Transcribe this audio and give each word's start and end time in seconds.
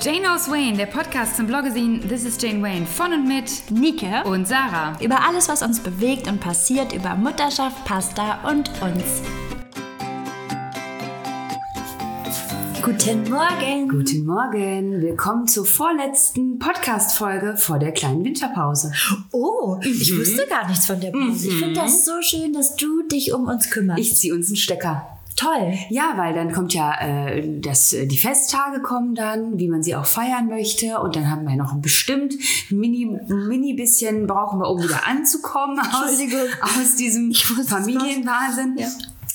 Jane 0.00 0.20
Knows 0.20 0.48
Wayne, 0.50 0.76
der 0.76 0.86
Podcast 0.86 1.36
zum 1.36 1.46
Bloggesin 1.46 2.06
This 2.08 2.24
is 2.24 2.36
Jane 2.40 2.62
Wayne 2.62 2.86
von 2.86 3.12
und 3.12 3.26
mit 3.26 3.50
Nike 3.70 4.22
und 4.26 4.46
Sarah. 4.46 4.96
über 5.00 5.26
alles, 5.26 5.48
was 5.48 5.62
uns 5.62 5.80
bewegt 5.80 6.28
und 6.28 6.38
passiert, 6.38 6.92
über 6.92 7.14
Mutterschaft, 7.14 7.84
Pasta 7.84 8.46
und 8.48 8.70
uns. 8.82 9.22
Guten 12.82 13.28
Morgen. 13.30 13.88
Guten 13.88 14.26
Morgen, 14.26 15.00
willkommen 15.00 15.48
zur 15.48 15.64
vorletzten 15.66 16.58
Podcast-Folge 16.58 17.56
vor 17.56 17.78
der 17.78 17.92
kleinen 17.92 18.24
Winterpause. 18.24 18.92
Oh, 19.32 19.78
ich 19.82 20.16
wusste 20.16 20.46
gar 20.46 20.68
nichts 20.68 20.86
von 20.86 21.00
der 21.00 21.10
Pause. 21.10 21.48
Ich 21.48 21.54
finde 21.56 21.80
das 21.80 22.04
so 22.04 22.12
schön, 22.20 22.52
dass 22.52 22.76
du 22.76 23.02
dich 23.10 23.32
um 23.32 23.48
uns 23.48 23.70
kümmerst. 23.70 23.98
Ich 23.98 24.16
ziehe 24.16 24.34
uns 24.34 24.48
einen 24.48 24.56
Stecker. 24.56 25.15
Toll. 25.36 25.74
Ja, 25.90 26.14
weil 26.16 26.34
dann 26.34 26.50
kommt 26.50 26.72
ja 26.72 26.98
äh, 26.98 27.60
das, 27.60 27.92
äh, 27.92 28.06
die 28.06 28.16
Festtage 28.18 28.80
kommen 28.80 29.14
dann, 29.14 29.58
wie 29.58 29.68
man 29.68 29.82
sie 29.82 29.94
auch 29.94 30.06
feiern 30.06 30.48
möchte. 30.48 30.98
Und 31.00 31.14
dann 31.14 31.30
haben 31.30 31.46
wir 31.46 31.56
noch 31.56 31.74
bestimmt 31.76 32.34
ein 32.70 32.78
mini, 32.78 33.06
mini 33.28 33.74
bisschen 33.74 34.26
brauchen 34.26 34.58
wir, 34.60 34.68
um 34.70 34.82
wieder 34.82 35.06
anzukommen 35.06 35.78
aus, 35.78 36.18
aus 36.62 36.96
diesem 36.96 37.30
Ich 37.30 37.44
Familienwahnsinn. 37.44 38.76
Ja. 38.78 38.88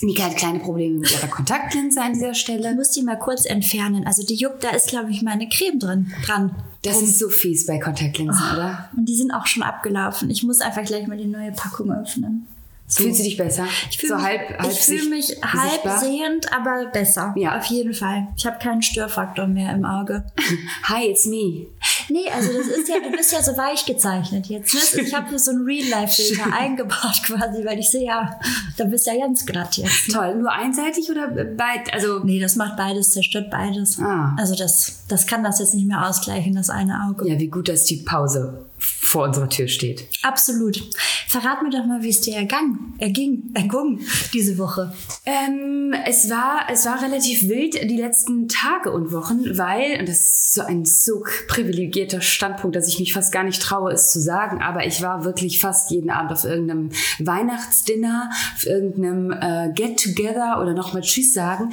Nika 0.04 0.24
hat 0.24 0.38
kleine 0.38 0.60
Probleme 0.60 1.00
mit 1.00 1.12
ihrer 1.12 1.28
Kontaktlinse 1.28 2.02
an 2.02 2.14
dieser 2.14 2.32
Ich 2.32 2.40
Stelle. 2.40 2.74
muss 2.74 2.90
die 2.90 3.04
mal 3.04 3.20
kurz 3.20 3.46
entfernen. 3.46 4.08
Also 4.08 4.26
die 4.26 4.34
juckt, 4.34 4.64
da 4.64 4.70
ist, 4.70 4.88
glaube 4.90 5.12
ich, 5.12 5.22
meine 5.22 5.48
Creme 5.48 5.78
drin, 5.78 6.14
dran. 6.26 6.56
Das 6.82 7.00
ist 7.04 7.20
so 7.20 7.30
fies 7.30 7.68
bei 7.68 7.78
Kontaktlinsen, 7.78 8.44
oder? 8.54 8.90
Und 8.98 9.06
die 9.06 9.16
sind 9.16 9.32
auch 9.32 9.46
schon 9.46 9.62
abgelaufen. 9.62 10.32
Ich 10.32 10.42
muss 10.42 10.62
einfach 10.62 10.84
gleich 10.84 11.06
mal 11.08 11.18
die 11.18 11.28
neue 11.28 11.52
Packung 11.52 11.92
öffnen. 11.92 12.48
So. 12.92 13.04
Fühlst 13.04 13.20
du 13.20 13.24
dich 13.24 13.38
besser? 13.38 13.66
Ich 13.90 13.98
fühle 13.98 14.10
so 14.10 14.16
mich, 14.18 14.26
halb, 14.26 14.60
halb 14.60 14.72
ich 14.72 14.80
fühl 14.82 15.10
mich 15.10 15.38
halb 15.42 15.72
sichtbar? 15.72 16.00
sehend, 16.00 16.52
aber 16.52 16.88
besser. 16.88 17.34
Ja. 17.38 17.58
Auf 17.58 17.66
jeden 17.68 17.94
Fall. 17.94 18.28
Ich 18.36 18.46
habe 18.46 18.60
keinen 18.60 18.82
Störfaktor 18.82 19.48
mehr 19.48 19.74
im 19.74 19.86
Auge. 19.86 20.26
Hi, 20.84 21.08
it's 21.08 21.26
me. 21.26 21.68
Nee, 22.10 22.30
also 22.36 22.52
das 22.52 22.68
ist 22.68 22.90
ja, 22.90 22.96
du 23.02 23.10
bist 23.16 23.32
ja 23.32 23.42
so 23.42 23.56
weich 23.56 23.86
gezeichnet 23.86 24.48
jetzt. 24.48 24.74
Ne? 24.74 25.04
Ich 25.04 25.14
habe 25.14 25.30
hier 25.30 25.40
so 25.40 25.52
einen 25.52 25.64
Real-Life-Filter 25.64 26.54
eingebaut 26.54 27.22
quasi, 27.26 27.64
weil 27.64 27.80
ich 27.80 27.90
sehe 27.90 28.08
ja, 28.08 28.38
da 28.76 28.84
bist 28.84 29.08
ja 29.08 29.16
ganz 29.16 29.46
glatt 29.46 29.78
jetzt. 29.78 30.12
Toll. 30.12 30.36
Nur 30.36 30.52
einseitig 30.52 31.10
oder 31.10 31.30
beid? 31.30 31.94
Also 31.94 32.20
Nee, 32.26 32.42
das 32.42 32.58
macht 32.58 32.76
beides, 32.76 33.12
zerstört 33.12 33.50
beides. 33.50 34.00
Ah. 34.00 34.36
Also 34.38 34.54
das, 34.54 35.06
das 35.08 35.26
kann 35.28 35.46
das 35.46 35.60
jetzt 35.60 35.76
nicht 35.76 35.88
mehr 35.88 36.06
ausgleichen, 36.06 36.56
das 36.56 36.70
eine 36.70 37.08
Auge. 37.08 37.30
Ja, 37.30 37.40
wie 37.40 37.48
gut, 37.48 37.70
dass 37.70 37.86
die 37.86 37.98
Pause 37.98 38.66
vor 39.00 39.24
unserer 39.26 39.50
Tür 39.50 39.68
steht. 39.68 40.08
Absolut. 40.22 40.82
Verrat 41.28 41.64
mir 41.64 41.70
doch 41.70 41.86
mal, 41.86 42.02
wie 42.02 42.10
es 42.10 42.22
dir 42.22 42.36
ergang, 42.36 42.94
erging, 42.98 43.52
erging 43.54 44.00
diese 44.34 44.58
Woche. 44.58 44.94
Ähm, 45.26 45.94
es 46.06 46.30
war, 46.30 46.68
es 46.72 46.86
war 46.86 47.02
relativ 47.02 47.48
wild 47.48 47.74
die 47.90 47.98
letzten 47.98 48.48
Tage 48.48 48.92
und 48.92 49.12
Wochen, 49.12 49.58
weil, 49.58 50.00
und 50.00 50.08
das 50.08 50.20
ist 50.20 50.54
so 50.54 50.62
ein 50.62 50.86
so 50.86 51.24
privilegierter 51.48 52.22
Standpunkt, 52.22 52.76
dass 52.76 52.88
ich 52.88 53.00
mich 53.00 53.14
fast 53.14 53.32
gar 53.32 53.44
nicht 53.44 53.62
traue, 53.62 53.92
es 53.92 54.12
zu 54.12 54.20
sagen, 54.22 54.62
aber 54.62 54.86
ich 54.86 55.02
war 55.02 55.24
wirklich 55.24 55.60
fast 55.60 55.92
jeden 55.92 56.10
Abend 56.10 56.32
auf 56.32 56.44
irgendeinem 56.44 56.90
Weihnachtsdinner, 57.20 58.30
auf 58.56 58.66
irgendeinem 58.66 59.32
äh, 59.32 59.72
Get-Together 59.74 60.60
oder 60.62 60.74
nochmal 60.74 61.02
Tschüss 61.02 61.34
sagen. 61.34 61.72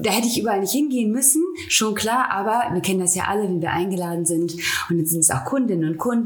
Da 0.00 0.10
hätte 0.10 0.26
ich 0.26 0.40
überall 0.40 0.60
nicht 0.60 0.72
hingehen 0.72 1.10
müssen, 1.10 1.42
schon 1.68 1.94
klar, 1.94 2.30
aber 2.30 2.74
wir 2.74 2.82
kennen 2.82 3.00
das 3.00 3.14
ja 3.14 3.24
alle, 3.28 3.44
wenn 3.44 3.60
wir 3.60 3.72
eingeladen 3.72 4.24
sind 4.24 4.54
und 4.88 4.98
jetzt 4.98 5.10
sind 5.10 5.20
es 5.20 5.30
auch 5.30 5.44
Kundinnen 5.44 5.88
und 5.88 5.98
Kunden, 5.98 6.17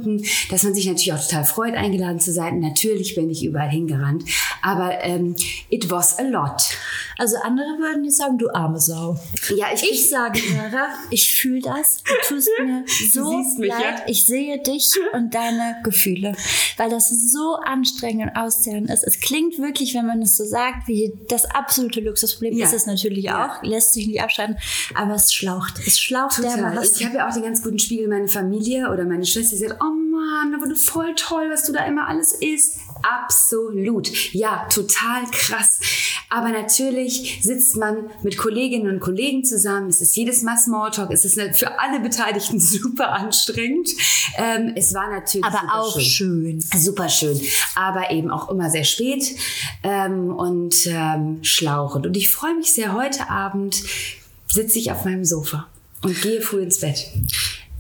dass 0.51 0.62
man 0.62 0.75
sich 0.75 0.87
natürlich 0.87 1.12
auch 1.12 1.23
total 1.25 1.45
freut, 1.45 1.75
eingeladen 1.75 2.21
zu 2.21 2.33
sein. 2.33 2.61
Natürlich 2.61 3.15
bin 3.15 3.31
ich 3.31 3.45
überall 3.45 3.71
hingerannt, 3.71 4.25
aber 4.62 5.03
ähm, 5.03 5.34
it 5.71 5.91
was 5.91 6.19
a 6.19 6.23
lot. 6.23 6.62
Also 7.19 7.37
andere 7.43 7.67
würden 7.79 8.05
jetzt 8.05 8.17
sagen, 8.17 8.39
du 8.39 8.49
arme 8.55 8.81
Sau. 8.81 9.19
Ja, 9.57 9.67
ich, 9.75 9.83
Ich 9.91 10.09
sage, 10.09 10.41
Sarah, 10.41 10.89
ich 11.11 11.34
fühle 11.34 11.61
das. 11.61 12.03
Du 12.03 12.34
tust 12.34 12.49
mir 12.65 12.84
so 13.12 13.39
mich, 13.59 13.69
leid. 13.69 13.81
ja? 13.81 14.03
Ich 14.07 14.25
sehe 14.25 14.61
dich 14.62 14.89
und 15.12 15.33
deine 15.34 15.77
Gefühle, 15.84 16.34
weil 16.79 16.91
das 16.91 17.11
so 17.11 17.56
anstrengend 17.56 18.31
und 18.31 18.37
auszehrend 18.37 18.91
ist. 18.91 19.05
Es 19.05 19.21
klingt 19.21 19.59
wirklich, 19.59 19.95
wenn 19.95 20.06
man 20.06 20.22
es 20.22 20.37
so 20.37 20.45
sagt, 20.45 20.89
wie 20.89 21.12
das 21.28 21.45
absolute 21.45 22.00
Luxusproblem. 22.00 22.56
Ja. 22.56 22.66
Ist 22.66 22.75
es 22.75 22.87
natürlich 22.87 23.25
Ja. 23.25 23.47
auch, 23.59 23.62
lässt 23.62 23.93
sich 23.93 24.06
nicht 24.06 24.21
abschalten, 24.22 24.56
aber 24.95 25.15
es 25.15 25.33
schlaucht. 25.33 25.75
Es 25.87 26.00
schlaucht 26.00 26.37
Total. 26.37 26.56
dermaßen. 26.56 26.97
Ich 26.99 27.05
habe 27.06 27.16
ja 27.19 27.28
auch 27.28 27.34
den 27.34 27.43
ganz 27.43 27.62
guten 27.62 27.78
Spiegel 27.78 28.09
meine 28.09 28.28
Familie 28.28 28.91
oder 28.91 29.05
meine 29.05 29.25
Schwester, 29.27 29.56
die 29.56 29.59
oh 29.81 29.93
Mann, 29.93 30.55
aber 30.55 30.66
du 30.66 30.75
voll 30.75 31.15
toll, 31.15 31.49
was 31.50 31.65
du 31.65 31.72
da 31.72 31.84
immer 31.87 32.09
alles 32.09 32.33
isst. 32.33 32.78
Absolut. 33.03 34.33
Ja, 34.33 34.66
total 34.71 35.25
krass. 35.31 35.81
Aber 36.28 36.50
natürlich 36.50 37.41
sitzt 37.43 37.77
man 37.77 38.10
mit 38.22 38.38
Kolleginnen 38.38 38.93
und 38.94 39.00
Kollegen 39.00 39.44
zusammen. 39.44 39.88
Es 39.88 40.00
ist 40.00 40.16
jedes 40.16 40.43
Mal 40.43 40.56
Smalltalk. 40.56 41.10
Es 41.10 41.25
ist 41.25 41.38
für 41.59 41.78
alle 41.78 42.00
Beteiligten 42.00 42.60
super 42.60 43.12
anstrengend. 43.12 43.91
Ähm, 44.37 44.72
es 44.77 44.94
war 44.94 45.10
natürlich 45.10 45.44
aber 45.44 45.60
super 45.60 45.75
auch 45.75 46.00
schön. 46.00 46.60
schön. 46.62 46.81
Super 46.81 47.09
schön, 47.09 47.41
aber 47.75 48.10
eben 48.10 48.31
auch 48.31 48.49
immer 48.50 48.71
sehr 48.71 48.84
spät 48.84 49.37
ähm, 49.83 50.31
und 50.31 50.87
ähm, 50.87 51.43
schlauchend. 51.43 52.06
Und 52.06 52.16
ich 52.16 52.31
freue 52.31 52.54
mich 52.54 52.72
sehr, 52.72 52.94
heute 52.94 53.28
Abend 53.28 53.83
sitze 54.49 54.78
ich 54.78 54.93
auf 54.93 55.04
meinem 55.04 55.25
Sofa 55.25 55.66
und 56.03 56.21
gehe 56.21 56.41
früh 56.41 56.62
ins 56.62 56.81
Bett. 56.81 57.06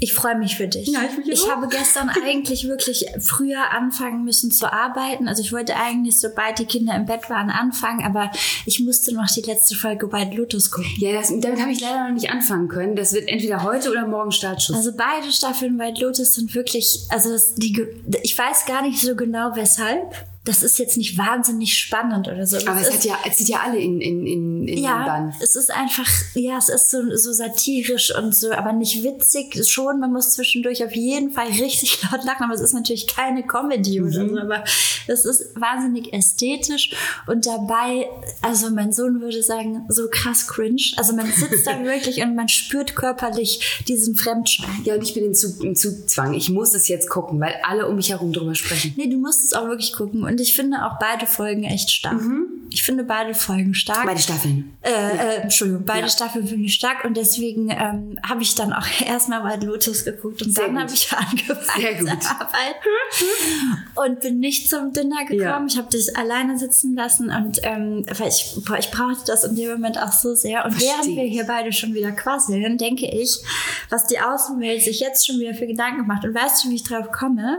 Ich 0.02 0.14
freue 0.14 0.36
mich 0.36 0.56
für 0.56 0.66
dich. 0.66 0.88
Ja, 0.88 1.04
ich 1.08 1.16
mich 1.16 1.28
Ich 1.28 1.44
auch. 1.44 1.50
habe 1.50 1.68
gestern 1.68 2.08
eigentlich 2.24 2.66
wirklich 2.66 3.06
früher 3.20 3.70
anfangen 3.70 4.24
müssen 4.24 4.50
zu 4.50 4.72
arbeiten. 4.72 5.28
Also 5.28 5.42
ich 5.42 5.52
wollte 5.52 5.76
eigentlich, 5.76 6.18
sobald 6.18 6.58
die 6.58 6.64
Kinder 6.64 6.96
im 6.96 7.06
Bett 7.06 7.30
waren, 7.30 7.50
anfangen, 7.50 8.04
aber 8.04 8.32
ich 8.66 8.80
musste 8.80 9.14
noch 9.14 9.28
die 9.28 9.42
letzte 9.42 9.76
Folge 9.76 10.12
White 10.12 10.36
Lotus 10.36 10.72
gucken. 10.72 10.90
Ja, 10.98 11.12
das, 11.12 11.28
damit 11.28 11.60
habe 11.60 11.70
ich 11.70 11.80
leider 11.80 12.08
noch 12.08 12.14
nicht 12.14 12.30
anfangen 12.30 12.66
können. 12.66 12.96
Das 12.96 13.12
wird 13.12 13.28
entweder 13.28 13.62
heute 13.62 13.90
oder 13.92 14.04
morgen 14.04 14.32
Startschuss. 14.32 14.74
Also 14.74 14.90
beide 14.96 15.30
Staffeln 15.30 15.78
White 15.78 16.00
Lotus 16.00 16.34
sind 16.34 16.52
wirklich, 16.54 16.98
also 17.08 17.30
das, 17.30 17.54
die, 17.54 17.86
ich 18.24 18.36
weiß 18.36 18.66
gar 18.66 18.82
nicht 18.82 19.00
so 19.00 19.14
genau 19.14 19.54
weshalb. 19.54 20.16
Das 20.44 20.62
ist 20.64 20.78
jetzt 20.80 20.96
nicht 20.96 21.16
wahnsinnig 21.16 21.78
spannend 21.78 22.26
oder 22.26 22.44
so. 22.46 22.56
aber 22.66 22.80
es, 22.80 22.88
ist, 22.88 22.94
hat 22.94 23.04
ja, 23.04 23.14
es 23.28 23.36
zieht 23.36 23.48
ja 23.48 23.60
alle 23.64 23.78
in, 23.78 24.00
in, 24.00 24.26
in, 24.26 24.66
in 24.66 24.76
den 24.76 24.78
ja, 24.84 25.04
Bann. 25.06 25.34
es 25.40 25.54
ist 25.54 25.70
einfach, 25.70 26.08
ja, 26.34 26.58
es 26.58 26.68
ist 26.68 26.90
so, 26.90 26.98
so 27.16 27.32
satirisch 27.32 28.12
und 28.16 28.34
so, 28.34 28.50
aber 28.50 28.72
nicht 28.72 29.04
witzig. 29.04 29.56
Schon, 29.70 30.00
man 30.00 30.12
muss 30.12 30.32
zwischendurch 30.32 30.84
auf 30.84 30.96
jeden 30.96 31.30
Fall 31.30 31.46
richtig 31.46 32.02
laut 32.10 32.24
lachen, 32.24 32.42
aber 32.44 32.54
es 32.54 32.60
ist 32.60 32.72
natürlich 32.72 33.06
keine 33.06 33.46
Comedy 33.46 34.00
oder 34.02 34.24
Mhm. 34.24 34.30
so, 34.30 34.38
aber 34.40 34.64
es 35.06 35.24
ist 35.24 35.54
wahnsinnig 35.60 36.12
ästhetisch 36.12 36.90
und 37.28 37.46
dabei, 37.46 38.08
also 38.40 38.70
mein 38.70 38.92
Sohn 38.92 39.20
würde 39.20 39.42
sagen, 39.44 39.84
so 39.88 40.08
krass 40.10 40.48
cringe. 40.48 40.82
Also 40.96 41.14
man 41.14 41.26
sitzt 41.30 41.66
da 41.66 41.80
wirklich 41.84 42.20
und 42.22 42.34
man 42.34 42.48
spürt 42.48 42.96
körperlich 42.96 43.84
diesen 43.86 44.16
Fremdscham. 44.16 44.82
Ja, 44.84 44.94
und 44.94 45.02
ich 45.02 45.14
bin 45.14 45.24
in 45.24 45.34
Zug, 45.34 45.62
im 45.62 45.76
Zugzwang. 45.76 46.34
Ich 46.34 46.50
muss 46.50 46.74
es 46.74 46.88
jetzt 46.88 47.08
gucken, 47.08 47.38
weil 47.40 47.54
alle 47.62 47.86
um 47.88 47.94
mich 47.96 48.10
herum 48.10 48.32
drüber 48.32 48.54
sprechen. 48.56 48.92
Nee, 48.96 49.08
du 49.08 49.18
musst 49.18 49.44
es 49.44 49.52
auch 49.52 49.66
wirklich 49.68 49.92
gucken 49.92 50.31
und 50.32 50.40
ich 50.40 50.56
finde 50.56 50.86
auch 50.86 50.98
beide 50.98 51.26
Folgen 51.26 51.64
echt 51.64 51.90
stark. 51.90 52.22
Ich 52.70 52.82
finde 52.82 53.04
beide 53.04 53.34
Folgen 53.34 53.74
stark. 53.74 54.04
Mhm. 54.04 54.08
Beide 54.08 54.20
Staffeln. 54.20 54.76
Äh, 54.80 54.90
äh, 54.90 55.40
Entschuldigung, 55.42 55.84
beide 55.84 56.00
Ja. 56.00 56.08
Staffeln 56.08 56.48
finde 56.48 56.64
ich 56.64 56.72
stark 56.72 57.04
und 57.04 57.18
deswegen 57.18 57.68
ähm, 57.68 58.18
habe 58.26 58.40
ich 58.40 58.54
dann 58.54 58.72
auch 58.72 58.86
erstmal 59.06 59.44
White 59.44 59.66
Lotus 59.66 60.06
geguckt 60.06 60.40
und 60.40 60.54
Sehr 60.54 60.68
dann 60.68 60.80
habe 60.80 60.90
ich 60.90 61.12
angefangen 61.12 62.18
zu 62.18 62.30
arbeiten 62.30 62.88
und 63.94 64.20
bin 64.20 64.40
nicht 64.40 64.70
zum 64.70 64.94
Dinner 64.94 65.26
gekommen. 65.26 65.38
Ja. 65.38 65.66
Ich 65.68 65.76
habe 65.76 65.90
dich 65.90 66.16
alleine 66.16 66.58
sitzen 66.58 66.94
lassen 66.94 67.28
und 67.28 67.60
ähm, 67.62 68.06
weil 68.16 68.28
ich, 68.28 68.56
boah, 68.66 68.78
ich 68.78 68.90
brauchte 68.90 69.24
das 69.26 69.44
in 69.44 69.54
dem 69.54 69.72
Moment 69.72 69.98
auch 69.98 70.12
so 70.12 70.34
sehr. 70.34 70.64
Und 70.64 70.70
Versteh 70.70 70.88
während 70.88 71.16
wir 71.16 71.24
hier 71.24 71.44
beide 71.44 71.72
schon 71.72 71.92
wieder 71.92 72.12
quasseln, 72.12 72.78
denke 72.78 73.06
ich, 73.06 73.36
was 73.90 74.06
die 74.06 74.18
Außenwelt 74.18 74.82
sich 74.82 74.98
jetzt 75.00 75.26
schon 75.26 75.38
wieder 75.38 75.52
für 75.52 75.66
Gedanken 75.66 76.06
macht. 76.06 76.24
Und 76.24 76.34
weißt 76.34 76.64
du, 76.64 76.70
wie 76.70 76.76
ich 76.76 76.84
drauf 76.84 77.12
komme? 77.12 77.58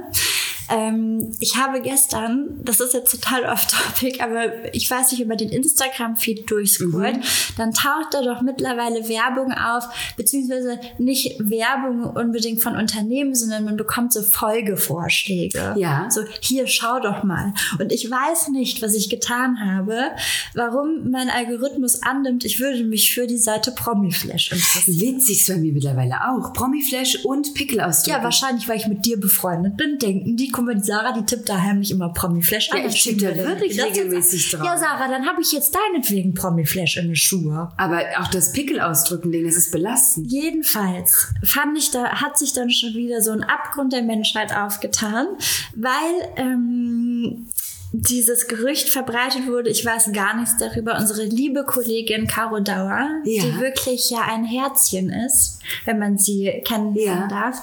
Ähm, 0.70 1.32
ich 1.40 1.58
habe 1.58 1.82
gestern, 1.82 2.60
das 2.64 2.80
ist 2.80 2.94
jetzt 2.94 3.12
total 3.12 3.46
off-topic, 3.46 4.22
aber 4.24 4.74
ich 4.74 4.90
weiß 4.90 5.12
nicht, 5.12 5.22
über 5.22 5.36
den 5.36 5.50
Instagram-Feed 5.50 6.50
durchscrollt, 6.50 7.18
Mhm. 7.18 7.22
dann 7.58 7.74
taucht 7.74 8.14
da 8.14 8.22
doch 8.22 8.42
mittlerweile 8.42 9.08
Werbung 9.10 9.52
auf, 9.54 9.86
beziehungsweise 10.18 10.80
nicht 10.98 11.38
Werbung 11.40 12.04
unbedingt 12.16 12.62
von 12.62 12.76
Unternehmen, 12.76 13.36
sondern 13.36 13.64
man 13.66 13.78
bekommt 13.78 14.14
so 14.14 14.22
Folgevorschläge. 14.22 15.76
Ja. 15.78 16.08
So, 16.10 16.22
hier, 16.42 16.68
schau 16.68 17.00
doch 17.00 17.24
mal. 17.24 17.54
Und 17.80 17.92
ich 17.92 18.10
weiß 18.10 18.50
nicht, 18.50 18.82
was 18.82 18.94
ich 18.96 19.10
getan 19.10 19.60
habe, 19.60 20.12
warum 20.54 21.10
mein 21.10 21.30
Algorithmus 21.30 22.02
annimmt, 22.04 22.46
ich 22.46 22.60
würde 22.60 22.84
mich 22.84 23.14
für 23.14 23.28
die 23.28 23.38
Seite 23.38 23.72
Promiflash 23.72 24.52
interessieren. 24.52 25.16
Witzig 25.16 25.42
ist 25.42 25.48
bei 25.48 25.58
mir 25.58 25.74
mittlerweile 25.74 26.16
auch. 26.30 26.54
Promiflash 26.54 27.24
und 27.26 27.54
Pickelausdruck. 27.54 28.14
Ja, 28.16 28.24
wahrscheinlich, 28.24 28.68
weil 28.68 28.78
ich 28.78 28.88
mit 28.88 29.06
dir 29.06 29.20
befreundet 29.20 29.78
bin, 29.78 29.98
denken 30.00 30.38
die, 30.38 30.52
guck 30.54 30.66
mal, 30.66 30.76
die 30.76 30.84
Sarah, 30.84 31.12
die 31.12 31.26
tippt 31.26 31.50
da 31.50 31.62
heimlich 31.62 31.92
immer 31.92 32.10
Promiflash 32.14 32.72
an. 32.72 32.78
Ja, 32.80 32.88
ich 32.88 33.04
tippe 33.04 33.22
da 33.22 33.36
wir 33.36 33.46
wirklich 33.46 33.76
das 33.76 33.88
regelmäßig 33.88 34.52
drauf. 34.52 34.66
Ja, 34.66 34.78
Sarah, 34.78 35.10
dann 35.10 35.26
habe 35.26 35.42
ich 35.42 35.52
jetzt 35.52 35.76
deinetwegen 35.76 36.34
Promiflash 36.34 36.98
in 36.98 37.08
den 37.08 37.16
Schuhe. 37.16 37.72
Aber 37.76 38.02
auch 38.20 38.30
das 38.30 38.54
Pickelausdrücken-Ding, 38.54 39.46
das 39.46 39.56
ist 39.56 39.72
belastend. 39.72 40.32
Jedenfalls 40.32 41.34
fand 41.44 41.78
ich, 41.78 41.92
da 41.92 42.22
hat 42.22 42.38
sich 42.38 42.54
dann 42.54 42.70
schon 42.70 42.94
wieder 42.94 43.22
so 43.22 43.32
ein 43.32 43.44
Abgrund 43.44 43.92
der 43.92 44.04
Menschheit 44.04 44.56
aufgetan, 44.56 45.28
weil 45.76 46.32
ähm, 46.38 47.48
dieses 47.96 48.48
Gerücht 48.48 48.90
verbreitet 48.90 49.46
wurde, 49.46 49.70
ich 49.70 49.86
weiß 49.86 50.12
gar 50.14 50.36
nichts 50.36 50.58
darüber, 50.58 50.98
unsere 50.98 51.24
liebe 51.26 51.64
Kollegin 51.64 52.26
Caro 52.26 52.60
Dauer, 52.60 53.08
Ja. 53.24 53.44
die 53.44 53.60
wirklich 53.60 54.10
ja 54.10 54.22
ein 54.28 54.44
Herzchen 54.46 55.12
ist, 55.12 55.60
wenn 55.86 56.00
man 56.00 56.18
sie 56.18 56.64
kennenlernen 56.66 57.30
Ja. 57.30 57.42
darf, 57.52 57.62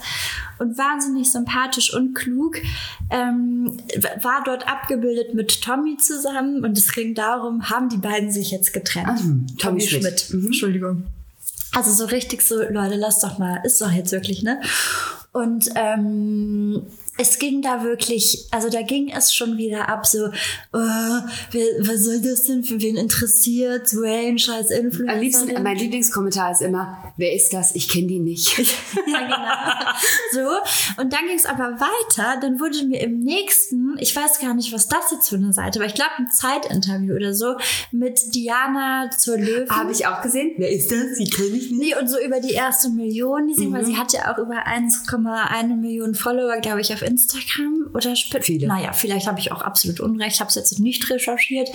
und 0.61 0.79
wahnsinnig 0.79 1.33
sympathisch 1.33 1.93
und 1.93 2.15
klug, 2.15 2.59
ähm, 3.11 3.77
war 4.23 4.43
dort 4.45 4.69
abgebildet 4.69 5.35
mit 5.35 5.63
Tommy 5.63 5.97
zusammen 5.97 6.65
und 6.65 6.79
es 6.79 6.93
ging 6.93 7.15
darum, 7.17 7.69
haben 7.69 7.89
die 7.89 7.97
beiden 7.97 8.31
sich 8.31 8.53
jetzt 8.53 8.73
getrennt? 8.73 9.09
Ah, 9.09 9.21
Tommy 9.59 9.81
Schmidt. 9.81 10.27
Mhm. 10.31 10.47
Entschuldigung. 10.47 11.05
Also 11.73 11.91
so 11.93 12.05
richtig 12.05 12.43
so, 12.43 12.57
Leute, 12.57 12.95
lass 12.97 13.21
doch 13.21 13.39
mal, 13.39 13.61
ist 13.65 13.81
doch 13.81 13.91
jetzt 13.91 14.13
wirklich, 14.13 14.43
ne? 14.43 14.61
Und 15.33 15.71
ähm, 15.77 16.83
es 17.19 17.39
ging 17.39 17.61
da 17.61 17.85
wirklich, 17.85 18.47
also 18.51 18.71
da 18.71 18.83
ging 18.83 19.11
es 19.11 19.35
schon 19.35 19.59
wieder 19.59 19.89
ab, 19.89 20.07
so, 20.07 20.27
äh, 20.27 20.31
wer, 20.73 21.67
was 21.81 22.05
soll 22.05 22.21
das 22.23 22.45
denn 22.45 22.65
für 22.65 22.81
wen 22.81 22.97
interessiert? 22.97 23.93
Wayne, 23.95 24.39
scheiß 24.39 24.71
Influencer. 24.71 25.15
Am 25.15 25.21
liebsten, 25.21 25.63
mein 25.63 25.77
Lieblingskommentar 25.77 26.53
ist 26.53 26.63
immer, 26.63 27.13
wer 27.19 27.35
ist 27.35 27.53
das? 27.53 27.75
Ich 27.75 27.89
kenne 27.89 28.07
die 28.07 28.21
nicht. 28.21 28.57
ja, 29.07 29.21
genau. 29.21 29.93
So, 30.33 31.01
und 31.03 31.13
dann 31.13 31.27
ging 31.27 31.37
es 31.37 31.45
aber 31.45 31.79
weiter. 31.79 32.39
Dann 32.41 32.59
wurde 32.59 32.85
mir 32.87 33.01
im 33.03 33.21
nächsten, 33.21 33.97
ich 33.99 34.15
weiß 34.17 34.41
gar 34.41 34.55
nicht, 34.55 34.73
was 34.73 34.89
das 34.89 35.11
jetzt 35.11 35.29
für 35.29 35.37
eine 35.37 35.53
Seite 35.53 35.79
war, 35.79 35.87
ich 35.87 35.95
glaube 35.95 36.13
ein 36.19 36.31
Zeitinterview 36.31 37.15
oder 37.15 37.35
so, 37.35 37.57
mit 37.93 38.35
Diana 38.35 39.11
zur 39.17 39.37
Löwen. 39.37 39.69
Habe 39.69 39.93
ich 39.93 40.07
auch 40.07 40.23
gesehen. 40.23 40.53
Wer 40.57 40.71
ist 40.71 40.91
das? 40.91 41.19
Die 41.19 41.29
kenne 41.29 41.49
ich 41.57 41.71
nicht. 41.71 41.81
Nee, 41.81 41.95
und 42.01 42.09
so 42.09 42.19
über 42.19 42.41
die 42.41 42.53
erste 42.53 42.89
Million, 42.89 43.47
die 43.49 43.55
sie, 43.55 43.67
Mhm. 43.67 43.73
weil 43.75 43.85
sie 43.85 43.97
hat 43.99 44.13
ja 44.13 44.33
auch 44.33 44.39
über 44.39 44.67
1,1 44.67 45.77
Millionen 45.77 46.15
Follower, 46.15 46.57
glaube 46.61 46.81
ich, 46.81 46.93
auf 46.93 47.03
Instagram 47.03 47.10
oder 47.95 48.13
sp- 48.15 48.43
Viele. 48.43 48.67
Naja, 48.67 48.93
vielleicht 48.93 49.27
habe 49.27 49.39
ich 49.41 49.53
auch 49.53 49.63
absolut 49.63 50.01
Unrecht, 50.01 50.41
habe 50.41 50.49
es 50.49 50.55
jetzt 50.55 50.79
nicht 50.79 51.11
recherchiert. 51.11 51.69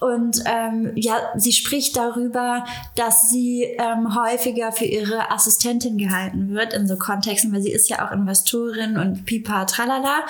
Und 0.00 0.42
ähm, 0.46 0.92
ja, 0.96 1.16
sie 1.36 1.52
spricht 1.52 1.96
darüber, 1.96 2.64
dass 2.96 3.30
sie 3.30 3.62
ähm, 3.78 4.14
häufiger 4.14 4.72
für 4.72 4.84
ihre 4.84 5.30
Assistentin 5.30 5.98
gehalten 5.98 6.50
wird 6.54 6.72
in 6.74 6.86
so 6.86 6.96
Kontexten, 6.96 7.52
weil 7.52 7.62
sie 7.62 7.72
ist 7.72 7.88
ja 7.88 8.06
auch 8.06 8.12
Investorin 8.12 8.96
und 8.96 9.24
pipa 9.24 9.64
tralala. 9.64 10.24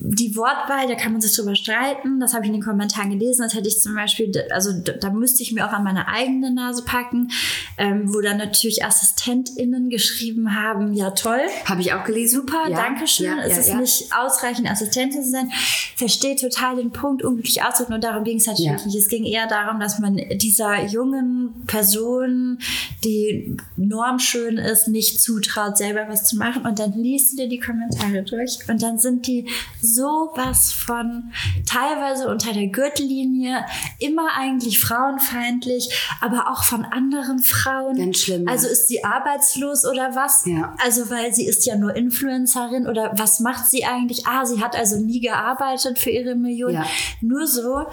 Die 0.00 0.36
Wortwahl, 0.36 0.86
da 0.86 0.94
kann 0.94 1.12
man 1.12 1.20
sich 1.20 1.34
drüber 1.34 1.54
streiten. 1.56 2.20
Das 2.20 2.32
habe 2.32 2.44
ich 2.44 2.48
in 2.48 2.54
den 2.54 2.62
Kommentaren 2.62 3.10
gelesen. 3.10 3.42
Das 3.42 3.54
hätte 3.54 3.68
ich 3.68 3.80
zum 3.80 3.94
Beispiel, 3.94 4.30
also 4.50 4.70
da, 4.72 4.92
da 4.92 5.10
müsste 5.10 5.42
ich 5.42 5.52
mir 5.52 5.66
auch 5.66 5.72
an 5.72 5.82
meine 5.82 6.06
eigene 6.08 6.52
Nase 6.52 6.84
packen, 6.84 7.30
ähm, 7.76 8.12
wo 8.14 8.20
dann 8.20 8.36
natürlich 8.38 8.84
AssistentInnen 8.84 9.90
geschrieben 9.90 10.54
haben, 10.54 10.94
ja 10.94 11.10
toll, 11.10 11.40
Habe 11.64 11.80
ich 11.80 11.92
auch 11.92 12.04
gelesen. 12.04 12.40
super, 12.40 12.68
Ja, 12.68 12.76
danke 12.76 13.06
schön. 13.08 13.26
ja, 13.26 13.38
es 13.44 13.68
ja, 13.68 13.74
ist 13.80 13.80
nicht 14.00 14.12
ausreichend, 14.16 14.70
Assistentin 14.70 15.22
zu 15.24 15.30
sein. 15.30 15.50
Versteht 15.96 16.40
total 16.40 16.76
den 16.76 16.92
Punkt, 16.92 17.24
unglücklich 17.24 17.62
auszudrücken. 17.62 17.94
Und 17.96 18.04
darum 18.04 18.22
ging 18.24 18.38
es 18.38 18.46
halt 18.46 18.58
Ja. 18.60 18.70
wirklich 18.72 18.86
nicht. 18.94 18.98
Es 19.04 19.08
ging 19.08 19.24
eher 19.24 19.46
darum, 19.48 19.80
dass 19.80 19.98
man 19.98 20.16
dieser 20.36 20.84
jungen 20.86 21.64
Person, 21.66 22.58
die 23.04 23.56
normschön 23.76 24.58
ist, 24.58 24.88
nicht 24.88 25.20
zutraut, 25.20 25.76
selber 25.76 26.06
was 26.08 26.24
zu 26.24 26.36
machen. 26.36 26.62
Und 26.66 26.78
dann 26.78 26.92
liest 26.92 27.32
du 27.32 27.36
dir 27.36 27.48
die 27.48 27.58
Kommentare 27.58 28.22
durch. 28.22 28.58
Und 28.68 28.82
dann 28.82 28.98
sind 28.98 29.26
die 29.26 29.48
sowas 29.94 30.72
von 30.72 31.32
teilweise 31.66 32.28
unter 32.28 32.52
der 32.52 32.68
Gürtellinie, 32.68 33.64
immer 33.98 34.28
eigentlich 34.36 34.80
frauenfeindlich, 34.80 35.88
aber 36.20 36.50
auch 36.50 36.64
von 36.64 36.84
anderen 36.84 37.38
Frauen. 37.38 37.96
Ganz 37.96 38.18
schlimm. 38.18 38.46
Also 38.48 38.68
ist 38.68 38.88
sie 38.88 39.04
arbeitslos 39.04 39.84
oder 39.84 40.14
was? 40.14 40.44
Ja. 40.46 40.74
Also, 40.84 41.10
weil 41.10 41.34
sie 41.34 41.46
ist 41.46 41.66
ja 41.66 41.76
nur 41.76 41.96
Influencerin 41.96 42.86
oder 42.86 43.12
was 43.16 43.40
macht 43.40 43.66
sie 43.66 43.84
eigentlich? 43.84 44.26
Ah, 44.26 44.44
sie 44.44 44.62
hat 44.62 44.76
also 44.76 44.96
nie 44.96 45.20
gearbeitet 45.20 45.98
für 45.98 46.10
ihre 46.10 46.34
Millionen. 46.34 46.74
Ja. 46.74 46.86
Nur 47.20 47.46
so. 47.46 47.86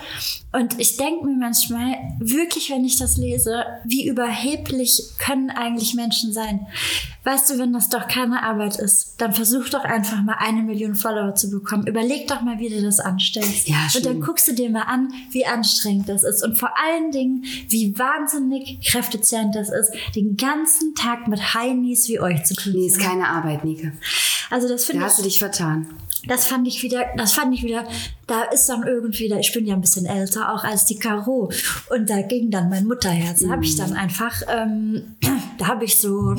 Und 0.55 0.79
ich 0.79 0.95
denke 0.95 1.25
mir 1.25 1.35
manchmal, 1.35 1.97
wirklich, 2.19 2.69
wenn 2.69 2.85
ich 2.85 2.97
das 2.97 3.17
lese, 3.17 3.65
wie 3.83 4.07
überheblich 4.07 5.03
können 5.17 5.49
eigentlich 5.49 5.95
Menschen 5.95 6.31
sein? 6.31 6.65
Weißt 7.25 7.49
du, 7.49 7.57
wenn 7.57 7.73
das 7.73 7.89
doch 7.89 8.07
keine 8.07 8.43
Arbeit 8.43 8.77
ist, 8.77 9.15
dann 9.17 9.33
versuch 9.33 9.67
doch 9.69 9.83
einfach 9.83 10.21
mal 10.21 10.37
eine 10.39 10.61
Million 10.61 10.95
Follower 10.95 11.35
zu 11.35 11.49
bekommen. 11.49 11.87
Überleg 11.87 12.27
doch 12.27 12.41
mal, 12.41 12.59
wie 12.59 12.69
du 12.69 12.81
das 12.81 12.99
anstellst. 12.99 13.67
Ja, 13.67 13.87
Und 13.95 14.05
dann 14.05 14.21
guckst 14.21 14.47
du 14.47 14.53
dir 14.53 14.69
mal 14.69 14.83
an, 14.83 15.11
wie 15.31 15.45
anstrengend 15.45 16.07
das 16.07 16.23
ist. 16.23 16.43
Und 16.43 16.57
vor 16.57 16.71
allen 16.77 17.11
Dingen, 17.11 17.43
wie 17.67 17.97
wahnsinnig 17.97 18.79
kräftezehrend 18.87 19.55
das 19.55 19.69
ist, 19.69 19.91
den 20.15 20.37
ganzen 20.37 20.95
Tag 20.95 21.27
mit 21.27 21.53
Heinis 21.53 22.07
wie 22.07 22.19
euch 22.19 22.45
zu 22.45 22.53
tun. 22.53 22.73
Nee, 22.73 22.87
ist 22.87 22.99
keine 22.99 23.27
Arbeit, 23.27 23.65
Nike. 23.65 23.91
Also 24.49 24.67
das 24.69 24.81
Da 24.81 24.91
finde 24.91 25.05
hast 25.05 25.17
du 25.17 25.23
ich, 25.23 25.29
dich 25.29 25.39
vertan. 25.39 25.87
Das 26.27 26.47
fand 26.47 26.67
ich 26.67 26.81
wieder, 26.83 27.05
das 27.17 27.33
fand 27.33 27.53
ich 27.53 27.63
wieder, 27.63 27.87
da 28.27 28.43
ist 28.43 28.67
dann 28.67 28.83
irgendwie, 28.83 29.29
da, 29.29 29.37
ich 29.37 29.53
bin 29.53 29.65
ja 29.65 29.75
ein 29.75 29.81
bisschen 29.81 30.05
älter 30.05 30.53
auch 30.53 30.63
als 30.63 30.85
die 30.85 30.97
Caro 30.97 31.51
und 31.89 32.09
da 32.09 32.21
ging 32.21 32.51
dann 32.51 32.69
mein 32.69 32.85
Mutterherz. 32.85 33.41
Da 33.41 33.49
habe 33.49 33.63
ich 33.63 33.75
dann 33.75 33.93
einfach, 33.93 34.41
ähm, 34.47 35.15
da 35.57 35.67
habe 35.67 35.85
ich 35.85 35.97
so, 35.97 36.33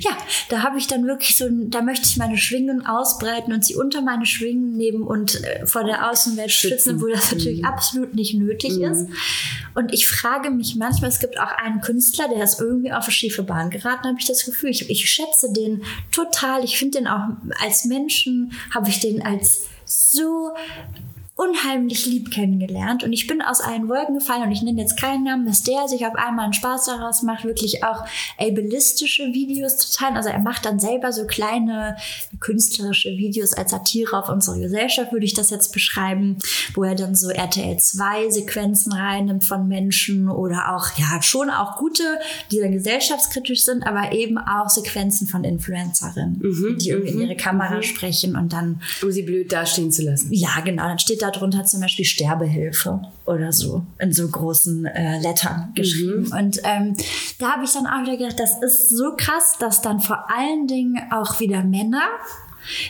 ja, 0.00 0.10
da 0.48 0.62
habe 0.62 0.78
ich 0.78 0.86
dann 0.86 1.06
wirklich 1.06 1.36
so, 1.36 1.46
da 1.50 1.82
möchte 1.82 2.06
ich 2.06 2.16
meine 2.16 2.36
Schwingen 2.36 2.86
ausbreiten 2.86 3.52
und 3.52 3.64
sie 3.64 3.74
unter 3.74 4.02
meine 4.02 4.26
Schwingen 4.26 4.76
nehmen 4.76 5.02
und 5.02 5.42
äh, 5.44 5.66
vor 5.66 5.84
der 5.84 6.10
Außenwelt 6.10 6.50
schützen, 6.50 7.00
wo 7.00 7.06
das 7.06 7.32
natürlich 7.32 7.64
absolut 7.64 8.14
nicht 8.14 8.34
nötig 8.34 8.80
ist. 8.80 9.08
Und 9.74 9.92
ich 9.92 10.08
frage 10.08 10.50
mich 10.50 10.76
manchmal, 10.76 11.10
es 11.10 11.20
gibt 11.20 11.38
auch 11.40 11.52
einen 11.52 11.80
Künstler, 11.80 12.28
der 12.28 12.44
ist 12.44 12.60
irgendwie 12.60 12.92
auf 12.92 13.04
eine 13.04 13.12
schiefe 13.12 13.42
Bahn 13.42 13.70
geraten, 13.70 14.06
habe 14.06 14.18
ich 14.18 14.26
das 14.26 14.44
Gefühl. 14.44 14.70
Ich, 14.70 14.88
ich 14.90 15.10
schätze 15.10 15.52
den 15.52 15.82
total. 16.10 16.64
Ich 16.64 16.78
finde 16.78 16.98
den 16.98 17.06
auch 17.06 17.28
als 17.62 17.84
Menschen, 17.84 18.52
habe 18.74 18.88
ich 18.88 19.00
den 19.00 19.22
als 19.22 19.66
so 19.84 20.50
unheimlich 21.34 22.04
lieb 22.06 22.30
kennengelernt 22.30 23.04
und 23.04 23.12
ich 23.12 23.26
bin 23.26 23.40
aus 23.40 23.62
allen 23.62 23.88
Wolken 23.88 24.18
gefallen 24.18 24.42
und 24.42 24.52
ich 24.52 24.62
nenne 24.62 24.80
jetzt 24.80 25.00
keinen 25.00 25.24
Namen, 25.24 25.46
dass 25.46 25.62
der 25.62 25.88
sich 25.88 26.04
auf 26.06 26.14
einmal 26.14 26.44
einen 26.44 26.52
Spaß 26.52 26.84
daraus 26.84 27.22
macht, 27.22 27.44
wirklich 27.44 27.82
auch 27.84 28.04
ableistische 28.38 29.24
Videos 29.32 29.78
zu 29.78 29.96
teilen. 29.96 30.16
Also 30.16 30.28
er 30.28 30.40
macht 30.40 30.66
dann 30.66 30.78
selber 30.78 31.10
so 31.10 31.26
kleine 31.26 31.96
künstlerische 32.38 33.08
Videos 33.10 33.54
als 33.54 33.70
Satire 33.70 34.18
auf 34.18 34.28
unsere 34.28 34.60
Gesellschaft, 34.60 35.12
würde 35.12 35.24
ich 35.24 35.32
das 35.32 35.48
jetzt 35.48 35.72
beschreiben, 35.72 36.36
wo 36.74 36.84
er 36.84 36.94
dann 36.94 37.14
so 37.14 37.30
RTL 37.30 37.78
2 37.78 38.30
Sequenzen 38.30 38.92
reinnimmt 38.92 39.44
von 39.44 39.66
Menschen 39.66 40.28
oder 40.28 40.76
auch, 40.76 40.98
ja, 40.98 41.22
schon 41.22 41.48
auch 41.48 41.76
gute, 41.76 42.02
die 42.50 42.58
dann 42.58 42.72
gesellschaftskritisch 42.72 43.64
sind, 43.64 43.86
aber 43.86 44.12
eben 44.12 44.36
auch 44.36 44.68
Sequenzen 44.68 45.26
von 45.26 45.44
Influencerinnen, 45.44 46.40
die 46.78 46.90
irgendwie 46.90 47.12
in 47.12 47.20
ihre 47.22 47.36
Kamera 47.36 47.82
sprechen 47.82 48.36
und 48.36 48.52
dann 48.52 48.82
Um 49.02 49.10
sie 49.10 49.22
blöd 49.22 49.50
dastehen 49.50 49.90
zu 49.90 50.02
lassen. 50.02 50.28
ja, 50.30 50.60
genau. 50.62 50.82
Dann 50.82 50.98
steht 50.98 51.21
da 51.22 51.30
drunter 51.30 51.64
zum 51.64 51.80
Beispiel 51.80 52.04
Sterbehilfe 52.04 53.00
oder 53.24 53.52
so 53.52 53.84
in 53.98 54.12
so 54.12 54.28
großen 54.28 54.84
äh, 54.86 55.20
Lettern 55.20 55.72
geschrieben. 55.74 56.30
Und 56.32 56.60
ähm, 56.64 56.96
da 57.38 57.52
habe 57.52 57.64
ich 57.64 57.72
dann 57.72 57.86
auch 57.86 58.02
wieder 58.02 58.16
gedacht, 58.16 58.40
das 58.40 58.62
ist 58.62 58.90
so 58.90 59.14
krass, 59.16 59.56
dass 59.58 59.82
dann 59.82 60.00
vor 60.00 60.26
allen 60.30 60.66
Dingen 60.66 61.00
auch 61.10 61.40
wieder 61.40 61.62
Männer 61.62 62.02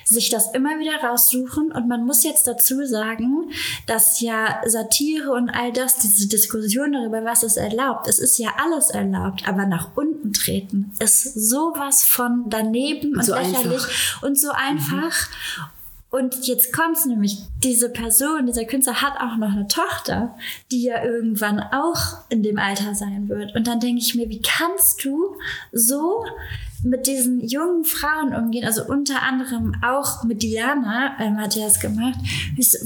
sich 0.04 0.28
das 0.28 0.52
immer 0.52 0.78
wieder 0.78 1.08
raussuchen 1.08 1.72
und 1.72 1.88
man 1.88 2.04
muss 2.04 2.24
jetzt 2.24 2.46
dazu 2.46 2.84
sagen, 2.84 3.50
dass 3.86 4.20
ja 4.20 4.60
Satire 4.66 5.32
und 5.32 5.50
all 5.50 5.72
das, 5.72 5.98
diese 5.98 6.28
Diskussion 6.28 6.92
darüber, 6.92 7.24
was 7.24 7.42
ist 7.42 7.56
erlaubt, 7.56 8.08
es 8.08 8.18
ist 8.18 8.38
ja 8.38 8.50
alles 8.62 8.90
erlaubt, 8.90 9.48
aber 9.48 9.66
nach 9.66 9.90
unten 9.94 10.32
treten 10.32 10.92
ist 10.98 11.34
sowas 11.34 12.04
von 12.04 12.44
daneben 12.48 13.14
und 13.16 13.24
So 13.24 13.34
lächerlich 13.34 13.72
einfach. 13.72 14.22
und 14.22 14.38
so 14.38 14.50
einfach. 14.50 15.28
Und 16.12 16.46
jetzt 16.46 16.74
kommt's 16.74 17.06
nämlich, 17.06 17.38
diese 17.64 17.88
Person, 17.88 18.44
dieser 18.44 18.66
Künstler 18.66 19.00
hat 19.00 19.14
auch 19.16 19.38
noch 19.38 19.52
eine 19.52 19.66
Tochter, 19.66 20.36
die 20.70 20.82
ja 20.82 21.02
irgendwann 21.02 21.58
auch 21.58 22.18
in 22.28 22.42
dem 22.42 22.58
Alter 22.58 22.94
sein 22.94 23.30
wird. 23.30 23.56
Und 23.56 23.66
dann 23.66 23.80
denke 23.80 24.02
ich 24.02 24.14
mir, 24.14 24.28
wie 24.28 24.42
kannst 24.42 25.02
du 25.06 25.38
so 25.72 26.26
mit 26.84 27.06
diesen 27.06 27.40
jungen 27.40 27.84
Frauen 27.84 28.34
umgehen, 28.34 28.64
also 28.64 28.84
unter 28.84 29.22
anderem 29.22 29.74
auch 29.82 30.24
mit 30.24 30.42
Diana, 30.42 31.16
ähm, 31.20 31.38
hat 31.38 31.56
er 31.56 31.66
es 31.66 31.80
gemacht, 31.80 32.18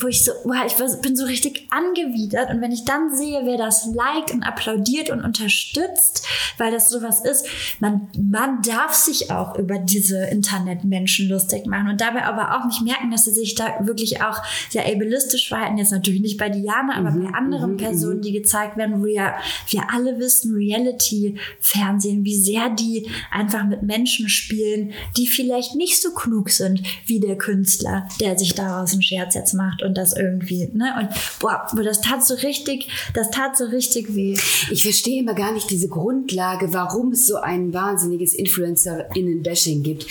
wo 0.00 0.06
ich 0.08 0.24
so, 0.24 0.32
wow, 0.44 0.64
ich 0.66 0.74
bin 1.00 1.16
so 1.16 1.24
richtig 1.24 1.68
angewidert. 1.70 2.50
Und 2.50 2.60
wenn 2.60 2.72
ich 2.72 2.84
dann 2.84 3.14
sehe, 3.14 3.40
wer 3.44 3.56
das 3.56 3.86
liked 3.86 4.32
und 4.32 4.42
applaudiert 4.42 5.10
und 5.10 5.22
unterstützt, 5.22 6.26
weil 6.58 6.70
das 6.70 6.90
sowas 6.90 7.24
ist, 7.24 7.46
man, 7.80 8.08
man 8.18 8.60
darf 8.62 8.92
sich 8.92 9.30
auch 9.30 9.58
über 9.58 9.78
diese 9.78 10.24
Internetmenschen 10.26 11.28
lustig 11.28 11.66
machen 11.66 11.88
und 11.88 12.00
dabei 12.00 12.24
aber 12.24 12.56
auch 12.56 12.66
nicht 12.66 12.82
merken, 12.82 13.10
dass 13.10 13.24
sie 13.24 13.32
sich 13.32 13.54
da 13.54 13.86
wirklich 13.86 14.22
auch 14.22 14.42
sehr 14.68 14.84
ableistisch 14.86 15.48
verhalten, 15.48 15.78
jetzt 15.78 15.92
natürlich 15.92 16.20
nicht 16.20 16.38
bei 16.38 16.50
Diana, 16.50 16.96
aber 16.96 17.12
bei 17.12 17.32
anderen 17.34 17.76
Personen, 17.76 18.20
die 18.20 18.32
gezeigt 18.32 18.76
werden, 18.76 19.00
wo 19.00 19.06
ja 19.06 19.34
wir 19.68 19.82
alle 19.92 20.18
wissen, 20.18 20.54
Reality-Fernsehen, 20.54 22.24
wie 22.24 22.36
sehr 22.36 22.70
die 22.70 23.08
einfach 23.30 23.64
mit 23.64 23.85
Menschen 23.86 24.28
spielen, 24.28 24.92
die 25.16 25.26
vielleicht 25.26 25.74
nicht 25.74 26.00
so 26.00 26.12
klug 26.12 26.50
sind 26.50 26.82
wie 27.06 27.20
der 27.20 27.36
Künstler, 27.36 28.08
der 28.20 28.38
sich 28.38 28.54
daraus 28.54 28.92
einen 28.92 29.02
Scherz 29.02 29.34
jetzt 29.34 29.54
macht 29.54 29.82
und 29.82 29.96
das 29.96 30.14
irgendwie, 30.14 30.68
ne? 30.72 30.94
Und 30.98 31.08
boah, 31.40 31.66
das 31.82 32.00
tat 32.00 32.26
so 32.26 32.34
richtig, 32.34 32.88
das 33.14 33.30
tat 33.30 33.56
so 33.56 33.64
richtig 33.64 34.14
weh. 34.14 34.36
Ich 34.70 34.82
verstehe 34.82 35.20
immer 35.20 35.34
gar 35.34 35.52
nicht 35.52 35.70
diese 35.70 35.88
Grundlage, 35.88 36.72
warum 36.72 37.12
es 37.12 37.26
so 37.26 37.36
ein 37.36 37.72
wahnsinniges 37.72 38.34
Influencer-Innen-Bashing 38.34 39.82
gibt. 39.82 40.06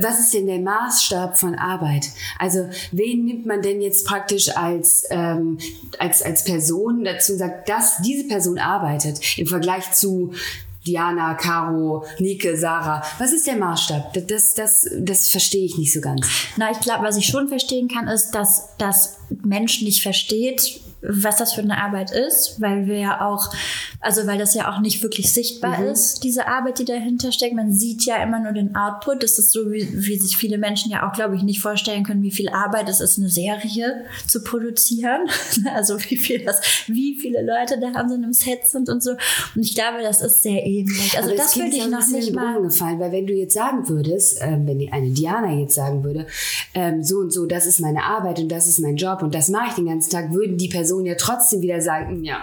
Was 0.00 0.20
ist 0.20 0.34
denn 0.34 0.46
der 0.46 0.60
Maßstab 0.60 1.38
von 1.38 1.54
Arbeit? 1.54 2.06
Also, 2.38 2.68
wen 2.92 3.24
nimmt 3.24 3.46
man 3.46 3.62
denn 3.62 3.80
jetzt 3.80 4.06
praktisch 4.06 4.56
als, 4.56 5.04
ähm, 5.10 5.58
als, 5.98 6.22
als 6.22 6.44
Person 6.44 7.04
dazu, 7.04 7.36
sagt, 7.36 7.68
dass 7.68 7.98
diese 8.02 8.26
Person 8.26 8.58
arbeitet 8.58 9.38
im 9.38 9.46
Vergleich 9.46 9.92
zu 9.92 10.32
Diana, 10.86 11.34
Caro, 11.34 12.04
Nike, 12.18 12.56
Sarah. 12.56 13.02
Was 13.18 13.32
ist 13.32 13.46
der 13.46 13.56
Maßstab? 13.56 14.14
Das, 14.28 14.54
das, 14.54 14.88
das 14.98 15.28
verstehe 15.28 15.64
ich 15.64 15.76
nicht 15.76 15.92
so 15.92 16.00
ganz. 16.00 16.26
Na, 16.56 16.70
ich 16.70 16.80
glaube, 16.80 17.04
was 17.04 17.16
ich 17.16 17.26
schon 17.26 17.48
verstehen 17.48 17.88
kann, 17.88 18.08
ist, 18.08 18.30
dass 18.30 18.76
das 18.78 19.18
Mensch 19.44 19.82
nicht 19.82 20.02
versteht, 20.02 20.80
was 21.02 21.36
das 21.36 21.54
für 21.54 21.62
eine 21.62 21.82
Arbeit 21.82 22.10
ist, 22.10 22.60
weil 22.60 22.86
wir 22.86 22.98
ja 22.98 23.26
auch, 23.26 23.52
also 24.00 24.26
weil 24.26 24.38
das 24.38 24.54
ja 24.54 24.70
auch 24.70 24.80
nicht 24.80 25.02
wirklich 25.02 25.32
sichtbar 25.32 25.80
mhm. 25.80 25.88
ist, 25.88 26.22
diese 26.24 26.46
Arbeit, 26.46 26.78
die 26.78 26.84
dahinter 26.84 27.32
steckt. 27.32 27.54
Man 27.54 27.72
sieht 27.72 28.04
ja 28.04 28.22
immer 28.22 28.40
nur 28.40 28.52
den 28.52 28.76
Output. 28.76 29.22
Das 29.22 29.38
ist 29.38 29.52
so, 29.52 29.70
wie, 29.70 29.88
wie 29.92 30.18
sich 30.18 30.36
viele 30.36 30.58
Menschen 30.58 30.90
ja 30.90 31.08
auch, 31.08 31.14
glaube 31.14 31.36
ich, 31.36 31.42
nicht 31.42 31.60
vorstellen 31.60 32.04
können, 32.04 32.22
wie 32.22 32.30
viel 32.30 32.50
Arbeit 32.50 32.88
es 32.88 33.00
ist, 33.00 33.18
eine 33.18 33.30
Serie 33.30 34.04
zu 34.26 34.42
produzieren. 34.42 35.22
also 35.74 35.98
wie 36.08 36.16
viel 36.16 36.44
das, 36.44 36.60
wie 36.86 37.16
viele 37.18 37.40
Leute 37.42 37.80
da 37.80 37.98
an 37.98 38.08
so 38.08 38.14
einem 38.14 38.32
Set 38.32 38.66
sind 38.66 38.88
und 38.88 39.02
so. 39.02 39.12
Und 39.12 39.62
ich 39.62 39.74
glaube, 39.74 40.02
das 40.02 40.20
ist 40.20 40.42
sehr 40.42 40.64
ähnlich. 40.66 41.16
Also 41.16 41.30
Aber 41.30 41.36
das 41.36 41.56
würde 41.56 41.76
ich 41.76 41.88
noch 41.88 42.06
nicht 42.08 42.34
mal 42.34 42.60
gefallen, 42.60 43.00
weil 43.00 43.12
wenn 43.12 43.26
du 43.26 43.32
jetzt 43.32 43.54
sagen 43.54 43.88
würdest, 43.88 44.38
ähm, 44.42 44.66
wenn 44.66 44.80
eine 44.92 45.10
Diana 45.10 45.54
jetzt 45.54 45.74
sagen 45.74 46.04
würde, 46.04 46.26
ähm, 46.74 47.02
so 47.02 47.18
und 47.18 47.32
so, 47.32 47.46
das 47.46 47.66
ist 47.66 47.80
meine 47.80 48.04
Arbeit 48.04 48.38
und 48.38 48.48
das 48.48 48.66
ist 48.66 48.80
mein 48.80 48.96
Job 48.96 49.22
und 49.22 49.34
das 49.34 49.48
mache 49.48 49.68
ich 49.68 49.74
den 49.74 49.86
ganzen 49.86 50.10
Tag, 50.10 50.32
würden 50.32 50.58
die 50.58 50.68
Personen 50.68 50.89
Person 50.90 51.06
ja 51.06 51.14
trotzdem 51.14 51.62
wieder 51.62 51.80
sagen, 51.80 52.24
ja, 52.24 52.42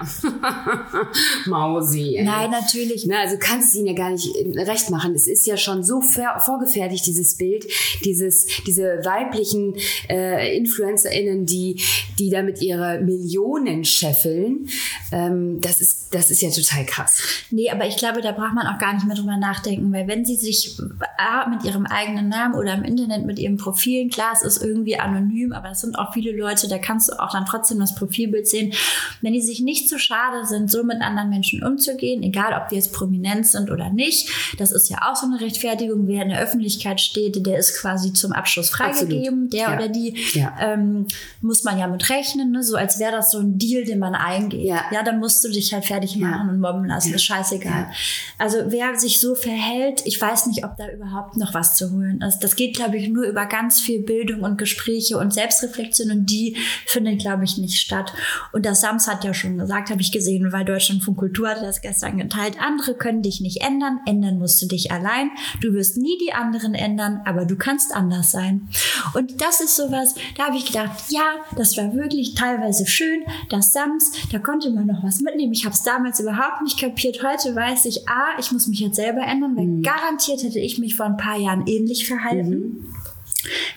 Mausi. 1.46 2.16
Ey. 2.16 2.24
Nein, 2.24 2.50
natürlich. 2.50 3.06
Na, 3.06 3.20
also 3.20 3.36
kannst 3.38 3.74
du 3.74 3.80
ihnen 3.80 3.88
ja 3.88 3.94
gar 3.94 4.10
nicht 4.12 4.34
äh, 4.36 4.64
recht 4.64 4.90
machen. 4.90 5.14
Es 5.16 5.28
ist 5.28 5.46
ja 5.46 5.58
schon 5.58 5.84
so 5.84 6.02
vorgefertigt, 6.02 7.06
dieses 7.06 7.36
Bild, 7.36 7.66
dieses, 8.06 8.48
diese 8.66 9.02
weiblichen 9.04 9.76
äh, 10.10 10.56
InfluencerInnen, 10.56 11.46
die, 11.46 11.82
die 12.18 12.30
damit 12.30 12.62
ihre 12.62 13.02
Millionen 13.02 13.84
scheffeln. 13.84 14.70
Ähm, 15.12 15.60
das 15.60 15.82
ist, 15.82 16.14
das 16.16 16.32
ist 16.32 16.42
ja 16.42 16.50
total 16.50 16.86
krass. 16.86 17.22
Nee, 17.52 17.70
aber 17.70 17.86
ich 17.86 17.98
glaube, 17.98 18.22
da 18.22 18.32
braucht 18.32 18.54
man 18.54 18.66
auch 18.68 18.80
gar 18.80 18.94
nicht 18.94 19.06
mehr 19.06 19.16
drüber 19.16 19.36
nachdenken, 19.36 19.92
weil 19.92 20.08
wenn 20.08 20.24
sie 20.24 20.38
sich 20.38 20.78
A, 21.18 21.50
mit 21.50 21.66
ihrem 21.66 21.86
eigenen 21.86 22.30
Namen 22.30 22.56
oder 22.56 22.74
im 22.76 22.84
Internet 22.84 23.26
mit 23.26 23.40
ihren 23.40 23.58
Profilen, 23.58 24.10
klar, 24.10 24.32
es 24.34 24.42
ist 24.42 24.64
irgendwie 24.64 24.98
anonym, 24.98 25.52
aber 25.52 25.72
es 25.72 25.82
sind 25.82 26.00
auch 26.00 26.14
viele 26.14 26.32
Leute, 26.32 26.70
da 26.70 26.78
kannst 26.78 27.10
du 27.10 27.20
auch 27.20 27.32
dann 27.32 27.46
trotzdem 27.46 27.80
das 27.80 27.94
Profilbild 27.96 28.37
Vorbild 28.38 28.48
sehen, 28.48 28.74
wenn 29.22 29.34
die 29.34 29.42
sich 29.42 29.62
nicht 29.62 29.90
zu 29.90 30.00
schade 30.00 30.46
sind, 30.46 30.72
so 30.72 30.84
mit 30.84 31.02
anderen 31.02 31.30
Menschen 31.30 31.64
umzugehen, 31.64 32.24
egal 32.24 32.54
ob 32.54 32.72
wir 32.72 32.78
jetzt 32.78 32.94
prominent 32.94 33.48
sind 33.48 33.72
oder 33.72 33.90
nicht. 33.90 34.30
Das 34.58 34.72
ist 34.72 34.90
ja 34.90 34.98
auch 35.02 35.16
so 35.16 35.26
eine 35.26 35.42
Rechtfertigung. 35.42 36.08
Wer 36.08 36.24
in 36.24 36.30
der 36.30 36.42
Öffentlichkeit 36.42 37.02
steht, 37.02 37.46
der 37.46 37.58
ist 37.58 37.80
quasi 37.80 38.14
zum 38.14 38.32
Abschluss 38.32 38.70
freigegeben. 38.70 39.46
Absolut. 39.46 39.54
Der 39.54 39.60
ja. 39.60 39.76
oder 39.76 39.90
die 39.90 40.16
ja. 40.34 40.56
ähm, 40.60 41.08
muss 41.42 41.64
man 41.64 41.78
ja 41.78 41.88
mit 41.88 42.10
rechnen, 42.10 42.52
ne? 42.52 42.64
so 42.64 42.76
als 42.76 43.00
wäre 43.00 43.12
das 43.12 43.32
so 43.32 43.40
ein 43.40 43.58
Deal, 43.58 43.84
den 43.84 44.00
man 44.00 44.16
eingeht. 44.16 44.64
Ja, 44.64 44.84
ja 44.92 45.04
dann 45.04 45.20
musst 45.20 45.44
du 45.44 45.50
dich 45.50 45.74
halt 45.74 45.86
fertig 45.86 46.16
machen 46.18 46.50
und 46.50 46.60
mobben 46.60 46.86
lassen. 46.86 47.14
Ist 47.14 47.24
scheißegal. 47.24 47.90
Also 48.38 48.58
wer 48.68 48.98
sich 48.98 49.20
so 49.20 49.36
verhält, 49.36 50.02
ich 50.06 50.20
weiß 50.20 50.48
nicht, 50.48 50.64
ob 50.64 50.78
da 50.78 50.90
überhaupt 50.90 51.38
noch 51.38 51.54
was 51.54 51.76
zu 51.76 51.92
holen 51.92 52.22
ist. 52.22 52.40
Das 52.40 52.56
geht, 52.56 52.76
glaube 52.76 52.98
ich, 52.98 53.10
nur 53.10 53.26
über 53.26 53.46
ganz 53.46 53.80
viel 53.80 54.02
Bildung 54.02 54.42
und 54.42 54.58
Gespräche 54.58 55.18
und 55.18 55.34
Selbstreflexion 55.34 56.12
und 56.12 56.26
die 56.28 56.58
findet, 56.86 57.20
glaube 57.20 57.44
ich, 57.44 57.58
nicht 57.58 57.80
statt. 57.80 58.14
Und 58.52 58.66
das 58.66 58.82
Sams 58.82 59.08
hat 59.08 59.24
ja 59.24 59.34
schon 59.34 59.58
gesagt, 59.58 59.90
habe 59.90 60.02
ich 60.02 60.12
gesehen, 60.12 60.52
weil 60.52 60.66
Deutschlandfunk 60.66 61.18
Kultur 61.18 61.50
hat 61.50 61.62
das 61.62 61.82
gestern 61.82 62.18
geteilt. 62.18 62.58
Andere 62.60 62.94
können 62.94 63.22
dich 63.22 63.42
nicht 63.42 63.62
ändern, 63.62 64.00
ändern 64.06 64.40
musst 64.40 64.62
du 64.62 64.68
dich 64.68 64.92
allein. 64.92 65.32
Du 65.62 65.74
wirst 65.74 65.98
nie 65.98 66.18
die 66.20 66.34
anderen 66.34 66.74
ändern, 66.74 67.22
aber 67.26 67.46
du 67.46 67.56
kannst 67.56 67.94
anders 67.94 68.32
sein. 68.32 68.70
Und 69.14 69.42
das 69.42 69.62
ist 69.62 69.76
sowas, 69.76 70.16
da 70.38 70.46
habe 70.46 70.58
ich 70.58 70.66
gedacht, 70.66 70.92
ja, 71.10 71.26
das 71.56 71.78
war 71.78 71.94
wirklich 71.94 72.36
teilweise 72.36 72.86
schön. 72.86 73.24
Das 73.50 73.74
Sams, 73.74 74.12
da 74.32 74.40
konnte 74.40 74.70
man 74.70 74.86
noch 74.86 75.04
was 75.04 75.22
mitnehmen. 75.22 75.54
Ich 75.54 75.66
habe 75.66 75.74
es 75.74 75.84
damals 75.84 76.20
überhaupt 76.20 76.62
nicht 76.62 76.80
kapiert. 76.80 77.24
Heute 77.24 77.56
weiß 77.56 77.86
ich, 77.86 78.08
ah, 78.08 78.38
ich 78.40 78.52
muss 78.52 78.68
mich 78.68 78.80
jetzt 78.80 78.96
selber 78.96 79.22
ändern, 79.22 79.56
weil 79.56 79.66
mhm. 79.66 79.84
garantiert 79.84 80.44
hätte 80.44 80.60
ich 80.60 80.78
mich 80.80 80.96
vor 80.96 81.06
ein 81.06 81.18
paar 81.18 81.38
Jahren 81.38 81.66
ähnlich 81.68 82.08
verhalten. 82.08 82.50
Mhm 82.50 83.07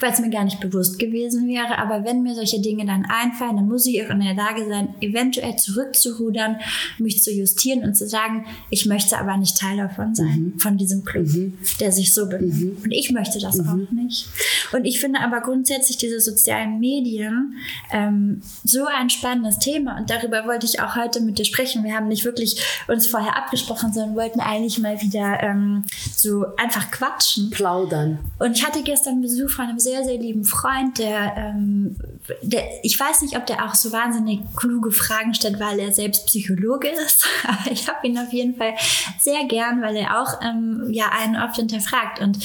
weil 0.00 0.12
es 0.12 0.18
mir 0.20 0.30
gar 0.30 0.44
nicht 0.44 0.60
bewusst 0.60 0.98
gewesen 0.98 1.46
wäre. 1.48 1.78
Aber 1.78 2.04
wenn 2.04 2.22
mir 2.22 2.34
solche 2.34 2.60
Dinge 2.60 2.86
dann 2.86 3.06
einfallen, 3.06 3.56
dann 3.56 3.68
muss 3.68 3.86
ich 3.86 4.02
auch 4.02 4.10
in 4.10 4.20
der 4.20 4.34
Lage 4.34 4.66
sein, 4.68 4.94
eventuell 5.00 5.56
zurückzurudern, 5.56 6.56
mich 6.98 7.22
zu 7.22 7.30
justieren 7.30 7.82
und 7.82 7.94
zu 7.94 8.08
sagen, 8.08 8.46
ich 8.70 8.86
möchte 8.86 9.18
aber 9.18 9.36
nicht 9.36 9.58
Teil 9.58 9.76
davon 9.76 10.14
sein, 10.14 10.52
mhm. 10.54 10.58
von 10.58 10.78
diesem 10.78 11.04
Club, 11.04 11.26
mhm. 11.26 11.58
der 11.78 11.92
sich 11.92 12.14
so 12.14 12.28
benimmt. 12.28 12.78
Mhm. 12.78 12.84
Und 12.84 12.90
ich 12.92 13.10
möchte 13.10 13.38
das 13.38 13.58
mhm. 13.58 13.68
auch 13.68 13.92
nicht. 13.92 14.26
Und 14.72 14.84
ich 14.84 15.00
finde 15.00 15.20
aber 15.20 15.40
grundsätzlich 15.40 15.98
diese 15.98 16.20
sozialen 16.20 16.80
Medien 16.80 17.54
ähm, 17.92 18.40
so 18.64 18.86
ein 18.86 19.10
spannendes 19.10 19.58
Thema. 19.58 19.98
Und 19.98 20.10
darüber 20.10 20.46
wollte 20.46 20.66
ich 20.66 20.80
auch 20.80 20.96
heute 20.96 21.20
mit 21.20 21.38
dir 21.38 21.44
sprechen. 21.44 21.84
Wir 21.84 21.94
haben 21.94 22.08
nicht 22.08 22.24
wirklich 22.24 22.62
uns 22.88 23.06
vorher 23.06 23.36
abgesprochen, 23.36 23.92
sondern 23.92 24.16
wollten 24.16 24.40
eigentlich 24.40 24.78
mal 24.78 25.00
wieder 25.00 25.42
ähm, 25.42 25.84
so 26.16 26.46
einfach 26.56 26.90
quatschen. 26.90 27.50
Plaudern. 27.50 28.18
Und 28.38 28.56
ich 28.56 28.66
hatte 28.66 28.82
gestern 28.82 29.20
Besuch 29.20 29.50
von 29.60 29.68
einem 29.68 29.78
sehr, 29.78 30.02
sehr 30.04 30.16
lieben 30.16 30.44
Freund, 30.44 30.98
der, 30.98 31.36
ähm, 31.36 31.94
der, 32.40 32.64
ich 32.82 32.98
weiß 32.98 33.20
nicht, 33.20 33.36
ob 33.36 33.44
der 33.44 33.66
auch 33.66 33.74
so 33.74 33.92
wahnsinnig 33.92 34.40
kluge 34.56 34.90
Fragen 34.90 35.34
stellt, 35.34 35.60
weil 35.60 35.78
er 35.78 35.92
selbst 35.92 36.26
Psychologe 36.28 36.88
ist, 36.88 37.26
aber 37.46 37.70
ich 37.70 37.86
habe 37.86 38.06
ihn 38.06 38.16
auf 38.16 38.32
jeden 38.32 38.56
Fall 38.56 38.72
sehr 39.18 39.44
gern, 39.44 39.82
weil 39.82 39.96
er 39.96 40.22
auch 40.22 40.40
ähm, 40.42 40.88
ja 40.90 41.10
einen 41.10 41.36
oft 41.36 41.56
hinterfragt 41.56 42.20
und 42.20 42.38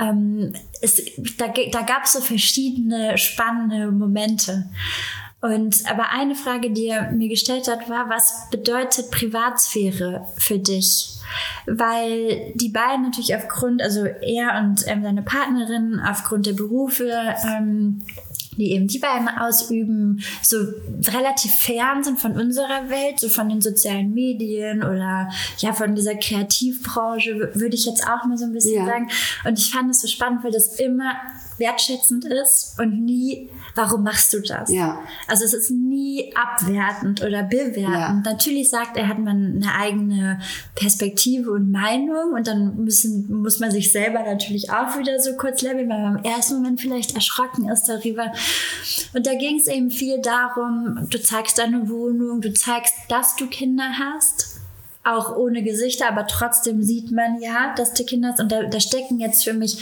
ähm, 0.00 0.54
es, 0.82 1.00
da, 1.38 1.46
da 1.70 1.82
gab 1.82 2.02
es 2.02 2.14
so 2.14 2.20
verschiedene 2.20 3.16
spannende 3.16 3.92
Momente. 3.92 4.68
Und 5.46 5.88
aber 5.88 6.10
eine 6.10 6.34
Frage, 6.34 6.70
die 6.70 6.88
er 6.88 7.12
mir 7.12 7.28
gestellt 7.28 7.68
hat, 7.68 7.88
war, 7.88 8.08
was 8.08 8.48
bedeutet 8.50 9.10
Privatsphäre 9.10 10.26
für 10.36 10.58
dich? 10.58 11.12
Weil 11.66 12.52
die 12.54 12.68
beiden 12.68 13.02
natürlich 13.02 13.34
aufgrund, 13.34 13.82
also 13.82 14.04
er 14.04 14.58
und 14.58 14.86
ähm, 14.86 15.02
seine 15.02 15.22
Partnerin 15.22 16.00
aufgrund 16.04 16.46
der 16.46 16.52
Berufe, 16.52 17.12
ähm, 17.46 18.02
die 18.56 18.72
eben 18.72 18.88
die 18.88 18.98
beiden 18.98 19.28
ausüben, 19.28 20.22
so 20.42 20.56
relativ 21.08 21.52
fern 21.54 22.02
sind 22.04 22.18
von 22.18 22.32
unserer 22.32 22.88
Welt, 22.88 23.20
so 23.20 23.28
von 23.28 23.48
den 23.48 23.60
sozialen 23.60 24.12
Medien 24.14 24.82
oder 24.82 25.28
ja 25.58 25.72
von 25.72 25.94
dieser 25.94 26.14
Kreativbranche, 26.14 27.50
würde 27.54 27.74
ich 27.74 27.86
jetzt 27.86 28.06
auch 28.06 28.24
mal 28.26 28.36
so 28.36 28.44
ein 28.44 28.52
bisschen 28.52 28.74
ja. 28.74 28.86
sagen. 28.86 29.08
Und 29.44 29.58
ich 29.58 29.70
fand 29.70 29.90
es 29.90 30.00
so 30.00 30.08
spannend, 30.08 30.44
weil 30.44 30.52
das 30.52 30.78
immer 30.78 31.12
wertschätzend 31.58 32.24
ist 32.24 32.78
und 32.78 33.04
nie, 33.04 33.48
warum 33.74 34.02
machst 34.02 34.32
du 34.32 34.40
das? 34.40 34.70
Ja. 34.70 35.00
Also 35.26 35.44
es 35.44 35.54
ist 35.54 35.70
nie 35.70 36.34
abwertend 36.34 37.22
oder 37.22 37.42
bewertend. 37.42 37.86
Ja. 37.88 38.12
Natürlich 38.24 38.70
sagt 38.70 38.96
er, 38.96 39.08
hat 39.08 39.18
man 39.18 39.62
eine 39.62 39.74
eigene 39.74 40.40
Perspektive 40.74 41.50
und 41.50 41.70
Meinung 41.70 42.34
und 42.34 42.46
dann 42.46 42.76
müssen, 42.84 43.42
muss 43.42 43.58
man 43.58 43.70
sich 43.70 43.92
selber 43.92 44.22
natürlich 44.22 44.70
auch 44.70 44.98
wieder 44.98 45.18
so 45.20 45.34
kurz 45.36 45.62
leveln, 45.62 45.88
weil 45.88 46.00
man 46.00 46.18
im 46.18 46.24
ersten 46.24 46.56
Moment 46.56 46.80
vielleicht 46.80 47.14
erschrocken 47.14 47.68
ist 47.68 47.84
darüber. 47.84 48.32
Und 49.14 49.26
da 49.26 49.34
ging 49.34 49.58
es 49.58 49.66
eben 49.66 49.90
viel 49.90 50.20
darum, 50.20 51.06
du 51.10 51.20
zeigst 51.20 51.58
deine 51.58 51.88
Wohnung, 51.88 52.40
du 52.40 52.52
zeigst, 52.52 52.94
dass 53.08 53.36
du 53.36 53.46
Kinder 53.46 53.98
hast 53.98 54.56
auch 55.06 55.36
ohne 55.36 55.62
Gesichter, 55.62 56.08
aber 56.08 56.26
trotzdem 56.26 56.82
sieht 56.82 57.12
man 57.12 57.40
ja, 57.40 57.72
dass 57.76 57.94
du 57.94 58.04
Kinder 58.04 58.30
hast. 58.30 58.40
Und 58.40 58.50
da, 58.50 58.64
da 58.64 58.80
stecken 58.80 59.20
jetzt 59.20 59.44
für 59.44 59.52
mich 59.52 59.78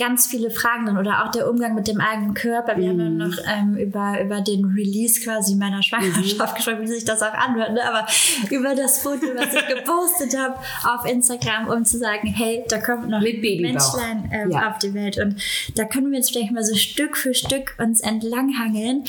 ganz 0.00 0.26
viele 0.26 0.50
Fragen 0.50 0.86
drin 0.86 0.96
oder 0.96 1.22
auch 1.22 1.30
der 1.30 1.48
Umgang 1.48 1.74
mit 1.74 1.86
dem 1.86 2.00
eigenen 2.00 2.32
Körper. 2.32 2.76
Wir 2.78 2.86
mm. 2.86 3.00
haben 3.00 3.18
ja 3.18 3.26
noch 3.26 3.36
ähm, 3.46 3.76
über, 3.76 4.18
über 4.22 4.40
den 4.40 4.64
Release 4.64 5.20
quasi 5.20 5.56
meiner 5.56 5.82
Schwangerschaft 5.82 6.54
mm. 6.54 6.56
gesprochen, 6.56 6.80
wie 6.80 6.86
sich 6.86 7.04
das 7.04 7.22
auch 7.22 7.34
anhört, 7.34 7.74
ne? 7.74 7.82
aber 7.86 8.06
über 8.48 8.74
das 8.74 9.02
Foto, 9.02 9.26
was 9.36 9.54
ich 9.54 9.66
gepostet 9.68 10.38
habe 10.38 10.56
auf 10.84 11.04
Instagram, 11.04 11.68
um 11.68 11.84
zu 11.84 11.98
sagen, 11.98 12.28
hey, 12.28 12.64
da 12.68 12.78
kommt 12.78 13.10
noch 13.10 13.20
ein 13.20 13.60
Menschlein 13.60 14.30
ähm, 14.32 14.50
ja. 14.50 14.70
auf 14.70 14.78
die 14.78 14.94
Welt 14.94 15.18
und 15.18 15.36
da 15.74 15.84
können 15.84 16.10
wir 16.10 16.18
jetzt 16.18 16.32
vielleicht 16.32 16.52
mal 16.52 16.64
so 16.64 16.74
Stück 16.74 17.18
für 17.18 17.34
Stück 17.34 17.74
uns 17.78 18.00
entlanghangeln, 18.00 19.04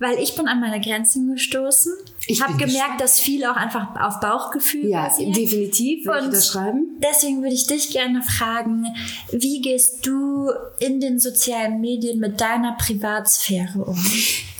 weil 0.00 0.18
ich 0.18 0.34
bin 0.34 0.48
an 0.48 0.60
meine 0.60 0.80
Grenzen 0.80 1.32
gestoßen. 1.32 1.92
Ich 2.26 2.42
habe 2.42 2.56
gemerkt, 2.58 3.00
dass 3.00 3.20
viel 3.20 3.44
auch 3.46 3.56
einfach 3.56 3.94
auf 4.00 4.20
Bauchgefühl 4.20 4.86
Ja, 4.86 5.04
basiert. 5.04 5.36
definitiv, 5.36 6.06
würde 6.06 6.18
ich 6.18 6.24
unterschreiben. 6.26 6.98
Deswegen 6.98 7.40
würde 7.40 7.54
ich 7.54 7.66
dich 7.66 7.90
gerne 7.90 8.22
fragen, 8.22 8.84
wie 9.30 9.60
gehst 9.60 10.04
du 10.06 10.07
in 10.78 11.00
den 11.00 11.18
sozialen 11.18 11.80
Medien 11.80 12.18
mit 12.18 12.40
deiner 12.40 12.76
Privatsphäre 12.78 13.84
um? 13.84 13.98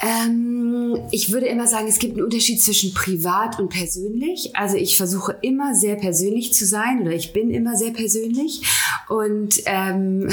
Ähm, 0.00 0.98
ich 1.10 1.32
würde 1.32 1.46
immer 1.46 1.66
sagen, 1.66 1.88
es 1.88 1.98
gibt 1.98 2.14
einen 2.14 2.24
Unterschied 2.24 2.62
zwischen 2.62 2.94
privat 2.94 3.58
und 3.58 3.68
persönlich. 3.68 4.54
Also 4.54 4.76
ich 4.76 4.96
versuche 4.96 5.36
immer 5.42 5.74
sehr 5.74 5.96
persönlich 5.96 6.52
zu 6.54 6.66
sein 6.66 7.02
oder 7.02 7.12
ich 7.12 7.32
bin 7.32 7.50
immer 7.50 7.76
sehr 7.76 7.90
persönlich. 7.90 8.62
Und 9.08 9.60
ähm, 9.66 10.28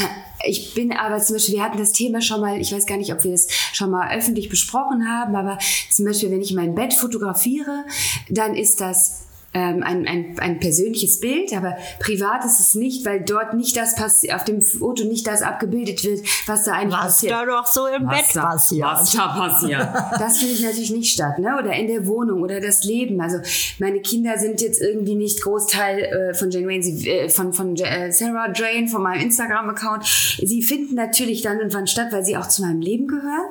ich 0.45 0.73
bin 0.73 0.91
aber 0.91 1.19
zum 1.19 1.35
Beispiel, 1.35 1.55
wir 1.55 1.63
hatten 1.63 1.77
das 1.77 1.91
Thema 1.93 2.21
schon 2.21 2.41
mal, 2.41 2.59
ich 2.59 2.71
weiß 2.71 2.85
gar 2.85 2.97
nicht, 2.97 3.13
ob 3.13 3.23
wir 3.23 3.31
das 3.31 3.47
schon 3.73 3.89
mal 3.89 4.15
öffentlich 4.15 4.49
besprochen 4.49 5.07
haben, 5.09 5.35
aber 5.35 5.57
zum 5.89 6.05
Beispiel, 6.05 6.31
wenn 6.31 6.41
ich 6.41 6.53
mein 6.53 6.75
Bett 6.75 6.93
fotografiere, 6.93 7.85
dann 8.29 8.55
ist 8.55 8.81
das 8.81 9.24
ähm, 9.55 9.81
ein, 9.83 10.05
ein, 10.07 10.35
ein 10.37 10.59
persönliches 10.59 11.19
Bild, 11.19 11.51
aber 11.53 11.75
privat 11.99 12.45
ist 12.45 12.59
es 12.59 12.75
nicht, 12.75 13.05
weil 13.05 13.21
dort 13.21 13.53
nicht 13.55 13.75
das 13.77 13.95
passiert, 13.95 14.35
auf 14.35 14.43
dem 14.43 14.61
Foto 14.61 15.05
nicht 15.05 15.25
das 15.25 15.41
abgebildet 15.41 16.03
wird, 16.03 16.19
was 16.45 16.65
da 16.65 16.73
eigentlich 16.73 16.93
Was 16.93 17.03
passiert. 17.05 17.31
da 17.33 17.45
doch 17.45 17.65
so 17.65 17.87
im 17.87 18.05
Was 18.05 18.17
Bett 18.27 18.35
da- 18.35 18.41
passiert. 18.45 18.85
Was 18.87 19.11
da 19.11 19.27
passiert. 19.29 19.87
Das 20.19 20.37
findet 20.39 20.61
natürlich 20.63 20.91
nicht 20.91 21.11
statt, 21.13 21.39
ne? 21.39 21.57
Oder 21.59 21.73
in 21.73 21.87
der 21.87 22.05
Wohnung 22.05 22.41
oder 22.41 22.59
das 22.59 22.83
Leben. 22.83 23.19
Also 23.21 23.37
meine 23.79 24.01
Kinder 24.01 24.37
sind 24.37 24.59
jetzt 24.61 24.81
irgendwie 24.81 25.15
nicht 25.15 25.41
Großteil 25.41 25.99
äh, 25.99 26.33
von 26.33 26.51
Jane 26.51 26.67
Wayne, 26.67 26.83
sie, 26.83 27.09
äh, 27.09 27.29
von, 27.29 27.53
von 27.53 27.75
äh, 27.77 28.11
Sarah 28.11 28.51
Jane, 28.53 28.87
von 28.87 29.01
meinem 29.01 29.21
Instagram-Account. 29.21 30.05
Sie 30.43 30.61
finden 30.61 30.95
natürlich 30.95 31.41
dann 31.41 31.59
und 31.61 31.73
wann 31.73 31.87
statt, 31.87 32.07
weil 32.11 32.25
sie 32.25 32.35
auch 32.37 32.47
zu 32.47 32.61
meinem 32.61 32.81
Leben 32.81 33.07
gehören. 33.07 33.45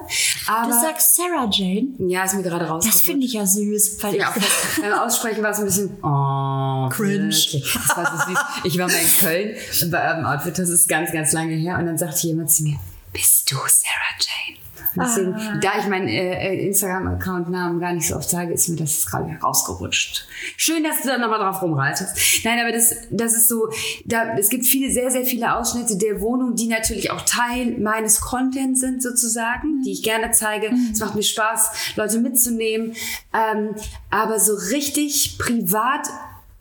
Aber 0.47 0.71
Du 0.71 0.79
sagst 0.79 1.17
Sarah 1.17 1.49
Jane? 1.51 1.89
ja, 1.99 2.25
ist 2.25 2.35
mir 2.35 2.43
gerade 2.43 2.67
raus. 2.67 2.85
Das 2.85 3.01
finde 3.01 3.25
ich 3.27 3.33
ja 3.35 3.47
süß. 3.47 3.99
Weil 4.03 4.17
Ja, 4.17 4.35
ich, 4.37 4.83
beim 4.83 4.93
Aussprechen 4.93 5.43
war 5.43 5.51
es 5.51 5.59
ein 5.59 5.65
bisschen 5.65 5.94
oh, 6.03 6.89
Cringe. 6.91 7.25
wirklich. 7.25 7.73
Das 7.73 7.97
war 7.97 8.19
so 8.19 8.31
süß. 8.31 8.39
Ich 8.65 8.79
war 8.79 8.87
mal 8.87 8.95
in 8.95 9.13
Köln 9.19 9.57
bei 9.91 10.01
einem 10.01 10.27
Outfit, 10.27 10.59
das 10.59 10.69
ist 10.69 10.89
ganz, 10.89 11.13
ganz 11.13 11.33
lange 11.33 11.55
her. 11.55 11.79
Und 11.79 11.87
dann 11.87 11.99
sagte 11.99 12.27
jemand 12.27 12.51
zu 12.51 12.63
mir, 12.65 12.79
bist 13.13 13.51
du 13.51 13.57
Sarah 13.57 14.15
Jane? 14.19 14.64
Deswegen, 14.97 15.35
Ah. 15.35 15.59
da 15.61 15.71
ich 15.79 15.87
meinen 15.89 16.09
äh, 16.09 16.49
äh, 16.55 16.67
Instagram-Account-Namen 16.67 17.81
gar 17.81 17.93
nicht 17.93 18.09
so 18.09 18.17
oft 18.17 18.29
sage, 18.29 18.53
ist 18.53 18.69
mir 18.69 18.77
das 18.77 19.07
gerade 19.07 19.37
rausgerutscht. 19.43 20.27
Schön, 20.57 20.85
dass 20.85 21.03
du 21.03 21.09
da 21.09 21.19
nochmal 21.19 21.39
drauf 21.41 21.63
rumreitest. 21.63 22.45
Nein, 22.45 22.59
aber 22.61 22.73
das, 22.73 22.95
das 23.11 23.35
ist 23.35 23.49
so, 23.49 23.69
da, 24.05 24.37
es 24.37 24.49
gibt 24.49 24.65
viele, 24.67 24.93
sehr, 24.93 25.11
sehr 25.11 25.25
viele 25.25 25.57
Ausschnitte 25.57 25.97
der 25.97 26.21
Wohnung, 26.21 26.55
die 26.55 26.67
natürlich 26.69 27.11
auch 27.11 27.23
Teil 27.23 27.79
meines 27.79 28.21
Contents 28.21 28.81
sind 28.81 29.03
sozusagen, 29.03 29.83
die 29.83 29.93
ich 29.93 30.03
gerne 30.03 30.31
zeige. 30.33 30.71
Es 30.93 31.01
macht 31.01 31.15
mir 31.15 31.23
Spaß, 31.23 31.95
Leute 31.97 32.19
mitzunehmen. 32.19 32.95
Ähm, 33.33 33.75
aber 34.11 34.39
so 34.39 34.55
richtig 34.73 35.39
privat 35.39 36.07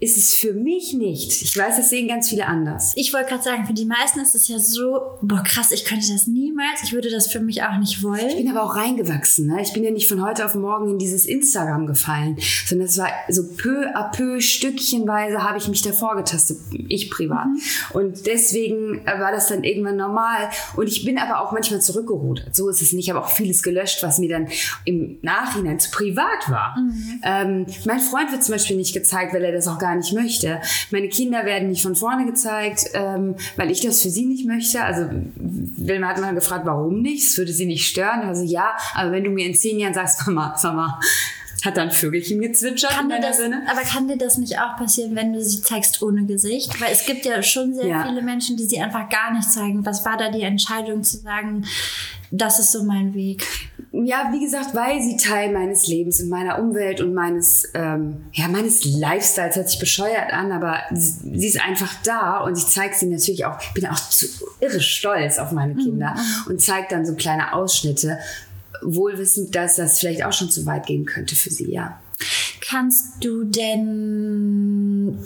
ist 0.03 0.17
es 0.17 0.33
für 0.35 0.53
mich 0.53 0.93
nicht. 0.93 1.41
Ich 1.41 1.55
weiß, 1.57 1.77
das 1.77 1.89
sehen 1.89 2.07
ganz 2.09 2.27
viele 2.29 2.45
anders. 2.45 2.91
ich 2.95 3.13
wollte 3.13 3.29
gerade 3.29 3.43
sagen, 3.43 3.65
für 3.65 3.73
die 3.73 3.85
meisten 3.85 4.19
ist 4.19 4.35
es 4.35 4.47
ja 4.49 4.59
so, 4.59 4.99
boah 5.21 5.41
krass, 5.43 5.71
ich 5.71 5.85
könnte 5.85 6.11
das 6.11 6.27
niemals, 6.27 6.83
ich 6.83 6.91
würde 6.91 7.09
das 7.09 7.27
für 7.27 7.39
mich 7.39 7.63
auch 7.63 7.77
nicht 7.79 7.97
Ich 7.97 8.03
wollen. 8.03 8.35
bin 8.35 8.49
aber 8.49 8.63
auch 8.63 8.75
reingewachsen. 8.75 9.47
Ne? 9.47 9.61
Ich 9.61 9.71
bin 9.73 9.83
ja 9.83 9.91
nicht 9.91 10.07
von 10.09 10.21
heute 10.21 10.45
auf 10.45 10.55
morgen 10.55 10.89
in 10.89 10.99
dieses 10.99 11.25
Instagram 11.25 11.87
gefallen, 11.87 12.37
sondern 12.67 12.87
es 12.87 12.97
war 12.97 13.07
so 13.29 13.43
peu 13.55 13.87
à 13.95 14.11
peu, 14.11 14.41
stückchenweise 14.41 15.41
habe 15.43 15.57
ich 15.57 15.67
mich 15.69 15.81
davor 15.81 16.15
getastet, 16.17 16.57
ich 16.89 17.09
privat. 17.09 17.47
Und 17.93 18.25
deswegen 18.27 19.05
war 19.05 19.31
das 19.31 19.47
dann 19.47 19.63
irgendwann 19.63 19.95
normal. 19.95 20.49
Und 20.75 20.87
ich 20.87 21.05
bin 21.05 21.17
aber 21.17 21.41
auch 21.41 21.51
manchmal 21.53 21.81
zurückgerudert. 21.81 22.53
So 22.55 22.67
ist 22.69 22.81
es 22.81 22.91
nicht. 22.91 23.05
Ich 23.05 23.09
habe 23.09 23.23
auch 23.23 23.29
vieles 23.29 23.63
gelöscht, 23.63 24.03
was 24.03 24.19
mir 24.19 24.29
dann 24.29 24.47
im 24.85 25.17
Nachhinein 25.21 25.79
zu 25.79 25.91
privat 25.91 26.49
war. 26.49 26.75
Ähm, 27.23 27.65
mein 27.85 27.99
Freund 27.99 28.31
wird 28.31 28.43
zum 28.43 28.53
Beispiel 28.55 28.75
nicht 28.77 28.93
gezeigt, 28.93 29.33
weil 29.33 29.43
er 29.43 29.51
das 29.51 29.67
auch 29.67 29.79
gar 29.79 29.92
nicht 29.95 30.13
möchte. 30.13 30.61
Meine 30.91 31.09
Kinder 31.09 31.45
werden 31.45 31.69
nicht 31.69 31.83
von 31.83 31.95
vorne 31.95 32.25
gezeigt, 32.25 32.85
ähm, 32.93 33.35
weil 33.55 33.71
ich 33.71 33.81
das 33.81 34.01
für 34.01 34.09
sie 34.09 34.25
nicht 34.25 34.45
möchte. 34.45 34.83
Also 34.83 35.09
Wilma 35.35 36.07
hat 36.09 36.19
mal 36.21 36.33
gefragt, 36.33 36.65
warum 36.65 37.01
nicht? 37.01 37.25
Es 37.29 37.37
würde 37.37 37.53
sie 37.53 37.65
nicht 37.65 37.85
stören. 37.87 38.21
Also 38.21 38.43
ja, 38.43 38.75
aber 38.95 39.11
wenn 39.11 39.23
du 39.23 39.29
mir 39.29 39.45
in 39.45 39.55
zehn 39.55 39.79
Jahren 39.79 39.93
sagst, 39.93 40.21
Mama, 40.27 40.55
sag 40.57 40.75
mal, 40.75 40.99
hat 41.65 41.77
dann 41.77 41.91
Vögelchen 41.91 42.41
gezwitschert 42.41 42.91
Kann 42.91 43.05
in 43.05 43.09
deiner 43.11 43.27
das, 43.29 43.37
Sinne? 43.37 43.61
aber 43.71 43.81
kann 43.81 44.07
dir 44.09 44.17
das 44.17 44.37
nicht 44.37 44.59
auch 44.59 44.75
passieren, 44.75 45.15
wenn 45.15 45.31
du 45.31 45.41
sie 45.41 45.61
zeigst 45.61 46.01
ohne 46.03 46.25
Gesicht? 46.25 46.81
Weil 46.81 46.91
es 46.91 47.05
gibt 47.05 47.25
ja 47.25 47.41
schon 47.41 47.73
sehr 47.73 47.87
Ja. 47.87 48.05
viele 48.05 48.21
Menschen, 48.21 48.57
die 48.57 48.65
sie 48.65 48.81
einfach 48.81 49.07
gar 49.09 49.31
nicht 49.33 49.49
zeigen. 49.49 49.85
Was 49.85 50.03
war 50.03 50.17
da 50.17 50.29
die 50.29 50.41
Entscheidung 50.41 51.03
zu 51.03 51.19
sagen, 51.19 51.63
das 52.31 52.59
ist 52.59 52.73
so 52.73 52.83
mein 52.83 53.13
Weg? 53.13 53.45
Ja, 53.95 54.29
wie 54.31 54.39
gesagt, 54.39 54.73
weil 54.73 55.03
sie 55.03 55.17
Teil 55.17 55.51
meines 55.51 55.85
Lebens 55.85 56.19
und 56.19 56.27
meiner 56.27 56.57
Umwelt 56.57 56.99
und 56.99 57.13
meines, 57.13 57.69
ähm, 57.75 58.25
ja, 58.31 58.47
meines 58.47 58.83
Lifestyles 58.85 59.55
hört 59.55 59.69
sich 59.69 59.79
bescheuert 59.79 60.33
an, 60.33 60.51
aber 60.51 60.79
sie, 60.91 61.37
sie 61.37 61.47
ist 61.47 61.61
einfach 61.61 61.93
da 62.03 62.39
und 62.39 62.57
ich 62.57 62.65
zeige 62.65 62.95
sie 62.95 63.05
natürlich 63.05 63.45
auch, 63.45 63.61
ich 63.61 63.71
bin 63.75 63.85
auch 63.85 64.09
zu 64.09 64.25
irre 64.59 64.81
stolz 64.81 65.37
auf 65.37 65.51
meine 65.51 65.75
Kinder 65.75 66.15
und 66.49 66.59
zeige 66.59 66.87
dann 66.89 67.05
so 67.05 67.13
kleine 67.13 67.53
Ausschnitte, 67.53 68.17
wohlwissend, 68.81 69.53
dass 69.55 69.75
das 69.75 69.99
vielleicht 69.99 70.25
auch 70.25 70.33
schon 70.33 70.49
zu 70.49 70.65
weit 70.65 70.87
gehen 70.87 71.05
könnte 71.05 71.35
für 71.35 71.51
sie, 71.51 71.71
ja. 71.71 71.99
Kannst 72.67 73.23
du 73.23 73.43
denn, 73.43 75.19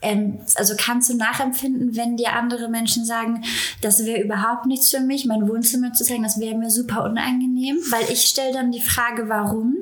ähm, 0.00 0.38
also 0.54 0.74
kannst 0.78 1.10
du 1.10 1.16
nachempfinden, 1.16 1.96
wenn 1.96 2.16
dir 2.16 2.34
andere 2.34 2.68
Menschen 2.68 3.04
sagen, 3.04 3.42
das 3.80 4.04
wäre 4.04 4.22
überhaupt 4.22 4.66
nichts 4.66 4.90
für 4.90 5.00
mich, 5.00 5.26
mein 5.26 5.48
Wohnzimmer 5.48 5.92
zu 5.92 6.04
zeigen, 6.04 6.22
das 6.22 6.38
wäre 6.38 6.56
mir 6.56 6.70
super 6.70 7.04
unangenehm? 7.04 7.78
Weil 7.90 8.04
ich 8.10 8.22
stelle 8.22 8.52
dann 8.52 8.70
die 8.70 8.80
Frage, 8.80 9.28
warum? 9.28 9.74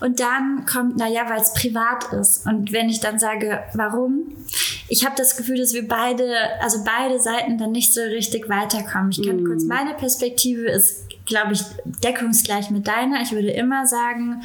Und 0.00 0.20
dann 0.20 0.66
kommt, 0.66 0.96
naja, 0.96 1.28
weil 1.28 1.40
es 1.40 1.54
privat 1.54 2.12
ist. 2.12 2.46
Und 2.46 2.72
wenn 2.72 2.88
ich 2.88 3.00
dann 3.00 3.18
sage, 3.18 3.62
warum? 3.74 4.24
Ich 4.88 5.04
habe 5.04 5.14
das 5.16 5.36
Gefühl, 5.36 5.58
dass 5.58 5.72
wir 5.74 5.86
beide, 5.86 6.34
also 6.60 6.84
beide 6.84 7.20
Seiten 7.20 7.56
dann 7.56 7.72
nicht 7.72 7.94
so 7.94 8.00
richtig 8.00 8.48
weiterkommen. 8.48 9.10
Ich 9.10 9.26
kann 9.26 9.44
kurz, 9.44 9.64
meine 9.64 9.94
Perspektive 9.94 10.66
ist, 10.66 11.04
glaube 11.24 11.54
ich, 11.54 11.62
deckungsgleich 12.04 12.70
mit 12.70 12.86
deiner. 12.86 13.22
Ich 13.22 13.32
würde 13.32 13.50
immer 13.50 13.86
sagen, 13.86 14.42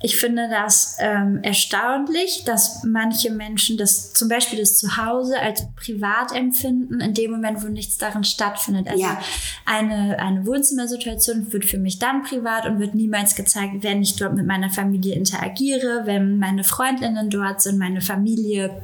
ich 0.00 0.16
finde 0.16 0.48
das 0.48 0.96
ähm, 1.00 1.40
erstaunlich, 1.42 2.44
dass 2.44 2.84
manche 2.84 3.30
Menschen 3.30 3.76
das 3.76 4.12
zum 4.12 4.28
Beispiel 4.28 4.60
das 4.60 4.78
Zuhause 4.78 5.40
als 5.40 5.66
privat 5.74 6.32
empfinden, 6.32 7.00
in 7.00 7.14
dem 7.14 7.32
Moment, 7.32 7.62
wo 7.64 7.68
nichts 7.68 7.98
darin 7.98 8.22
stattfindet. 8.22 8.86
Also 8.88 9.02
Ja. 9.02 9.20
eine, 9.64 10.18
eine 10.20 10.46
Wohnzimmersituation 10.46 11.52
wird 11.52 11.64
für 11.64 11.78
mich 11.78 11.98
dann 11.98 12.22
privat 12.22 12.66
und 12.66 12.78
wird 12.78 12.94
niemals 12.94 13.34
gezeigt, 13.34 13.82
wenn 13.82 14.00
ich 14.02 14.14
dort 14.16 14.34
mit 14.34 14.46
meiner 14.46 14.70
Familie 14.70 15.14
interagiere, 15.14 16.02
wenn 16.04 16.38
meine 16.38 16.62
Freundinnen 16.62 17.28
dort 17.28 17.60
sind, 17.62 17.78
meine 17.78 18.00
Familie. 18.00 18.82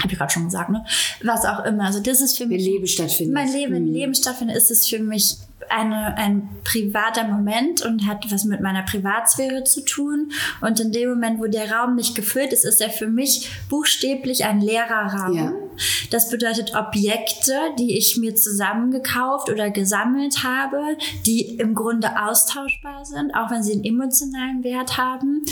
Habe 0.00 0.12
ich 0.12 0.18
gerade 0.18 0.32
schon 0.32 0.44
gesagt, 0.44 0.70
ne? 0.70 0.84
Was 1.22 1.44
auch 1.44 1.64
immer. 1.64 1.84
Also 1.84 2.00
das 2.00 2.20
ist 2.20 2.36
für 2.36 2.46
mich 2.46 2.64
Leben 2.64 2.86
stattfindet. 2.86 3.34
mein 3.34 3.52
Leben 3.52 3.74
im 3.74 3.92
Leben 3.92 4.14
stattfindet, 4.14 4.56
ist 4.56 4.70
es 4.70 4.88
für 4.88 4.98
mich 4.98 5.36
eine, 5.70 6.16
ein 6.16 6.48
privater 6.64 7.24
Moment 7.24 7.82
und 7.82 8.06
hat 8.06 8.30
was 8.30 8.44
mit 8.44 8.60
meiner 8.60 8.82
Privatsphäre 8.82 9.64
zu 9.64 9.84
tun. 9.84 10.32
Und 10.60 10.80
in 10.80 10.92
dem 10.92 11.10
Moment, 11.10 11.38
wo 11.38 11.46
der 11.46 11.70
Raum 11.70 11.94
nicht 11.94 12.14
gefüllt 12.14 12.52
ist, 12.52 12.64
ist 12.64 12.80
er 12.80 12.90
für 12.90 13.06
mich 13.06 13.50
buchstäblich 13.68 14.44
ein 14.44 14.60
leerer 14.60 15.14
Raum. 15.14 15.36
Ja. 15.36 15.52
Das 16.10 16.30
bedeutet 16.30 16.74
Objekte, 16.74 17.52
die 17.78 17.96
ich 17.98 18.16
mir 18.16 18.34
zusammengekauft 18.34 19.50
oder 19.50 19.70
gesammelt 19.70 20.42
habe, 20.44 20.96
die 21.26 21.56
im 21.56 21.74
Grunde 21.74 22.20
austauschbar 22.20 23.04
sind, 23.04 23.34
auch 23.34 23.50
wenn 23.50 23.62
sie 23.62 23.72
einen 23.72 23.84
emotionalen 23.84 24.64
Wert 24.64 24.96
haben. 24.96 25.44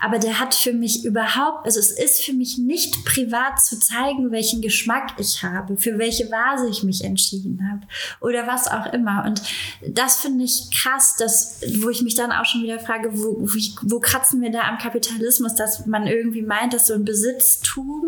Aber 0.00 0.18
der 0.18 0.38
hat 0.38 0.54
für 0.54 0.72
mich 0.72 1.04
überhaupt, 1.04 1.64
also 1.64 1.80
es 1.80 1.90
ist 1.90 2.22
für 2.22 2.34
mich 2.34 2.58
nicht 2.58 3.04
privat 3.06 3.64
zu 3.64 3.78
zeigen, 3.78 4.30
welchen 4.30 4.60
Geschmack 4.60 5.14
ich 5.18 5.42
habe, 5.42 5.78
für 5.78 5.98
welche 5.98 6.30
Vase 6.30 6.68
ich 6.68 6.82
mich 6.82 7.04
entschieden 7.04 7.66
habe 7.70 7.86
oder 8.20 8.46
was 8.46 8.68
auch 8.68 8.92
immer. 8.92 9.24
Und 9.24 9.42
das 9.86 10.20
finde 10.20 10.44
ich 10.44 10.70
krass, 10.70 11.16
dass, 11.16 11.60
wo 11.80 11.88
ich 11.88 12.02
mich 12.02 12.14
dann 12.14 12.32
auch 12.32 12.44
schon 12.44 12.62
wieder 12.62 12.78
frage, 12.78 13.10
wo, 13.14 13.48
wie, 13.54 13.74
wo 13.82 13.98
kratzen 13.98 14.42
wir 14.42 14.50
da 14.50 14.62
am 14.62 14.78
Kapitalismus, 14.78 15.54
dass 15.54 15.86
man 15.86 16.06
irgendwie 16.06 16.42
meint, 16.42 16.74
dass 16.74 16.88
so 16.88 16.94
ein 16.94 17.04
Besitztum 17.04 18.04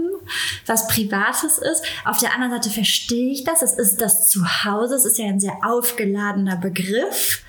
was 0.66 0.88
Privates 0.88 1.45
ist. 1.58 1.82
Auf 2.04 2.18
der 2.18 2.34
anderen 2.34 2.52
Seite 2.52 2.70
verstehe 2.70 3.32
ich 3.32 3.44
das. 3.44 3.62
Es 3.62 3.74
ist 3.74 4.00
das 4.00 4.28
Zuhause. 4.28 4.94
Es 4.94 5.04
ist 5.04 5.18
ja 5.18 5.26
ein 5.26 5.40
sehr 5.40 5.58
aufgeladener 5.62 6.56
Begriff. 6.56 7.42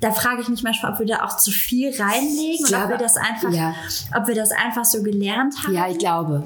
Da 0.00 0.12
frage 0.12 0.42
ich 0.42 0.48
mich 0.48 0.62
manchmal, 0.62 0.92
ob 0.92 0.98
wir 0.98 1.06
da 1.06 1.24
auch 1.24 1.36
zu 1.36 1.50
viel 1.50 1.94
reinlegen 2.00 2.66
und 2.66 2.74
ob 2.74 2.88
wir 2.88 2.96
das 2.96 3.16
einfach, 3.16 3.52
ja. 3.52 3.74
ob 4.16 4.26
wir 4.26 4.34
das 4.34 4.50
einfach 4.50 4.84
so 4.84 5.02
gelernt 5.02 5.54
haben. 5.62 5.74
Ja, 5.74 5.88
ich 5.88 5.98
glaube. 5.98 6.44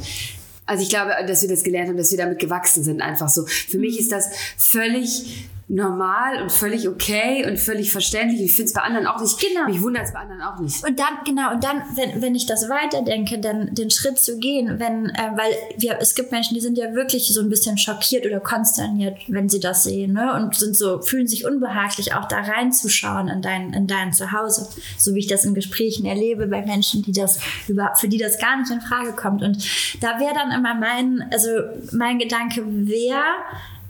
Also 0.66 0.82
ich 0.82 0.88
glaube, 0.88 1.12
dass 1.26 1.42
wir 1.42 1.48
das 1.48 1.62
gelernt 1.62 1.90
haben, 1.90 1.96
dass 1.96 2.10
wir 2.10 2.18
damit 2.18 2.38
gewachsen 2.38 2.82
sind, 2.82 3.02
einfach 3.02 3.28
so. 3.28 3.44
Für 3.46 3.78
mich 3.78 4.00
ist 4.00 4.10
das 4.12 4.30
völlig 4.56 5.48
normal 5.66 6.42
und 6.42 6.52
völlig 6.52 6.88
okay 6.88 7.46
und 7.46 7.58
völlig 7.58 7.90
verständlich. 7.90 8.42
Ich 8.42 8.56
finde 8.56 8.68
es 8.68 8.74
bei 8.74 8.82
anderen 8.82 9.06
auch 9.06 9.20
nicht. 9.20 9.38
Genau. 9.40 9.64
Mich 9.66 9.80
wundert 9.80 10.04
es 10.04 10.12
bei 10.12 10.20
anderen 10.20 10.42
auch 10.42 10.58
nicht. 10.58 10.86
Und 10.86 10.98
dann, 10.98 11.18
genau, 11.24 11.52
und 11.52 11.64
dann, 11.64 11.82
wenn, 11.94 12.20
wenn 12.20 12.34
ich 12.34 12.44
das 12.44 12.68
weiterdenke, 12.68 13.38
dann 13.38 13.74
den 13.74 13.90
Schritt 13.90 14.18
zu 14.18 14.38
gehen, 14.38 14.78
wenn, 14.78 15.06
äh, 15.06 15.30
weil 15.36 15.52
wir, 15.78 15.98
es 16.00 16.14
gibt 16.14 16.32
Menschen, 16.32 16.54
die 16.54 16.60
sind 16.60 16.76
ja 16.76 16.92
wirklich 16.92 17.32
so 17.32 17.40
ein 17.40 17.48
bisschen 17.48 17.78
schockiert 17.78 18.26
oder 18.26 18.40
konsterniert, 18.40 19.18
wenn 19.28 19.48
sie 19.48 19.60
das 19.60 19.84
sehen, 19.84 20.12
ne? 20.12 20.34
Und 20.34 20.54
sind 20.54 20.76
so, 20.76 21.00
fühlen 21.00 21.26
sich 21.26 21.46
unbehaglich, 21.46 22.14
auch 22.14 22.28
da 22.28 22.40
reinzuschauen 22.40 23.28
in 23.28 23.40
dein, 23.40 23.72
in 23.72 23.86
dein 23.86 24.12
Zuhause. 24.12 24.68
So 24.98 25.14
wie 25.14 25.20
ich 25.20 25.28
das 25.28 25.46
in 25.46 25.54
Gesprächen 25.54 26.04
erlebe 26.04 26.46
bei 26.46 26.64
Menschen, 26.64 27.02
die 27.02 27.12
das 27.12 27.40
über, 27.68 27.92
für 27.96 28.08
die 28.08 28.18
das 28.18 28.38
gar 28.38 28.58
nicht 28.58 28.70
in 28.70 28.82
Frage 28.82 29.12
kommt. 29.12 29.42
Und 29.42 29.64
da 30.02 30.20
wäre 30.20 30.34
dann 30.34 30.50
immer 30.50 30.74
mein, 30.74 31.24
also 31.32 31.48
mein 31.92 32.18
Gedanke, 32.18 32.62
wer 32.66 33.22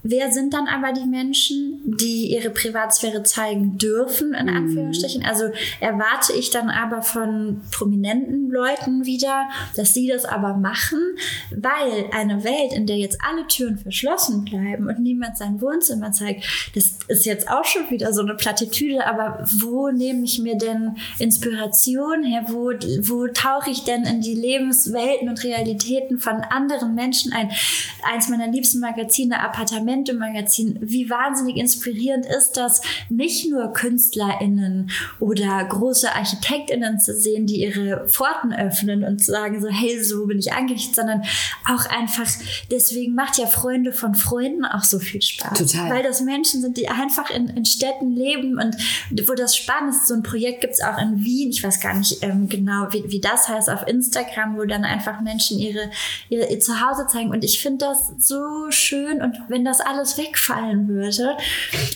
wer 0.04 0.30
sind 0.30 0.54
dann 0.54 0.68
aber 0.68 0.92
die 0.92 1.06
Menschen, 1.06 1.80
die 1.84 2.30
ihre 2.32 2.50
Privatsphäre 2.50 3.22
zeigen 3.22 3.78
dürfen, 3.78 4.34
in 4.34 4.48
Anführungsstrichen? 4.48 5.24
Also 5.24 5.46
erwarte 5.80 6.34
ich 6.34 6.50
dann 6.50 6.68
aber 6.68 7.02
von 7.02 7.62
prominenten 7.72 8.50
Leuten 8.50 9.06
wieder, 9.06 9.48
dass 9.76 9.94
sie 9.94 10.06
das 10.06 10.24
aber 10.26 10.54
machen, 10.54 11.00
weil 11.50 12.06
eine 12.12 12.44
Welt, 12.44 12.72
in 12.74 12.86
der 12.86 12.98
jetzt 12.98 13.18
alle 13.26 13.46
Türen 13.46 13.78
verschlossen 13.78 14.44
bleiben 14.44 14.88
und 14.88 15.00
niemand 15.00 15.38
sein 15.38 15.60
Wohnzimmer 15.60 16.12
zeigt, 16.12 16.44
das 16.74 16.98
ist 17.08 17.24
jetzt 17.24 17.50
auch 17.50 17.64
schon 17.64 17.90
wieder 17.90 18.12
so 18.12 18.22
eine 18.22 18.34
Plattitüde, 18.34 19.06
aber 19.06 19.44
wo 19.60 19.90
nehme 19.90 20.24
ich 20.24 20.38
mir 20.38 20.56
denn 20.56 20.96
Inspiration 21.18 22.22
her? 22.24 22.44
Wo, 22.48 22.72
wo 23.08 23.26
tauche 23.28 23.70
ich 23.70 23.84
denn 23.84 24.04
in 24.04 24.20
die 24.20 24.34
Lebenswelten 24.34 25.28
und 25.28 25.42
Realitäten 25.42 26.18
von 26.18 26.42
anderen 26.42 26.94
Menschen 26.94 27.32
ein? 27.32 27.50
Eins 28.02 28.28
meiner 28.28 28.48
liebsten 28.48 28.80
Magazine, 28.80 29.40
Appartamente-Magazin. 29.94 30.78
Wie 30.80 31.08
wahnsinnig 31.08 31.56
inspirierend 31.56 32.26
ist 32.26 32.56
das, 32.56 32.82
nicht 33.08 33.50
nur 33.50 33.72
KünstlerInnen 33.72 34.90
oder 35.20 35.64
große 35.64 36.12
ArchitektInnen 36.14 36.98
zu 36.98 37.14
sehen, 37.14 37.46
die 37.46 37.62
ihre 37.62 38.08
Pforten 38.08 38.52
öffnen 38.52 39.04
und 39.04 39.22
sagen 39.22 39.60
so, 39.60 39.68
hey, 39.68 40.02
so 40.02 40.26
bin 40.26 40.38
ich 40.38 40.52
angerichtet, 40.52 40.96
sondern 40.96 41.22
auch 41.68 41.86
einfach, 41.86 42.26
deswegen 42.70 43.14
macht 43.14 43.38
ja 43.38 43.46
Freunde 43.46 43.92
von 43.92 44.14
Freunden 44.14 44.64
auch 44.64 44.84
so 44.84 44.98
viel 44.98 45.22
Spaß. 45.22 45.58
Total. 45.58 45.90
Weil 45.90 46.02
das 46.02 46.20
Menschen 46.20 46.60
sind, 46.60 46.76
die 46.76 46.88
einfach 46.88 47.30
in, 47.30 47.48
in 47.48 47.64
Städten 47.64 48.12
leben 48.12 48.58
und 48.58 48.76
wo 49.28 49.34
das 49.34 49.56
spannend 49.56 49.94
ist. 49.94 50.08
So 50.08 50.14
ein 50.14 50.22
Projekt 50.22 50.60
gibt 50.60 50.74
es 50.74 50.82
auch 50.82 50.98
in 50.98 51.24
Wien, 51.24 51.50
ich 51.50 51.62
weiß 51.62 51.80
gar 51.80 51.94
nicht 51.94 52.22
ähm, 52.22 52.48
genau, 52.48 52.88
wie, 52.90 53.04
wie 53.06 53.20
das 53.20 53.48
heißt, 53.48 53.70
auf 53.70 53.86
Instagram, 53.86 54.56
wo 54.56 54.64
dann 54.64 54.84
einfach 54.84 55.20
Menschen 55.20 55.58
ihre, 55.58 55.90
ihre 56.28 56.50
ihr 56.50 56.60
Zuhause 56.60 57.06
zeigen. 57.06 57.30
Und 57.30 57.44
ich 57.44 57.60
finde 57.60 57.86
das 57.86 58.12
so 58.18 58.70
schön 58.70 59.22
und 59.22 59.36
wenn 59.48 59.64
das 59.64 59.80
alles 59.86 60.18
wegfallen 60.18 60.88
würde. 60.88 61.36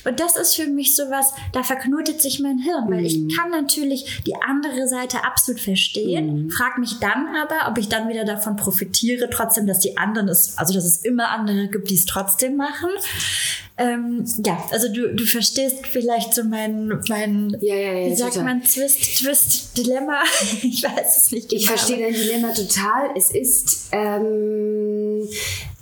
Und 0.04 0.20
das 0.20 0.36
ist 0.36 0.54
für 0.54 0.66
mich 0.66 0.96
sowas, 0.96 1.32
da 1.52 1.62
verknotet 1.62 2.20
sich 2.22 2.40
mein 2.40 2.58
Hirn, 2.58 2.86
weil 2.88 3.06
ich 3.06 3.36
kann 3.36 3.50
natürlich 3.50 4.22
die 4.26 4.34
andere 4.36 4.88
Seite 4.88 5.24
absolut 5.24 5.60
verstehen, 5.60 6.50
frag 6.50 6.78
mich 6.78 6.98
dann 7.00 7.28
aber, 7.36 7.70
ob 7.70 7.78
ich 7.78 7.88
dann 7.88 8.08
wieder 8.08 8.24
davon 8.24 8.56
profitiere, 8.56 9.28
trotzdem, 9.30 9.66
dass 9.66 9.80
die 9.80 9.96
anderen 9.96 10.28
es, 10.28 10.56
also 10.56 10.74
dass 10.74 10.84
es 10.84 11.04
immer 11.04 11.30
andere 11.30 11.68
gibt, 11.68 11.90
die 11.90 11.94
es 11.94 12.04
trotzdem 12.04 12.56
machen. 12.56 12.90
Ähm, 13.80 14.24
ja, 14.44 14.58
also 14.72 14.92
du, 14.92 15.14
du 15.14 15.24
verstehst 15.24 15.86
vielleicht 15.86 16.34
so 16.34 16.42
mein, 16.42 17.00
mein 17.08 17.56
Ja, 17.60 17.76
ja, 17.76 17.92
ja, 17.92 18.10
wie 18.10 18.16
sagt 18.16 18.34
total. 18.34 18.54
man, 18.54 18.62
Twist, 18.64 19.18
Twist, 19.18 19.76
Dilemma. 19.76 20.20
ich 20.62 20.82
weiß 20.82 21.16
es 21.16 21.30
nicht 21.30 21.48
genau. 21.48 21.60
Ich 21.60 21.68
verstehe 21.68 21.98
dein 21.98 22.12
Dilemma 22.12 22.52
total. 22.52 23.10
Es 23.16 23.30
ist, 23.30 23.88
ähm, 23.92 25.28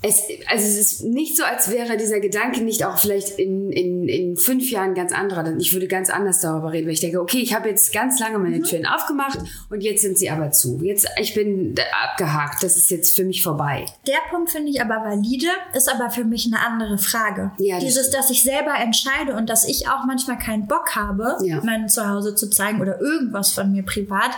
es, 0.06 0.22
also 0.48 0.64
es 0.64 0.76
ist 0.78 1.04
nicht 1.04 1.36
so, 1.36 1.44
als 1.44 1.70
wäre 1.70 1.96
dieser 1.96 2.20
Gedanke 2.20 2.62
nicht 2.62 2.84
auch 2.84 2.98
vielleicht 2.98 3.38
in, 3.38 3.70
in, 3.72 4.08
in 4.08 4.36
fünf 4.36 4.70
Jahren 4.70 4.94
ganz 4.94 5.12
anderer. 5.12 5.42
Denn 5.42 5.58
Ich 5.60 5.72
würde 5.72 5.88
ganz 5.88 6.10
anders 6.10 6.40
darüber 6.40 6.72
reden, 6.72 6.86
weil 6.86 6.94
ich 6.94 7.00
denke, 7.00 7.20
okay, 7.20 7.38
ich 7.38 7.54
habe 7.54 7.68
jetzt 7.68 7.92
ganz 7.92 8.18
lange 8.20 8.38
Mhm. 8.38 8.44
meine 8.44 8.62
Türen 8.62 8.86
aufgemacht 8.86 9.38
und 9.70 9.80
jetzt 9.82 10.02
sind 10.02 10.18
sie 10.18 10.30
aber 10.30 10.50
zu. 10.50 10.80
Jetzt, 10.82 11.06
ich 11.20 11.34
bin 11.34 11.74
abgehakt. 12.10 12.62
Das 12.62 12.76
ist 12.76 12.90
jetzt 12.90 13.16
für 13.16 13.24
mich 13.24 13.42
vorbei. 13.42 13.86
Der 14.06 14.18
Punkt 14.30 14.50
finde 14.50 14.70
ich 14.70 14.80
aber 14.80 14.96
valide, 15.04 15.46
ist 15.74 15.88
aber 15.92 16.10
für 16.10 16.24
mich 16.24 16.46
eine 16.46 16.60
andere 16.64 16.98
Frage. 16.98 17.52
Ja, 17.58 17.78
Dieses, 17.78 18.10
dass 18.10 18.30
ich 18.30 18.42
selber 18.42 18.74
entscheide 18.78 19.34
und 19.36 19.48
dass 19.50 19.66
ich 19.66 19.88
auch 19.88 20.04
manchmal 20.06 20.38
keinen 20.38 20.66
Bock 20.66 20.94
habe, 20.96 21.36
Ja. 21.42 21.60
mein 21.64 21.88
Zuhause 21.88 22.34
zu 22.34 22.48
zeigen 22.50 22.80
oder 22.80 23.00
irgendwas 23.00 23.50
von 23.52 23.72
mir 23.72 23.82
privat, 23.84 24.30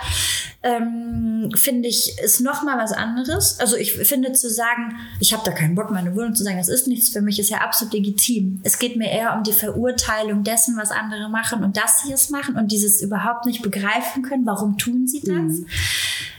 ähm, 0.62 1.50
finde 1.54 1.88
ich, 1.88 2.18
ist 2.18 2.40
nochmal 2.40 2.78
was 2.78 2.92
anderes. 2.92 3.58
Also 3.60 3.76
ich 3.76 3.92
finde 3.92 4.32
zu 4.32 4.50
sagen, 4.50 4.96
ich 5.20 5.32
habe 5.32 5.42
da 5.44 5.52
keinen 5.58 5.74
Bock, 5.74 5.90
meine 5.90 6.14
Wohnung 6.14 6.34
zu 6.34 6.44
sagen, 6.44 6.56
das 6.56 6.68
ist 6.68 6.86
nichts 6.86 7.08
für 7.08 7.20
mich, 7.20 7.38
ist 7.38 7.50
ja 7.50 7.58
absolut 7.58 7.92
legitim. 7.92 8.60
Es 8.62 8.78
geht 8.78 8.96
mir 8.96 9.10
eher 9.10 9.36
um 9.36 9.42
die 9.42 9.52
Verurteilung 9.52 10.44
dessen, 10.44 10.76
was 10.76 10.90
andere 10.90 11.28
machen 11.28 11.64
und 11.64 11.76
dass 11.76 12.02
sie 12.02 12.12
es 12.12 12.30
machen 12.30 12.56
und 12.56 12.70
dieses 12.70 13.02
überhaupt 13.02 13.46
nicht 13.46 13.62
begreifen 13.62 14.22
können, 14.22 14.46
warum 14.46 14.78
tun 14.78 15.06
sie 15.06 15.20
das? 15.20 15.62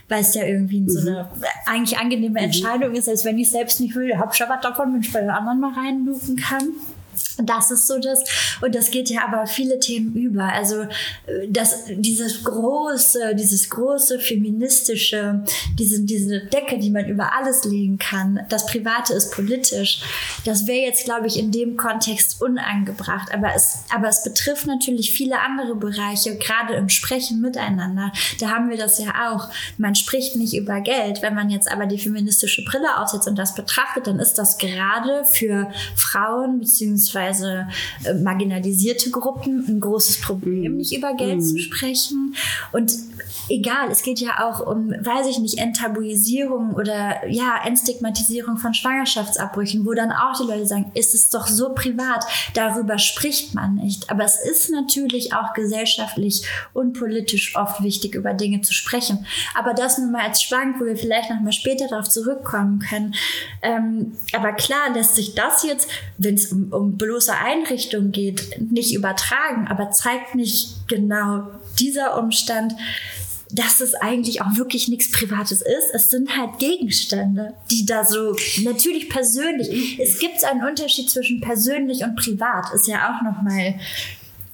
Weil 0.08 0.22
es 0.22 0.34
ja 0.34 0.44
irgendwie 0.44 0.88
so 0.88 1.00
eine 1.00 1.28
eigentlich 1.66 1.98
angenehme 1.98 2.40
Entscheidung 2.40 2.94
ist, 2.94 3.08
als 3.08 3.24
wenn 3.24 3.38
ich 3.38 3.50
selbst 3.50 3.80
nicht 3.80 3.94
will, 3.94 4.16
hab 4.18 4.34
schon 4.34 4.48
was 4.48 4.60
davon, 4.60 4.92
wenn 4.94 5.00
ich 5.00 5.12
bei 5.12 5.20
den 5.20 5.30
anderen 5.30 5.60
mal 5.60 5.72
reinlufen 5.72 6.36
kann. 6.36 6.70
Das 7.42 7.70
ist 7.70 7.86
so 7.86 7.98
das. 7.98 8.22
Und 8.60 8.74
das 8.74 8.90
geht 8.90 9.08
ja 9.08 9.24
aber 9.24 9.46
viele 9.46 9.78
Themen 9.78 10.14
über. 10.14 10.44
Also 10.44 10.82
äh, 10.82 11.48
das, 11.48 11.84
dieses 11.88 12.44
große, 12.44 13.34
dieses 13.34 13.70
große 13.70 14.18
feministische, 14.18 15.44
diese, 15.78 16.00
diese 16.02 16.40
Decke, 16.40 16.78
die 16.78 16.90
man 16.90 17.06
über 17.06 17.32
alles 17.34 17.64
legen 17.64 17.98
kann. 17.98 18.40
Das 18.48 18.66
Private 18.66 19.14
ist 19.14 19.32
politisch. 19.32 20.02
Das 20.44 20.66
wäre 20.66 20.86
jetzt, 20.86 21.04
glaube 21.04 21.26
ich, 21.26 21.38
in 21.38 21.50
dem 21.50 21.76
Kontext 21.76 22.40
unangebracht. 22.42 23.32
Aber 23.32 23.54
es, 23.54 23.84
aber 23.94 24.08
es 24.08 24.22
betrifft 24.22 24.66
natürlich 24.66 25.12
viele 25.12 25.40
andere 25.40 25.74
Bereiche, 25.74 26.36
gerade 26.36 26.74
im 26.74 26.88
Sprechen 26.88 27.40
miteinander. 27.40 28.12
Da 28.38 28.50
haben 28.50 28.70
wir 28.70 28.76
das 28.76 28.98
ja 28.98 29.32
auch. 29.32 29.48
Man 29.78 29.94
spricht 29.94 30.36
nicht 30.36 30.54
über 30.54 30.80
Geld. 30.80 31.22
Wenn 31.22 31.34
man 31.34 31.50
jetzt 31.50 31.70
aber 31.70 31.86
die 31.86 31.98
feministische 31.98 32.64
Brille 32.64 32.98
aufsetzt 32.98 33.28
und 33.28 33.38
das 33.38 33.54
betrachtet, 33.54 34.06
dann 34.06 34.18
ist 34.18 34.34
das 34.34 34.58
gerade 34.58 35.24
für 35.24 35.70
Frauen 35.94 36.58
beziehungsweise 37.10 37.68
äh, 38.04 38.14
marginalisierte 38.14 39.10
Gruppen 39.10 39.64
ein 39.68 39.80
großes 39.80 40.20
Problem, 40.20 40.76
nicht 40.76 40.96
über 40.96 41.14
Geld 41.14 41.44
zu 41.44 41.58
sprechen. 41.58 42.34
Und 42.72 42.92
egal, 43.48 43.90
es 43.90 44.02
geht 44.02 44.20
ja 44.20 44.48
auch 44.48 44.66
um, 44.66 44.90
weiß 44.90 45.26
ich 45.26 45.38
nicht, 45.38 45.58
Enttabuisierung 45.58 46.74
oder 46.74 47.26
ja, 47.28 47.60
Entstigmatisierung 47.64 48.56
von 48.56 48.74
Schwangerschaftsabbrüchen, 48.74 49.84
wo 49.84 49.92
dann 49.92 50.12
auch 50.12 50.38
die 50.40 50.46
Leute 50.46 50.66
sagen, 50.66 50.90
ist 50.94 51.14
es 51.14 51.28
doch 51.28 51.46
so 51.46 51.74
privat, 51.74 52.24
darüber 52.54 52.98
spricht 52.98 53.54
man 53.54 53.74
nicht. 53.74 54.10
Aber 54.10 54.24
es 54.24 54.40
ist 54.40 54.70
natürlich 54.70 55.34
auch 55.34 55.52
gesellschaftlich 55.54 56.46
und 56.72 56.98
politisch 56.98 57.56
oft 57.56 57.82
wichtig, 57.82 58.14
über 58.14 58.34
Dinge 58.34 58.60
zu 58.62 58.72
sprechen. 58.72 59.26
Aber 59.54 59.74
das 59.74 59.98
nur 59.98 60.10
mal 60.10 60.26
als 60.26 60.42
Schwank, 60.42 60.80
wo 60.80 60.84
wir 60.84 60.96
vielleicht 60.96 61.30
noch 61.30 61.40
mal 61.40 61.52
später 61.52 61.88
darauf 61.88 62.08
zurückkommen 62.08 62.78
können. 62.78 63.14
Ähm, 63.62 64.12
aber 64.32 64.52
klar 64.52 64.92
lässt 64.94 65.16
sich 65.16 65.34
das 65.34 65.62
jetzt, 65.62 65.88
wenn 66.18 66.34
es 66.34 66.52
um, 66.52 66.72
um 66.72 66.89
bloße 66.96 67.32
Einrichtung 67.32 68.12
geht, 68.12 68.60
nicht 68.70 68.94
übertragen, 68.94 69.66
aber 69.68 69.90
zeigt 69.90 70.34
nicht 70.34 70.88
genau 70.88 71.48
dieser 71.78 72.18
Umstand, 72.18 72.74
dass 73.52 73.80
es 73.80 73.94
eigentlich 73.94 74.42
auch 74.42 74.56
wirklich 74.56 74.88
nichts 74.88 75.10
Privates 75.10 75.60
ist. 75.62 75.92
Es 75.92 76.10
sind 76.10 76.36
halt 76.36 76.58
Gegenstände, 76.58 77.54
die 77.70 77.84
da 77.84 78.04
so 78.04 78.36
natürlich 78.62 79.08
persönlich. 79.08 79.98
Es 79.98 80.18
gibt 80.18 80.44
einen 80.44 80.64
Unterschied 80.64 81.10
zwischen 81.10 81.40
persönlich 81.40 82.04
und 82.04 82.16
privat. 82.16 82.72
Ist 82.74 82.86
ja 82.86 83.10
auch 83.10 83.22
noch 83.22 83.42
mal 83.42 83.74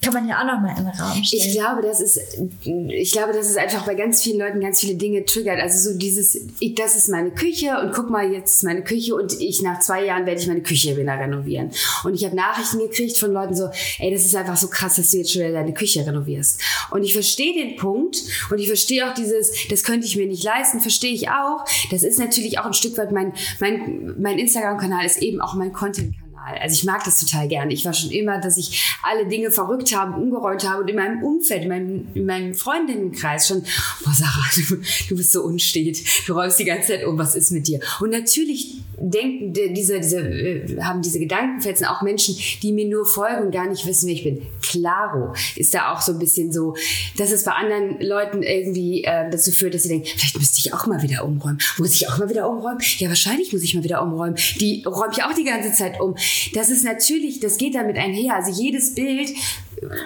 kann 0.01 0.13
man 0.13 0.27
ja 0.27 0.39
auch 0.39 0.45
noch 0.45 0.61
mal 0.61 0.69
in 0.77 0.85
den 0.85 0.87
Raum 0.87 1.23
stellen. 1.23 1.43
Ich 1.43 1.51
glaube, 1.53 1.81
das 1.81 2.01
ist, 2.01 2.19
ich 2.63 3.11
glaube, 3.11 3.33
das 3.33 3.49
ist 3.49 3.57
einfach 3.57 3.85
bei 3.85 3.95
ganz 3.95 4.21
vielen 4.21 4.39
Leuten 4.39 4.59
ganz 4.59 4.79
viele 4.79 4.95
Dinge 4.95 5.25
triggert. 5.25 5.59
Also 5.59 5.91
so 5.91 5.97
dieses, 5.97 6.39
ich, 6.59 6.75
das 6.75 6.95
ist 6.95 7.09
meine 7.09 7.31
Küche 7.31 7.79
und 7.79 7.93
guck 7.93 8.09
mal, 8.09 8.31
jetzt 8.31 8.57
ist 8.57 8.63
meine 8.63 8.83
Küche 8.83 9.15
und 9.15 9.39
ich 9.41 9.61
nach 9.63 9.79
zwei 9.79 10.05
Jahren 10.05 10.25
werde 10.25 10.39
ich 10.39 10.47
meine 10.47 10.61
Küche 10.61 10.95
wieder 10.95 11.13
renovieren. 11.13 11.71
Und 12.03 12.13
ich 12.13 12.23
habe 12.25 12.35
Nachrichten 12.35 12.79
gekriegt 12.79 13.17
von 13.17 13.33
Leuten 13.33 13.55
so, 13.55 13.69
ey, 13.99 14.11
das 14.13 14.25
ist 14.25 14.35
einfach 14.35 14.57
so 14.57 14.67
krass, 14.67 14.97
dass 14.97 15.11
du 15.11 15.17
jetzt 15.17 15.33
schon 15.33 15.41
wieder 15.41 15.53
deine 15.53 15.73
Küche 15.73 16.05
renovierst. 16.05 16.61
Und 16.91 17.03
ich 17.03 17.13
verstehe 17.13 17.53
den 17.53 17.75
Punkt 17.75 18.17
und 18.51 18.59
ich 18.59 18.67
verstehe 18.67 19.09
auch 19.09 19.15
dieses, 19.15 19.51
das 19.69 19.83
könnte 19.83 20.05
ich 20.05 20.15
mir 20.15 20.27
nicht 20.27 20.43
leisten, 20.43 20.79
verstehe 20.79 21.13
ich 21.13 21.29
auch. 21.29 21.65
Das 21.89 22.03
ist 22.03 22.19
natürlich 22.19 22.59
auch 22.59 22.65
ein 22.65 22.73
Stück 22.73 22.97
weit 22.97 23.11
mein, 23.11 23.33
mein, 23.59 24.15
mein 24.19 24.37
Instagram-Kanal 24.37 25.05
ist 25.05 25.21
eben 25.21 25.41
auch 25.41 25.55
mein 25.55 25.73
Content-Kanal. 25.73 26.26
Also 26.55 26.73
ich 26.73 26.83
mag 26.83 27.03
das 27.03 27.19
total 27.19 27.47
gerne. 27.47 27.73
Ich 27.73 27.85
war 27.85 27.93
schon 27.93 28.11
immer, 28.11 28.39
dass 28.39 28.57
ich 28.57 28.95
alle 29.03 29.27
Dinge 29.27 29.51
verrückt 29.51 29.95
habe, 29.95 30.19
umgeräumt 30.19 30.67
habe 30.67 30.81
und 30.81 30.89
in 30.89 30.95
meinem 30.95 31.23
Umfeld, 31.23 31.63
in 31.63 31.69
meinem, 31.69 32.07
in 32.13 32.25
meinem 32.25 32.53
Freundinnenkreis 32.53 33.47
schon, 33.47 33.63
boah 34.03 34.13
Sarah, 34.13 34.45
du, 34.55 34.77
du 35.09 35.15
bist 35.15 35.31
so 35.31 35.43
unstet. 35.43 35.97
Du 36.27 36.33
räumst 36.33 36.59
die 36.59 36.65
ganze 36.65 36.89
Zeit 36.89 37.05
um, 37.05 37.17
was 37.17 37.35
ist 37.35 37.51
mit 37.51 37.67
dir? 37.67 37.79
Und 37.99 38.11
natürlich 38.11 38.81
denken 38.99 39.53
die- 39.53 39.73
diese, 39.73 39.99
diese, 39.99 40.19
äh, 40.19 40.81
haben 40.81 41.01
diese 41.01 41.19
Gedankenfetzen 41.19 41.85
auch 41.85 42.01
Menschen, 42.01 42.35
die 42.63 42.71
mir 42.71 42.87
nur 42.87 43.05
folgen 43.05 43.45
und 43.45 43.51
gar 43.51 43.67
nicht 43.69 43.85
wissen, 43.85 44.07
wer 44.07 44.13
ich 44.15 44.23
bin. 44.23 44.41
Claro 44.61 45.33
ist 45.55 45.73
da 45.73 45.93
auch 45.93 46.01
so 46.01 46.13
ein 46.13 46.19
bisschen 46.19 46.51
so, 46.51 46.75
dass 47.17 47.31
es 47.31 47.43
bei 47.43 47.51
anderen 47.51 47.99
Leuten 48.01 48.41
irgendwie 48.43 49.03
äh, 49.03 49.29
dazu 49.29 49.51
führt, 49.51 49.73
dass 49.73 49.83
sie 49.83 49.89
denken, 49.89 50.07
vielleicht 50.15 50.37
müsste 50.37 50.59
ich 50.59 50.73
auch 50.73 50.85
mal 50.87 51.01
wieder 51.01 51.23
umräumen. 51.25 51.59
Muss 51.77 51.93
ich 51.95 52.09
auch 52.09 52.17
mal 52.17 52.29
wieder 52.29 52.49
umräumen? 52.49 52.79
Ja, 52.97 53.09
wahrscheinlich 53.09 53.53
muss 53.53 53.61
ich 53.63 53.73
mal 53.75 53.83
wieder 53.83 54.01
umräumen. 54.01 54.35
Die 54.59 54.83
räumt 54.85 55.15
ja 55.17 55.29
auch 55.29 55.33
die 55.33 55.43
ganze 55.43 55.71
Zeit 55.71 55.99
um. 56.01 56.15
Das 56.53 56.69
ist 56.69 56.83
natürlich, 56.83 57.39
das 57.39 57.57
geht 57.57 57.75
damit 57.75 57.97
einher. 57.97 58.35
Also 58.35 58.51
jedes 58.61 58.95
Bild 58.95 59.29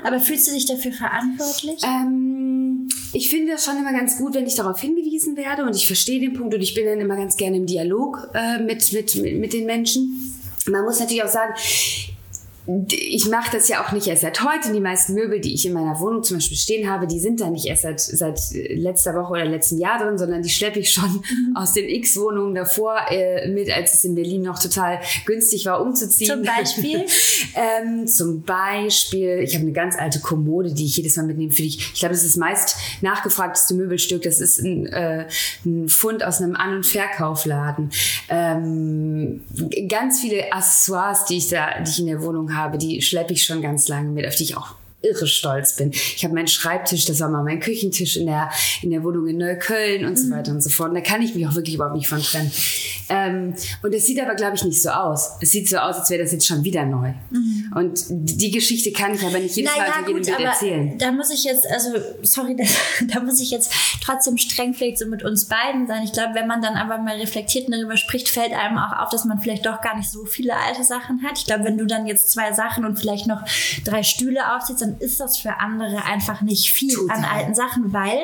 Aber 0.04 0.20
fühlst 0.20 0.48
du 0.50 0.54
dich 0.54 0.66
dafür 0.66 0.92
verantwortlich? 0.92 1.82
ähm, 1.84 2.51
ich 3.13 3.30
finde 3.30 3.54
das 3.54 3.65
schon 3.65 3.78
immer 3.78 3.91
ganz 3.91 4.17
gut, 4.17 4.34
wenn 4.36 4.46
ich 4.46 4.56
darauf 4.56 4.80
hingewiesen 4.80 5.36
werde 5.38 5.63
und 5.63 5.76
ich 5.76 5.88
verstehe 5.88 6.20
den 6.20 6.34
Punkt 6.34 6.54
und 6.54 6.62
ich 6.62 6.74
bin 6.74 6.86
dann 6.86 7.00
immer 7.00 7.15
ganz 7.15 7.38
gerne 7.38 7.58
im 7.58 7.65
Dialog 7.65 8.30
äh, 8.34 8.60
mit, 8.60 8.91
mit, 8.94 9.15
mit, 9.15 9.39
mit 9.39 9.54
den 9.54 9.65
Menschen. 9.65 10.34
Man 10.67 10.84
muss 10.84 11.00
natürlich 11.00 11.24
auch 11.24 11.30
sagen, 11.30 11.54
ich 12.67 13.28
mache 13.28 13.52
das 13.52 13.67
ja 13.69 13.84
auch 13.84 13.91
nicht 13.91 14.08
erst 14.08 14.21
seit 14.21 14.43
heute. 14.43 14.71
Die 14.71 14.80
meisten 14.80 15.13
Möbel, 15.13 15.39
die 15.39 15.54
ich 15.54 15.65
in 15.65 15.74
meiner 15.74 16.00
Wohnung 16.00 16.24
zum 16.24 16.38
Beispiel 16.38 16.58
stehen 16.58 16.89
habe, 16.89 17.08
die 17.08 17.19
sind 17.19 17.41
da 17.41 17.50
nicht 17.50 17.65
erst 17.65 17.82
seit, 17.82 18.00
seit 18.00 18.39
letzter 18.52 19.15
Woche 19.15 19.34
oder 19.34 19.45
letzten 19.45 19.80
Jahr 19.80 19.97
drin, 19.97 20.17
sondern 20.17 20.43
die 20.43 20.50
schleppe 20.50 20.80
ich 20.80 20.91
schon 20.91 21.24
aus 21.56 21.74
den 21.74 21.89
X-Wohnungen 21.89 22.54
davor 22.54 22.97
äh, 23.10 23.47
mit, 23.47 23.71
als 23.71 23.93
es 23.93 24.04
in 24.04 24.15
Berlin 24.15 24.43
noch 24.43 24.60
total 24.60 25.00
günstig 25.26 25.65
war, 25.65 25.82
umzuziehen. 25.82 26.30
Zum 26.30 26.43
Beispiel? 26.43 27.06
ähm, 27.56 28.08
zum 28.08 28.43
Beispiel, 28.43 29.39
ich 29.43 29.56
habe 29.56 29.63
eine 29.63 29.74
ganz 29.74 29.97
alte 29.97 30.19
Kommode, 30.19 30.74
die 30.74 30.86
ich 30.86 30.97
jedes 30.97 31.17
Mal 31.17 31.26
mitnehme 31.26 31.52
für 31.52 31.63
dich. 31.63 31.80
Ich 31.93 32.00
glaube, 32.00 32.13
das 32.13 32.24
ist 32.24 32.36
das 32.36 32.38
meist 32.38 32.78
nachgefragteste 33.02 33.74
Möbelstück. 33.74 34.21
Das 34.21 34.39
ist 34.39 34.60
ein, 34.60 34.86
äh, 34.88 35.28
ein 35.65 35.89
Fund 35.89 36.24
aus 36.24 36.41
einem 36.41 36.56
An- 36.56 36.76
und 36.78 36.86
Verkaufladen. 36.86 37.89
Ähm, 38.30 39.41
ganz 39.88 40.21
viele 40.21 40.52
Accessoires, 40.54 41.26
die 41.26 41.38
ich 41.38 41.47
da, 41.47 41.80
die 41.80 41.89
ich 41.89 42.00
in 42.00 42.06
der 42.06 42.21
Wohnung 42.21 42.51
habe, 42.56 42.78
die 42.78 43.02
schleppe 43.02 43.34
ich 43.34 43.44
schon 43.44 43.62
ganz 43.62 43.88
lange 43.88 44.10
mit, 44.10 44.28
auf 44.28 44.36
die 44.36 44.44
ich 44.44 44.58
auch 44.58 44.76
irre 45.02 45.28
stolz 45.28 45.76
bin. 45.76 45.92
Ich 45.92 46.24
habe 46.24 46.34
meinen 46.34 46.48
Schreibtisch, 46.48 47.06
das 47.06 47.20
war 47.20 47.30
mal 47.30 47.44
mein 47.44 47.60
Küchentisch 47.60 48.18
in 48.18 48.28
der, 48.28 48.50
in 48.82 48.92
der 48.92 49.04
Wohnung 49.04 49.28
in 49.28 49.38
Neukölln 49.38 50.06
und 50.06 50.12
mhm. 50.12 50.18
so 50.18 50.30
weiter 50.32 50.52
und 50.52 50.62
so 50.62 50.70
fort. 50.70 50.90
Und 50.90 50.96
da 50.96 51.02
kann 51.02 51.22
ich 51.22 51.34
mich 51.34 51.48
auch 51.48 51.56
wirklich 51.56 51.76
überhaupt 51.76 51.96
nicht 51.96 52.08
von 52.08 52.22
trennen. 52.22 52.52
Ähm, 53.10 53.56
und 53.82 53.94
es 53.94 54.06
sieht 54.06 54.22
aber, 54.22 54.36
glaube 54.36 54.56
ich, 54.56 54.64
nicht 54.64 54.82
so 54.82 54.90
aus. 54.90 55.32
Es 55.42 55.52
sieht 55.52 55.68
so 55.68 55.78
aus, 55.78 55.98
als 55.98 56.10
wäre 56.10 56.22
das 56.22 56.32
jetzt 56.32 56.46
schon 56.46 56.64
wieder 56.64 56.86
neu. 56.86 57.14
Mhm. 57.30 57.74
Und 57.76 58.06
die 58.10 58.52
Geschichte 58.52 58.92
kann 58.92 59.16
ich 59.16 59.24
aber 59.24 59.40
nicht 59.40 59.56
jedes 59.56 59.76
naja, 59.76 59.90
Mal 59.90 60.08
jedem 60.08 60.24
gut, 60.24 60.46
erzählen. 60.46 60.98
Da 60.98 61.12
muss 61.12 61.32
ich 61.32 61.44
jetzt, 61.44 61.66
also, 61.70 61.98
sorry, 62.22 62.56
da, 62.58 62.64
da 63.14 63.20
muss 63.22 63.42
ich 63.42 63.52
jetzt 63.52 63.74
trotzdem 64.04 64.38
streng 64.38 64.74
vielleicht 64.74 65.00
so 65.00 65.08
mit 65.08 65.24
uns 65.24 65.46
beiden 65.46 65.88
sein. 65.88 66.04
Ich 66.04 66.14
glaube, 66.14 66.36
wenn 66.36 66.48
man 66.48 66.62
dann 66.62 66.76
aber 66.76 67.00
mal 67.00 67.16
reflektiert 67.18 67.66
und 67.66 67.74
darüber 67.74 67.98
spricht, 67.98 68.30
fällt 68.30 68.54
einem 68.54 68.78
auch 68.78 68.98
auf, 69.00 69.10
dass 69.10 69.26
man 69.26 69.40
vielleicht 69.40 69.66
doch 69.66 69.82
gar 69.82 69.98
nicht 69.98 70.10
so 70.10 70.26
viele 70.26 70.56
alte 70.56 70.84
Sachen 70.84 71.24
hat. 71.24 71.38
Ich 71.38 71.46
glaube, 71.46 71.64
wenn 71.64 71.78
du 71.78 71.86
dann 71.86 72.06
jetzt 72.06 72.32
zwei 72.32 72.54
Sachen 72.54 72.86
und 72.86 73.00
vielleicht 73.00 73.28
noch 73.28 73.42
drei 73.84 74.04
Stühle 74.04 74.56
aufziehst, 74.56 74.82
dann 74.82 74.91
dann 74.92 75.00
ist 75.00 75.20
das 75.20 75.38
für 75.38 75.60
andere 75.60 76.04
einfach 76.06 76.42
nicht 76.42 76.72
viel 76.72 76.94
Total. 76.94 77.18
an 77.18 77.26
alten 77.26 77.56
Sachen, 77.56 77.94
weil 77.94 78.20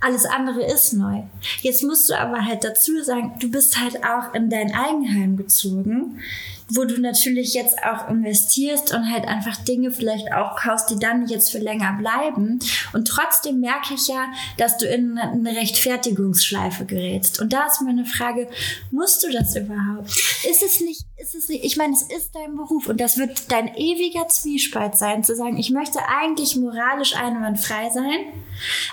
alles 0.00 0.26
andere 0.26 0.62
ist 0.62 0.92
neu. 0.92 1.22
Jetzt 1.62 1.82
musst 1.82 2.10
du 2.10 2.14
aber 2.18 2.44
halt 2.44 2.64
dazu 2.64 3.02
sagen, 3.02 3.34
du 3.40 3.50
bist 3.50 3.80
halt 3.80 4.04
auch 4.04 4.34
in 4.34 4.50
dein 4.50 4.74
Eigenheim 4.74 5.36
gezogen 5.36 6.20
wo 6.68 6.84
du 6.84 7.00
natürlich 7.00 7.54
jetzt 7.54 7.76
auch 7.84 8.08
investierst 8.08 8.94
und 8.94 9.10
halt 9.12 9.26
einfach 9.28 9.56
Dinge 9.64 9.90
vielleicht 9.90 10.32
auch 10.32 10.56
kaufst, 10.56 10.90
die 10.90 10.98
dann 10.98 11.26
jetzt 11.26 11.50
für 11.50 11.58
länger 11.58 11.96
bleiben. 11.98 12.58
Und 12.92 13.08
trotzdem 13.08 13.60
merke 13.60 13.94
ich 13.94 14.08
ja, 14.08 14.26
dass 14.56 14.78
du 14.78 14.86
in 14.86 15.18
eine 15.18 15.50
Rechtfertigungsschleife 15.50 16.86
gerätst. 16.86 17.40
Und 17.40 17.52
da 17.52 17.66
ist 17.66 17.82
meine 17.82 18.06
Frage, 18.06 18.48
musst 18.90 19.22
du 19.24 19.30
das 19.30 19.56
überhaupt? 19.56 20.08
Ist 20.48 20.62
es 20.62 20.80
nicht, 20.80 21.02
ist 21.16 21.34
es 21.34 21.48
nicht, 21.48 21.64
ich 21.64 21.76
meine, 21.76 21.92
es 21.92 22.02
ist 22.02 22.34
dein 22.34 22.56
Beruf 22.56 22.88
und 22.88 23.00
das 23.00 23.18
wird 23.18 23.52
dein 23.52 23.74
ewiger 23.76 24.28
Zwiespalt 24.28 24.96
sein, 24.96 25.22
zu 25.22 25.36
sagen, 25.36 25.58
ich 25.58 25.70
möchte 25.70 25.98
eigentlich 26.08 26.56
moralisch 26.56 27.14
einwandfrei 27.14 27.90
sein, 27.90 28.32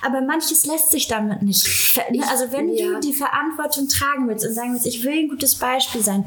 aber 0.02 0.22
manches 0.22 0.66
lässt 0.66 0.92
sich 0.92 1.08
damit 1.08 1.42
nicht. 1.42 1.68
Also 2.30 2.52
wenn 2.52 2.74
ja. 2.74 2.86
du 2.86 3.00
die 3.00 3.14
Verantwortung 3.14 3.88
tragen 3.88 4.28
willst 4.28 4.46
und 4.46 4.54
sagen 4.54 4.74
willst, 4.74 4.86
ich 4.88 5.04
will 5.04 5.20
ein 5.20 5.30
gutes 5.30 5.56
Beispiel 5.56 6.02
sein, 6.02 6.26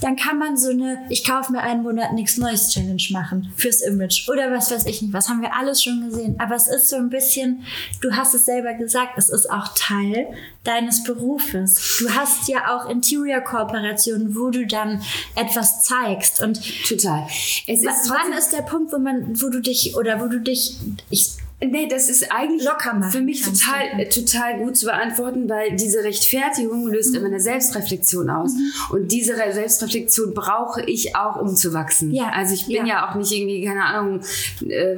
dann 0.00 0.16
kann 0.16 0.38
man 0.38 0.56
so 0.56 0.70
eine 0.70 0.85
Ich 1.08 1.24
kaufe 1.24 1.52
mir 1.52 1.62
einen 1.62 1.82
Monat 1.82 2.12
nichts 2.12 2.36
Neues 2.36 2.70
Challenge 2.70 3.02
machen 3.10 3.52
fürs 3.56 3.80
Image 3.80 4.28
oder 4.28 4.50
was 4.52 4.70
weiß 4.70 4.86
ich 4.86 5.02
nicht. 5.02 5.12
Was 5.12 5.28
haben 5.28 5.42
wir 5.42 5.54
alles 5.54 5.82
schon 5.82 6.08
gesehen. 6.08 6.36
Aber 6.38 6.54
es 6.54 6.68
ist 6.68 6.88
so 6.88 6.96
ein 6.96 7.10
bisschen, 7.10 7.64
du 8.00 8.12
hast 8.12 8.34
es 8.34 8.44
selber 8.44 8.74
gesagt, 8.74 9.12
es 9.16 9.28
ist 9.28 9.50
auch 9.50 9.68
Teil 9.74 10.26
deines 10.64 11.04
Berufes. 11.04 11.98
Du 12.00 12.10
hast 12.10 12.48
ja 12.48 12.76
auch 12.76 12.88
Interior-Kooperationen, 12.88 14.34
wo 14.34 14.50
du 14.50 14.66
dann 14.66 15.02
etwas 15.34 15.82
zeigst. 15.82 16.42
Und 16.42 16.60
total. 16.86 17.26
Es 17.66 17.82
ist 17.82 18.10
wann 18.10 18.32
ist 18.36 18.52
der 18.52 18.62
Punkt, 18.62 18.92
wo 18.92 18.98
man, 18.98 19.40
wo 19.40 19.48
du 19.48 19.60
dich 19.60 19.96
oder 19.96 20.20
wo 20.20 20.26
du 20.26 20.40
dich, 20.40 20.76
ich 21.10 21.36
Nee, 21.58 21.88
das 21.88 22.10
ist 22.10 22.30
eigentlich 22.30 22.68
für 23.10 23.22
mich 23.22 23.40
total, 23.40 24.06
total 24.10 24.58
gut 24.58 24.76
zu 24.76 24.84
beantworten, 24.84 25.48
weil 25.48 25.74
diese 25.74 26.04
Rechtfertigung 26.04 26.86
löst 26.88 27.12
mhm. 27.12 27.16
immer 27.16 27.26
eine 27.28 27.40
Selbstreflexion 27.40 28.28
aus. 28.28 28.52
Mhm. 28.52 28.72
Und 28.90 29.12
diese 29.12 29.36
Selbstreflexion 29.36 30.34
brauche 30.34 30.82
ich 30.82 31.16
auch, 31.16 31.36
um 31.36 31.56
zu 31.56 31.72
wachsen. 31.72 32.12
Ja. 32.12 32.28
Also 32.34 32.52
ich 32.52 32.66
bin 32.66 32.76
ja. 32.76 32.84
ja 32.84 33.08
auch 33.08 33.14
nicht 33.14 33.32
irgendwie, 33.32 33.64
keine 33.64 33.86
Ahnung, 33.86 34.20
äh, 34.68 34.96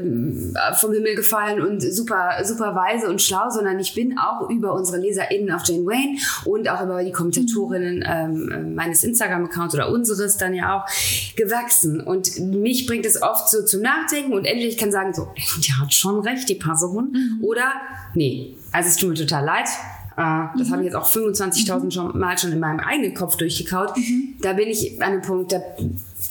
vom 0.75 0.93
Himmel 0.93 1.15
gefallen 1.15 1.61
und 1.61 1.81
super, 1.81 2.31
super 2.43 2.75
weise 2.75 3.09
und 3.09 3.23
schlau, 3.23 3.51
sondern 3.51 3.79
ich 3.79 3.95
bin 3.95 4.19
auch 4.19 4.51
über 4.51 4.75
unsere 4.75 4.99
LeserInnen 4.99 5.53
auf 5.53 5.63
Jane 5.65 5.87
Wayne 5.87 6.19
und 6.45 6.69
auch 6.69 6.83
über 6.83 7.05
die 7.05 7.13
Kommentatorinnen 7.13 7.99
mhm. 7.99 8.51
ähm, 8.53 8.75
meines 8.75 9.05
Instagram-Accounts 9.05 9.77
oder 9.77 9.91
unseres 9.93 10.37
dann 10.39 10.55
ja 10.55 10.77
auch 10.77 11.37
gewachsen. 11.37 12.01
Und 12.01 12.41
mich 12.41 12.87
bringt 12.89 13.07
es 13.07 13.23
oft 13.23 13.49
so 13.49 13.65
zum 13.65 13.83
Nachdenken 13.83 14.33
und 14.33 14.45
endlich 14.45 14.77
kann 14.77 14.91
sagen 14.91 15.15
so, 15.15 15.29
die 15.37 15.73
hat 15.73 15.95
schon 15.95 16.19
recht 16.19 16.48
die 16.49 16.55
Person. 16.55 17.13
Mhm. 17.13 17.45
Oder, 17.45 17.73
nee, 18.15 18.55
also 18.73 18.89
es 18.89 18.97
tut 18.97 19.11
mir 19.11 19.15
total 19.15 19.45
leid. 19.45 19.69
Uh, 20.17 20.51
das 20.59 20.67
mhm. 20.67 20.73
habe 20.73 20.83
ich 20.83 20.87
jetzt 20.87 20.97
auch 20.97 21.09
25.000 21.09 21.79
mhm. 21.79 21.91
schon 21.93 22.19
mal 22.19 22.37
schon 22.37 22.51
in 22.51 22.59
meinem 22.59 22.81
eigenen 22.81 23.15
Kopf 23.15 23.37
durchgekaut. 23.37 23.97
Mhm. 23.97 24.35
Da 24.41 24.53
bin 24.53 24.69
ich 24.69 25.01
an 25.01 25.13
einem 25.13 25.23
Punkt, 25.23 25.53
da 25.53 25.61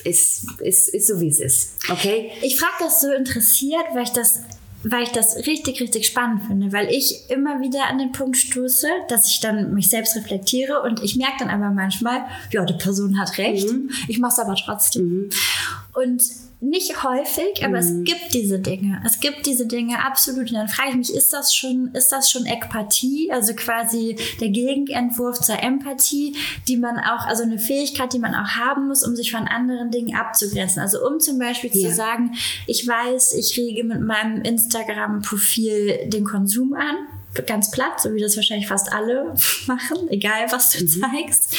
ist, 0.03 0.45
ist, 0.59 0.89
ist 0.89 1.07
so, 1.07 1.21
wie 1.21 1.29
es 1.29 1.39
ist. 1.39 1.89
Okay? 1.89 2.31
Ich 2.41 2.59
frage 2.59 2.73
das 2.79 2.99
so 2.99 3.11
interessiert, 3.13 3.85
weil 3.93 4.03
ich 4.03 4.11
das 4.11 4.41
weil 4.83 5.03
ich 5.03 5.09
das 5.09 5.47
richtig, 5.47 5.81
richtig 5.81 6.05
spannend 6.05 6.43
finde, 6.45 6.71
weil 6.71 6.89
ich 6.89 7.29
immer 7.29 7.59
wieder 7.61 7.87
an 7.87 7.97
den 7.97 8.11
Punkt 8.11 8.37
stoße, 8.37 8.87
dass 9.09 9.27
ich 9.27 9.39
dann 9.39 9.73
mich 9.73 9.89
selbst 9.89 10.15
reflektiere 10.15 10.81
und 10.81 11.03
ich 11.03 11.15
merke 11.15 11.37
dann 11.39 11.49
aber 11.49 11.71
manchmal, 11.71 12.25
ja, 12.51 12.63
die 12.63 12.75
Person 12.75 13.19
hat 13.19 13.37
recht, 13.37 13.69
mhm. 13.69 13.89
ich 14.07 14.19
mache 14.19 14.33
es 14.33 14.39
aber 14.39 14.55
trotzdem. 14.55 15.03
Mhm. 15.03 15.29
Und 15.93 16.23
nicht 16.59 17.03
häufig, 17.03 17.63
aber 17.63 17.81
mhm. 17.81 18.03
es 18.03 18.03
gibt 18.03 18.33
diese 18.33 18.59
Dinge. 18.59 18.99
Es 19.05 19.19
gibt 19.19 19.45
diese 19.45 19.67
Dinge 19.67 20.03
absolut. 20.03 20.49
Und 20.49 20.53
dann 20.53 20.67
frage 20.67 20.89
ich 20.89 20.95
mich, 20.95 21.13
ist 21.13 21.31
das 21.31 21.53
schon, 21.53 21.91
ist 21.93 22.11
das 22.11 22.31
schon 22.31 22.47
Ekpathie? 22.47 23.31
Also 23.31 23.53
quasi 23.53 24.17
der 24.41 24.49
Gegenentwurf 24.49 25.39
zur 25.39 25.61
Empathie, 25.61 26.35
die 26.67 26.77
man 26.77 26.97
auch, 26.97 27.27
also 27.27 27.43
eine 27.43 27.59
Fähigkeit, 27.59 28.11
die 28.11 28.19
man 28.19 28.33
auch 28.33 28.49
haben 28.49 28.87
muss, 28.87 29.03
um 29.03 29.15
sich 29.15 29.31
von 29.31 29.47
anderen 29.47 29.91
Dingen 29.91 30.15
abzugrenzen. 30.15 30.81
Also 30.81 31.05
um 31.05 31.19
zum 31.19 31.37
Beispiel 31.37 31.69
ja. 31.73 31.89
zu 31.89 31.95
sagen, 31.95 32.31
ich 32.65 32.87
weiß, 32.87 33.35
ich 33.35 33.55
rege 33.55 33.83
mit 33.83 34.01
meinem 34.01 34.41
Instagram-Profil 34.41 36.09
den 36.09 36.23
Konsum 36.23 36.73
an. 36.73 37.16
Ganz 37.45 37.71
platt, 37.71 38.01
so 38.01 38.13
wie 38.13 38.21
das 38.21 38.35
wahrscheinlich 38.35 38.67
fast 38.67 38.91
alle 38.91 39.33
machen, 39.67 40.09
egal 40.09 40.51
was 40.51 40.71
du 40.71 40.83
mhm. 40.83 40.87
zeigst. 40.87 41.55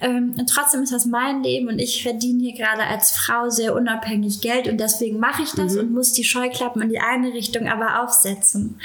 Ähm, 0.00 0.34
und 0.38 0.48
trotzdem 0.48 0.82
ist 0.82 0.92
das 0.92 1.06
mein 1.06 1.42
Leben 1.42 1.68
und 1.68 1.80
ich 1.80 2.02
verdiene 2.02 2.44
hier 2.44 2.54
gerade 2.54 2.84
als 2.84 3.10
Frau 3.10 3.50
sehr 3.50 3.74
unabhängig 3.74 4.40
Geld 4.40 4.68
und 4.68 4.78
deswegen 4.78 5.18
mache 5.18 5.42
ich 5.42 5.50
das 5.52 5.74
mhm. 5.74 5.80
und 5.80 5.92
muss 5.92 6.12
die 6.12 6.22
Scheuklappen 6.22 6.82
in 6.82 6.88
die 6.88 7.00
eine 7.00 7.32
Richtung 7.32 7.66
aber 7.66 8.02
aufsetzen. 8.02 8.78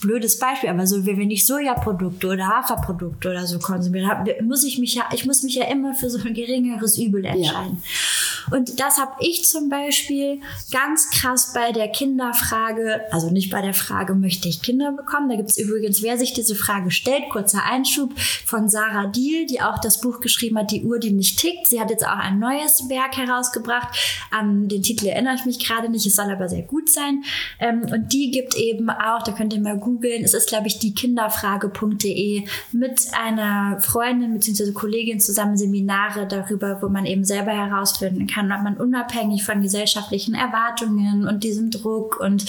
Blödes 0.00 0.38
Beispiel, 0.38 0.70
aber 0.70 0.86
so, 0.86 1.04
wenn 1.04 1.30
ich 1.30 1.46
Sojaprodukte 1.46 2.28
oder 2.28 2.46
Haferprodukte 2.46 3.28
oder 3.28 3.46
so 3.46 3.58
konsumiere, 3.58 4.24
muss 4.42 4.64
ich 4.64 4.78
mich 4.78 4.94
ja, 4.94 5.04
ich 5.12 5.26
muss 5.26 5.42
mich 5.42 5.54
ja 5.54 5.66
immer 5.66 5.94
für 5.94 6.08
so 6.08 6.18
ein 6.18 6.32
geringeres 6.32 6.96
Übel 6.96 7.24
entscheiden. 7.24 7.82
Ja. 7.82 8.56
Und 8.56 8.80
das 8.80 8.98
habe 8.98 9.12
ich 9.20 9.44
zum 9.44 9.68
Beispiel 9.68 10.40
ganz 10.72 11.10
krass 11.10 11.52
bei 11.52 11.72
der 11.72 11.88
Kinderfrage, 11.88 13.02
also 13.10 13.30
nicht 13.30 13.50
bei 13.50 13.60
der 13.60 13.74
Frage, 13.74 14.14
möchte 14.14 14.48
ich 14.48 14.62
Kinder 14.62 14.92
bekommen? 14.92 15.28
Da 15.28 15.36
gibt 15.36 15.50
es 15.50 15.57
übrigens, 15.58 16.02
wer 16.02 16.18
sich 16.18 16.32
diese 16.32 16.54
Frage 16.54 16.90
stellt, 16.90 17.28
kurzer 17.30 17.64
Einschub 17.64 18.12
von 18.18 18.68
Sarah 18.68 19.06
Diel, 19.06 19.46
die 19.46 19.60
auch 19.60 19.78
das 19.80 20.00
Buch 20.00 20.20
geschrieben 20.20 20.58
hat, 20.58 20.70
Die 20.70 20.84
Uhr, 20.84 20.98
die 20.98 21.10
nicht 21.10 21.38
tickt. 21.38 21.66
Sie 21.66 21.80
hat 21.80 21.90
jetzt 21.90 22.06
auch 22.06 22.18
ein 22.18 22.38
neues 22.38 22.88
Werk 22.88 23.16
herausgebracht. 23.16 23.88
An 24.30 24.68
den 24.68 24.82
Titel 24.82 25.06
erinnere 25.06 25.34
ich 25.34 25.44
mich 25.44 25.58
gerade 25.64 25.88
nicht, 25.88 26.06
es 26.06 26.16
soll 26.16 26.30
aber 26.30 26.48
sehr 26.48 26.62
gut 26.62 26.90
sein. 26.90 27.22
Ähm, 27.58 27.86
und 27.90 28.12
die 28.12 28.30
gibt 28.30 28.54
eben 28.56 28.90
auch, 28.90 29.22
da 29.22 29.32
könnt 29.32 29.52
ihr 29.52 29.60
mal 29.60 29.78
googeln, 29.78 30.24
es 30.24 30.34
ist, 30.34 30.48
glaube 30.48 30.66
ich, 30.66 30.78
die 30.78 30.94
kinderfrage.de 30.94 32.44
mit 32.72 33.00
einer 33.12 33.80
Freundin 33.80 34.34
bzw. 34.34 34.72
Kollegin 34.72 35.20
zusammen 35.20 35.56
Seminare 35.56 36.26
darüber, 36.26 36.82
wo 36.82 36.88
man 36.88 37.06
eben 37.06 37.24
selber 37.24 37.52
herausfinden 37.52 38.26
kann, 38.26 38.52
ob 38.52 38.62
man 38.62 38.76
unabhängig 38.76 39.44
von 39.44 39.62
gesellschaftlichen 39.62 40.34
Erwartungen 40.34 41.26
und 41.26 41.44
diesem 41.44 41.70
Druck 41.70 42.20
und 42.20 42.44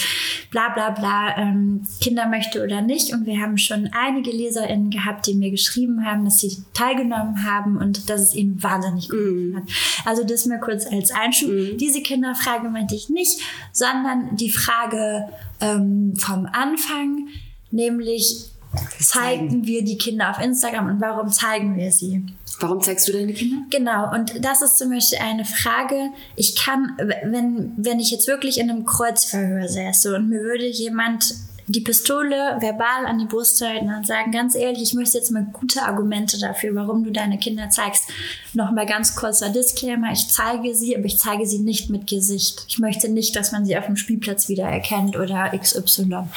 bla 0.51 0.69
bla 0.69 0.91
bla 0.91 1.37
ähm, 1.37 1.83
Kinder 2.01 2.27
möchte 2.27 2.63
oder 2.63 2.81
nicht. 2.81 2.98
Und 3.13 3.25
wir 3.25 3.39
haben 3.39 3.57
schon 3.57 3.89
einige 3.93 4.31
LeserInnen 4.31 4.89
gehabt, 4.89 5.27
die 5.27 5.33
mir 5.33 5.51
geschrieben 5.51 6.05
haben, 6.05 6.25
dass 6.25 6.39
sie 6.39 6.63
teilgenommen 6.73 7.43
haben 7.43 7.77
und 7.77 8.09
dass 8.09 8.21
es 8.21 8.35
ihnen 8.35 8.61
wahnsinnig 8.61 9.09
gut 9.09 9.19
mm. 9.19 9.55
hat. 9.55 9.63
Also 10.05 10.23
das 10.23 10.45
mal 10.45 10.59
kurz 10.59 10.85
als 10.85 11.11
Einschub. 11.11 11.49
Mm. 11.49 11.77
Diese 11.77 12.01
Kinderfrage 12.01 12.69
meinte 12.69 12.95
ich 12.95 13.09
nicht, 13.09 13.41
sondern 13.71 14.35
die 14.35 14.51
Frage 14.51 15.29
ähm, 15.61 16.13
vom 16.17 16.47
Anfang, 16.51 17.27
nämlich 17.71 18.51
zeigen 18.99 19.65
wir 19.65 19.83
die 19.83 19.97
Kinder 19.97 20.29
auf 20.29 20.39
Instagram 20.39 20.87
und 20.87 21.01
warum 21.01 21.29
zeigen 21.29 21.75
wir 21.75 21.91
sie? 21.91 22.23
Warum 22.59 22.81
zeigst 22.81 23.07
du 23.07 23.13
deine 23.13 23.33
Kinder? 23.33 23.57
Genau, 23.69 24.13
und 24.13 24.43
das 24.43 24.61
ist 24.61 24.77
zum 24.77 24.91
Beispiel 24.91 25.19
eine 25.19 25.45
Frage. 25.45 26.09
Ich 26.35 26.55
kann, 26.55 26.95
wenn, 26.97 27.73
wenn 27.77 27.99
ich 27.99 28.11
jetzt 28.11 28.27
wirklich 28.27 28.59
in 28.59 28.69
einem 28.69 28.85
Kreuzverhör 28.85 29.67
säße 29.67 30.15
und 30.15 30.29
mir 30.29 30.41
würde 30.41 30.67
jemand 30.67 31.33
die 31.69 31.81
Pistole 31.81 32.57
verbal 32.59 33.05
an 33.05 33.19
die 33.19 33.25
Brust 33.25 33.61
halten 33.61 33.93
und 33.93 34.05
sagen, 34.05 34.31
ganz 34.31 34.55
ehrlich, 34.55 34.81
ich 34.81 34.93
möchte 34.95 35.19
jetzt 35.19 35.29
mal 35.29 35.45
gute 35.53 35.83
Argumente 35.83 36.39
dafür, 36.39 36.73
warum 36.73 37.03
du 37.03 37.11
deine 37.11 37.37
Kinder 37.37 37.69
zeigst. 37.69 38.09
Nochmal 38.53 38.87
ganz 38.87 39.15
kurzer 39.15 39.49
Disclaimer, 39.49 40.11
ich 40.11 40.27
zeige 40.29 40.73
sie, 40.73 40.97
aber 40.97 41.05
ich 41.05 41.19
zeige 41.19 41.45
sie 41.45 41.59
nicht 41.59 41.91
mit 41.91 42.07
Gesicht. 42.07 42.65
Ich 42.67 42.79
möchte 42.79 43.07
nicht, 43.07 43.35
dass 43.35 43.51
man 43.51 43.65
sie 43.65 43.77
auf 43.77 43.85
dem 43.85 43.97
Spielplatz 43.97 44.49
wiedererkennt 44.49 45.15
oder 45.15 45.51
XY. 45.55 46.27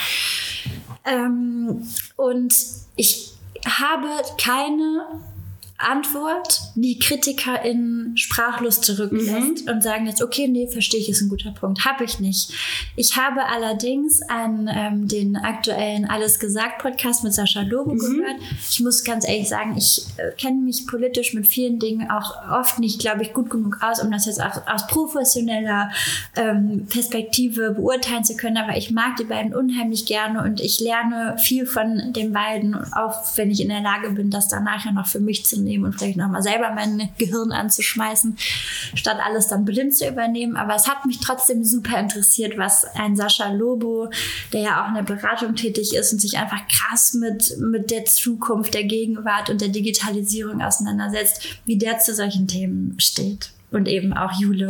Ähm, 1.06 1.88
und 2.16 2.54
ich 2.96 3.32
habe 3.64 4.08
keine 4.36 5.06
Antwort, 5.82 6.60
die 6.74 6.98
KritikerInnen 6.98 8.16
sprachlos 8.16 8.80
zurücklässt 8.80 9.66
mhm. 9.66 9.72
und 9.72 9.82
sagen 9.82 10.06
jetzt, 10.06 10.22
okay, 10.22 10.48
nee, 10.48 10.68
verstehe 10.68 11.00
ich, 11.00 11.08
ist 11.08 11.22
ein 11.22 11.28
guter 11.28 11.52
Punkt. 11.52 11.84
Habe 11.84 12.04
ich 12.04 12.20
nicht. 12.20 12.52
Ich 12.96 13.16
habe 13.16 13.46
allerdings 13.46 14.22
an 14.22 14.70
ähm, 14.72 15.08
den 15.08 15.36
aktuellen 15.36 16.04
Alles 16.04 16.38
gesagt 16.38 16.78
Podcast 16.82 17.24
mit 17.24 17.34
Sascha 17.34 17.62
Lobo 17.62 17.94
mhm. 17.94 17.98
gehört. 17.98 18.36
Ich 18.70 18.80
muss 18.80 19.04
ganz 19.04 19.28
ehrlich 19.28 19.48
sagen, 19.48 19.76
ich 19.76 20.04
äh, 20.16 20.32
kenne 20.32 20.62
mich 20.62 20.86
politisch 20.86 21.34
mit 21.34 21.46
vielen 21.46 21.78
Dingen 21.78 22.10
auch 22.10 22.34
oft 22.50 22.78
nicht, 22.78 23.00
glaube 23.00 23.22
ich, 23.22 23.32
gut 23.32 23.50
genug 23.50 23.78
aus, 23.82 24.02
um 24.02 24.10
das 24.10 24.26
jetzt 24.26 24.42
auch 24.42 24.66
aus 24.66 24.86
professioneller 24.86 25.90
ähm, 26.36 26.86
Perspektive 26.88 27.72
beurteilen 27.72 28.24
zu 28.24 28.36
können. 28.36 28.56
Aber 28.56 28.76
ich 28.76 28.90
mag 28.90 29.16
die 29.16 29.24
beiden 29.24 29.54
unheimlich 29.54 30.06
gerne 30.06 30.42
und 30.42 30.60
ich 30.60 30.80
lerne 30.80 31.36
viel 31.38 31.66
von 31.66 32.12
den 32.12 32.32
beiden, 32.32 32.74
auch 32.92 33.36
wenn 33.36 33.50
ich 33.50 33.60
in 33.60 33.68
der 33.68 33.82
Lage 33.82 34.10
bin, 34.10 34.30
das 34.30 34.48
dann 34.48 34.64
nachher 34.64 34.92
noch 34.92 35.06
für 35.06 35.20
mich 35.20 35.44
zu 35.44 35.60
nehmen 35.60 35.71
nehmen 35.72 35.84
und 35.84 35.94
vielleicht 35.94 36.16
nochmal 36.16 36.42
selber 36.42 36.70
mein 36.74 37.10
Gehirn 37.18 37.52
anzuschmeißen, 37.52 38.36
statt 38.94 39.18
alles 39.24 39.48
dann 39.48 39.64
blind 39.64 39.94
zu 39.94 40.06
übernehmen. 40.06 40.56
Aber 40.56 40.74
es 40.74 40.88
hat 40.88 41.06
mich 41.06 41.18
trotzdem 41.20 41.64
super 41.64 41.98
interessiert, 41.98 42.58
was 42.58 42.84
ein 42.94 43.16
Sascha 43.16 43.50
Lobo, 43.52 44.10
der 44.52 44.60
ja 44.60 44.84
auch 44.84 44.88
in 44.88 44.94
der 44.94 45.14
Beratung 45.14 45.54
tätig 45.54 45.94
ist 45.94 46.12
und 46.12 46.20
sich 46.20 46.36
einfach 46.36 46.60
krass 46.68 47.14
mit, 47.14 47.56
mit 47.58 47.90
der 47.90 48.04
Zukunft, 48.04 48.74
der 48.74 48.84
Gegenwart 48.84 49.50
und 49.50 49.60
der 49.60 49.68
Digitalisierung 49.68 50.60
auseinandersetzt, 50.60 51.60
wie 51.64 51.78
der 51.78 51.98
zu 51.98 52.14
solchen 52.14 52.46
Themen 52.46 52.98
steht. 52.98 53.50
Und 53.70 53.88
eben 53.88 54.12
auch 54.12 54.32
Jule. 54.38 54.68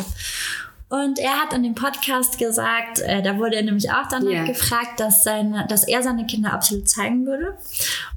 Und 0.93 1.19
er 1.19 1.41
hat 1.41 1.55
in 1.55 1.63
dem 1.63 1.75
Podcast 1.75 2.37
gesagt, 2.37 3.01
äh, 3.01 3.23
da 3.23 3.39
wurde 3.39 3.57
er 3.57 3.63
nämlich 3.63 3.91
auch 3.91 4.09
danach 4.11 4.31
yeah. 4.31 4.45
gefragt, 4.45 5.01
dass, 5.01 5.25
seine, 5.25 5.67
dass 5.67 5.89
er 5.89 6.03
seine 6.03 6.27
Kinder 6.27 6.53
absolut 6.53 6.87
zeigen 6.87 7.25
würde 7.25 7.57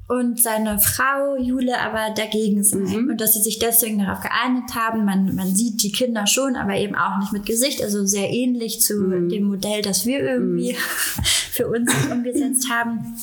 und 0.08 0.38
seine 0.42 0.78
Frau 0.78 1.38
Jule 1.38 1.80
aber 1.80 2.12
dagegen 2.14 2.62
sei 2.62 2.80
mhm. 2.80 3.08
und 3.08 3.20
dass 3.22 3.32
sie 3.32 3.40
sich 3.40 3.58
deswegen 3.58 3.98
darauf 4.00 4.20
geeinigt 4.20 4.74
haben. 4.74 5.06
Man, 5.06 5.34
man 5.34 5.56
sieht 5.56 5.82
die 5.82 5.90
Kinder 5.90 6.26
schon, 6.26 6.54
aber 6.54 6.76
eben 6.76 6.94
auch 6.94 7.18
nicht 7.18 7.32
mit 7.32 7.46
Gesicht, 7.46 7.82
also 7.82 8.04
sehr 8.04 8.28
ähnlich 8.28 8.82
zu 8.82 8.94
mhm. 8.98 9.30
dem 9.30 9.44
Modell, 9.44 9.80
das 9.80 10.04
wir 10.04 10.20
irgendwie 10.20 10.74
mhm. 10.74 11.24
für 11.52 11.68
uns 11.68 11.90
umgesetzt 12.12 12.68
haben. 12.70 13.16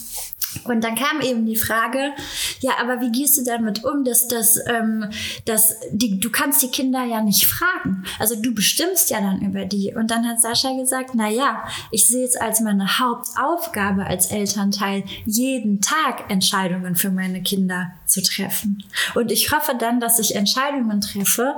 Und 0.63 0.83
dann 0.83 0.95
kam 0.95 1.21
eben 1.21 1.45
die 1.45 1.55
Frage, 1.55 2.11
ja, 2.59 2.71
aber 2.79 3.01
wie 3.01 3.11
gehst 3.11 3.37
du 3.37 3.43
damit 3.43 3.83
um, 3.83 4.03
dass 4.03 4.27
das, 4.27 4.59
ähm, 4.67 5.09
dass 5.45 5.75
die, 5.91 6.19
du 6.19 6.29
kannst 6.29 6.61
die 6.61 6.69
Kinder 6.69 7.03
ja 7.03 7.21
nicht 7.21 7.45
fragen. 7.45 8.03
Also 8.19 8.35
du 8.35 8.53
bestimmst 8.53 9.09
ja 9.09 9.19
dann 9.21 9.41
über 9.41 9.65
die. 9.65 9.93
Und 9.93 10.11
dann 10.11 10.27
hat 10.27 10.41
Sascha 10.41 10.75
gesagt, 10.77 11.11
na 11.13 11.29
ja, 11.29 11.63
ich 11.91 12.07
sehe 12.07 12.25
es 12.25 12.35
als 12.35 12.61
meine 12.61 12.99
Hauptaufgabe 12.99 14.05
als 14.05 14.27
Elternteil, 14.27 15.03
jeden 15.25 15.81
Tag 15.81 16.29
Entscheidungen 16.29 16.95
für 16.95 17.09
meine 17.09 17.41
Kinder 17.41 17.91
zu 18.05 18.21
treffen. 18.21 18.83
Und 19.15 19.31
ich 19.31 19.51
hoffe 19.51 19.75
dann, 19.77 19.99
dass 19.99 20.19
ich 20.19 20.35
Entscheidungen 20.35 21.01
treffe, 21.01 21.55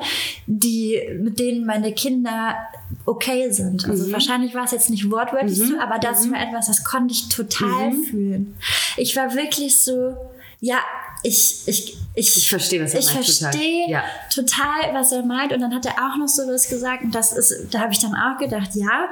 die, 0.47 1.01
mit 1.19 1.39
denen 1.39 1.65
meine 1.65 1.93
Kinder 1.93 2.55
okay 3.05 3.51
sind. 3.51 3.87
Also 3.87 4.07
mhm. 4.07 4.13
wahrscheinlich 4.13 4.53
war 4.55 4.65
es 4.65 4.71
jetzt 4.71 4.89
nicht 4.89 5.09
wortwörtlich 5.11 5.59
mhm. 5.59 5.67
so, 5.67 5.79
aber 5.79 5.99
das 5.99 6.25
mhm. 6.25 6.33
war 6.33 6.41
etwas, 6.41 6.67
das 6.67 6.83
konnte 6.83 7.13
ich 7.13 7.29
total 7.29 7.91
mhm. 7.91 8.03
fühlen. 8.03 8.57
Ich 8.97 9.15
war 9.15 9.33
wirklich 9.35 9.79
so, 9.79 10.15
ja, 10.59 10.79
ich, 11.23 11.67
ich, 11.67 11.97
ich, 12.15 12.37
ich 12.37 12.49
verstehe, 12.49 12.81
was 12.81 12.93
er 12.93 13.01
ich 13.01 13.13
meint. 13.13 13.27
Ich 13.27 13.39
verstehe 13.39 13.85
total. 13.85 13.91
Ja. 13.91 14.03
total. 14.33 14.93
was 14.93 15.11
er 15.11 15.23
meint. 15.23 15.51
Und 15.51 15.59
dann 15.59 15.75
hat 15.75 15.85
er 15.85 15.93
auch 15.93 16.17
noch 16.17 16.29
so 16.29 16.43
was 16.47 16.69
gesagt. 16.69 17.03
Und 17.03 17.13
das 17.13 17.33
ist, 17.33 17.73
da 17.73 17.79
habe 17.79 17.91
ich 17.91 17.99
dann 17.99 18.15
auch 18.15 18.37
gedacht, 18.37 18.69
ja, 18.73 19.09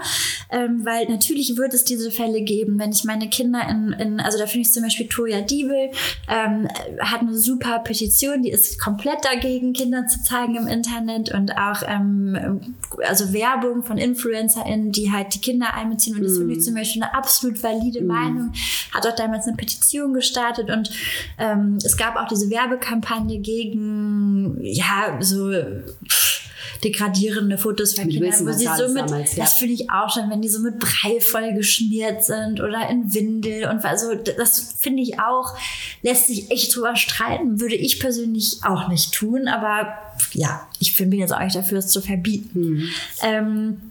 ähm, 0.50 0.86
weil 0.86 1.08
natürlich 1.10 1.58
wird 1.58 1.74
es 1.74 1.84
diese 1.84 2.12
Fälle 2.12 2.42
geben, 2.42 2.80
wenn 2.80 2.92
ich 2.92 3.04
meine 3.04 3.30
Kinder 3.30 3.68
in, 3.70 3.92
in 3.94 4.20
also 4.22 4.38
da 4.38 4.48
finde 4.48 4.68
ich 4.68 4.74
zum 4.74 4.84
Beispiel 4.84 5.08
Toya 5.08 5.42
Diebel, 5.42 5.92
ähm, 6.30 6.70
hat 7.00 7.22
eine 7.22 7.38
super 7.38 7.80
Petition, 7.80 8.42
die 8.42 8.52
ist 8.52 8.80
komplett 8.80 9.26
dagegen, 9.26 9.74
Kinder 9.74 10.08
zu 10.08 10.24
zeigen 10.24 10.56
im 10.56 10.68
Internet 10.68 11.34
und 11.34 11.58
auch, 11.58 11.84
ähm, 11.86 12.76
also 13.06 13.34
Werbung 13.34 13.84
von 13.84 13.98
InfluencerInnen, 13.98 14.94
die 14.94 15.12
halt 15.12 15.36
die 15.36 15.42
Kinder 15.42 15.74
einbeziehen. 15.74 16.16
Und 16.16 16.24
das 16.24 16.38
finde 16.38 16.54
ich 16.54 16.60
mm. 16.60 16.62
zum 16.62 16.76
Beispiel 16.76 17.04
eine 17.04 17.14
absolut 17.14 17.62
valide 17.62 18.02
mm. 18.02 18.08
Meinung. 18.08 18.54
Hat 18.94 19.06
auch 19.06 19.16
damals 19.16 19.46
eine 19.46 19.58
Petition 19.58 20.14
gestartet 20.14 20.70
und 20.70 20.90
ähm, 21.38 21.78
es 21.84 21.98
gab 21.98 22.16
auch 22.16 22.28
diese 22.28 22.50
Werbekampagne 22.50 22.93
gegen, 23.02 24.58
ja, 24.62 25.18
so 25.20 25.52
pff, 25.52 26.50
degradierende 26.84 27.58
Fotos 27.58 27.94
von 27.96 28.10
Kindern, 28.10 28.46
wo 28.46 28.52
sie 28.52 28.66
so 28.66 28.88
mit, 28.90 29.10
damals, 29.10 29.36
ja. 29.36 29.44
das 29.44 29.54
finde 29.54 29.74
ich 29.76 29.90
auch 29.90 30.14
schon, 30.14 30.30
wenn 30.30 30.42
die 30.42 30.50
so 30.50 30.60
mit 30.60 30.80
Brei 30.80 31.20
voll 31.20 31.54
geschmiert 31.54 32.24
sind 32.24 32.60
oder 32.60 32.90
in 32.90 33.14
Windel 33.14 33.70
und 33.70 33.84
also 33.86 34.14
das 34.16 34.76
finde 34.80 35.02
ich 35.02 35.20
auch, 35.20 35.58
lässt 36.02 36.28
sich 36.28 36.52
echt 36.52 36.76
drüber 36.76 36.96
streiten, 36.96 37.60
würde 37.60 37.76
ich 37.76 38.00
persönlich 38.00 38.60
auch 38.64 38.90
nicht 38.90 39.14
tun, 39.14 39.48
aber 39.48 39.94
ja, 40.34 40.68
ich 40.80 40.96
bin 40.98 41.12
jetzt 41.14 41.34
auch 41.34 41.40
nicht 41.40 41.56
dafür, 41.56 41.80
es 41.80 41.88
zu 41.88 42.02
verbieten. 42.02 42.60
Mhm. 42.60 42.90
Ähm, 43.24 43.82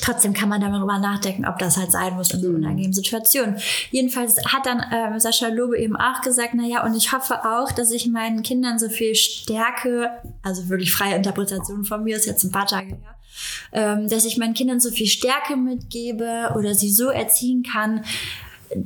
Trotzdem 0.00 0.32
kann 0.32 0.48
man 0.48 0.60
darüber 0.60 0.98
nachdenken, 0.98 1.46
ob 1.46 1.58
das 1.58 1.76
halt 1.76 1.92
sein 1.92 2.14
muss 2.14 2.30
in 2.32 2.40
so 2.40 2.48
mhm. 2.48 2.56
unangenehmen 2.56 2.92
Situationen. 2.92 3.56
Jedenfalls 3.90 4.36
hat 4.46 4.66
dann 4.66 4.80
äh, 4.80 5.18
Sascha 5.20 5.48
Lobe 5.48 5.78
eben 5.78 5.96
auch 5.96 6.20
gesagt, 6.20 6.54
naja, 6.54 6.84
und 6.84 6.94
ich 6.96 7.12
hoffe 7.12 7.44
auch, 7.44 7.72
dass 7.72 7.90
ich 7.90 8.06
meinen 8.06 8.42
Kindern 8.42 8.78
so 8.78 8.88
viel 8.88 9.14
Stärke, 9.14 10.10
also 10.42 10.68
wirklich 10.68 10.92
freie 10.92 11.16
Interpretation 11.16 11.84
von 11.84 12.04
mir, 12.04 12.16
ist 12.16 12.26
jetzt 12.26 12.44
ein 12.44 12.52
paar 12.52 12.66
Tage 12.66 12.88
her, 12.88 13.16
ähm, 13.72 14.08
dass 14.08 14.24
ich 14.24 14.36
meinen 14.36 14.54
Kindern 14.54 14.80
so 14.80 14.90
viel 14.90 15.06
Stärke 15.06 15.56
mitgebe 15.56 16.52
oder 16.56 16.74
sie 16.74 16.90
so 16.90 17.08
erziehen 17.08 17.62
kann, 17.62 18.04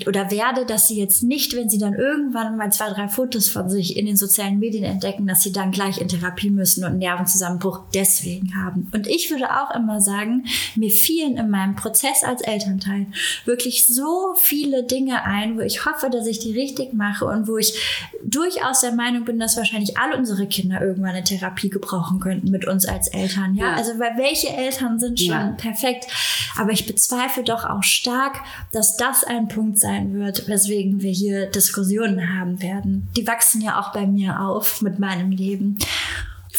oder 0.07 0.31
werde, 0.31 0.67
dass 0.67 0.89
sie 0.89 0.99
jetzt 0.99 1.23
nicht, 1.23 1.57
wenn 1.57 1.69
sie 1.69 1.79
dann 1.79 1.95
irgendwann 1.95 2.57
mal 2.57 2.71
zwei, 2.71 2.91
drei 2.91 3.09
Fotos 3.09 3.49
von 3.49 3.71
sich 3.71 3.97
in 3.97 4.07
den 4.07 4.17
sozialen 4.17 4.59
Medien 4.59 4.85
entdecken, 4.85 5.27
dass 5.27 5.43
sie 5.43 5.53
dann 5.53 5.71
gleich 5.71 6.01
in 6.01 6.09
Therapie 6.09 6.51
müssen 6.51 6.85
und 6.85 6.91
einen 6.91 6.99
Nervenzusammenbruch 6.99 7.81
deswegen 7.95 8.55
haben. 8.55 8.89
Und 8.93 9.07
ich 9.07 9.31
würde 9.31 9.49
auch 9.51 9.75
immer 9.75 10.01
sagen, 10.01 10.45
mir 10.77 10.91
fielen 10.91 11.37
in 11.37 11.51
meinem 11.51 11.77
Prozess 11.77 12.23
als 12.23 12.43
Elternteil 12.43 13.07
wirklich 13.47 13.87
so 13.87 14.35
viele 14.37 14.85
Dinge 14.85 15.25
ein, 15.25 15.57
wo 15.57 15.61
ich 15.61 15.87
hoffe, 15.87 16.11
dass 16.11 16.27
ich 16.27 16.39
die 16.39 16.53
richtig 16.53 16.93
mache 16.93 17.25
und 17.25 17.49
wo 17.49 17.57
ich 17.57 17.75
durchaus 18.23 18.81
der 18.81 18.93
Meinung 18.93 19.25
bin, 19.25 19.39
dass 19.39 19.57
wahrscheinlich 19.57 19.97
alle 19.97 20.17
unsere 20.17 20.47
Kinder 20.47 20.81
irgendwann 20.81 21.15
eine 21.15 21.25
Therapie 21.25 21.71
gebrauchen 21.71 22.21
könnten 22.21 22.51
mit 22.51 22.67
uns 22.67 22.87
als 22.87 23.09
Eltern. 23.09 23.55
Ja, 23.55 23.71
ja. 23.71 23.75
also 23.77 23.99
weil 23.99 24.17
welche 24.17 24.49
Eltern 24.49 24.99
sind 24.99 25.19
schon 25.19 25.29
ja. 25.31 25.55
perfekt, 25.57 26.07
aber 26.59 26.73
ich 26.73 26.87
bezweifle 26.87 27.45
doch 27.45 27.65
auch 27.65 27.83
stark, 27.83 28.41
dass 28.73 28.97
das 28.97 29.25
ein 29.25 29.49
Punkt 29.49 29.70
Punkt 29.71 29.79
sein 29.79 30.15
wird, 30.15 30.49
weswegen 30.49 31.01
wir 31.01 31.13
hier 31.13 31.47
Diskussionen 31.47 32.37
haben 32.37 32.61
werden. 32.61 33.09
Die 33.17 33.27
wachsen 33.27 33.61
ja 33.61 33.81
auch 33.81 33.93
bei 33.93 34.07
mir 34.07 34.41
auf 34.41 34.83
mit 34.83 34.99
meinem 34.99 35.31
Leben. 35.31 35.79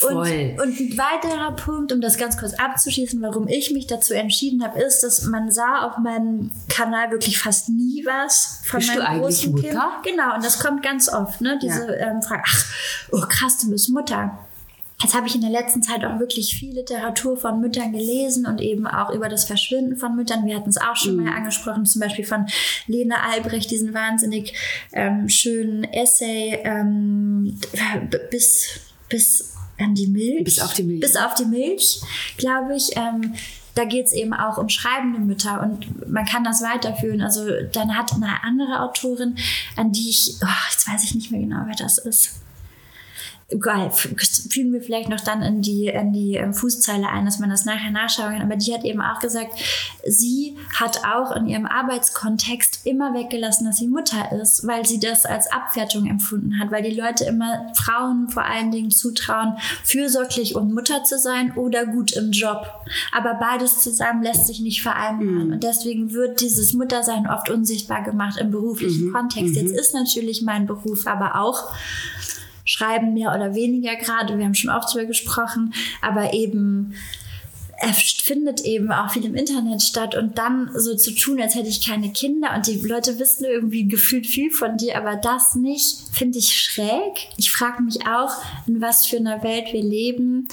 Und, 0.01 0.15
und, 0.15 0.79
ein 0.79 0.97
weiterer 0.97 1.51
Punkt, 1.51 1.91
um 1.91 2.01
das 2.01 2.17
ganz 2.17 2.37
kurz 2.37 2.53
abzuschließen, 2.53 3.21
warum 3.21 3.47
ich 3.47 3.71
mich 3.71 3.87
dazu 3.87 4.13
entschieden 4.13 4.63
habe, 4.63 4.79
ist, 4.81 5.01
dass 5.01 5.25
man 5.25 5.51
sah 5.51 5.85
auf 5.85 5.97
meinem 5.97 6.49
Kanal 6.69 7.11
wirklich 7.11 7.37
fast 7.37 7.69
nie 7.69 8.03
was 8.05 8.61
von 8.63 8.79
bist 8.79 8.95
meinem 8.95 9.21
großen 9.21 9.51
Mutter? 9.51 9.91
Kind. 10.01 10.15
Genau, 10.15 10.35
und 10.35 10.45
das 10.45 10.59
kommt 10.59 10.81
ganz 10.81 11.09
oft, 11.09 11.41
ne? 11.41 11.59
Diese 11.61 11.87
ja. 11.87 12.11
ähm, 12.11 12.21
Frage, 12.21 12.43
ach, 12.47 12.65
oh 13.11 13.21
krass, 13.27 13.59
du 13.59 13.69
bist 13.69 13.89
Mutter. 13.89 14.39
Jetzt 15.01 15.15
habe 15.15 15.27
ich 15.27 15.35
in 15.35 15.41
der 15.41 15.49
letzten 15.49 15.81
Zeit 15.81 16.05
auch 16.05 16.19
wirklich 16.19 16.55
viel 16.55 16.73
Literatur 16.73 17.35
von 17.35 17.59
Müttern 17.59 17.91
gelesen 17.91 18.45
und 18.45 18.61
eben 18.61 18.85
auch 18.85 19.11
über 19.11 19.29
das 19.29 19.45
Verschwinden 19.45 19.97
von 19.97 20.15
Müttern. 20.15 20.45
Wir 20.45 20.55
hatten 20.55 20.69
es 20.69 20.77
auch 20.77 20.95
schon 20.95 21.15
mhm. 21.15 21.25
mal 21.25 21.35
angesprochen, 21.35 21.85
zum 21.85 22.01
Beispiel 22.01 22.25
von 22.25 22.45
Lene 22.87 23.23
Albrecht, 23.23 23.71
diesen 23.71 23.93
wahnsinnig 23.93 24.53
ähm, 24.93 25.27
schönen 25.27 25.83
Essay 25.85 26.59
ähm, 26.63 27.59
bis, 28.29 28.79
bis 29.09 29.55
an 29.79 29.95
die 29.95 30.07
Milch. 30.07 30.43
Bis 30.43 30.59
auf 30.59 30.73
die 30.73 30.83
Milch. 30.83 31.01
Bis 31.01 31.15
auf 31.15 31.33
die 31.33 31.45
Milch, 31.45 32.01
glaube 32.37 32.75
ich. 32.75 32.95
Ähm, 32.95 33.33
da 33.73 33.85
geht 33.85 34.05
es 34.05 34.13
eben 34.13 34.33
auch 34.33 34.57
um 34.57 34.67
schreibende 34.67 35.19
Mütter 35.19 35.63
und 35.63 36.11
man 36.11 36.25
kann 36.25 36.43
das 36.43 36.61
weiterführen. 36.61 37.21
Also 37.21 37.45
dann 37.71 37.97
hat 37.97 38.11
eine 38.11 38.43
andere 38.43 38.81
Autorin, 38.81 39.37
an 39.77 39.93
die 39.93 40.09
ich, 40.09 40.35
oh, 40.43 40.69
jetzt 40.71 40.87
weiß 40.87 41.03
ich 41.05 41.15
nicht 41.15 41.31
mehr 41.31 41.39
genau, 41.39 41.63
wer 41.65 41.75
das 41.75 41.97
ist 41.97 42.40
geil, 43.59 43.91
fühlen 43.91 44.73
wir 44.73 44.81
vielleicht 44.81 45.09
noch 45.09 45.19
dann 45.19 45.41
in 45.41 45.61
die, 45.61 45.87
in 45.87 46.13
die 46.13 46.35
ähm, 46.35 46.53
Fußzeile 46.53 47.07
ein, 47.07 47.25
dass 47.25 47.39
man 47.39 47.49
das 47.49 47.65
nachher 47.65 47.91
nachschauen 47.91 48.31
kann. 48.31 48.41
Aber 48.41 48.55
die 48.55 48.73
hat 48.73 48.83
eben 48.83 49.01
auch 49.01 49.19
gesagt, 49.19 49.51
sie 50.07 50.57
hat 50.73 51.01
auch 51.05 51.35
in 51.35 51.47
ihrem 51.47 51.65
Arbeitskontext 51.65 52.85
immer 52.85 53.13
weggelassen, 53.13 53.65
dass 53.65 53.77
sie 53.77 53.87
Mutter 53.87 54.31
ist, 54.41 54.65
weil 54.67 54.85
sie 54.85 54.99
das 54.99 55.25
als 55.25 55.51
Abwertung 55.51 56.07
empfunden 56.07 56.59
hat, 56.59 56.71
weil 56.71 56.83
die 56.83 56.95
Leute 56.95 57.25
immer 57.25 57.67
Frauen 57.75 58.29
vor 58.29 58.45
allen 58.45 58.71
Dingen 58.71 58.91
zutrauen, 58.91 59.55
fürsorglich 59.83 60.55
und 60.55 60.73
Mutter 60.73 61.03
zu 61.03 61.17
sein 61.17 61.53
oder 61.55 61.85
gut 61.85 62.13
im 62.13 62.31
Job. 62.31 62.65
Aber 63.11 63.35
beides 63.35 63.79
zusammen 63.81 64.23
lässt 64.23 64.47
sich 64.47 64.61
nicht 64.61 64.81
vereinbaren. 64.81 65.47
Mhm. 65.47 65.53
Und 65.53 65.63
deswegen 65.63 66.13
wird 66.13 66.41
dieses 66.41 66.73
Muttersein 66.73 67.27
oft 67.27 67.49
unsichtbar 67.49 68.03
gemacht 68.03 68.37
im 68.39 68.51
beruflichen 68.51 69.07
mhm. 69.07 69.13
Kontext. 69.13 69.55
Jetzt 69.55 69.73
mhm. 69.73 69.79
ist 69.79 69.93
natürlich 69.93 70.41
mein 70.41 70.65
Beruf 70.65 71.05
aber 71.07 71.35
auch 71.35 71.73
Schreiben 72.81 73.13
mehr 73.13 73.33
oder 73.35 73.53
weniger 73.53 73.95
gerade. 73.95 74.37
Wir 74.37 74.45
haben 74.45 74.55
schon 74.55 74.71
oft 74.71 74.89
darüber 74.89 75.07
gesprochen, 75.07 75.73
aber 76.01 76.33
eben 76.33 76.95
er 77.81 77.93
findet 77.93 78.61
eben 78.61 78.91
auch 78.91 79.11
viel 79.11 79.25
im 79.25 79.35
Internet 79.35 79.81
statt 79.81 80.15
und 80.15 80.37
dann 80.37 80.69
so 80.75 80.95
zu 80.95 81.11
tun, 81.15 81.41
als 81.41 81.55
hätte 81.55 81.67
ich 81.67 81.85
keine 81.85 82.11
Kinder 82.11 82.53
und 82.55 82.67
die 82.67 82.75
Leute 82.75 83.17
wissen 83.17 83.45
irgendwie 83.45 83.87
gefühlt 83.87 84.27
viel 84.27 84.51
von 84.51 84.77
dir, 84.77 84.97
aber 84.97 85.15
das 85.15 85.55
nicht, 85.55 85.97
finde 86.11 86.37
ich 86.37 86.55
schräg. 86.55 87.29
Ich 87.37 87.51
frage 87.51 87.81
mich 87.81 88.05
auch, 88.05 88.31
in 88.67 88.81
was 88.81 89.07
für 89.07 89.17
einer 89.17 89.41
Welt 89.43 89.73
wir 89.73 89.81
leben, 89.81 90.47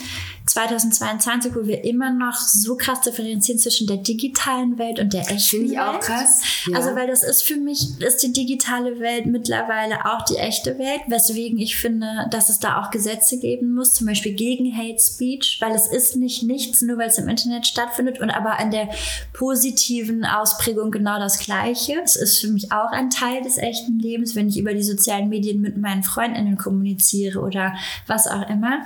2022, 0.48 1.54
wo 1.54 1.66
wir 1.66 1.84
immer 1.84 2.10
noch 2.10 2.36
so 2.36 2.76
krass 2.76 3.02
differenzieren 3.02 3.58
zwischen 3.58 3.86
der 3.86 3.98
digitalen 3.98 4.78
Welt 4.78 4.98
und 4.98 5.12
der 5.12 5.20
echten 5.20 5.38
Finde 5.40 5.66
ich 5.66 5.72
Welt. 5.72 5.80
auch 5.80 6.00
krass. 6.00 6.42
Ja. 6.66 6.76
Also, 6.76 6.94
weil 6.94 7.06
das 7.06 7.22
ist 7.22 7.42
für 7.42 7.56
mich, 7.56 8.00
ist 8.00 8.22
die 8.22 8.32
digitale 8.32 8.98
Welt 8.98 9.26
mittlerweile 9.26 10.06
auch 10.06 10.24
die 10.24 10.36
echte 10.36 10.78
Welt, 10.78 11.02
weswegen 11.06 11.58
ich 11.58 11.76
finde, 11.76 12.26
dass 12.30 12.48
es 12.48 12.58
da 12.58 12.80
auch 12.80 12.90
Gesetze 12.90 13.38
geben 13.38 13.74
muss, 13.74 13.94
zum 13.94 14.06
Beispiel 14.06 14.32
gegen 14.32 14.74
Hate 14.74 15.00
Speech, 15.00 15.58
weil 15.60 15.74
es 15.74 15.86
ist 15.86 16.16
nicht 16.16 16.42
nichts, 16.42 16.82
nur 16.82 16.98
weil 16.98 17.08
es 17.08 17.17
im 17.18 17.28
Internet 17.28 17.66
stattfindet 17.66 18.20
und 18.20 18.30
aber 18.30 18.58
an 18.58 18.70
der 18.70 18.88
positiven 19.32 20.24
Ausprägung 20.24 20.90
genau 20.90 21.18
das 21.18 21.38
Gleiche. 21.38 22.00
Es 22.02 22.16
ist 22.16 22.40
für 22.40 22.48
mich 22.48 22.72
auch 22.72 22.90
ein 22.90 23.10
Teil 23.10 23.42
des 23.42 23.58
echten 23.58 23.98
Lebens, 23.98 24.34
wenn 24.34 24.48
ich 24.48 24.58
über 24.58 24.74
die 24.74 24.82
sozialen 24.82 25.28
Medien 25.28 25.60
mit 25.60 25.76
meinen 25.76 26.02
Freundinnen 26.02 26.56
kommuniziere 26.56 27.40
oder 27.40 27.74
was 28.06 28.26
auch 28.26 28.48
immer. 28.48 28.82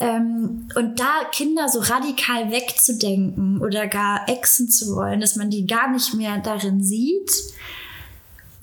Ähm, 0.00 0.68
und 0.74 0.98
da 0.98 1.24
Kinder 1.32 1.68
so 1.68 1.80
radikal 1.80 2.50
wegzudenken 2.50 3.60
oder 3.60 3.86
gar 3.86 4.28
exen 4.28 4.68
zu 4.68 4.94
wollen, 4.96 5.20
dass 5.20 5.36
man 5.36 5.50
die 5.50 5.66
gar 5.66 5.90
nicht 5.90 6.14
mehr 6.14 6.38
darin 6.38 6.82
sieht, 6.82 7.30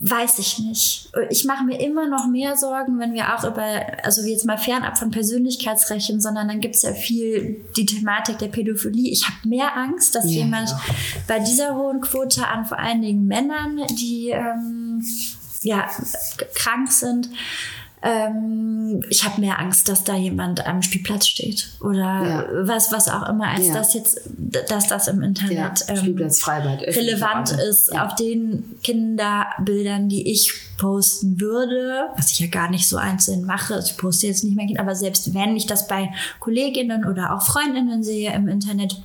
weiß 0.03 0.39
ich 0.39 0.57
nicht. 0.57 1.11
Ich 1.29 1.45
mache 1.45 1.63
mir 1.63 1.79
immer 1.79 2.07
noch 2.07 2.27
mehr 2.27 2.57
Sorgen, 2.57 2.97
wenn 2.97 3.13
wir 3.13 3.35
auch 3.35 3.43
über, 3.43 3.63
also 4.03 4.23
jetzt 4.23 4.45
mal 4.45 4.57
fernab 4.57 4.97
von 4.97 5.11
Persönlichkeitsrechten, 5.11 6.19
sondern 6.19 6.47
dann 6.47 6.59
gibt 6.59 6.75
es 6.75 6.81
ja 6.81 6.93
viel 6.93 7.63
die 7.77 7.85
Thematik 7.85 8.39
der 8.39 8.47
Pädophilie. 8.47 9.11
Ich 9.11 9.27
habe 9.27 9.47
mehr 9.47 9.77
Angst, 9.77 10.15
dass 10.15 10.25
ja, 10.25 10.43
jemand 10.43 10.69
ja. 10.69 10.81
bei 11.27 11.37
dieser 11.37 11.75
hohen 11.75 12.01
Quote 12.01 12.47
an 12.47 12.65
vor 12.65 12.79
allen 12.79 13.03
Dingen 13.03 13.27
Männern, 13.27 13.79
die 13.91 14.29
ähm, 14.29 15.05
ja 15.61 15.87
krank 16.55 16.91
sind, 16.91 17.29
ähm, 18.03 19.03
ich 19.09 19.23
habe 19.23 19.41
mehr 19.41 19.59
Angst, 19.59 19.87
dass 19.87 20.03
da 20.03 20.15
jemand 20.15 20.65
am 20.65 20.81
Spielplatz 20.81 21.27
steht 21.27 21.69
oder 21.81 22.01
ja. 22.01 22.45
was, 22.67 22.91
was 22.91 23.07
auch 23.07 23.29
immer, 23.29 23.47
als 23.47 23.67
ja. 23.67 23.73
dass 23.73 23.93
jetzt, 23.93 24.21
dass 24.69 24.87
das 24.87 25.07
im 25.07 25.21
Internet 25.21 25.85
ja, 25.87 25.95
ähm, 25.95 26.17
relevant 26.17 27.51
ist 27.51 27.95
auf 27.95 28.15
den 28.15 28.77
Kinderbildern, 28.81 30.09
die 30.09 30.31
ich 30.31 30.51
posten 30.79 31.39
würde, 31.39 32.09
was 32.15 32.31
ich 32.31 32.39
ja 32.39 32.47
gar 32.47 32.71
nicht 32.71 32.87
so 32.87 32.97
einzeln 32.97 33.45
mache. 33.45 33.79
Ich 33.85 33.95
poste 33.97 34.25
jetzt 34.25 34.43
nicht 34.43 34.55
mehr, 34.55 34.67
aber 34.79 34.95
selbst 34.95 35.33
wenn 35.35 35.55
ich 35.55 35.67
das 35.67 35.87
bei 35.87 36.09
Kolleginnen 36.39 37.05
oder 37.05 37.35
auch 37.35 37.43
Freundinnen 37.43 38.03
sehe 38.03 38.33
im 38.33 38.47
Internet, 38.47 38.95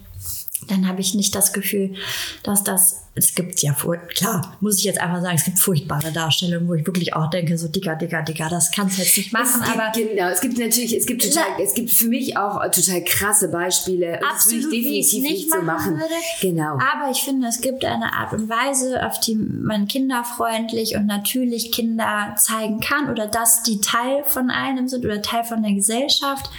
dann 0.68 0.88
habe 0.88 1.00
ich 1.00 1.14
nicht 1.14 1.34
das 1.34 1.52
Gefühl, 1.52 1.94
dass 2.42 2.64
das, 2.64 3.02
es 3.14 3.34
gibt 3.34 3.62
ja, 3.62 3.74
klar, 4.14 4.56
muss 4.60 4.78
ich 4.78 4.84
jetzt 4.84 5.00
einfach 5.00 5.22
sagen, 5.22 5.36
es 5.36 5.44
gibt 5.44 5.58
furchtbare 5.58 6.12
Darstellungen, 6.12 6.68
wo 6.68 6.74
ich 6.74 6.86
wirklich 6.86 7.14
auch 7.14 7.30
denke, 7.30 7.56
so 7.56 7.68
dicker, 7.68 7.96
dicker, 7.96 8.22
dicker, 8.22 8.48
das 8.48 8.70
kannst 8.72 8.98
du 8.98 9.02
jetzt 9.02 9.16
nicht 9.16 9.32
machen, 9.32 9.62
es 9.62 9.66
gibt, 9.66 9.80
aber. 9.80 9.92
Genau, 9.92 10.28
es 10.28 10.40
gibt 10.40 10.58
natürlich, 10.58 10.96
es 10.96 11.06
gibt 11.06 11.22
total, 11.22 11.44
es 11.62 11.74
gibt 11.74 11.90
für 11.90 12.08
mich 12.08 12.36
auch 12.36 12.62
total 12.70 13.02
krasse 13.04 13.48
Beispiele. 13.48 14.22
Absolut, 14.22 14.64
das 14.64 14.70
würde 14.72 14.76
ich 14.76 14.82
definitiv 14.82 15.22
nicht, 15.22 15.32
nicht 15.32 15.52
so 15.52 15.62
machen. 15.62 15.94
Würde. 15.94 16.14
Genau. 16.40 16.74
Aber 16.74 17.10
ich 17.10 17.18
finde, 17.18 17.48
es 17.48 17.60
gibt 17.60 17.84
eine 17.84 18.12
Art 18.12 18.32
und 18.32 18.48
Weise, 18.48 19.06
auf 19.06 19.20
die 19.20 19.34
man 19.34 19.88
kinderfreundlich 19.88 20.96
und 20.96 21.06
natürlich 21.06 21.72
Kinder 21.72 22.34
zeigen 22.36 22.80
kann 22.80 23.10
oder 23.10 23.26
dass 23.26 23.62
die 23.62 23.80
Teil 23.80 24.24
von 24.24 24.50
einem 24.50 24.88
sind 24.88 25.04
oder 25.04 25.22
Teil 25.22 25.44
von 25.44 25.62
der 25.62 25.72
Gesellschaft. 25.72 26.50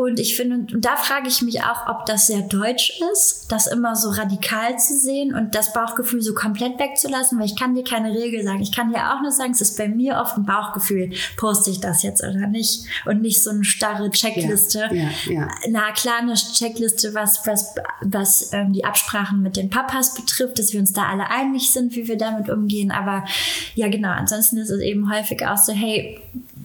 Und 0.00 0.18
ich 0.18 0.34
finde, 0.34 0.74
und 0.74 0.82
da 0.82 0.96
frage 0.96 1.28
ich 1.28 1.42
mich 1.42 1.62
auch, 1.62 1.86
ob 1.86 2.06
das 2.06 2.26
sehr 2.26 2.40
deutsch 2.40 2.98
ist, 3.12 3.52
das 3.52 3.66
immer 3.66 3.94
so 3.96 4.08
radikal 4.08 4.78
zu 4.78 4.98
sehen 4.98 5.34
und 5.34 5.54
das 5.54 5.74
Bauchgefühl 5.74 6.22
so 6.22 6.32
komplett 6.32 6.78
wegzulassen, 6.78 7.38
weil 7.38 7.44
ich 7.44 7.54
kann 7.54 7.74
dir 7.74 7.84
keine 7.84 8.10
Regel 8.14 8.42
sagen. 8.42 8.62
Ich 8.62 8.74
kann 8.74 8.94
dir 8.94 9.12
auch 9.12 9.20
nur 9.20 9.30
sagen, 9.30 9.52
es 9.52 9.60
ist 9.60 9.76
bei 9.76 9.88
mir 9.88 10.16
oft 10.16 10.38
ein 10.38 10.46
Bauchgefühl, 10.46 11.12
poste 11.36 11.70
ich 11.70 11.80
das 11.80 12.02
jetzt 12.02 12.22
oder 12.22 12.46
nicht 12.46 12.86
und 13.04 13.20
nicht 13.20 13.44
so 13.44 13.50
eine 13.50 13.62
starre 13.62 14.10
Checkliste. 14.10 14.88
Ja, 14.90 14.94
ja, 14.94 15.10
ja. 15.26 15.48
Na 15.68 15.92
klar, 15.92 16.20
eine 16.20 16.32
Checkliste, 16.32 17.12
was, 17.12 17.46
was, 17.46 17.74
was 18.00 18.54
ähm, 18.54 18.72
die 18.72 18.86
Absprachen 18.86 19.42
mit 19.42 19.58
den 19.58 19.68
Papas 19.68 20.14
betrifft, 20.14 20.58
dass 20.58 20.72
wir 20.72 20.80
uns 20.80 20.94
da 20.94 21.10
alle 21.10 21.28
einig 21.28 21.74
sind, 21.74 21.94
wie 21.94 22.08
wir 22.08 22.16
damit 22.16 22.48
umgehen. 22.48 22.90
Aber 22.90 23.26
ja, 23.74 23.88
genau, 23.88 24.12
ansonsten 24.12 24.56
ist 24.56 24.70
es 24.70 24.80
eben 24.80 25.12
häufig 25.12 25.46
auch 25.46 25.58
so, 25.58 25.74
hey, 25.74 26.18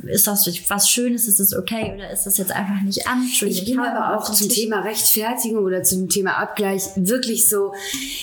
ist 0.04 0.28
das 0.28 0.48
was 0.70 0.90
Schönes, 0.90 1.28
ist 1.28 1.40
das 1.40 1.54
okay 1.54 1.94
oder 1.96 2.10
ist 2.12 2.26
das 2.26 2.38
jetzt 2.38 2.52
einfach 2.52 2.82
nicht 2.82 3.08
an? 3.08 3.25
Ich 3.42 3.66
bin 3.66 3.80
aber 3.80 4.18
auch 4.18 4.32
zum 4.32 4.50
Thema 4.50 4.82
Rechtfertigung 4.82 5.64
oder 5.64 5.84
zum 5.84 6.10
Thema 6.10 6.38
Abgleich 6.38 6.84
wirklich 6.96 7.48
so, 7.48 7.74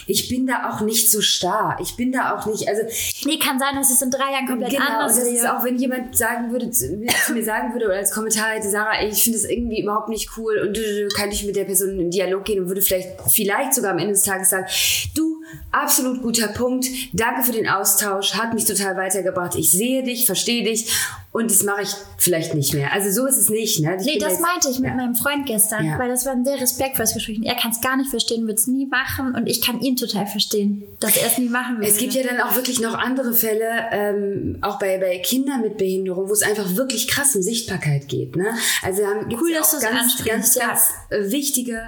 ich 0.07 0.29
bin 0.29 0.47
da 0.47 0.71
auch 0.71 0.81
nicht 0.81 1.11
so 1.11 1.21
starr. 1.21 1.77
Ich 1.81 1.97
bin 1.97 2.13
da 2.13 2.35
auch 2.35 2.47
nicht, 2.47 2.69
also. 2.69 2.83
Nee, 3.25 3.39
kann 3.39 3.59
sein, 3.59 3.75
dass 3.77 3.91
es 3.91 4.03
in 4.03 4.11
drei 4.11 4.33
Jahren 4.33 4.47
komplett 4.47 4.71
genau, 4.71 4.85
anders 4.85 5.19
ist. 5.19 5.41
Genau, 5.41 5.57
auch 5.57 5.65
wenn 5.65 5.77
jemand 5.77 6.17
sagen 6.17 6.51
würde, 6.51 6.71
zu, 6.71 6.89
mir 7.33 7.45
sagen 7.45 7.73
würde 7.73 7.87
oder 7.87 7.97
als 7.97 8.13
Kommentar 8.13 8.51
hätte, 8.51 8.69
Sarah, 8.71 9.01
ey, 9.01 9.11
ich 9.11 9.23
finde 9.23 9.39
das 9.39 9.49
irgendwie 9.49 9.83
überhaupt 9.83 10.09
nicht 10.09 10.31
cool 10.37 10.59
und 10.59 10.77
du, 10.77 11.09
kann 11.15 11.31
ich 11.31 11.45
mit 11.45 11.57
der 11.57 11.65
Person 11.65 11.91
in 11.91 11.99
den 11.99 12.11
Dialog 12.11 12.45
gehen 12.45 12.63
und 12.63 12.69
würde 12.69 12.83
vielleicht, 12.83 13.09
vielleicht 13.31 13.75
sogar 13.75 13.93
am 13.93 13.99
Ende 13.99 14.13
des 14.13 14.23
Tages 14.23 14.51
sagen, 14.51 14.67
du, 15.15 15.32
absolut 15.71 16.23
guter 16.23 16.49
Punkt, 16.49 16.87
danke 17.13 17.43
für 17.43 17.53
den 17.53 17.69
Austausch, 17.69 18.35
hat 18.35 18.55
mich 18.55 18.65
total 18.65 18.97
weitergebracht. 18.97 19.55
Ich 19.57 19.71
sehe 19.71 20.03
dich, 20.03 20.27
verstehe 20.27 20.65
dich 20.65 20.93
und 21.33 21.51
das 21.51 21.63
mache 21.63 21.83
ich 21.83 21.89
vielleicht 22.19 22.55
nicht 22.55 22.75
mehr. 22.75 22.93
Also 22.93 23.11
so 23.11 23.27
ist 23.27 23.39
es 23.39 23.49
nicht. 23.49 23.81
Ne? 23.81 23.97
Ich 23.99 24.07
nee, 24.07 24.19
das 24.19 24.33
jetzt, 24.33 24.43
meinte 24.43 24.69
ich 24.69 24.79
mit 24.81 24.91
ja. 24.91 24.97
meinem 24.97 25.15
Freund 25.15 25.47
gestern, 25.47 25.87
ja. 25.87 25.99
weil 25.99 26.09
das 26.09 26.27
war 26.27 26.33
ein 26.33 26.45
sehr 26.45 26.61
respektvolles 26.61 27.15
Gespräch. 27.15 27.41
Er 27.43 27.55
kann 27.55 27.71
es 27.71 27.81
gar 27.81 27.97
nicht 27.97 28.11
verstehen, 28.11 28.47
wird 28.47 28.59
es 28.59 28.67
nie 28.67 28.87
machen 28.87 29.35
und 29.35 29.47
ich 29.47 29.63
kann 29.63 29.81
ihn 29.81 29.97
total 29.97 30.27
verstehen, 30.27 30.85
dass 31.01 31.17
er 31.17 31.29
es 31.29 31.39
nie 31.39 31.49
machen 31.49 31.81
will. 31.81 31.89
Es 31.89 31.97
gibt 31.97 32.13
ja 32.13 32.23
dann 32.23 32.41
auch 32.43 32.55
wirklich 32.55 32.81
noch 32.81 32.95
andere 32.95 33.33
Fälle, 33.33 33.87
ähm, 33.93 34.59
auch 34.61 34.79
bei, 34.79 34.99
bei 34.99 35.19
Kindern 35.19 35.63
mit 35.63 35.79
Behinderung, 35.79 36.29
wo 36.29 36.33
es 36.33 36.43
einfach 36.43 36.77
wirklich 36.77 37.09
krass 37.09 37.35
um 37.35 37.43
Sichtbarkeit 37.43 38.09
geht. 38.09 38.37
Ne? 38.37 38.55
Also 38.83 39.07
haben, 39.07 39.27
cool, 39.41 39.55
dass 39.55 39.71
du 39.71 39.81
ganz, 39.81 40.19
ganz, 40.19 40.25
ganz, 40.25 40.55
ja. 40.55 40.67
ganz 40.67 40.91
äh, 41.09 41.31
wichtige 41.31 41.83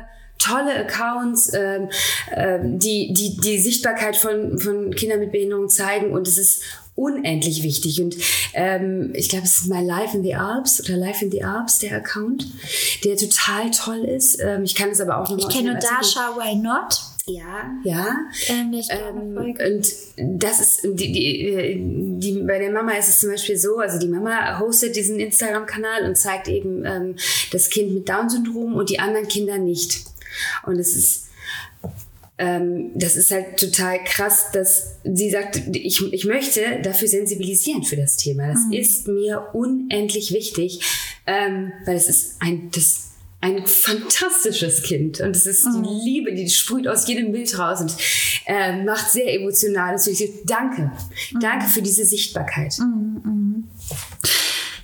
tolle 0.45 0.75
Accounts, 0.75 1.53
ähm, 1.55 1.89
ähm, 2.35 2.79
die, 2.79 3.13
die 3.13 3.37
die 3.37 3.59
Sichtbarkeit 3.59 4.17
von, 4.17 4.59
von 4.59 4.95
Kindern 4.95 5.21
mit 5.21 5.33
Behinderung 5.33 5.69
zeigen 5.69 6.13
und 6.13 6.29
es 6.29 6.39
ist 6.39 6.63
unendlich 6.97 7.63
wichtig. 7.63 8.01
Und 8.01 8.17
ähm, 8.55 9.13
ich 9.15 9.29
glaube, 9.29 9.45
es 9.45 9.59
ist 9.59 9.69
My 9.69 9.85
Life 9.85 10.17
in 10.17 10.23
the 10.23 10.35
Alps 10.35 10.81
oder 10.81 10.97
Life 10.97 11.25
in 11.25 11.31
the 11.31 11.43
Alps, 11.43 11.79
der 11.79 11.97
Account, 11.97 12.47
der 13.05 13.17
total 13.17 13.71
toll 13.71 14.05
ist. 14.05 14.41
Ähm, 14.41 14.65
ich 14.65 14.75
kann 14.75 14.91
es 14.91 15.01
aber 15.01 15.19
auch 15.19 15.29
noch 15.29 15.39
Ich 15.39 15.49
kenne 15.49 15.79
Dasha 15.79 16.37
Why 16.37 16.55
Not. 16.57 17.01
Ja, 17.27 17.73
ja. 17.85 18.19
Ähm, 18.49 18.75
ähm, 18.91 19.37
und 19.39 20.41
das 20.43 20.61
ist 20.61 20.81
die, 20.85 21.11
die, 21.11 21.77
die, 22.21 22.43
bei 22.43 22.59
der 22.59 22.71
Mama 22.71 22.93
ist 22.93 23.09
es 23.09 23.21
zum 23.21 23.31
Beispiel 23.31 23.57
so, 23.57 23.79
also 23.79 23.99
die 23.99 24.09
Mama 24.09 24.59
hostet 24.59 24.95
diesen 24.95 25.19
Instagram-Kanal 25.19 26.05
und 26.05 26.19
zeigt 26.19 26.49
eben 26.49 26.85
ähm, 26.85 27.17
das 27.51 27.71
Kind 27.71 27.95
mit 27.95 28.11
Down-Syndrom 28.11 28.75
und 28.75 28.91
die 28.91 28.99
anderen 28.99 29.27
Kinder 29.27 29.57
nicht. 29.57 30.05
Und 30.65 30.79
es 30.79 30.97
ist 30.97 31.25
ähm, 32.37 32.91
das 32.95 33.17
ist 33.17 33.31
halt 33.31 33.59
total 33.59 34.03
krass, 34.03 34.47
dass 34.53 34.97
sie 35.05 35.31
sagt, 35.31 35.63
ich, 35.73 36.03
ich 36.13 36.25
möchte 36.25 36.81
dafür 36.83 37.07
sensibilisieren 37.07 37.85
für 37.85 37.97
das 37.97 38.17
Thema. 38.17 38.49
Das 38.49 38.65
mhm. 38.67 38.73
ist 38.73 39.09
mir 39.09 39.51
unendlich 39.53 40.33
wichtig, 40.33 40.81
ähm, 41.27 41.73
weil 41.87 41.97
es 41.97 42.09
ist 42.09 42.37
ein, 42.41 42.71
das, 42.73 43.13
ein 43.41 43.65
fantastisches 43.67 44.83
Kind 44.83 45.21
und 45.21 45.37
es 45.37 45.47
ist 45.47 45.65
mhm. 45.65 45.85
die 45.85 46.11
Liebe, 46.11 46.35
die 46.35 46.51
sprüht 46.51 46.89
aus 46.89 47.07
jedem 47.07 47.31
Bild 47.31 47.57
raus 47.57 47.81
und 47.81 47.95
äh, 48.47 48.83
macht 48.83 49.13
sehr 49.13 49.33
emotional. 49.33 49.93
Deswegen 49.93 50.33
danke, 50.45 50.91
mhm. 51.33 51.41
danke 51.41 51.67
für 51.67 51.83
diese 51.83 52.05
Sichtbarkeit. 52.05 52.77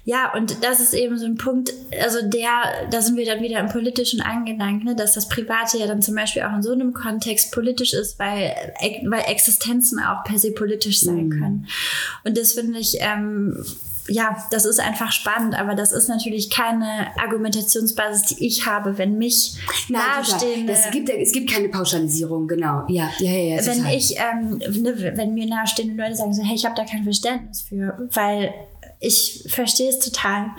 Ja, 0.04 0.32
und 0.34 0.64
das 0.64 0.80
ist 0.80 0.94
eben 0.94 1.18
so 1.18 1.26
ein 1.26 1.36
Punkt, 1.36 1.72
also 2.02 2.18
der, 2.22 2.88
da 2.90 3.02
sind 3.02 3.16
wir 3.16 3.26
dann 3.26 3.42
wieder 3.42 3.60
im 3.60 3.68
Politischen 3.68 4.20
angelangt, 4.20 4.84
ne, 4.84 4.94
dass 4.94 5.12
das 5.12 5.28
Private 5.28 5.78
ja 5.78 5.86
dann 5.86 6.00
zum 6.00 6.14
Beispiel 6.14 6.42
auch 6.42 6.54
in 6.54 6.62
so 6.62 6.72
einem 6.72 6.94
Kontext 6.94 7.52
politisch 7.52 7.92
ist, 7.92 8.18
weil, 8.18 8.54
weil 9.06 9.22
Existenzen 9.26 10.00
auch 10.00 10.24
per 10.24 10.38
se 10.38 10.52
politisch 10.52 11.00
sein 11.00 11.26
mhm. 11.26 11.30
können. 11.30 11.66
Und 12.24 12.38
das 12.38 12.52
finde 12.52 12.78
ich, 12.78 12.96
ähm, 13.00 13.62
ja, 14.08 14.36
das 14.50 14.64
ist 14.64 14.80
einfach 14.80 15.12
spannend, 15.12 15.54
aber 15.58 15.74
das 15.74 15.92
ist 15.92 16.08
natürlich 16.08 16.50
keine 16.50 17.16
Argumentationsbasis, 17.16 18.34
die 18.34 18.46
ich 18.46 18.66
habe, 18.66 18.98
wenn 18.98 19.18
mich 19.18 19.54
Nein, 19.88 20.02
nahestehende... 20.02 20.72
Es 20.72 20.90
gibt, 20.90 21.10
es 21.10 21.32
gibt 21.32 21.50
keine 21.50 21.68
Pauschalisierung, 21.68 22.48
genau. 22.48 22.84
Ja, 22.88 23.10
ja, 23.18 23.30
ja. 23.30 23.56
ja 23.56 23.66
wenn 23.66 23.78
total. 23.78 23.94
ich, 23.94 24.16
ähm, 24.16 24.58
ne, 24.82 25.12
wenn 25.16 25.34
mir 25.34 25.46
nahestehende 25.46 26.02
Leute 26.02 26.16
sagen 26.16 26.34
so, 26.34 26.42
hey, 26.42 26.54
ich 26.56 26.64
habe 26.64 26.74
da 26.74 26.84
kein 26.84 27.04
Verständnis 27.04 27.62
für, 27.62 28.08
weil 28.12 28.52
ich 29.00 29.44
verstehe 29.48 29.88
es 29.88 29.98
total. 29.98 30.50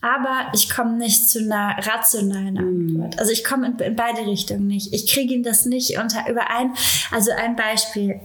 Aber 0.00 0.52
ich 0.54 0.70
komme 0.70 0.96
nicht 0.96 1.28
zu 1.28 1.40
einer 1.40 1.76
rationalen 1.78 2.56
Antwort. 2.56 3.18
Also 3.18 3.32
ich 3.32 3.42
komme 3.42 3.66
in, 3.66 3.78
in, 3.78 3.96
beide 3.96 4.24
Richtungen 4.26 4.68
nicht. 4.68 4.92
Ich 4.92 5.12
kriege 5.12 5.34
ihn 5.34 5.42
das 5.42 5.64
nicht 5.64 5.98
unter 5.98 6.30
überein. 6.30 6.72
Also 7.10 7.32
ein 7.32 7.56
Beispiel. 7.56 8.20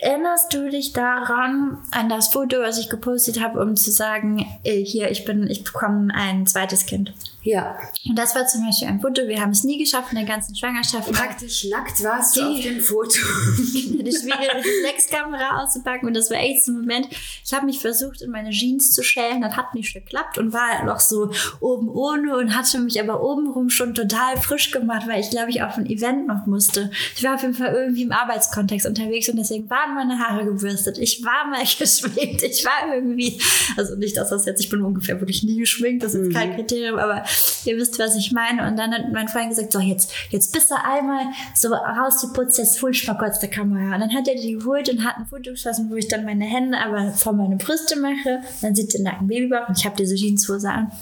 Erinnerst 0.00 0.52
du 0.52 0.68
dich 0.68 0.92
daran, 0.92 1.78
an 1.92 2.08
das 2.08 2.28
Foto, 2.28 2.58
was 2.58 2.78
ich 2.78 2.88
gepostet 2.88 3.40
habe, 3.40 3.60
um 3.60 3.76
zu 3.76 3.92
sagen, 3.92 4.44
hier, 4.64 5.12
ich 5.12 5.24
bin, 5.24 5.48
ich 5.48 5.62
bekomme 5.62 6.12
ein 6.12 6.46
zweites 6.48 6.86
Kind? 6.86 7.14
Ja. 7.42 7.76
Und 8.08 8.16
das 8.16 8.34
war 8.34 8.46
zum 8.46 8.64
Beispiel 8.64 8.88
ein 8.88 9.00
Foto. 9.00 9.26
Wir 9.26 9.40
haben 9.40 9.50
es 9.50 9.64
nie 9.64 9.78
geschafft 9.78 10.12
in 10.12 10.18
der 10.18 10.26
ganzen 10.26 10.54
Schwangerschaft. 10.54 11.10
Praktisch 11.12 11.64
nackt 11.64 12.02
warst 12.04 12.36
du 12.36 12.42
auf 12.42 12.60
dem 12.60 12.80
Foto. 12.80 13.18
die 14.02 14.12
schwierige 14.12 14.54
Reflexkamera 14.54 15.62
auszupacken 15.62 16.08
und 16.08 16.14
das 16.14 16.30
war 16.30 16.38
echt 16.38 16.64
so 16.64 16.72
ein 16.72 16.78
Moment. 16.78 17.08
Ich 17.44 17.52
habe 17.52 17.66
mich 17.66 17.80
versucht, 17.80 18.22
in 18.22 18.30
meine 18.30 18.50
Jeans 18.50 18.92
zu 18.92 19.02
schälen. 19.02 19.42
Das 19.42 19.56
hat 19.56 19.74
nicht 19.74 19.92
geklappt 19.92 20.38
und 20.38 20.52
war 20.52 20.84
noch 20.84 21.00
so 21.00 21.30
oben 21.60 21.88
ohne 21.88 22.36
und 22.36 22.56
hatte 22.56 22.78
mich 22.78 23.00
aber 23.00 23.22
obenrum 23.22 23.70
schon 23.70 23.94
total 23.94 24.36
frisch 24.36 24.70
gemacht, 24.70 25.06
weil 25.08 25.20
ich 25.20 25.30
glaube 25.30 25.50
ich 25.50 25.62
auf 25.62 25.76
ein 25.76 25.86
Event 25.86 26.26
noch 26.26 26.46
musste. 26.46 26.90
Ich 27.16 27.24
war 27.24 27.34
auf 27.34 27.42
jeden 27.42 27.54
Fall 27.54 27.74
irgendwie 27.74 28.02
im 28.02 28.12
Arbeitskontext 28.12 28.86
unterwegs 28.86 29.28
und 29.28 29.36
deswegen 29.36 29.68
waren 29.70 29.94
meine 29.94 30.18
Haare 30.18 30.44
gebürstet. 30.44 30.98
Ich 30.98 31.24
war 31.24 31.48
mal 31.48 31.62
geschminkt. 31.78 32.42
Ich 32.42 32.64
war 32.64 32.94
irgendwie, 32.94 33.40
also 33.76 33.96
nicht, 33.96 34.16
dass 34.16 34.30
das 34.30 34.46
jetzt, 34.46 34.60
ich 34.60 34.68
bin 34.68 34.82
ungefähr 34.82 35.20
wirklich 35.20 35.42
nie 35.42 35.58
geschminkt, 35.58 36.02
das 36.02 36.14
ist 36.14 36.28
mhm. 36.28 36.32
kein 36.32 36.54
Kriterium, 36.54 36.98
aber 36.98 37.24
ihr 37.64 37.76
wisst, 37.76 37.98
was 37.98 38.16
ich 38.16 38.32
meine. 38.32 38.66
Und 38.66 38.76
dann 38.76 38.92
hat 38.92 39.12
mein 39.12 39.28
Freund 39.28 39.50
gesagt, 39.50 39.72
so 39.72 39.80
jetzt, 39.80 40.12
jetzt 40.30 40.52
bist 40.52 40.70
du 40.70 40.74
einmal 40.74 41.26
so 41.54 41.72
rausgeputzt, 41.72 42.58
jetzt 42.58 42.80
hol 42.82 42.90
ich 42.90 43.06
mal 43.06 43.14
kurz 43.14 43.38
der 43.38 43.50
Kamera. 43.50 43.94
Und 43.94 44.00
dann 44.00 44.14
hat 44.14 44.28
er 44.28 44.34
die 44.34 44.54
geholt 44.54 44.88
und 44.88 45.04
hat 45.04 45.16
ein 45.18 45.26
Foto 45.26 45.50
geschossen, 45.50 45.90
wo 45.90 45.96
ich 45.96 46.08
dann 46.08 46.24
meine 46.24 46.44
Hände 46.44 46.78
aber 46.78 47.12
vor 47.12 47.32
meine 47.32 47.56
Brüste 47.56 47.98
mache. 47.98 48.42
Dann 48.60 48.74
sieht 48.74 48.94
der 48.94 49.02
Nacken 49.02 49.26
Babybauch 49.26 49.68
und 49.68 49.78
ich 49.78 49.84
habe 49.84 49.96
diese 49.96 50.14
Jeanshose 50.14 50.70
an. 50.70 50.92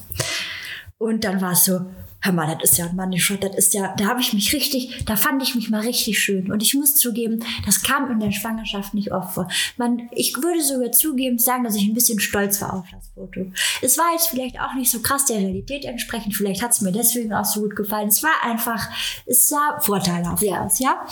Und 0.99 1.24
dann 1.24 1.41
war 1.41 1.53
es 1.53 1.64
so, 1.64 1.81
hör 2.22 2.32
mal, 2.32 2.54
das 2.54 2.70
ist 2.70 2.78
ja 2.78 2.86
ein 2.86 2.96
Money-Shot, 2.96 3.42
das 3.42 3.56
ist 3.56 3.74
ja, 3.74 3.94
da 3.96 4.06
habe 4.06 4.20
ich 4.20 4.32
mich 4.32 4.52
richtig, 4.52 5.04
da 5.06 5.16
fand 5.16 5.42
ich 5.42 5.54
mich 5.54 5.70
mal 5.70 5.80
richtig 5.80 6.18
schön. 6.18 6.52
Und 6.52 6.62
ich 6.62 6.74
muss 6.74 6.96
zugeben, 6.96 7.42
das 7.64 7.82
kam 7.82 8.10
in 8.10 8.20
der 8.20 8.30
Schwangerschaft 8.30 8.92
nicht 8.92 9.12
oft 9.12 9.34
vor. 9.34 9.48
Man, 9.78 10.08
ich 10.12 10.36
würde 10.36 10.62
sogar 10.62 10.92
zugeben, 10.92 11.38
sagen, 11.38 11.64
dass 11.64 11.76
ich 11.76 11.84
ein 11.84 11.94
bisschen 11.94 12.20
stolz 12.20 12.60
war 12.60 12.74
auf 12.74 12.84
das 12.92 13.08
Foto. 13.14 13.50
Es 13.80 13.96
war 13.96 14.12
jetzt 14.12 14.28
vielleicht 14.28 14.60
auch 14.60 14.74
nicht 14.74 14.90
so 14.90 15.00
krass 15.00 15.24
der 15.24 15.38
Realität 15.38 15.84
entsprechend, 15.86 16.36
vielleicht 16.36 16.62
hat 16.62 16.72
es 16.72 16.82
mir 16.82 16.92
deswegen 16.92 17.32
auch 17.32 17.44
so 17.44 17.60
gut 17.60 17.74
gefallen. 17.74 18.08
Es 18.08 18.22
war 18.22 18.44
einfach, 18.44 18.88
es 19.24 19.48
sah 19.48 19.80
vorteilhaft 19.80 20.42
ja. 20.42 20.64
aus, 20.64 20.78
ja. 20.78 21.02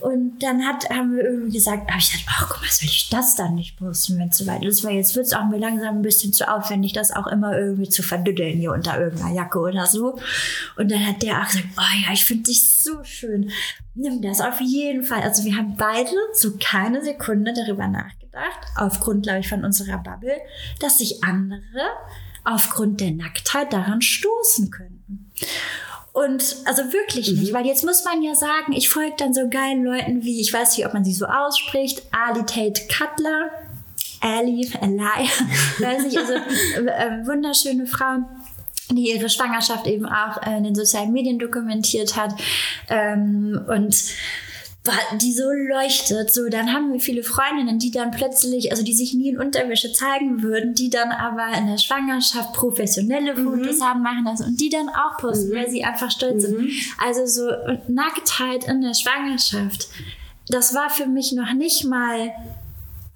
Und 0.00 0.42
dann 0.42 0.64
hat, 0.64 0.90
haben 0.90 1.14
wir 1.14 1.24
irgendwie 1.24 1.52
gesagt, 1.52 1.88
habe 1.88 2.00
ich 2.00 2.10
gesagt, 2.10 2.28
ach 2.28 2.48
guck 2.48 2.60
mal, 2.62 2.70
soll 2.70 2.86
ich 2.86 3.08
das 3.10 3.36
dann 3.36 3.54
nicht 3.54 3.76
posten, 3.76 4.18
wenn 4.18 4.28
es 4.28 4.38
so 4.38 4.46
weit 4.46 4.64
ist? 4.64 4.82
Weil 4.82 4.96
jetzt 4.96 5.14
wird 5.14 5.26
es 5.26 5.34
auch 5.34 5.44
mir 5.44 5.58
langsam 5.58 5.98
ein 5.98 6.02
bisschen 6.02 6.32
zu 6.32 6.48
aufwendig, 6.52 6.92
das 6.92 7.12
auch 7.12 7.28
immer 7.28 7.56
irgendwie 7.56 7.88
zu 7.88 8.02
verdüddeln 8.02 8.58
hier 8.58 8.72
unter 8.72 8.98
irgendeiner 8.98 9.34
Jacke 9.34 9.60
oder 9.60 9.86
so. 9.86 10.18
Und 10.76 10.90
dann 10.90 11.06
hat 11.06 11.22
der 11.22 11.40
auch 11.40 11.46
gesagt, 11.46 11.68
oh 11.76 12.06
ja, 12.06 12.12
ich 12.12 12.24
finde 12.24 12.44
dich 12.44 12.82
so 12.82 13.02
schön. 13.04 13.50
Nimm 13.94 14.22
das 14.22 14.40
auf 14.40 14.60
jeden 14.60 15.02
Fall. 15.02 15.22
Also 15.22 15.44
wir 15.44 15.56
haben 15.56 15.76
beide 15.76 16.10
so 16.32 16.52
keine 16.60 17.02
Sekunde 17.02 17.52
darüber 17.52 17.88
nachgedacht, 17.88 18.60
aufgrund, 18.76 19.24
glaube 19.24 19.40
ich, 19.40 19.48
von 19.48 19.64
unserer 19.64 19.98
Bubble, 19.98 20.36
dass 20.80 20.98
sich 20.98 21.24
andere 21.24 21.88
aufgrund 22.44 23.00
der 23.00 23.10
Nacktheit 23.10 23.72
daran 23.72 24.00
stoßen 24.00 24.70
könnten. 24.70 25.30
Und 26.12 26.56
also 26.64 26.92
wirklich 26.92 27.30
nicht, 27.30 27.52
mhm. 27.52 27.56
weil 27.56 27.66
jetzt 27.66 27.84
muss 27.84 28.04
man 28.04 28.22
ja 28.22 28.34
sagen, 28.34 28.72
ich 28.72 28.88
folge 28.88 29.14
dann 29.18 29.34
so 29.34 29.48
geilen 29.48 29.84
Leuten 29.84 30.24
wie, 30.24 30.40
ich 30.40 30.52
weiß 30.52 30.76
nicht, 30.76 30.84
ob 30.84 30.94
man 30.94 31.04
sie 31.04 31.12
so 31.12 31.26
ausspricht, 31.26 32.02
Ali 32.10 32.40
Tate 32.44 32.88
Cutler, 32.88 33.50
Ali, 34.20 34.68
Ali, 34.80 34.98
weiß 35.78 36.04
nicht, 36.04 36.18
also 36.18 36.32
äh, 36.32 37.24
wunderschöne 37.24 37.86
Frau 37.86 38.18
die 38.96 39.10
ihre 39.12 39.28
Schwangerschaft 39.28 39.86
eben 39.86 40.06
auch 40.06 40.42
in 40.46 40.64
den 40.64 40.74
sozialen 40.74 41.12
Medien 41.12 41.38
dokumentiert 41.38 42.16
hat. 42.16 42.34
Ähm, 42.88 43.60
und 43.68 43.94
die 45.20 45.32
so 45.32 45.50
leuchtet, 45.50 46.32
so 46.32 46.48
dann 46.48 46.72
haben 46.72 46.92
wir 46.92 47.00
viele 47.00 47.22
Freundinnen, 47.22 47.78
die 47.78 47.90
dann 47.90 48.10
plötzlich, 48.10 48.70
also 48.70 48.82
die 48.82 48.94
sich 48.94 49.14
nie 49.14 49.30
in 49.30 49.38
Unterwäsche 49.38 49.92
zeigen 49.92 50.42
würden, 50.42 50.74
die 50.74 50.90
dann 50.90 51.10
aber 51.10 51.46
in 51.58 51.66
der 51.66 51.78
Schwangerschaft 51.78 52.54
professionelle 52.54 53.34
mhm. 53.34 53.44
Fotos 53.44 53.78
mhm. 53.78 53.84
haben 53.84 54.02
machen 54.02 54.24
lassen 54.24 54.44
und 54.44 54.60
die 54.60 54.70
dann 54.70 54.88
auch 54.88 55.18
posten, 55.18 55.50
mhm. 55.50 55.56
weil 55.56 55.70
sie 55.70 55.84
einfach 55.84 56.10
stolz 56.10 56.48
mhm. 56.48 56.56
sind. 56.56 56.70
Also 57.04 57.26
so 57.26 57.50
Nacktheit 57.88 58.64
in 58.64 58.80
der 58.80 58.94
Schwangerschaft, 58.94 59.88
das 60.48 60.74
war 60.74 60.88
für 60.90 61.06
mich 61.06 61.32
noch 61.32 61.52
nicht 61.52 61.84
mal 61.84 62.32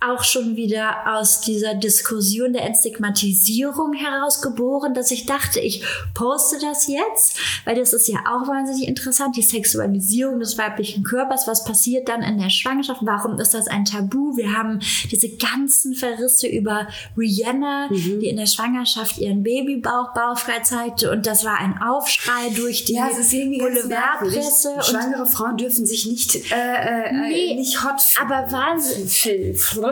auch 0.09 0.25
schon 0.25 0.57
wieder 0.57 1.17
aus 1.17 1.41
dieser 1.41 1.75
Diskussion 1.75 2.53
der 2.53 2.65
Entstigmatisierung 2.65 3.93
herausgeboren, 3.93 4.95
dass 4.95 5.11
ich 5.11 5.27
dachte, 5.27 5.61
ich 5.61 5.85
poste 6.15 6.59
das 6.61 6.89
jetzt, 6.89 7.39
weil 7.65 7.77
das 7.77 7.93
ist 7.93 8.09
ja 8.09 8.19
auch 8.21 8.49
wahnsinnig 8.49 8.89
interessant, 8.89 9.37
die 9.37 9.43
Sexualisierung 9.43 10.41
des 10.41 10.59
weiblichen 10.59 11.05
Körpers, 11.05 11.47
was 11.47 11.65
passiert 11.65 12.09
dann 12.09 12.23
in 12.23 12.39
der 12.39 12.51
Schwangerschaft, 12.51 13.01
warum 13.03 13.39
ist 13.39 13.55
das 13.55 13.69
ein 13.69 13.85
Tabu? 13.85 14.37
Wir 14.37 14.57
haben 14.57 14.81
diese 15.11 15.29
ganzen 15.37 15.95
Verrisse 15.95 16.47
über 16.47 16.89
Rihanna, 17.17 17.89
mhm. 17.91 18.21
die 18.21 18.29
in 18.29 18.37
der 18.37 18.47
Schwangerschaft 18.47 19.19
ihren 19.19 19.43
Babybauch 19.43 20.15
bauchfrei 20.15 20.61
zeigte 20.61 21.11
und 21.11 21.27
das 21.27 21.45
war 21.45 21.59
ein 21.59 21.81
Aufschrei 21.83 22.51
durch 22.57 22.85
die 22.85 22.95
ja, 22.95 23.09
Boulevardpresse. 23.09 24.77
Schwangere 24.83 25.27
Frauen 25.27 25.57
dürfen 25.57 25.87
sich 25.87 26.07
nicht, 26.07 26.35
äh, 26.51 27.09
äh, 27.09 27.13
nee, 27.13 27.55
nicht 27.55 27.83
hot 27.85 28.03
aber 28.21 28.51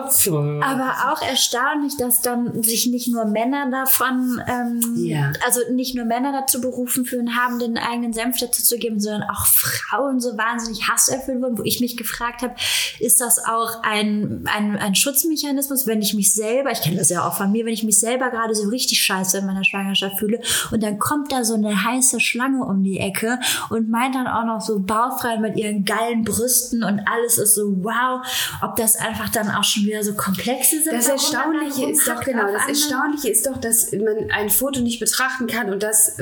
wahnsinnig 0.04 0.60
aber 0.70 1.12
auch 1.12 1.22
erstaunlich, 1.22 1.96
dass 1.96 2.20
dann 2.20 2.62
sich 2.62 2.86
nicht 2.86 3.08
nur 3.08 3.24
Männer 3.24 3.70
davon, 3.70 4.42
ähm, 4.46 4.80
ja. 4.96 5.32
also 5.44 5.60
nicht 5.72 5.94
nur 5.94 6.04
Männer 6.04 6.32
dazu 6.32 6.60
berufen 6.60 7.04
fühlen 7.04 7.36
haben, 7.36 7.58
den 7.58 7.78
eigenen 7.78 8.12
Senf 8.12 8.38
dazu 8.38 8.62
zu 8.62 8.78
geben, 8.78 9.00
sondern 9.00 9.28
auch 9.28 9.46
Frauen 9.46 10.20
so 10.20 10.36
wahnsinnig 10.36 10.88
hasserfüllt 10.88 11.40
wurden, 11.42 11.58
wo 11.58 11.62
ich 11.62 11.80
mich 11.80 11.96
gefragt 11.96 12.42
habe, 12.42 12.54
ist 12.98 13.20
das 13.20 13.44
auch 13.44 13.82
ein, 13.82 14.44
ein, 14.54 14.78
ein 14.78 14.94
Schutzmechanismus, 14.94 15.86
wenn 15.86 16.02
ich 16.02 16.14
mich 16.14 16.32
selber, 16.32 16.70
ich 16.70 16.82
kenne 16.82 16.96
das 16.96 17.10
ja 17.10 17.26
auch 17.26 17.36
von 17.36 17.50
mir, 17.50 17.64
wenn 17.64 17.72
ich 17.72 17.84
mich 17.84 17.98
selber 17.98 18.30
gerade 18.30 18.54
so 18.54 18.68
richtig 18.68 19.02
scheiße 19.02 19.38
in 19.38 19.46
meiner 19.46 19.64
Schwangerschaft 19.64 20.18
fühle 20.18 20.40
und 20.70 20.82
dann 20.82 20.98
kommt 20.98 21.32
da 21.32 21.44
so 21.44 21.54
eine 21.54 21.84
heiße 21.84 22.20
Schlange 22.20 22.64
um 22.64 22.82
die 22.82 22.98
Ecke 22.98 23.38
und 23.70 23.90
meint 23.90 24.14
dann 24.14 24.26
auch 24.26 24.44
noch 24.44 24.60
so 24.60 24.80
bauchfrei 24.80 25.38
mit 25.38 25.56
ihren 25.56 25.84
geilen 25.84 26.24
Brüsten 26.24 26.84
und 26.84 27.00
alles 27.06 27.38
ist 27.38 27.54
so 27.54 27.72
wow, 27.82 28.24
ob 28.62 28.76
das 28.76 28.96
einfach 28.96 29.28
dann 29.30 29.50
auch 29.50 29.64
schon 29.64 29.84
wieder 29.84 29.89
so 30.02 30.14
komplexe 30.14 30.82
sind. 30.82 30.92
Das 30.92 31.08
Erstaunliche 31.08 31.90
ist 31.90 32.06
doch 32.06 32.20
genau, 32.20 32.50
das 32.52 32.68
Erstaunliche 32.68 33.28
ist 33.28 33.46
doch, 33.46 33.58
dass 33.58 33.92
man 33.92 34.30
ein 34.30 34.50
Foto 34.50 34.80
nicht 34.80 35.00
betrachten 35.00 35.46
kann 35.46 35.72
und 35.72 35.82
das 35.82 36.16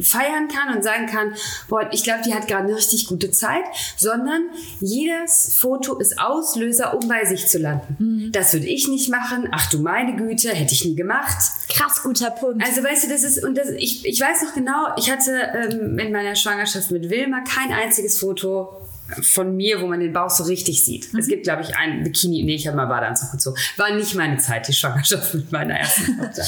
feiern 0.00 0.48
kann 0.48 0.76
und 0.76 0.82
sagen 0.82 1.06
kann, 1.06 1.34
boah, 1.68 1.88
ich 1.92 2.04
glaube, 2.04 2.20
die 2.26 2.34
hat 2.34 2.48
gerade 2.48 2.64
eine 2.64 2.76
richtig 2.76 3.06
gute 3.06 3.30
Zeit, 3.30 3.64
sondern 3.96 4.42
jedes 4.80 5.56
Foto 5.56 5.98
ist 5.98 6.18
Auslöser, 6.18 6.94
um 6.94 7.08
bei 7.08 7.24
sich 7.24 7.46
zu 7.46 7.58
landen. 7.58 7.96
Mhm. 7.98 8.32
Das 8.32 8.52
würde 8.52 8.66
ich 8.66 8.88
nicht 8.88 9.08
machen. 9.08 9.48
Ach 9.52 9.68
du 9.70 9.78
meine 9.78 10.16
Güte, 10.16 10.50
hätte 10.50 10.74
ich 10.74 10.84
nie 10.84 10.96
gemacht. 10.96 11.38
Krass 11.68 12.02
guter 12.02 12.30
Punkt. 12.30 12.64
Also 12.64 12.82
weißt 12.82 13.04
du, 13.04 13.08
das 13.08 13.22
ist 13.22 13.44
und 13.44 13.56
das, 13.56 13.70
ich, 13.70 14.04
ich 14.04 14.20
weiß 14.20 14.42
noch 14.42 14.54
genau, 14.54 14.94
ich 14.96 15.10
hatte 15.10 15.32
ähm, 15.54 15.98
in 15.98 16.12
meiner 16.12 16.34
Schwangerschaft 16.34 16.90
mit 16.90 17.10
Wilma 17.10 17.42
kein 17.44 17.72
einziges 17.72 18.18
Foto 18.18 18.82
von 19.20 19.56
mir, 19.56 19.80
wo 19.80 19.86
man 19.86 20.00
den 20.00 20.12
Bauch 20.12 20.30
so 20.30 20.44
richtig 20.44 20.84
sieht. 20.84 21.12
Mhm. 21.12 21.18
Es 21.18 21.28
gibt, 21.28 21.44
glaube 21.44 21.62
ich, 21.62 21.76
ein 21.76 22.04
Bikini. 22.04 22.42
Nee, 22.42 22.54
ich 22.54 22.66
habe 22.66 22.76
mal 22.76 22.86
Badeanzug 22.86 23.32
gezogen. 23.32 23.56
War 23.76 23.94
nicht 23.94 24.14
meine 24.14 24.38
Zeit, 24.38 24.68
die 24.68 24.72
Schwangerschaft 24.72 25.34
mit 25.34 25.52
meiner 25.52 25.78
ersten 25.78 26.18
Tochter. 26.18 26.42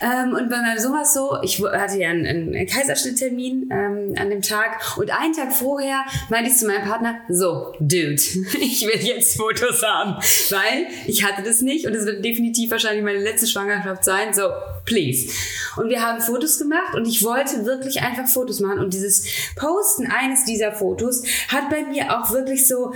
ähm, 0.00 0.34
und 0.34 0.50
bei 0.50 0.60
meinem 0.60 0.78
Sohn 0.78 0.92
war 0.92 1.02
es 1.02 1.14
so, 1.14 1.38
ich 1.42 1.62
hatte 1.62 1.98
ja 1.98 2.10
einen, 2.10 2.26
einen 2.26 2.66
Kaiserschnitttermin 2.66 3.68
ähm, 3.70 4.14
an 4.18 4.30
dem 4.30 4.42
Tag. 4.42 4.96
Und 4.96 5.10
einen 5.10 5.32
Tag 5.32 5.52
vorher 5.52 6.04
meinte 6.28 6.50
ich 6.50 6.56
zu 6.56 6.66
meinem 6.66 6.82
Partner, 6.82 7.16
so, 7.28 7.72
Dude, 7.80 8.14
ich 8.60 8.82
will 8.82 9.00
jetzt 9.00 9.36
Fotos 9.36 9.82
haben. 9.82 10.16
Weil 10.50 10.86
ich 11.06 11.24
hatte 11.24 11.42
das 11.42 11.62
nicht 11.62 11.86
und 11.86 11.94
es 11.94 12.06
wird 12.06 12.24
definitiv 12.24 12.70
wahrscheinlich 12.70 13.04
meine 13.04 13.20
letzte 13.20 13.46
Schwangerschaft 13.46 14.04
sein. 14.04 14.32
So, 14.32 14.48
please. 14.84 15.32
Und 15.76 15.88
wir 15.88 16.02
haben 16.02 16.20
Fotos 16.20 16.58
gemacht 16.58 16.94
und 16.94 17.06
ich 17.06 17.22
wollte 17.22 17.64
wirklich 17.64 18.02
einfach 18.02 18.28
Fotos 18.28 18.60
machen. 18.60 18.78
Und 18.78 18.94
dieses 18.94 19.26
Posten 19.56 20.06
eines 20.06 20.44
dieser 20.44 20.72
Fotos 20.72 21.24
hat 21.48 21.70
bei 21.70 21.82
mir 21.82 22.18
auch 22.18 22.30
wirklich 22.32 22.66
so 22.66 22.92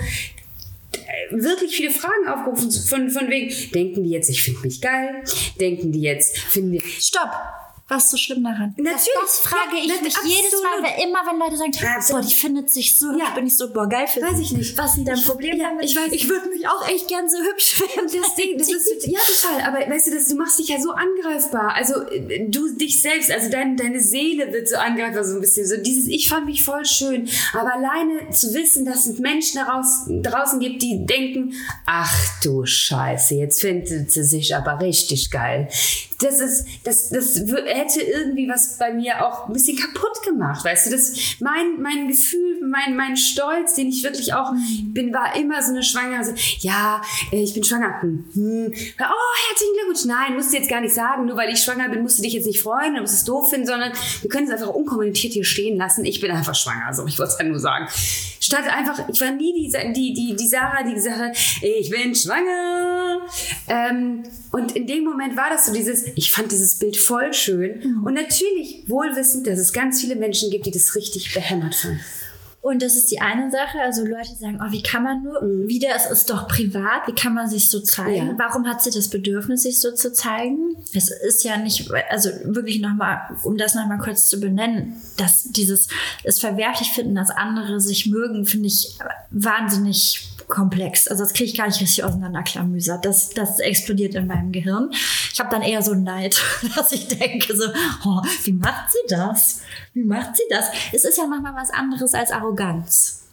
äh, 0.91 1.31
wirklich 1.31 1.75
viele 1.75 1.91
Fragen 1.91 2.27
aufgerufen 2.27 2.71
von, 2.71 3.09
von 3.09 3.29
wegen, 3.29 3.53
denken 3.71 4.03
die 4.03 4.11
jetzt, 4.11 4.29
ich 4.29 4.43
finde 4.43 4.61
mich 4.61 4.81
geil? 4.81 5.23
Denken 5.59 5.91
die 5.91 6.01
jetzt, 6.01 6.37
finden 6.37 6.73
die... 6.73 6.81
Stopp! 6.81 7.31
Was 7.89 8.05
ist 8.05 8.11
so 8.11 8.17
schlimm 8.17 8.43
daran? 8.43 8.73
Natürlich. 8.77 8.93
Das, 9.19 9.23
das 9.23 9.39
frage 9.39 9.75
Ja, 9.77 9.83
ich 9.83 9.89
das- 9.93 10.01
mich 10.23 10.35
jedes 10.37 10.51
Mal, 10.61 10.69
absolut. 10.77 10.83
weil 10.97 11.03
immer, 11.07 11.19
wenn 11.25 11.39
Leute 11.39 11.57
sagen, 11.57 11.71
boah, 11.71 11.89
Absolut. 11.97 12.29
die 12.29 12.35
findet 12.35 12.69
sich 12.71 12.97
so 12.99 13.07
hübsch, 13.11 13.19
Ja. 13.27 13.33
bin 13.33 13.47
ich 13.47 13.57
so, 13.57 13.73
boah, 13.73 13.89
geil 13.89 14.07
für 14.07 14.21
Weiß 14.21 14.39
ich 14.39 14.51
nicht. 14.51 14.77
Was 14.77 14.95
ist 14.97 15.07
dein 15.07 15.21
Problem 15.23 15.57
damit? 15.59 15.85
ich 15.85 15.97
weiß- 15.97 16.11
ich 16.11 16.29
würde 16.29 16.49
mich 16.49 16.67
auch 16.67 16.87
echt 16.87 17.07
gern 17.07 17.27
so 17.27 17.37
hübsch 17.37 17.73
finden. 17.73 18.11
Das 18.21 18.35
Ding, 18.35 18.57
das 18.57 18.69
ist, 18.69 19.07
ja, 19.07 19.19
total. 19.19 19.61
Aber 19.67 19.91
weißt 19.91 20.07
du, 20.07 20.11
das, 20.11 20.27
du 20.27 20.35
machst 20.35 20.59
dich 20.59 20.69
ja 20.69 20.79
so 20.79 20.91
angreifbar. 20.91 21.73
Also 21.75 22.01
äh, 22.09 22.47
du 22.47 22.69
dich 22.75 23.01
selbst, 23.01 23.31
also 23.31 23.49
dein, 23.49 23.75
deine 23.75 23.99
Seele 23.99 24.53
wird 24.53 24.69
so 24.69 24.75
angreifbar, 24.75 25.23
so 25.23 25.35
ein 25.35 25.41
bisschen. 25.41 25.65
So 25.65 25.77
dieses, 25.77 26.07
ich 26.07 26.29
fand 26.29 26.45
mich 26.45 26.63
voll 26.63 26.85
schön. 26.85 27.27
Aber 27.53 27.73
alleine 27.73 28.29
zu 28.31 28.53
wissen, 28.53 28.85
dass 28.85 29.07
es 29.07 29.17
Menschen 29.19 29.55
daraus, 29.65 30.05
draußen 30.07 30.59
gibt, 30.59 30.81
die 30.83 31.05
denken, 31.05 31.53
ach 31.85 32.13
du 32.43 32.65
Scheiße, 32.65 33.35
jetzt 33.35 33.61
findet 33.61 34.11
sie 34.11 34.23
sich 34.23 34.55
aber 34.55 34.79
richtig 34.79 35.31
geil. 35.31 35.69
Das 36.19 36.39
ist, 36.39 36.65
das, 36.83 37.09
das 37.09 37.35
hätte 37.37 38.01
irgendwie 38.01 38.49
was 38.49 38.77
bei 38.77 38.93
mir 38.93 39.25
auch 39.25 39.47
ein 39.47 39.53
bisschen 39.53 39.77
kaputt 39.77 40.21
gemacht, 40.25 40.65
weißt 40.65 40.87
du, 40.87 40.91
das, 40.91 41.13
mein, 41.39 41.81
mein 41.81 42.07
Gefühl, 42.07 42.59
mein, 42.61 42.95
mein 42.95 43.15
Stolz, 43.15 43.75
den 43.75 43.87
ich 43.87 44.03
wirklich 44.03 44.33
auch 44.33 44.51
bin, 44.83 45.13
war 45.13 45.35
immer 45.35 45.61
so 45.63 45.71
eine 45.71 45.83
Schwangere, 45.83 46.23
so, 46.23 46.33
ja, 46.59 47.01
äh, 47.31 47.41
ich 47.41 47.53
bin 47.53 47.63
schwanger, 47.63 48.01
hm, 48.01 48.25
hm. 48.33 48.73
oh, 48.73 49.47
herzlichen 49.49 49.73
Glückwunsch, 49.75 50.05
nein, 50.05 50.35
musst 50.35 50.51
du 50.51 50.57
jetzt 50.57 50.69
gar 50.69 50.81
nicht 50.81 50.93
sagen, 50.93 51.25
nur 51.25 51.37
weil 51.37 51.51
ich 51.51 51.61
schwanger 51.61 51.89
bin, 51.89 52.01
musst 52.01 52.19
du 52.19 52.23
dich 52.23 52.33
jetzt 52.33 52.45
nicht 52.45 52.61
freuen, 52.61 52.95
du 52.95 53.01
musst 53.01 53.13
es 53.13 53.23
doof 53.23 53.49
finden, 53.49 53.67
sondern 53.67 53.91
wir 54.21 54.29
können 54.29 54.47
es 54.47 54.53
einfach 54.53 54.73
unkommentiert 54.73 55.33
hier 55.33 55.45
stehen 55.45 55.77
lassen, 55.77 56.05
ich 56.05 56.19
bin 56.19 56.31
einfach 56.31 56.55
schwanger, 56.55 56.93
so, 56.93 57.05
ich 57.07 57.17
wollte 57.17 57.33
es 57.33 57.39
ja 57.39 57.45
nur 57.45 57.59
sagen. 57.59 57.87
Statt 58.49 58.65
einfach, 58.67 59.07
ich 59.07 59.21
war 59.21 59.29
nie 59.29 59.53
die, 59.53 59.93
die, 59.93 60.11
die, 60.11 60.35
die 60.35 60.47
Sarah, 60.47 60.81
die 60.81 60.95
gesagt 60.95 61.19
hat, 61.19 61.37
ich 61.61 61.91
bin 61.91 62.15
schwanger. 62.15 63.21
Ähm, 63.67 64.23
und 64.51 64.71
in 64.71 64.87
dem 64.87 65.03
Moment 65.03 65.37
war 65.37 65.51
das 65.51 65.67
so 65.67 65.71
dieses, 65.71 66.05
ich 66.15 66.31
fand 66.31 66.51
dieses 66.51 66.79
Bild 66.79 66.97
voll 66.97 67.31
schön. 67.31 68.01
Und 68.03 68.15
natürlich 68.15 68.85
wohlwissend, 68.87 69.45
dass 69.45 69.59
es 69.59 69.71
ganz 69.71 70.01
viele 70.01 70.15
Menschen 70.15 70.49
gibt, 70.49 70.65
die 70.65 70.71
das 70.71 70.95
richtig 70.95 71.31
behämmert 71.31 71.75
fanden. 71.75 71.99
Und 72.61 72.81
das 72.81 72.97
ist 72.97 73.09
die 73.09 73.21
eine 73.21 73.49
Sache. 73.49 73.79
Also 73.81 74.05
Leute 74.05 74.35
sagen, 74.35 74.59
oh, 74.61 74.71
wie 74.71 74.83
kann 74.83 75.03
man 75.03 75.23
nur, 75.23 75.41
wieder, 75.67 75.89
es 75.95 76.05
ist 76.05 76.29
doch 76.29 76.47
privat, 76.47 77.07
wie 77.07 77.13
kann 77.13 77.33
man 77.33 77.47
sich 77.47 77.69
so 77.69 77.79
zeigen? 77.79 78.27
Ja. 78.27 78.35
Warum 78.37 78.67
hat 78.67 78.83
sie 78.83 78.91
das 78.91 79.09
Bedürfnis, 79.09 79.63
sich 79.63 79.79
so 79.79 79.93
zu 79.93 80.11
zeigen? 80.11 80.75
Es 80.93 81.09
ist 81.09 81.43
ja 81.43 81.57
nicht, 81.57 81.89
also 82.09 82.29
wirklich 82.43 82.81
nochmal, 82.81 83.19
um 83.43 83.57
das 83.57 83.75
nochmal 83.75 83.99
kurz 83.99 84.27
zu 84.27 84.39
benennen, 84.39 85.01
dass 85.15 85.43
dieses, 85.45 85.87
es 86.23 86.39
verwerflich 86.39 86.91
finden, 86.91 87.15
dass 87.15 87.29
andere 87.29 87.79
sich 87.79 88.07
mögen, 88.07 88.45
finde 88.45 88.67
ich 88.67 88.97
wahnsinnig 89.29 90.29
komplex. 90.49 91.07
Also 91.07 91.23
das 91.23 91.33
kriege 91.33 91.49
ich 91.49 91.57
gar 91.57 91.67
nicht 91.67 91.79
richtig 91.79 92.03
auseinanderklamüsert. 92.03 93.05
Das, 93.05 93.29
das 93.29 93.59
explodiert 93.59 94.15
in 94.15 94.27
meinem 94.27 94.51
Gehirn. 94.51 94.89
Ich 95.31 95.39
habe 95.39 95.49
dann 95.49 95.61
eher 95.61 95.81
so 95.81 95.93
Neid, 95.93 96.41
dass 96.75 96.91
ich 96.91 97.07
denke 97.07 97.55
so, 97.55 97.65
oh, 98.05 98.21
wie 98.43 98.53
macht 98.53 98.91
sie 98.91 99.15
das? 99.15 99.61
Wie 99.93 100.03
macht 100.03 100.35
sie 100.35 100.43
das? 100.49 100.65
Es 100.91 101.05
ist 101.05 101.17
ja 101.17 101.25
manchmal 101.25 101.55
was 101.55 101.69
anderes 101.69 102.13
als 102.13 102.31
Arroganz. 102.31 103.28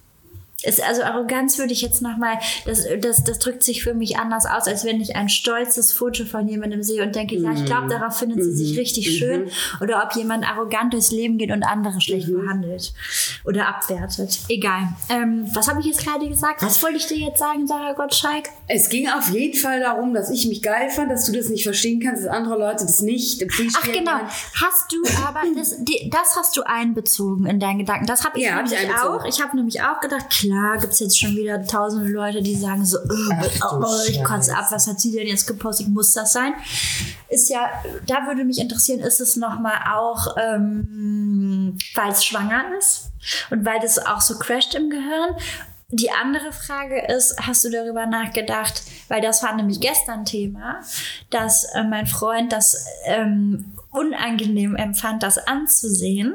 Es, 0.63 0.79
also 0.79 1.03
Arroganz 1.03 1.59
würde 1.59 1.71
ich 1.71 1.83
jetzt 1.83 2.01
nochmal, 2.01 2.39
das, 2.65 2.85
das, 2.99 3.23
das 3.23 3.37
drückt 3.37 3.61
sich 3.61 3.83
für 3.83 3.93
mich 3.93 4.17
anders 4.17 4.47
aus, 4.47 4.67
als 4.67 4.83
wenn 4.85 4.99
ich 4.99 5.15
ein 5.15 5.29
stolzes 5.29 5.93
Foto 5.93 6.25
von 6.25 6.47
jemandem 6.47 6.81
sehe 6.81 7.03
und 7.03 7.15
denke, 7.15 7.35
ja, 7.35 7.51
ich 7.53 7.63
glaube, 7.65 7.87
darauf 7.87 8.17
findet 8.17 8.43
sie 8.43 8.51
sich 8.53 8.75
richtig 8.75 9.19
schön. 9.19 9.51
Oder 9.81 10.03
ob 10.03 10.15
jemand 10.15 10.49
arrogant 10.49 10.93
durchs 10.93 11.11
Leben 11.11 11.37
geht 11.37 11.51
und 11.51 11.61
andere 11.61 12.01
schlecht 12.01 12.33
behandelt 12.33 12.91
oder 13.45 13.67
abwertet. 13.67 14.39
Egal. 14.49 14.87
Ähm, 15.09 15.47
was 15.53 15.67
habe 15.67 15.79
ich 15.79 15.85
jetzt 15.85 16.03
gerade 16.03 16.27
gesagt? 16.27 16.63
Was 16.63 16.81
wollte 16.81 16.97
ich 16.97 17.05
dir 17.05 17.17
jetzt 17.17 17.37
sagen, 17.37 17.67
Sarah 17.67 17.93
Gottschalk? 17.93 18.45
Es 18.67 18.89
ging 18.89 19.07
auf 19.09 19.29
jeden 19.29 19.59
Fall 19.59 19.79
darum, 19.79 20.15
dass 20.15 20.31
ich 20.31 20.47
mich 20.47 20.63
geil 20.63 20.89
fand, 20.89 21.11
dass 21.11 21.25
du 21.25 21.33
das 21.33 21.49
nicht 21.49 21.63
verstehen 21.65 21.99
kannst, 21.99 22.25
dass 22.25 22.31
andere 22.31 22.57
Leute 22.57 22.83
das 22.83 23.01
nicht. 23.01 23.45
Ach 23.77 23.91
genau, 23.91 24.21
hast 24.55 24.91
du 24.91 24.97
aber 25.23 25.41
das, 25.55 25.75
die, 25.83 26.09
das 26.09 26.35
hast 26.35 26.57
du 26.57 26.63
einbezogen 26.63 27.45
in 27.45 27.59
deinen 27.59 27.77
Gedanken. 27.77 28.07
Das 28.07 28.25
habe 28.25 28.39
ich 28.39 28.45
Ja, 28.45 28.55
hab 28.55 28.65
ich 28.65 28.75
auch. 28.75 29.23
Ich 29.25 29.39
habe 29.39 29.55
nämlich 29.55 29.81
auch 29.83 29.99
gedacht, 29.99 30.33
klar, 30.47 30.77
gibt 30.77 30.93
es 30.93 30.99
jetzt 30.99 31.19
schon 31.19 31.35
wieder 31.35 31.61
tausende 31.65 32.09
Leute, 32.09 32.41
die 32.41 32.55
sagen 32.55 32.85
so, 32.85 32.97
äh, 32.97 33.49
Ach 33.61 33.71
du 33.71 33.85
oh, 33.85 34.09
ich 34.09 34.23
kotze 34.23 34.55
ab, 34.55 34.67
was 34.71 34.87
hat 34.87 34.99
sie 34.99 35.11
denn 35.11 35.27
jetzt 35.27 35.45
gepostet? 35.45 35.87
Muss 35.89 36.13
das 36.13 36.33
sein? 36.33 36.53
Ist 37.29 37.49
ja, 37.49 37.69
da 38.07 38.27
würde 38.27 38.45
mich 38.45 38.59
interessieren, 38.59 38.99
ist 38.99 39.19
es 39.19 39.35
nochmal 39.35 39.79
auch, 39.93 40.35
ähm, 40.37 41.77
weil 41.95 42.11
es 42.11 42.23
schwanger 42.23 42.63
ist 42.77 43.11
und 43.49 43.65
weil 43.65 43.79
das 43.79 43.99
auch 43.99 44.21
so 44.21 44.37
crasht 44.37 44.75
im 44.75 44.89
Gehirn? 44.89 45.35
Die 45.89 46.11
andere 46.11 46.51
Frage 46.51 47.01
ist, 47.07 47.37
hast 47.39 47.63
du 47.63 47.69
darüber 47.69 48.05
nachgedacht, 48.05 48.83
weil 49.07 49.21
das 49.21 49.41
war 49.41 49.55
nämlich 49.55 49.79
gestern 49.79 50.25
Thema, 50.25 50.81
dass 51.29 51.63
äh, 51.75 51.83
mein 51.83 52.07
Freund 52.07 52.51
das 52.51 52.85
ähm, 53.05 53.73
unangenehm 53.89 54.75
empfand, 54.75 55.23
das 55.23 55.37
anzusehen. 55.37 56.33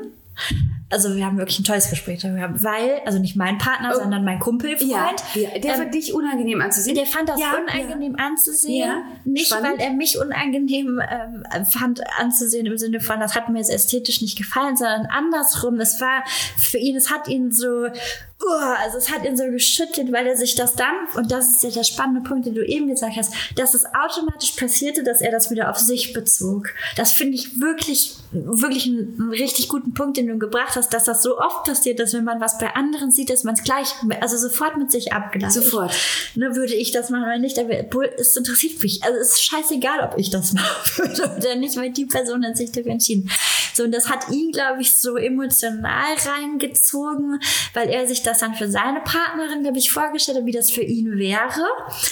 Also 0.92 1.16
wir 1.16 1.24
haben 1.26 1.38
wirklich 1.38 1.58
ein 1.58 1.64
tolles 1.64 1.90
Gespräch 1.90 2.20
darüber, 2.22 2.50
weil, 2.62 3.00
also 3.06 3.18
nicht 3.18 3.34
mein 3.36 3.58
Partner, 3.58 3.92
Oh. 3.94 3.98
sondern 3.98 4.24
mein 4.24 4.38
Kumpelfreund. 4.38 4.90
Ja, 4.90 5.40
ja, 5.40 5.58
der 5.58 5.72
ähm, 5.72 5.78
fand 5.80 5.94
dich 5.94 6.14
unangenehm 6.14 6.60
anzusehen. 6.60 6.94
der 6.94 7.06
fand 7.06 7.28
das 7.28 7.40
Ja, 7.40 7.54
unangenehm 7.56 8.16
anzusehen. 8.16 9.02
Nicht, 9.24 9.46
spannend. 9.46 9.78
weil 9.78 9.86
er 9.86 9.92
mich 9.92 10.18
unangenehm 10.18 11.00
ähm, 11.10 11.64
fand 11.66 12.00
anzusehen 12.18 12.66
im 12.66 12.78
Sinne 12.78 13.00
von, 13.00 13.18
das 13.20 13.34
hat 13.34 13.48
mir 13.48 13.58
jetzt 13.58 13.70
ästhetisch 13.70 14.20
nicht 14.22 14.36
gefallen, 14.38 14.76
sondern 14.76 15.06
andersrum. 15.06 15.80
Es 15.80 16.00
war 16.00 16.22
für 16.58 16.78
ihn, 16.78 16.96
es 16.96 17.10
hat 17.10 17.28
ihn 17.28 17.50
so, 17.52 17.86
uh, 17.86 18.74
also 18.82 18.98
es 18.98 19.10
hat 19.10 19.24
ihn 19.24 19.36
so 19.36 19.44
geschüttelt, 19.50 20.12
weil 20.12 20.26
er 20.26 20.36
sich 20.36 20.54
das 20.54 20.74
dann, 20.74 20.94
und 21.16 21.30
das 21.32 21.48
ist 21.48 21.62
ja 21.64 21.70
der 21.70 21.84
spannende 21.84 22.20
Punkt, 22.28 22.46
den 22.46 22.54
du 22.54 22.64
eben 22.64 22.88
gesagt 22.88 23.16
hast, 23.16 23.32
dass 23.56 23.74
es 23.74 23.84
automatisch 23.86 24.52
passierte, 24.52 25.02
dass 25.02 25.20
er 25.20 25.30
das 25.30 25.50
wieder 25.50 25.70
auf 25.70 25.78
sich 25.78 26.12
bezog. 26.12 26.70
Das 26.96 27.12
finde 27.12 27.34
ich 27.34 27.60
wirklich, 27.60 28.16
wirklich 28.32 28.86
einen, 28.86 29.16
einen 29.18 29.30
richtig 29.30 29.68
guten 29.68 29.94
Punkt, 29.94 30.16
den 30.16 30.26
du 30.26 30.38
gebracht 30.38 30.76
hast, 30.76 30.81
dass 30.88 31.04
das 31.04 31.22
so 31.22 31.38
oft 31.38 31.64
passiert, 31.64 31.98
dass 31.98 32.12
wenn 32.14 32.24
man 32.24 32.40
was 32.40 32.58
bei 32.58 32.74
anderen 32.74 33.10
sieht, 33.10 33.30
dass 33.30 33.44
man 33.44 33.54
es 33.54 33.62
gleich, 33.62 33.88
also 34.20 34.36
sofort 34.36 34.76
mit 34.76 34.90
sich 34.90 35.12
abgleicht. 35.12 35.52
Sofort. 35.52 35.92
Ne, 36.34 36.54
würde 36.56 36.74
ich 36.74 36.90
das 36.92 37.10
machen 37.10 37.24
oder 37.24 37.38
nicht, 37.38 37.58
aber 37.58 37.70
es 38.18 38.36
interessiert 38.36 38.82
mich. 38.82 39.02
Also 39.02 39.18
es 39.18 39.32
ist 39.32 39.44
scheißegal, 39.44 40.00
ob 40.00 40.18
ich 40.18 40.30
das 40.30 40.52
machen 40.54 40.92
würde 40.96 41.36
oder 41.36 41.54
nicht, 41.56 41.76
weil 41.76 41.90
die 41.90 42.06
Person 42.06 42.44
hat 42.44 42.56
sich 42.56 42.72
dafür 42.72 42.92
entschieden. 42.92 43.30
So, 43.74 43.84
und 43.84 43.92
das 43.92 44.10
hat 44.10 44.28
ihn, 44.30 44.52
glaube 44.52 44.82
ich, 44.82 44.94
so 44.94 45.16
emotional 45.16 46.14
reingezogen, 46.26 47.40
weil 47.74 47.88
er 47.88 48.06
sich 48.06 48.22
das 48.22 48.38
dann 48.40 48.54
für 48.54 48.70
seine 48.70 49.00
Partnerin, 49.00 49.62
glaube 49.62 49.78
ich, 49.78 49.90
vorgestellt 49.90 50.38
hat, 50.38 50.46
wie 50.46 50.52
das 50.52 50.70
für 50.70 50.82
ihn 50.82 51.16
wäre, 51.18 51.40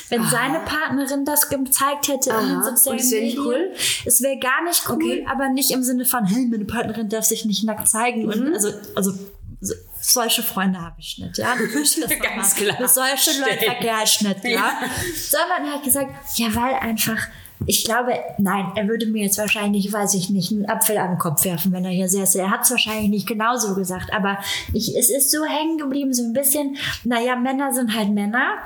wenn 0.09 0.25
seine 0.25 0.61
Partnerin 0.61 1.25
das 1.25 1.49
gezeigt 1.49 2.09
hätte 2.09 2.31
in 2.31 2.49
den 2.49 2.57
Aha. 2.57 2.71
sozialen 2.71 2.99
Und 2.99 3.05
es 3.05 3.11
wäre 3.13 3.25
nicht 3.25 3.39
cool? 3.39 3.73
Es 4.07 4.23
wäre 4.23 4.39
gar 4.39 4.65
nicht 4.65 4.83
cool, 4.89 4.95
Okay. 4.95 5.27
aber 5.31 5.49
nicht 5.49 5.71
im 5.71 5.83
Sinne 5.83 6.05
von, 6.05 6.25
hey, 6.25 6.47
meine 6.47 6.65
Partnerin 6.65 7.09
darf 7.09 7.25
sich 7.25 7.45
nicht 7.45 7.65
nackt 7.65 7.89
zeigen. 7.89 8.23
Mhm. 8.23 8.29
Und 8.31 8.60
also, 8.67 8.79
also 8.95 9.13
so, 9.61 9.75
solche 10.01 10.43
Freunde 10.43 10.81
habe 10.81 10.97
ich 10.99 11.19
nicht, 11.19 11.39
ja. 11.39 11.55
Du 11.57 11.67
das 11.67 11.97
Ganz 12.23 12.55
klar. 12.55 12.77
Das 12.79 12.95
solche 12.95 13.39
Leute 13.41 13.57
Stell. 13.57 13.71
verkehrt 13.71 14.05
ich 14.05 14.21
nicht, 14.23 14.45
ja. 14.45 14.51
Ja. 14.51 14.81
Sondern 15.15 15.67
er 15.67 15.75
hat 15.75 15.83
gesagt, 15.83 16.11
ja, 16.37 16.47
weil 16.55 16.75
einfach, 16.75 17.19
ich 17.67 17.85
glaube, 17.85 18.15
nein, 18.39 18.73
er 18.75 18.89
würde 18.89 19.07
mir 19.07 19.25
jetzt 19.25 19.39
wahrscheinlich, 19.39 19.93
weiß 19.93 20.15
ich 20.15 20.31
nicht, 20.31 20.51
einen 20.51 20.69
Apfel 20.69 20.97
an 20.97 21.11
den 21.11 21.19
Kopf 21.19 21.45
werfen, 21.45 21.73
wenn 21.73 21.85
er 21.85 21.91
hier 21.91 22.09
säße. 22.09 22.41
Er 22.41 22.51
hat 22.51 22.63
es 22.63 22.71
wahrscheinlich 22.71 23.11
nicht 23.11 23.29
genauso 23.29 23.75
gesagt, 23.75 24.13
aber 24.13 24.39
ich, 24.73 24.97
es 24.97 25.11
ist 25.11 25.31
so 25.31 25.45
hängen 25.45 25.77
geblieben, 25.77 26.15
so 26.15 26.23
ein 26.23 26.33
bisschen, 26.33 26.77
naja, 27.05 27.37
Männer 27.37 27.75
sind 27.75 27.95
halt 27.95 28.11
Männer. 28.11 28.59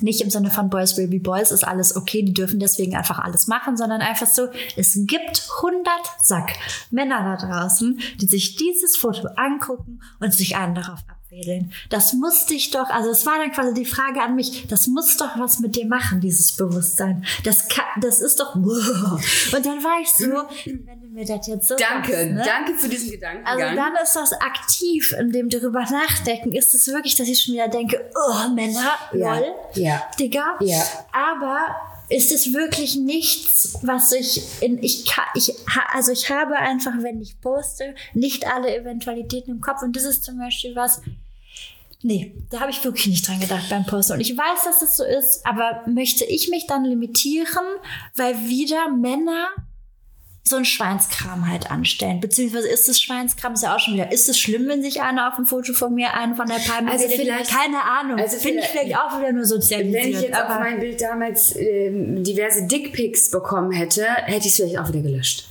Nicht 0.00 0.20
im 0.20 0.30
Sinne 0.30 0.50
von 0.50 0.70
Boys 0.70 0.96
will 0.96 1.08
be 1.08 1.20
Boys, 1.20 1.50
ist 1.50 1.66
alles 1.66 1.96
okay, 1.96 2.22
die 2.22 2.34
dürfen 2.34 2.58
deswegen 2.58 2.96
einfach 2.96 3.18
alles 3.18 3.46
machen, 3.46 3.76
sondern 3.76 4.00
einfach 4.00 4.26
so, 4.26 4.48
es 4.76 4.98
gibt 5.06 5.48
100 5.62 5.92
Sack 6.20 6.52
Männer 6.90 7.36
da 7.36 7.46
draußen, 7.46 8.00
die 8.20 8.26
sich 8.26 8.56
dieses 8.56 8.96
Foto 8.96 9.28
angucken 9.36 10.00
und 10.20 10.32
sich 10.32 10.56
einen 10.56 10.74
darauf 10.74 11.00
abwedeln. 11.34 11.72
Das 11.90 12.12
muss 12.12 12.46
dich 12.46 12.70
doch, 12.70 12.88
also 12.90 13.10
es 13.10 13.26
war 13.26 13.38
dann 13.38 13.52
quasi 13.52 13.74
die 13.74 13.84
Frage 13.84 14.20
an 14.22 14.34
mich, 14.34 14.66
das 14.68 14.86
muss 14.86 15.16
doch 15.16 15.38
was 15.38 15.60
mit 15.60 15.76
dir 15.76 15.86
machen, 15.86 16.20
dieses 16.20 16.52
Bewusstsein. 16.52 17.24
Das, 17.44 17.68
kann, 17.68 17.84
das 18.00 18.20
ist 18.20 18.40
doch, 18.40 18.54
und 18.54 18.64
dann 18.64 19.82
war 19.84 20.00
ich 20.00 20.08
so, 20.10 20.26
wenn 20.64 21.00
du 21.00 21.08
mir 21.08 21.24
das 21.24 21.46
jetzt 21.46 21.68
so 21.68 21.76
Danke, 21.76 22.12
sagst, 22.12 22.30
ne? 22.30 22.42
danke 22.44 22.74
für 22.74 22.88
diesen 22.88 23.10
Gedanken. 23.10 23.46
Also 23.46 23.76
dann 23.76 23.92
ist 24.02 24.16
das 24.16 24.32
aktiv, 24.32 25.14
in 25.18 25.32
dem 25.32 25.48
drüber 25.48 25.82
nachdenken. 25.82 26.52
Ist 26.52 26.74
es 26.74 26.86
wirklich, 26.88 27.14
dass 27.16 27.28
ich 27.28 27.40
schon 27.40 27.54
wieder 27.54 27.68
denke, 27.68 28.10
oh 28.14 28.48
Männer, 28.50 28.94
Ja, 29.12 29.38
lol, 29.38 29.54
ja. 29.74 30.02
Digga. 30.18 30.56
Ja. 30.60 30.82
Aber 31.12 31.66
ist 32.08 32.32
es 32.32 32.52
wirklich 32.52 32.96
nichts, 32.96 33.78
was 33.82 34.12
ich 34.12 34.42
in 34.60 34.82
ich 34.82 35.06
kann, 35.06 35.24
ich 35.34 35.54
also 35.92 36.12
ich 36.12 36.30
habe 36.30 36.56
einfach, 36.56 36.92
wenn 36.98 37.20
ich 37.20 37.40
poste, 37.40 37.94
nicht 38.12 38.46
alle 38.46 38.76
Eventualitäten 38.76 39.50
im 39.52 39.60
Kopf 39.60 39.82
und 39.82 39.96
das 39.96 40.04
ist 40.04 40.24
zum 40.24 40.38
Beispiel 40.38 40.76
was. 40.76 41.00
Nee, 42.06 42.36
da 42.50 42.60
habe 42.60 42.70
ich 42.70 42.84
wirklich 42.84 43.06
nicht 43.06 43.26
dran 43.26 43.40
gedacht 43.40 43.64
beim 43.70 43.86
Posten. 43.86 44.12
Und 44.12 44.20
ich 44.20 44.36
weiß, 44.36 44.64
dass 44.66 44.82
es 44.82 44.96
so 44.98 45.04
ist, 45.04 45.40
aber 45.46 45.80
möchte 45.86 46.24
ich 46.26 46.50
mich 46.50 46.66
dann 46.66 46.84
limitieren, 46.84 47.64
weil 48.14 48.38
wieder 48.46 48.90
Männer 48.90 49.48
so 50.46 50.56
einen 50.56 50.66
Schweinskram 50.66 51.48
halt 51.48 51.70
anstellen. 51.70 52.20
Beziehungsweise 52.20 52.68
ist 52.68 52.86
es 52.90 53.00
Schweinskram, 53.00 53.54
ist 53.54 53.62
ja 53.62 53.74
auch 53.74 53.78
schon 53.78 53.94
wieder. 53.94 54.12
Ist 54.12 54.28
es 54.28 54.38
schlimm, 54.38 54.68
wenn 54.68 54.82
sich 54.82 55.00
einer 55.00 55.28
auf 55.32 55.38
ein 55.38 55.46
Foto 55.46 55.72
von 55.72 55.94
mir 55.94 56.12
einen 56.12 56.36
von 56.36 56.46
der 56.46 56.56
Palme 56.56 56.90
Also 56.92 57.04
redet? 57.06 57.20
vielleicht- 57.20 57.50
Keine 57.50 57.82
Ahnung. 57.82 58.18
also 58.18 58.36
Finde 58.36 58.58
ich 58.60 58.66
vielleicht- 58.66 58.94
auch 58.94 59.18
wieder 59.18 59.32
nur 59.32 59.46
sozialisiert. 59.46 60.04
Wenn 60.04 60.10
ich 60.12 60.20
jetzt 60.20 60.36
auf 60.38 60.48
mein 60.58 60.80
Bild 60.80 61.00
damals 61.00 61.56
ähm, 61.56 62.22
diverse 62.22 62.66
Dickpics 62.66 63.30
bekommen 63.30 63.72
hätte, 63.72 64.04
hätte 64.04 64.40
ich 64.46 64.48
es 64.48 64.56
vielleicht 64.56 64.78
auch 64.78 64.88
wieder 64.88 65.00
gelöscht. 65.00 65.46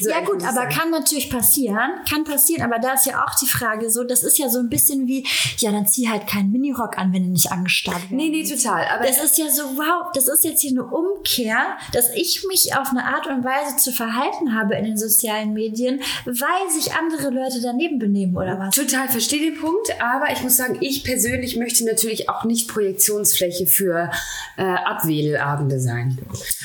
So 0.00 0.10
ja 0.10 0.20
gut, 0.20 0.42
aber 0.44 0.66
kann 0.66 0.90
natürlich 0.90 1.30
passieren, 1.30 1.90
kann 2.08 2.24
passieren, 2.24 2.62
aber 2.62 2.78
da 2.78 2.94
ist 2.94 3.06
ja 3.06 3.24
auch 3.24 3.34
die 3.34 3.46
Frage 3.46 3.90
so, 3.90 4.04
das 4.04 4.22
ist 4.22 4.38
ja 4.38 4.48
so 4.48 4.58
ein 4.58 4.68
bisschen 4.68 5.06
wie, 5.06 5.26
ja, 5.58 5.70
dann 5.72 5.86
zieh 5.86 6.08
halt 6.08 6.26
keinen 6.26 6.50
Minirock 6.50 6.98
an, 6.98 7.12
wenn 7.12 7.24
du 7.24 7.30
nicht 7.30 7.52
angestarrt 7.52 8.02
wirst. 8.02 8.12
Nee, 8.12 8.28
nee, 8.28 8.44
total. 8.44 8.86
Aber 8.94 9.04
Das 9.04 9.22
ist 9.22 9.38
ja 9.38 9.50
so, 9.50 9.62
wow, 9.76 10.10
das 10.14 10.28
ist 10.28 10.44
jetzt 10.44 10.60
hier 10.60 10.70
eine 10.70 10.84
Umkehr, 10.84 11.76
dass 11.92 12.10
ich 12.14 12.44
mich 12.48 12.74
auf 12.76 12.90
eine 12.90 13.04
Art 13.04 13.26
und 13.26 13.44
Weise 13.44 13.76
zu 13.76 13.92
verhalten 13.92 14.54
habe 14.54 14.74
in 14.74 14.84
den 14.84 14.96
sozialen 14.96 15.52
Medien, 15.52 16.00
weil 16.24 16.70
sich 16.70 16.94
andere 16.94 17.30
Leute 17.30 17.60
daneben 17.62 17.98
benehmen 17.98 18.36
oder 18.36 18.58
was? 18.58 18.74
Total 18.74 19.08
verstehe 19.08 19.50
den 19.50 19.60
Punkt, 19.60 19.88
aber 20.00 20.32
ich 20.32 20.42
muss 20.42 20.56
sagen, 20.56 20.78
ich 20.80 21.04
persönlich 21.04 21.56
möchte 21.56 21.84
natürlich 21.84 22.28
auch 22.28 22.44
nicht 22.44 22.68
Projektionsfläche 22.68 23.66
für 23.66 24.10
äh, 24.56 24.62
Abwählabende 24.62 25.80
sein. 25.80 26.18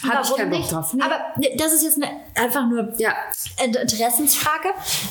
Habe 0.03 0.21
ich 0.23 0.35
keinen 0.35 0.51
Bock 0.51 0.69
drauf. 0.69 0.93
Nee. 0.93 1.01
Aber 1.03 1.19
das 1.57 1.73
ist 1.73 1.83
jetzt 1.83 2.01
eine, 2.01 2.11
einfach 2.35 2.67
nur 2.67 2.84
ja, 2.97 3.15
Eine 3.61 3.79
Interessensfrage. 3.79 4.69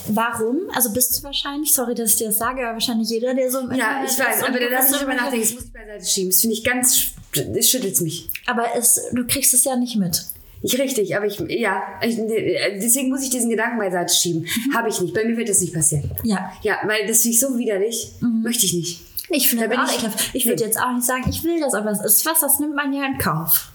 Warum? 0.08 0.60
Also 0.74 0.92
bist 0.92 1.18
du 1.18 1.22
wahrscheinlich, 1.22 1.72
sorry, 1.72 1.94
dass 1.94 2.10
ich 2.10 2.16
dir 2.16 2.28
das 2.28 2.38
sage, 2.38 2.62
aber 2.62 2.74
wahrscheinlich 2.74 3.08
jeder, 3.08 3.34
der 3.34 3.50
so 3.50 3.60
im 3.60 3.72
ja, 3.72 4.02
Internet 4.02 4.10
ich 4.10 4.18
weiß, 4.18 4.42
aber 4.42 4.58
da 4.58 4.66
was 4.76 4.84
ich 4.84 4.90
nicht 4.90 5.02
drüber 5.02 5.14
nachdenken. 5.14 5.40
Das 5.40 5.54
muss 5.54 5.64
ich 5.64 5.72
beiseite 5.72 6.06
schieben. 6.06 6.30
Das 6.30 6.40
finde 6.40 6.54
ich 6.54 6.64
ganz, 6.64 7.06
das 7.54 7.70
schüttelt 7.70 8.00
mich. 8.00 8.28
Aber 8.46 8.74
es, 8.76 9.00
du 9.12 9.26
kriegst 9.26 9.54
es 9.54 9.64
ja 9.64 9.76
nicht 9.76 9.96
mit. 9.96 10.24
Nicht 10.62 10.78
richtig, 10.78 11.14
aber 11.14 11.26
ich, 11.26 11.38
ja, 11.48 11.82
ich, 12.02 12.16
deswegen 12.16 13.10
muss 13.10 13.22
ich 13.22 13.28
diesen 13.28 13.50
Gedanken 13.50 13.78
beiseite 13.78 14.14
schieben. 14.14 14.46
Habe 14.74 14.88
ich 14.88 14.98
nicht. 14.98 15.12
Bei 15.12 15.24
mir 15.24 15.36
wird 15.36 15.50
das 15.50 15.60
nicht 15.60 15.74
passieren. 15.74 16.10
Ja. 16.22 16.52
Ja, 16.62 16.78
weil 16.84 17.06
das 17.06 17.20
finde 17.20 17.34
ich 17.34 17.40
so 17.40 17.58
widerlich. 17.58 18.12
Möchte 18.20 18.64
ich 18.64 18.72
nicht. 18.72 19.00
Ich 19.36 19.48
finde 19.48 19.68
Da 19.68 19.74
das 19.74 19.78
bin 19.78 19.86
auch 19.86 19.92
ich- 19.92 19.98
ekelhaft. 20.04 20.30
Ich 20.34 20.44
würde 20.46 20.60
Nee. 20.62 20.66
jetzt 20.66 20.80
auch 20.80 20.92
nicht 20.92 21.04
sagen, 21.04 21.24
ich 21.28 21.42
will 21.44 21.60
das, 21.60 21.74
aber 21.74 21.90
es 21.90 22.00
ist 22.04 22.24
was, 22.26 22.40
das 22.40 22.58
nimmt 22.60 22.74
man 22.74 22.92
ja 22.92 23.04
in 23.06 23.18
Kauf. 23.18 23.68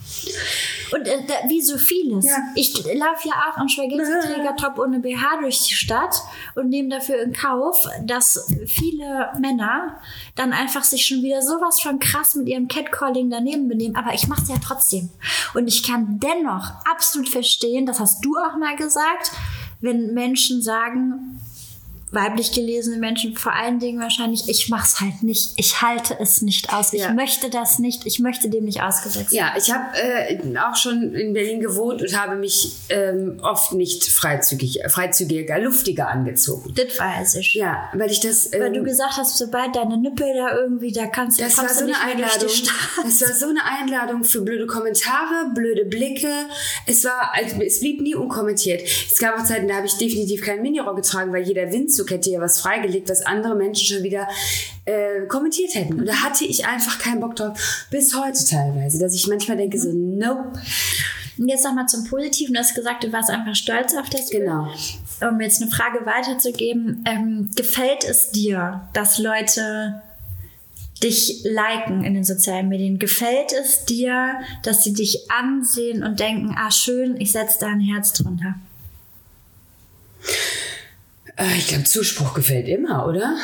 Und 0.94 1.08
äh, 1.08 1.18
da, 1.28 1.34
wie 1.50 1.62
so 1.62 1.78
vieles. 1.78 2.26
Ja. 2.26 2.38
Ich 2.56 2.74
laufe 2.96 3.28
ja 3.28 3.34
auch 3.54 3.62
im 3.62 3.68
Spaghetti-Träger-Top 3.70 4.80
ohne 4.80 5.00
BH 5.00 5.40
durch 5.42 5.60
die 5.68 5.74
Stadt 5.76 6.16
und 6.56 6.70
nehme 6.70 6.90
dafür 6.90 7.22
in 7.22 7.32
Kauf, 7.34 7.88
dass 8.06 8.48
viele 8.66 9.30
Männer 9.40 10.00
dann 10.36 10.52
einfach 10.54 10.84
sich 10.84 11.06
schon 11.06 11.22
wieder 11.22 11.42
sowas 11.42 11.80
von 11.82 12.00
krass 12.00 12.36
mit 12.36 12.48
ihrem 12.48 12.68
Catcalling 12.68 13.30
daneben 13.30 13.68
benehmen. 13.68 13.96
Aber 13.96 14.14
ich 14.14 14.28
mache 14.28 14.42
es 14.44 14.50
ja 14.50 14.56
trotzdem. 14.66 15.10
Und 15.54 15.68
ich 15.68 15.84
kann 15.84 16.20
dennoch 16.20 16.72
absolut 16.92 17.30
verstehen, 17.30 17.86
das 17.86 18.00
hast 18.00 18.24
du 18.26 18.36
auch 18.38 18.58
mal 18.58 18.76
gesagt, 18.76 19.32
wenn 19.82 20.14
Menschen 20.14 20.62
sagen, 20.62 21.40
weiblich 22.12 22.52
gelesene 22.54 22.98
Menschen 22.98 23.36
vor 23.38 23.54
allen 23.54 23.80
Dingen 23.80 24.00
wahrscheinlich, 24.02 24.50
ich 24.50 24.70
mach's 24.70 25.00
halt 25.00 25.22
nicht, 25.22 25.54
ich 25.58 25.82
halte 25.82 26.18
es 26.20 26.42
nicht 26.42 26.74
aus, 26.74 26.92
ich 26.94 27.02
Ja. 27.02 27.14
möchte 27.14 27.50
das 27.50 27.78
nicht, 27.80 28.06
ich 28.06 28.20
möchte 28.20 28.50
dem 28.50 28.66
nicht 28.66 28.82
ausgesetzt 28.82 29.32
Ja, 29.32 29.54
ich 29.58 29.72
habe 29.72 29.86
äh, 29.96 30.40
auch 30.58 30.76
schon 30.76 31.14
in 31.14 31.34
Berlin 31.34 31.60
gewohnt 31.60 32.02
und 32.02 32.18
habe 32.20 32.36
mich 32.36 32.72
ähm, 32.90 33.40
oft 33.44 33.74
nicht 33.74 34.06
freizügig, 34.06 34.80
freizügiger, 34.88 35.60
luftiger 35.60 36.08
angezogen. 36.10 36.74
Das 36.76 36.98
weiß 37.00 37.36
ich. 37.36 37.54
Ja, 37.54 37.90
weil 37.94 38.10
ich 38.12 38.20
das. 38.20 38.52
Ähm, 38.54 38.62
Weil 38.62 38.74
du 38.74 38.84
gesagt 38.84 39.18
hast, 39.18 39.38
sobald 39.38 39.76
deine 39.76 39.98
Nippel 39.98 40.34
da 40.36 40.56
irgendwie, 40.58 40.92
da 40.92 41.06
kannst 41.08 41.40
du, 41.40 41.44
das 41.44 41.58
war 41.58 41.66
kommst 41.66 41.80
so 41.80 41.86
du 41.88 41.94
eine 41.94 42.16
nicht 42.16 42.18
mehr 42.18 42.40
durch 42.40 42.42
Einladung. 42.42 42.48
die 42.50 42.56
Stadt. 42.56 43.06
Das 43.06 43.22
war 43.30 43.36
so 43.36 43.46
eine 43.50 43.64
Einladung 43.66 44.24
für 44.24 44.42
blöde 44.42 44.66
Kommentare, 44.68 45.52
blöde 45.54 45.86
Blicke. 45.86 46.32
Es 46.86 47.04
war, 47.04 47.32
also, 47.34 47.62
es 47.62 47.80
blieb 47.80 48.02
nie 48.02 48.16
unkommentiert. 48.16 48.82
Es 48.84 49.18
gab 49.20 49.38
auch 49.40 49.44
Zeiten, 49.44 49.68
da 49.68 49.76
habe 49.76 49.86
ich 49.86 49.94
definitiv 49.98 50.42
keinen 50.42 50.62
Minirock 50.62 50.96
getragen, 50.96 51.32
weil 51.32 51.44
jeder 51.44 51.72
Windzug 52.00 52.12
hätte 52.12 52.30
ja 52.30 52.40
was 52.40 52.62
freigelegt, 52.62 53.10
was 53.10 53.26
andere 53.26 53.56
Menschen 53.56 53.86
schon 53.86 54.04
wieder 54.04 54.28
äh, 54.86 55.26
kommentiert 55.28 55.76
hätten. 55.76 56.00
Und 56.00 56.06
da 56.06 56.14
hatte 56.24 56.46
ich 56.46 56.66
einfach 56.66 57.00
keinen 57.00 57.20
Bock 57.20 57.36
drauf. 57.36 57.88
Bis 57.92 58.16
heute 58.16 58.44
teilweise, 58.46 59.00
dass 59.00 59.14
ich 59.14 59.28
manchmal 59.28 59.58
denke 59.58 59.80
so, 59.80 59.92
nope. 59.92 60.54
Und 61.38 61.48
jetzt 61.48 61.64
nochmal 61.64 61.88
zum 61.88 62.06
Positiven. 62.06 62.54
Du 62.54 62.60
hast 62.60 62.76
gesagt, 62.76 63.04
du 63.04 63.12
warst 63.14 63.30
einfach 63.30 63.56
stolz 63.56 63.96
auf 63.96 64.10
das 64.10 64.30
Bild. 64.30 64.44
Genau. 64.44 64.68
Um 65.22 65.40
jetzt 65.42 65.62
eine 65.62 65.72
Frage 65.72 66.06
weiterzugeben. 66.06 67.04
Ähm, 67.06 67.50
gefällt 67.56 68.04
es 68.04 68.32
dir, 68.32 68.88
dass 68.94 69.20
Leute 69.20 70.02
dich 71.02 71.44
liken 71.44 72.04
in 72.04 72.14
den 72.14 72.26
sozialen 72.26 72.68
Medien? 72.68 73.00
Gefällt 73.00 73.54
es 73.54 73.86
dir, 73.86 74.42
dass 74.64 74.84
sie 74.84 74.94
dich 74.94 75.32
ansehen 75.32 76.04
und 76.04 76.20
denken, 76.20 76.56
ah 76.58 76.72
schön, 76.72 77.20
ich 77.20 77.32
setze 77.32 77.60
da 77.62 77.68
ein 77.68 77.80
Herz 77.80 78.12
drunter? 78.12 78.56
Äh, 81.40 81.58
Ich 81.58 81.68
glaube, 81.68 81.86
Zuspruch 81.86 82.34
gefällt 82.34 82.68
immer, 82.68 83.08
oder? 83.08 83.36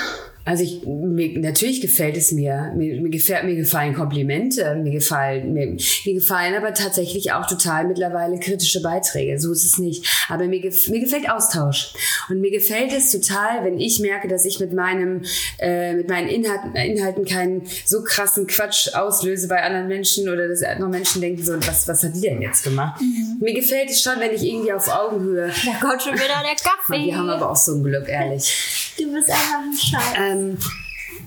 Also 0.46 0.64
ich, 0.64 0.84
mir, 0.86 1.40
natürlich 1.40 1.82
gefällt 1.82 2.16
es 2.18 2.32
mir. 2.32 2.72
Mir, 2.76 3.02
mir, 3.02 3.10
gefällt, 3.10 3.46
mir 3.46 3.56
gefallen 3.56 3.96
Komplimente, 3.96 4.76
mir 4.76 4.92
gefallen, 4.92 5.54
mir, 5.54 5.76
mir 6.06 6.14
gefallen 6.14 6.54
aber 6.54 6.74
tatsächlich 6.76 7.32
auch 7.32 7.48
total 7.48 7.88
mittlerweile 7.88 8.40
kritische 8.40 8.82
Beiträge. 8.84 9.40
So 9.40 9.52
ist 9.52 9.66
es 9.66 9.80
nicht. 9.80 10.06
Aber 10.30 10.46
mir, 10.46 10.60
gef, 10.60 10.88
mir 10.88 11.00
gefällt 11.00 11.28
Austausch. 11.30 11.94
Und 12.30 12.42
mir 12.42 12.52
gefällt 12.52 12.94
es 12.94 13.12
total, 13.12 13.66
wenn 13.66 13.80
ich 13.80 14.00
merke, 14.00 14.28
dass 14.28 14.46
ich 14.46 14.60
mit 14.60 14.72
meinem, 14.72 15.24
äh, 15.58 15.94
mit 15.94 16.10
meinen 16.10 16.28
Inhalten, 16.28 16.76
Inhalten 16.76 17.26
keinen 17.26 17.64
so 17.84 18.04
krassen 18.04 18.46
Quatsch 18.46 18.94
auslöse 18.94 19.48
bei 19.48 19.64
anderen 19.64 19.88
Menschen 19.88 20.30
oder 20.30 20.48
dass 20.48 20.62
andere 20.62 20.90
Menschen 20.90 21.22
denken 21.22 21.44
so, 21.44 21.54
was, 21.66 21.88
was 21.88 22.04
hat 22.04 22.16
die 22.16 22.22
denn 22.22 22.44
jetzt 22.44 22.64
gemacht? 22.64 23.02
Mir 23.40 23.54
gefällt 23.56 23.90
es 23.90 24.00
schon, 24.00 24.20
wenn 24.20 24.32
ich 24.32 24.44
irgendwie 24.44 24.74
auf 24.74 24.88
Augenhöhe 24.88 25.48
Da 25.48 25.88
kommt 25.88 26.04
schon 26.04 26.14
wieder 26.14 26.44
der 26.44 26.56
Kaffee. 26.64 27.06
wir 27.06 27.18
haben 27.18 27.30
aber 27.30 27.50
auch 27.50 27.56
so 27.56 27.74
ein 27.74 27.84
Glück, 27.84 28.08
ehrlich. 28.08 28.94
du 28.98 29.12
bist 29.12 29.30
einfach 29.30 29.64
ein 29.64 29.74
Scheiß. 29.76 30.35
Ähm, 30.36 30.58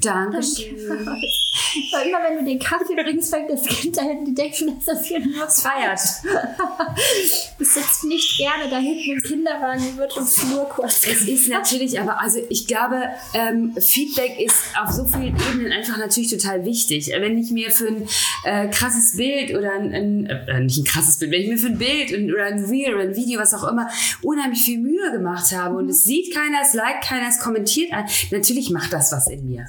Dankeschön. 0.00 0.76
Weil 1.92 2.08
immer 2.08 2.18
wenn 2.22 2.38
du 2.38 2.44
den 2.44 2.58
Kaffee 2.58 2.94
bringst, 2.94 3.32
fängt 3.32 3.50
das 3.50 3.62
Kind 3.64 3.96
da 3.96 4.02
hinten, 4.02 4.26
die 4.26 4.34
denken, 4.34 4.76
dass 4.76 4.84
das 4.84 5.06
hier 5.06 5.20
nur 5.20 5.48
Feiert. 5.48 6.00
Du 7.58 7.64
sitzt 7.64 8.04
nicht 8.04 8.38
gerne 8.38 8.70
da 8.70 8.78
hinten 8.78 9.10
im 9.10 9.22
Kinderwagen 9.22 9.96
wird 9.96 10.16
im 10.16 10.26
Flurkurs 10.26 11.04
Es 11.04 11.26
ist 11.26 11.48
natürlich, 11.48 12.00
aber 12.00 12.20
also 12.20 12.38
ich 12.48 12.66
glaube, 12.66 13.02
ähm, 13.34 13.74
Feedback 13.78 14.38
ist 14.40 14.56
auf 14.80 14.90
so 14.90 15.04
vielen 15.04 15.36
Ebenen 15.36 15.72
einfach 15.72 15.98
natürlich 15.98 16.30
total 16.30 16.64
wichtig. 16.64 17.10
Wenn 17.18 17.36
ich 17.36 17.50
mir 17.50 17.70
für 17.70 17.88
ein 17.88 18.08
äh, 18.44 18.68
krasses 18.68 19.16
Bild 19.16 19.56
oder 19.56 19.72
ein, 19.72 19.92
ein 19.92 20.26
äh, 20.26 20.60
nicht 20.60 20.78
ein 20.78 20.84
krasses 20.84 21.18
Bild, 21.18 21.32
wenn 21.32 21.42
ich 21.42 21.48
mir 21.48 21.58
für 21.58 21.68
ein 21.68 21.78
Bild 21.78 22.12
und, 22.12 22.32
oder 22.32 22.46
ein 22.46 22.64
Reel 22.64 22.94
oder 22.94 23.04
ein 23.04 23.16
Video, 23.16 23.40
was 23.40 23.54
auch 23.54 23.68
immer, 23.68 23.88
unheimlich 24.22 24.62
viel 24.62 24.78
Mühe 24.78 25.10
gemacht 25.12 25.52
habe 25.52 25.76
und 25.76 25.88
es 25.88 26.04
sieht 26.04 26.34
keiner, 26.34 26.58
es 26.62 26.74
liked 26.74 27.04
keiner, 27.04 27.28
es 27.28 27.40
kommentiert 27.40 27.90
natürlich 28.30 28.70
macht 28.70 28.92
das 28.92 29.12
was 29.12 29.28
in 29.28 29.48
mir. 29.48 29.66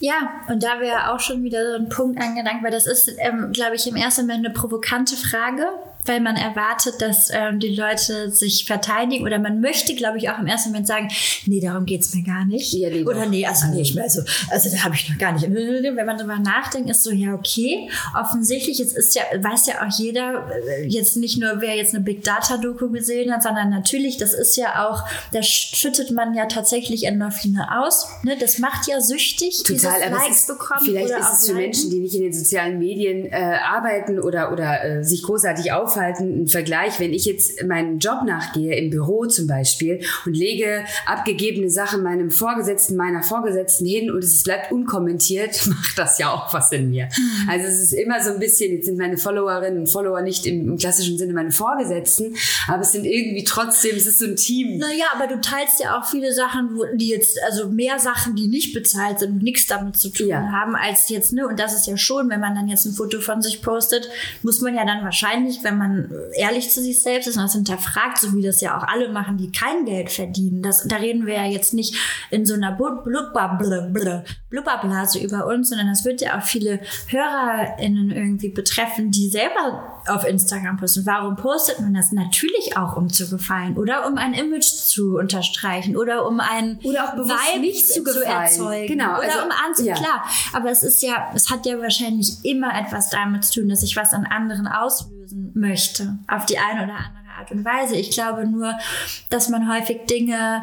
Ja, 0.00 0.30
und 0.48 0.62
da 0.62 0.80
wäre 0.80 1.12
auch 1.12 1.20
schon 1.20 1.42
wieder 1.42 1.72
so 1.72 1.76
ein 1.76 1.90
Punkt 1.90 2.18
angelangt, 2.20 2.62
weil 2.62 2.70
das 2.70 2.86
ist, 2.86 3.12
ähm, 3.18 3.52
glaube 3.52 3.76
ich, 3.76 3.86
im 3.86 3.96
ersten 3.96 4.22
Moment 4.22 4.46
eine 4.46 4.54
provokante 4.54 5.14
Frage, 5.14 5.66
weil 6.06 6.20
man 6.20 6.36
erwartet, 6.36 7.00
dass 7.00 7.30
ähm, 7.32 7.60
die 7.60 7.74
Leute 7.74 8.30
sich 8.30 8.64
verteidigen 8.64 9.24
oder 9.24 9.38
man 9.38 9.60
möchte, 9.60 9.94
glaube 9.94 10.18
ich, 10.18 10.30
auch 10.30 10.38
im 10.38 10.46
ersten 10.46 10.70
Moment 10.70 10.86
sagen, 10.86 11.08
nee, 11.46 11.60
darum 11.60 11.86
geht's 11.86 12.14
mir 12.14 12.22
gar 12.22 12.44
nicht. 12.44 12.72
Ja, 12.72 12.88
oder 13.06 13.26
nee, 13.26 13.46
also 13.46 13.66
nee, 13.68 13.82
ich 13.82 14.00
also, 14.00 14.22
also 14.50 14.70
da 14.70 14.84
habe 14.84 14.94
ich 14.94 15.08
noch 15.08 15.18
gar 15.18 15.32
nicht. 15.32 15.42
Wenn 15.42 16.06
man 16.06 16.16
darüber 16.16 16.38
nachdenkt, 16.38 16.90
ist 16.90 17.02
so, 17.02 17.10
ja, 17.10 17.34
okay, 17.34 17.88
offensichtlich, 18.18 18.80
es 18.80 18.92
ist 18.92 19.14
ja, 19.14 19.22
weiß 19.38 19.66
ja 19.66 19.86
auch 19.86 19.98
jeder, 19.98 20.50
äh, 20.66 20.86
jetzt 20.86 21.16
nicht 21.16 21.38
nur, 21.38 21.60
wer 21.60 21.76
jetzt 21.76 21.94
eine 21.94 22.02
Big 22.02 22.24
Data 22.24 22.56
Doku 22.56 22.90
gesehen 22.90 23.32
hat, 23.32 23.42
sondern 23.42 23.70
natürlich, 23.70 24.16
das 24.16 24.34
ist 24.34 24.56
ja 24.56 24.88
auch, 24.88 25.04
da 25.32 25.42
schüttet 25.42 26.10
man 26.10 26.34
ja 26.34 26.46
tatsächlich 26.46 27.04
Endorphine 27.04 27.68
aus. 27.80 28.08
Ne? 28.22 28.36
Das 28.38 28.58
macht 28.58 28.88
ja 28.88 29.00
süchtig, 29.00 29.62
dieses 29.64 29.82
Total, 29.82 30.02
aber 30.02 30.16
Likes 30.16 30.30
es 30.30 30.40
ist, 30.40 30.48
bekommen 30.48 30.80
vielleicht 30.84 31.06
oder 31.06 31.18
ist 31.18 31.26
auch 31.26 31.32
es 31.34 31.46
für. 31.46 31.54
Menschen, 31.54 31.90
die 31.90 32.00
nicht 32.00 32.14
in 32.14 32.22
den 32.22 32.32
sozialen 32.32 32.78
Medien 32.78 33.26
äh, 33.26 33.58
arbeiten 33.62 34.18
oder, 34.18 34.52
oder 34.52 34.84
äh, 34.84 35.04
sich 35.04 35.22
großartig 35.22 35.72
aufhalten, 35.72 35.89
ein 35.96 36.46
Vergleich. 36.48 36.98
Wenn 37.00 37.12
ich 37.12 37.24
jetzt 37.24 37.62
meinen 37.64 37.98
Job 37.98 38.22
nachgehe, 38.24 38.74
im 38.76 38.90
Büro 38.90 39.26
zum 39.26 39.46
Beispiel, 39.46 40.00
und 40.26 40.34
lege 40.36 40.84
abgegebene 41.06 41.70
Sachen 41.70 42.02
meinem 42.02 42.30
Vorgesetzten, 42.30 42.96
meiner 42.96 43.22
Vorgesetzten 43.22 43.86
hin 43.86 44.10
und 44.10 44.22
es 44.24 44.42
bleibt 44.42 44.72
unkommentiert, 44.72 45.66
macht 45.66 45.98
das 45.98 46.18
ja 46.18 46.30
auch 46.32 46.52
was 46.52 46.72
in 46.72 46.90
mir. 46.90 47.06
Mhm. 47.16 47.48
Also 47.50 47.66
es 47.66 47.80
ist 47.82 47.92
immer 47.92 48.22
so 48.22 48.30
ein 48.30 48.38
bisschen, 48.38 48.72
jetzt 48.72 48.86
sind 48.86 48.98
meine 48.98 49.18
Followerinnen 49.18 49.80
und 49.80 49.86
Follower 49.88 50.20
nicht 50.22 50.46
im, 50.46 50.68
im 50.68 50.76
klassischen 50.78 51.18
Sinne 51.18 51.32
meine 51.32 51.50
Vorgesetzten, 51.50 52.34
aber 52.68 52.82
es 52.82 52.92
sind 52.92 53.04
irgendwie 53.04 53.44
trotzdem, 53.44 53.96
es 53.96 54.06
ist 54.06 54.18
so 54.18 54.26
ein 54.26 54.36
Team. 54.36 54.78
Naja, 54.78 55.06
aber 55.14 55.26
du 55.26 55.40
teilst 55.40 55.80
ja 55.80 55.98
auch 55.98 56.06
viele 56.06 56.32
Sachen, 56.32 56.78
die 56.94 57.08
jetzt, 57.08 57.38
also 57.44 57.68
mehr 57.68 57.98
Sachen, 57.98 58.36
die 58.36 58.46
nicht 58.48 58.74
bezahlt 58.74 59.18
sind 59.20 59.32
und 59.32 59.42
nichts 59.42 59.66
damit 59.66 59.96
zu 59.96 60.10
tun 60.10 60.28
Ja. 60.28 60.50
haben, 60.52 60.74
als 60.76 61.08
jetzt, 61.08 61.32
ne? 61.32 61.46
Und 61.46 61.58
das 61.58 61.74
ist 61.74 61.86
ja 61.86 61.96
schon, 61.96 62.28
wenn 62.30 62.40
man 62.40 62.54
dann 62.54 62.68
jetzt 62.68 62.84
ein 62.86 62.92
Foto 62.92 63.20
von 63.20 63.42
sich 63.42 63.62
postet, 63.62 64.08
muss 64.42 64.60
man 64.60 64.74
ja 64.74 64.84
dann 64.84 65.02
wahrscheinlich, 65.04 65.60
wenn 65.62 65.78
man 65.78 65.79
ehrlich 66.34 66.70
zu 66.70 66.82
sich 66.82 67.02
selbst 67.02 67.26
ist 67.26 67.36
und 67.36 67.42
das 67.42 67.52
hinterfragt, 67.52 68.18
so 68.18 68.34
wie 68.34 68.42
das 68.42 68.60
ja 68.60 68.78
auch 68.78 68.86
alle 68.86 69.10
machen, 69.10 69.36
die 69.36 69.50
kein 69.52 69.84
Geld 69.84 70.10
verdienen. 70.10 70.62
Das, 70.62 70.86
da 70.86 70.96
reden 70.96 71.26
wir 71.26 71.34
ja 71.34 71.46
jetzt 71.46 71.74
nicht 71.74 71.96
in 72.30 72.46
so 72.46 72.54
einer 72.54 72.72
Blubberblase 72.72 75.18
über 75.18 75.46
uns, 75.46 75.70
sondern 75.70 75.88
das 75.88 76.04
wird 76.04 76.20
ja 76.20 76.38
auch 76.38 76.42
viele 76.42 76.80
HörerInnen 77.08 78.10
irgendwie 78.10 78.50
betreffen, 78.50 79.10
die 79.10 79.28
selber 79.28 80.02
auf 80.06 80.24
Instagram 80.24 80.76
posten. 80.76 81.06
Warum 81.06 81.36
postet 81.36 81.80
man 81.80 81.94
das? 81.94 82.12
Natürlich 82.12 82.76
auch, 82.76 82.96
um 82.96 83.08
zu 83.08 83.28
gefallen 83.28 83.76
oder 83.76 84.06
um 84.06 84.18
ein 84.18 84.34
Image 84.34 84.64
zu 84.64 85.16
unterstreichen 85.16 85.96
oder 85.96 86.26
um 86.26 86.40
ein 86.40 86.78
Oder 86.82 87.08
auch 87.08 87.14
bewusst 87.14 87.34
Vibe 87.52 87.60
nicht 87.60 87.92
zu 87.92 88.04
zu, 88.04 88.24
erzeugen. 88.24 88.86
Genau, 88.86 89.18
Oder 89.18 89.24
also, 89.24 89.44
um 89.44 89.50
anzu 89.66 89.84
ja. 89.84 89.94
klar. 89.94 90.24
Aber 90.52 90.70
es 90.70 90.82
ist 90.82 91.02
ja, 91.02 91.30
es 91.34 91.50
hat 91.50 91.66
ja 91.66 91.78
wahrscheinlich 91.78 92.44
immer 92.44 92.78
etwas 92.78 93.10
damit 93.10 93.44
zu 93.44 93.60
tun, 93.60 93.68
dass 93.68 93.82
ich 93.82 93.96
was 93.96 94.12
an 94.12 94.26
anderen 94.26 94.66
auslösen 95.30 95.52
möchte. 95.54 96.18
Auf 96.28 96.46
die 96.46 96.58
eine 96.58 96.84
oder 96.84 96.94
andere 96.94 97.34
Art 97.38 97.50
und 97.50 97.64
Weise. 97.64 97.96
Ich 97.96 98.10
glaube 98.10 98.46
nur, 98.46 98.74
dass 99.30 99.48
man 99.48 99.68
häufig 99.72 100.06
Dinge 100.08 100.62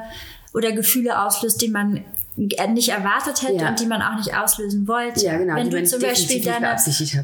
oder 0.53 0.71
Gefühle 0.71 1.21
auslöst, 1.21 1.61
die 1.61 1.69
man 1.69 2.03
nicht 2.35 2.89
erwartet 2.89 3.41
hätte 3.41 3.63
Ja. 3.63 3.69
und 3.69 3.79
die 3.79 3.87
man 3.87 3.99
auch 3.99 4.15
nicht 4.15 4.37
auslösen 4.37 4.87
wollte. 4.87 5.25
Ja, 5.25 5.37
genau, 5.37 5.55
Wenn 5.55 5.71
du 5.71 5.83
zum 5.85 5.99
Beispiel 5.99 6.39
deine, 6.43 6.77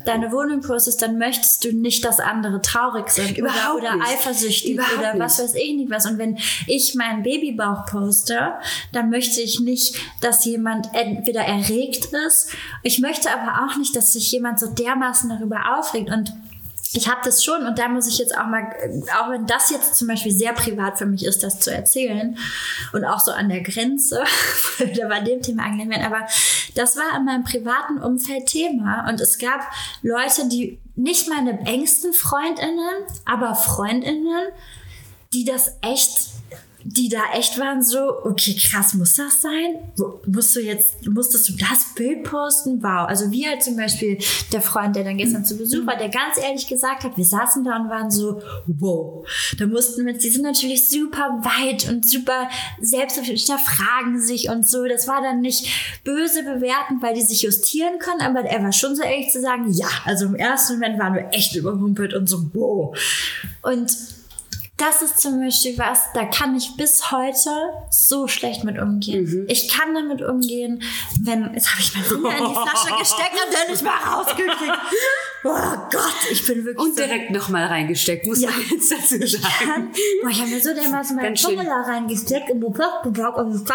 deine 0.05 0.31
Wohnung 0.31 0.61
postest, 0.61 1.03
dann 1.03 1.19
möchtest 1.19 1.63
du 1.63 1.71
nicht, 1.71 2.03
dass 2.03 2.19
andere 2.19 2.63
traurig 2.63 3.09
sind 3.09 3.37
Überhaupt 3.37 3.75
oder, 3.77 3.89
oder 3.89 3.95
nicht. 3.97 4.07
eifersüchtig 4.07 4.71
Überhaupt 4.71 4.97
oder 4.97 5.19
was 5.19 5.37
nicht. 5.37 5.49
weiß 5.49 5.55
ich 5.55 5.75
nicht 5.75 5.91
was. 5.91 6.07
Und 6.07 6.17
wenn 6.17 6.39
ich 6.65 6.95
meinen 6.95 7.21
Babybauch 7.21 7.85
poste, 7.85 8.53
dann 8.91 9.11
möchte 9.11 9.39
ich 9.41 9.59
nicht, 9.59 9.95
dass 10.21 10.45
jemand 10.45 10.87
entweder 10.93 11.41
erregt 11.41 12.05
ist. 12.25 12.49
Ich 12.81 12.97
möchte 12.97 13.29
aber 13.29 13.67
auch 13.67 13.77
nicht, 13.77 13.95
dass 13.95 14.13
sich 14.13 14.31
jemand 14.31 14.59
so 14.59 14.65
dermaßen 14.65 15.29
darüber 15.29 15.77
aufregt 15.77 16.09
und 16.09 16.33
ich 16.93 17.07
habe 17.07 17.21
das 17.23 17.43
schon 17.43 17.65
und 17.65 17.79
da 17.79 17.87
muss 17.87 18.07
ich 18.07 18.19
jetzt 18.19 18.37
auch 18.37 18.45
mal, 18.45 18.63
auch 19.19 19.31
wenn 19.31 19.47
das 19.47 19.71
jetzt 19.71 19.95
zum 19.95 20.07
Beispiel 20.07 20.31
sehr 20.31 20.53
privat 20.53 20.97
für 20.97 21.07
mich 21.07 21.25
ist, 21.25 21.43
das 21.43 21.59
zu 21.59 21.73
erzählen 21.73 22.37
und 22.93 23.03
auch 23.03 23.19
so 23.19 23.31
an 23.31 23.49
der 23.49 23.61
Grenze, 23.61 24.23
da 24.95 25.07
bei 25.07 25.19
dem 25.21 25.41
Thema 25.41 25.63
angelehnt 25.63 25.91
werden, 25.91 26.05
aber 26.05 26.27
das 26.75 26.95
war 26.95 27.17
in 27.17 27.25
meinem 27.25 27.43
privaten 27.43 27.97
Umfeld 27.97 28.45
Thema 28.45 29.07
und 29.09 29.19
es 29.19 29.37
gab 29.37 29.61
Leute, 30.01 30.47
die 30.47 30.79
nicht 30.95 31.27
meine 31.27 31.59
engsten 31.65 32.13
Freundinnen, 32.13 33.03
aber 33.25 33.55
Freundinnen, 33.55 34.49
die 35.33 35.45
das 35.45 35.77
echt, 35.81 36.29
die 36.85 37.09
da 37.09 37.19
echt 37.33 37.59
waren 37.59 37.81
so, 37.81 38.23
okay, 38.23 38.55
krass, 38.55 38.93
muss 38.93 39.15
das 39.15 39.41
sein? 39.41 39.77
Musst 40.25 40.55
du 40.55 40.59
jetzt, 40.59 41.05
musstest 41.07 41.49
du 41.49 41.53
das 41.53 41.93
Bild 41.95 42.23
posten? 42.23 42.81
Wow. 42.83 43.07
Also 43.07 43.31
wie 43.31 43.47
halt 43.47 43.63
zum 43.63 43.77
Beispiel 43.77 44.17
der 44.51 44.61
Freund, 44.61 44.95
der 44.95 45.03
dann 45.03 45.17
gestern 45.17 45.45
zu 45.45 45.57
Besuch 45.57 45.85
war, 45.85 45.97
der 45.97 46.09
ganz 46.09 46.37
ehrlich 46.41 46.67
gesagt 46.67 47.03
hat, 47.03 47.17
wir 47.17 47.25
saßen 47.25 47.63
da 47.63 47.77
und 47.77 47.89
waren 47.89 48.11
so, 48.11 48.41
wow. 48.67 49.25
Da 49.57 49.65
mussten 49.65 50.05
wir, 50.05 50.13
die 50.13 50.29
sind 50.29 50.43
natürlich 50.43 50.89
super 50.89 51.41
weit 51.43 51.89
und 51.89 52.09
super 52.09 52.49
selbstbewusst, 52.81 53.51
fragen 53.51 54.19
sich 54.19 54.49
und 54.49 54.67
so. 54.67 54.85
Das 54.85 55.07
war 55.07 55.21
dann 55.21 55.41
nicht 55.41 55.67
böse 56.03 56.43
bewertend, 56.43 57.01
weil 57.01 57.13
die 57.13 57.21
sich 57.21 57.41
justieren 57.41 57.99
können, 57.99 58.21
aber 58.21 58.41
er 58.41 58.63
war 58.63 58.73
schon 58.73 58.95
so 58.95 59.03
ehrlich 59.03 59.31
zu 59.31 59.41
sagen, 59.41 59.71
ja, 59.71 59.87
also 60.05 60.25
im 60.25 60.35
ersten 60.35 60.73
Moment 60.73 60.99
waren 60.99 61.13
wir 61.13 61.29
echt 61.31 61.55
überrumpelt 61.55 62.13
und 62.13 62.27
so, 62.27 62.49
wow. 62.53 62.97
Und 63.61 63.91
das 64.83 65.01
ist 65.01 65.19
zum 65.19 65.39
Beispiel 65.39 65.77
was, 65.77 66.11
da 66.13 66.25
kann 66.25 66.55
ich 66.55 66.75
bis 66.75 67.09
heute 67.11 67.49
so 67.89 68.27
schlecht 68.27 68.65
mit 68.65 68.77
umgehen. 68.77 69.23
Mhm. 69.23 69.45
Ich 69.47 69.69
kann 69.69 69.93
damit 69.93 70.21
umgehen, 70.21 70.83
wenn, 71.21 71.53
jetzt 71.53 71.71
habe 71.71 71.81
ich 71.81 71.95
meinen 71.95 72.03
Finger 72.03 72.37
in 72.37 72.49
die 72.49 72.53
Flasche 72.53 72.97
gesteckt 72.99 73.33
und 73.33 73.53
dann 73.53 73.71
nicht 73.71 73.81
mehr 73.81 73.93
rausgekriegt. 73.93 74.79
Oh 75.45 75.49
Gott, 75.91 76.31
ich 76.31 76.45
bin 76.45 76.63
wirklich 76.63 76.77
Und 76.77 76.95
so, 76.97 77.03
direkt 77.03 77.31
nochmal 77.31 77.65
reingesteckt, 77.65 78.25
muss 78.25 78.41
Ja. 78.41 78.49
man 78.49 78.61
jetzt 78.71 78.91
dazu 78.91 79.17
sagen. 79.27 79.91
boah, 80.21 80.29
ich 80.29 80.39
habe 80.39 80.49
mir 80.49 80.61
so 80.61 80.73
dermaßen 80.73 81.15
meine 81.15 81.33
da 81.35 81.81
reingesteckt 81.81 82.49
und 82.51 82.61
gebraucht 82.61 83.05
und 83.37 83.67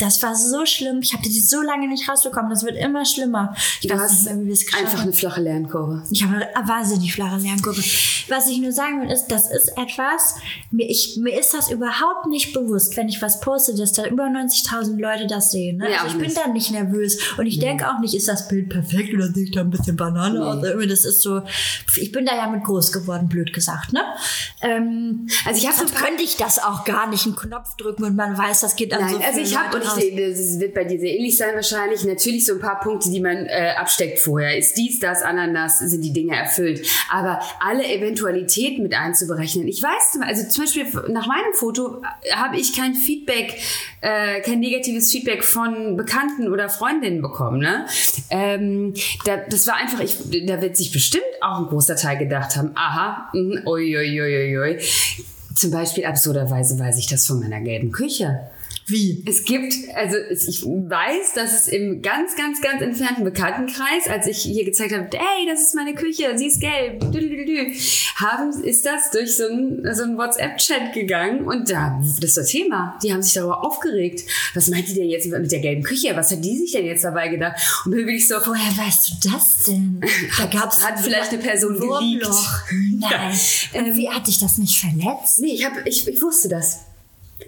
das 0.00 0.22
war 0.22 0.34
so 0.34 0.66
schlimm. 0.66 1.00
Ich 1.02 1.12
habe 1.12 1.22
die 1.22 1.30
so 1.30 1.60
lange 1.62 1.86
nicht 1.88 2.08
rausbekommen. 2.08 2.50
Das 2.50 2.64
wird 2.64 2.76
immer 2.76 3.04
schlimmer. 3.04 3.54
Ich 3.80 3.88
Du 3.88 3.94
weiß 3.96 4.24
nicht 4.24 4.40
wie 4.40 4.46
wir 4.46 4.52
es 4.52 4.66
geschafft 4.66 4.84
einfach 4.84 5.02
eine 5.02 5.12
flache 5.12 5.40
Lernkurve. 5.40 6.02
Ich 6.10 6.24
habe 6.24 6.34
eine 6.54 6.68
wahnsinnig 6.68 7.12
flache 7.14 7.40
Lernkurve. 7.40 7.80
Was 8.28 8.48
ich 8.48 8.58
nur 8.60 8.72
sagen 8.72 9.02
will, 9.02 9.10
ist, 9.10 9.26
das 9.28 9.50
ist 9.50 9.68
etwas, 9.76 10.36
mir, 10.70 10.88
ich, 10.88 11.18
mir 11.20 11.38
ist 11.38 11.54
das 11.54 11.70
überhaupt 11.70 12.26
nicht 12.28 12.52
bewusst, 12.52 12.96
wenn 12.96 13.08
ich 13.08 13.20
was 13.22 13.40
poste, 13.40 13.74
dass 13.74 13.92
da 13.92 14.06
über 14.06 14.24
90.000 14.24 14.98
Leute 15.00 15.26
das 15.26 15.52
sehen. 15.52 15.76
Ne? 15.78 15.90
Ja, 15.90 15.98
also 16.02 16.08
ich 16.08 16.12
bin 16.14 16.22
nicht. 16.28 16.36
da 16.36 16.48
nicht 16.48 16.70
nervös 16.70 17.18
und 17.36 17.46
ich 17.46 17.58
denke 17.58 17.88
auch 17.88 17.98
nicht, 18.00 18.14
ist 18.14 18.28
das 18.28 18.48
Bild 18.48 18.68
perfekt 18.70 19.14
oder 19.14 19.28
sehe 19.32 19.44
ich 19.44 19.50
da 19.52 19.60
ein 19.60 19.70
bisschen 19.70 19.96
Banane 19.96 20.44
aus. 20.44 20.62
Irgendwie 20.64 20.88
Das 20.88 21.04
ist 21.04 21.11
so, 21.20 21.42
ich 21.96 22.12
bin 22.12 22.24
da 22.24 22.34
ja 22.34 22.48
mit 22.48 22.64
groß 22.64 22.92
geworden, 22.92 23.28
blöd 23.28 23.52
gesagt. 23.52 23.92
Ne? 23.92 24.02
Ähm, 24.62 25.28
Also 25.46 25.58
ich 25.58 25.68
habe 25.68 25.82
könnte 25.92 26.22
ich 26.22 26.36
das 26.36 26.58
auch 26.58 26.84
gar 26.84 27.08
nicht 27.08 27.26
einen 27.26 27.36
Knopf 27.36 27.76
drücken 27.76 28.04
und 28.04 28.16
man 28.16 28.36
weiß, 28.36 28.60
das 28.60 28.76
geht 28.76 28.92
an 28.92 29.00
Nein, 29.00 29.14
so 29.14 29.18
also 29.20 29.40
ich 29.40 29.56
habe, 29.56 29.76
und 29.76 29.82
ich 29.82 30.16
das 30.16 30.60
wird 30.60 30.74
bei 30.74 30.84
dir 30.84 30.98
sehr 30.98 31.16
ähnlich 31.16 31.36
sein 31.36 31.54
wahrscheinlich, 31.54 32.04
natürlich 32.04 32.46
so 32.46 32.54
ein 32.54 32.60
paar 32.60 32.80
Punkte, 32.80 33.10
die 33.10 33.20
man 33.20 33.46
äh, 33.46 33.74
absteckt 33.76 34.18
vorher. 34.18 34.56
Ist 34.56 34.76
dies, 34.76 35.00
das, 35.00 35.22
Ananas, 35.22 35.80
sind 35.80 36.02
die 36.02 36.12
Dinge 36.12 36.36
erfüllt. 36.36 36.86
Aber 37.10 37.40
alle 37.60 37.84
Eventualitäten 37.84 38.82
mit 38.82 38.94
einzuberechnen. 38.94 39.68
Ich 39.68 39.82
weiß, 39.82 40.20
also 40.22 40.48
zum 40.48 40.64
Beispiel 40.64 40.86
nach 41.08 41.26
meinem 41.26 41.52
Foto 41.54 42.02
äh, 42.22 42.32
habe 42.34 42.56
ich 42.56 42.76
kein 42.76 42.94
Feedback, 42.94 43.58
äh, 44.00 44.40
kein 44.40 44.60
negatives 44.60 45.10
Feedback 45.10 45.44
von 45.44 45.96
Bekannten 45.96 46.50
oder 46.50 46.68
Freundinnen 46.68 47.22
bekommen. 47.22 47.58
Ne? 47.58 47.86
Ähm, 48.30 48.94
da, 49.24 49.36
das 49.36 49.66
war 49.66 49.76
einfach, 49.76 50.00
ich, 50.00 50.16
da 50.46 50.60
wird 50.62 50.76
sich 50.76 50.92
bestimmt 51.02 51.24
auch 51.40 51.58
ein 51.58 51.66
großer 51.66 51.96
Teil 51.96 52.16
gedacht 52.16 52.56
haben, 52.56 52.70
aha, 52.76 53.28
mm, 53.32 53.66
ui, 53.66 53.96
ui, 53.96 54.20
ui, 54.20 54.56
ui, 54.56 54.58
ui. 54.58 54.78
Zum 55.52 55.72
Beispiel 55.72 56.04
absurderweise 56.04 56.78
weiß 56.78 56.96
ich 56.98 57.08
das 57.08 57.26
von 57.26 57.40
meiner 57.40 57.60
gelben 57.60 57.90
Küche. 57.90 58.38
Wie? 58.86 59.22
Es 59.26 59.44
gibt, 59.44 59.74
also 59.94 60.16
ich 60.16 60.62
weiß, 60.64 61.34
dass 61.34 61.52
es 61.52 61.68
im 61.68 62.02
ganz, 62.02 62.36
ganz, 62.36 62.60
ganz 62.60 62.82
entfernten 62.82 63.24
Bekanntenkreis, 63.24 64.08
als 64.08 64.26
ich 64.26 64.38
hier 64.38 64.64
gezeigt 64.64 64.92
habe, 64.92 65.08
hey, 65.12 65.46
das 65.48 65.60
ist 65.62 65.74
meine 65.74 65.94
Küche, 65.94 66.36
sie 66.36 66.46
ist 66.46 66.60
gelb, 66.60 67.00
düdelüdelü, 67.12 67.72
haben, 68.16 68.50
ist 68.64 68.84
das 68.84 69.10
durch 69.10 69.36
so 69.36 69.46
einen 69.46 69.94
so 69.94 70.04
WhatsApp-Chat 70.16 70.92
gegangen 70.92 71.44
und 71.44 71.70
da, 71.70 72.00
das 72.00 72.18
ist 72.18 72.36
das 72.36 72.46
Thema. 72.48 72.98
Die 73.02 73.12
haben 73.12 73.22
sich 73.22 73.34
darüber 73.34 73.64
aufgeregt. 73.64 74.22
Was 74.54 74.68
meint 74.68 74.88
die 74.88 74.94
denn 74.94 75.08
jetzt 75.08 75.26
mit 75.26 75.52
der 75.52 75.60
gelben 75.60 75.82
Küche? 75.82 76.14
Was 76.14 76.30
hat 76.30 76.44
die 76.44 76.58
sich 76.58 76.72
denn 76.72 76.84
jetzt 76.84 77.04
dabei 77.04 77.28
gedacht? 77.28 77.60
Und 77.84 77.92
dann 77.92 78.04
bin 78.04 78.14
ich 78.16 78.26
so, 78.28 78.34
Woher 78.44 78.84
weißt 78.84 79.10
du 79.10 79.30
das 79.30 79.64
denn? 79.66 80.00
Da 80.38 80.46
gab's 80.46 80.84
Hat 80.84 80.98
vielleicht 81.00 81.32
eine 81.32 81.42
Person 81.42 81.74
ein 81.74 81.80
geleakt. 81.80 82.26
Wurmloch. 82.26 82.58
Nein. 82.98 83.38
Ähm, 83.74 83.96
Wie 83.96 84.08
hat 84.08 84.26
dich 84.26 84.38
das 84.38 84.58
nicht 84.58 84.78
verletzt? 84.78 85.40
nee, 85.40 85.54
ich, 85.54 85.64
hab, 85.64 85.86
ich, 85.86 86.06
ich 86.08 86.22
wusste 86.22 86.48
das. 86.48 86.80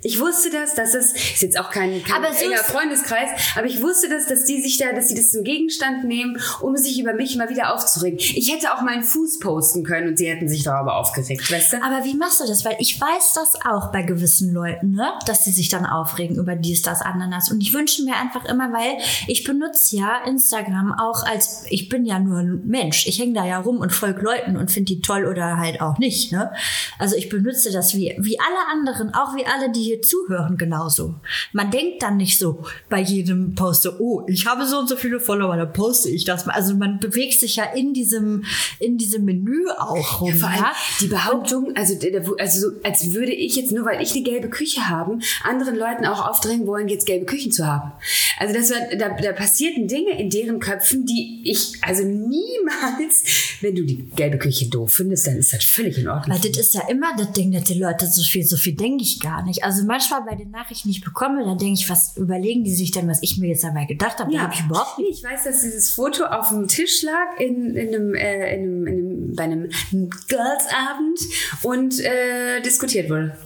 Ich 0.03 0.21
wusste 0.21 0.51
das, 0.51 0.75
dass 0.75 0.95
es 0.95 1.13
ist 1.13 1.43
jetzt 1.43 1.59
auch 1.59 1.71
kein, 1.71 2.03
kein 2.03 2.25
enger 2.25 2.59
Freundeskreis, 2.59 3.31
aber 3.57 3.67
ich 3.67 3.83
wusste 3.83 4.09
das, 4.09 4.27
dass 4.27 4.45
die 4.45 4.61
sich 4.63 4.79
da, 4.79 4.93
dass 4.93 5.09
sie 5.09 5.15
das 5.15 5.31
zum 5.31 5.45
Gegenstand 5.45 6.05
nehmen, 6.05 6.41
um 6.61 6.77
sich 6.77 7.01
über 7.01 7.13
mich 7.13 7.37
mal 7.37 7.49
wieder 7.49 7.75
aufzuregen. 7.75 8.19
Ich 8.19 8.53
hätte 8.53 8.75
auch 8.75 8.83
meinen 8.83 9.03
Fuß 9.03 9.39
posten 9.39 9.85
können 9.85 10.09
und 10.09 10.19
sie 10.19 10.29
hätten 10.29 10.49
sich 10.49 10.63
darüber 10.63 10.97
aufgeregt, 10.97 11.51
weißt 11.51 11.75
du? 11.75 11.83
Aber 11.83 12.05
wie 12.05 12.15
machst 12.15 12.41
du 12.41 12.47
das? 12.47 12.65
Weil 12.65 12.77
ich 12.79 13.01
weiß 13.01 13.33
das 13.35 13.55
auch 13.65 13.93
bei 13.93 14.03
gewissen 14.03 14.53
Leuten, 14.53 14.93
ne? 14.93 15.13
dass 15.27 15.45
sie 15.45 15.53
sich 15.53 15.69
dann 15.69 15.87
aufregen 15.87 16.37
über 16.37 16.57
dies, 16.57 16.83
das, 16.83 17.03
Ananas. 17.03 17.51
Und 17.51 17.61
ich 17.61 17.73
wünsche 17.73 18.03
mir 18.05 18.17
einfach 18.17 18.45
immer, 18.45 18.73
weil 18.73 18.99
ich 19.27 19.45
benutze 19.45 19.97
ja 19.97 20.25
Instagram 20.27 20.93
auch 20.99 21.25
als, 21.25 21.65
ich 21.69 21.89
bin 21.89 22.05
ja 22.05 22.19
nur 22.19 22.39
ein 22.39 22.63
Mensch. 22.65 23.07
Ich 23.07 23.19
hänge 23.19 23.35
da 23.35 23.45
ja 23.45 23.59
rum 23.59 23.79
und 23.79 23.93
folge 23.93 24.23
Leuten 24.23 24.57
und 24.57 24.71
finde 24.71 24.95
die 24.95 25.01
toll 25.01 25.27
oder 25.27 25.57
halt 25.59 25.81
auch 25.81 25.99
nicht. 25.99 26.33
Ne? 26.33 26.51
Also 26.99 27.17
ich 27.17 27.29
benutze 27.29 27.71
das 27.73 27.95
wie, 27.95 28.15
wie 28.19 28.39
alle 28.41 28.73
anderen, 28.73 29.15
auch 29.15 29.37
wie 29.37 29.47
alle, 29.47 29.71
die 29.71 29.84
hier 29.85 30.03
zuhören, 30.03 30.57
genauso. 30.57 31.15
Man 31.53 31.71
denkt 31.71 32.03
dann 32.03 32.17
nicht 32.17 32.39
so 32.39 32.65
bei 32.89 33.01
jedem 33.01 33.55
Poste, 33.55 34.01
oh, 34.01 34.23
ich 34.27 34.47
habe 34.47 34.67
so 34.67 34.79
und 34.79 34.89
so 34.89 34.97
viele 34.97 35.21
Follower, 35.21 35.57
dann 35.57 35.73
poste 35.73 36.09
ich 36.11 36.25
das 36.25 36.47
mal. 36.47 36.55
Also 36.55 36.75
man 36.75 36.99
bewegt 36.99 37.39
sich 37.39 37.57
ja 37.57 37.65
in 37.65 37.95
diesem, 37.95 38.45
in 38.79 38.99
diesem 38.99 39.25
Menü 39.25 39.69
auch 39.79 40.21
rum. 40.21 40.35
Vor 40.35 40.49
allem 40.49 40.59
ja? 40.59 40.73
die 41.01 41.07
Behauptung, 41.07 41.77
also, 41.77 41.95
also 42.39 42.61
so, 42.61 42.77
als 42.83 43.13
würde 43.13 43.33
ich 43.33 43.57
jetzt 43.57 43.73
nur, 43.73 43.85
weil 43.85 44.03
ich 44.03 44.13
eine 44.13 44.23
gelbe 44.23 44.49
Küche 44.49 44.89
habe, 44.89 45.19
anderen 45.43 45.77
Leuten 45.77 46.07
auch 46.07 46.29
aufdrängen 46.29 46.67
wollen, 46.67 46.89
jetzt 46.89 47.07
gelbe 47.07 47.27
Küchen 47.27 47.53
zu 47.53 47.67
haben. 47.67 47.93
Also 48.39 48.55
das 48.55 48.71
war, 48.71 48.79
da, 48.99 49.11
da 49.11 49.33
passierten 49.33 49.89
Dinge 49.89 50.19
in 50.19 50.31
deren 50.31 50.59
Köpfen, 50.59 51.07
die 51.07 51.43
ich 51.45 51.75
also 51.83 52.03
niemals, 52.03 53.23
wenn 53.61 53.75
du 53.75 53.85
die 53.85 54.07
gelbe 54.17 54.39
Küche 54.39 54.67
doof 54.67 54.95
findest, 54.95 55.27
dann 55.27 55.37
ist 55.37 55.53
das 55.53 55.65
völlig 55.65 55.99
in 55.99 56.09
Ordnung. 56.09 56.37
Weil 56.37 56.51
das 56.51 56.59
ist 56.59 56.75
ja 56.75 56.89
immer 56.89 57.15
das 57.17 57.33
Ding, 57.33 57.53
dass 57.53 57.65
die 57.65 57.79
Leute 57.79 58.07
so 58.07 58.23
viel, 58.23 58.45
so 58.45 58.57
viel 58.57 58.75
denke 58.75 59.03
ich 59.03 59.21
gar 59.21 59.45
nicht. 59.45 59.65
Also 59.65 59.74
manchmal 59.83 60.23
bei 60.23 60.35
den 60.37 60.51
Nachrichten, 60.51 60.89
die 60.89 60.99
ich 60.99 61.05
bekomme, 61.05 61.45
da 61.45 61.55
denke 61.55 61.81
ich, 61.81 61.91
was 61.91 62.17
überlegen 62.17 62.65
die 62.65 62.73
sich 62.75 62.93
denn, 62.93 63.09
was 63.09 63.23
ich 63.23 63.39
mir 63.39 63.49
jetzt 63.49 63.65
dabei 63.65 63.85
gedacht 63.85 64.19
habe? 64.19 64.33
Da 64.33 64.43
habe 64.43 64.55
ich 64.55 64.61
überhaupt 64.61 64.99
Nee, 64.99 65.07
ich 65.11 65.23
weiß, 65.25 65.45
dass 65.45 65.63
dieses 65.63 65.91
Foto 65.91 66.25
auf 66.25 66.51
dem 66.51 66.69
Tisch 66.69 67.03
lag 67.03 67.39
in, 67.39 67.75
in 67.75 67.95
einem, 67.95 68.15
äh, 68.15 68.55
in 68.55 68.63
einem, 68.63 68.87
in 68.87 68.95
einem, 68.95 69.35
bei 69.35 69.43
einem 69.45 70.11
Girls-Abend 70.29 71.21
und 71.63 71.99
äh, 72.01 72.61
diskutiert 72.63 73.11
wurde. 73.11 73.37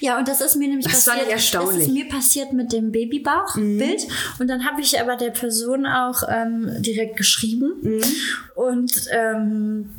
Ja, 0.00 0.18
und 0.18 0.28
das 0.28 0.40
ist 0.40 0.56
mir 0.56 0.68
nämlich 0.68 0.86
Das 0.86 1.04
passiert. 1.04 1.26
ich 1.26 1.32
erstaunlich. 1.32 1.74
Mhm. 1.74 1.78
Das 1.78 1.88
ist 1.88 1.94
mir 1.94 2.08
passiert 2.08 2.52
mit 2.52 2.72
dem 2.72 2.92
Babybauchbild. 2.92 4.06
Und 4.38 4.48
dann 4.48 4.64
habe 4.64 4.80
ich 4.80 5.00
aber 5.00 5.16
der 5.16 5.30
Person 5.30 5.86
auch 5.86 6.22
ähm, 6.28 6.70
direkt 6.78 7.16
geschrieben. 7.16 7.72
Mhm. 7.82 8.00
Und 8.54 8.92
ähm, 9.12 9.90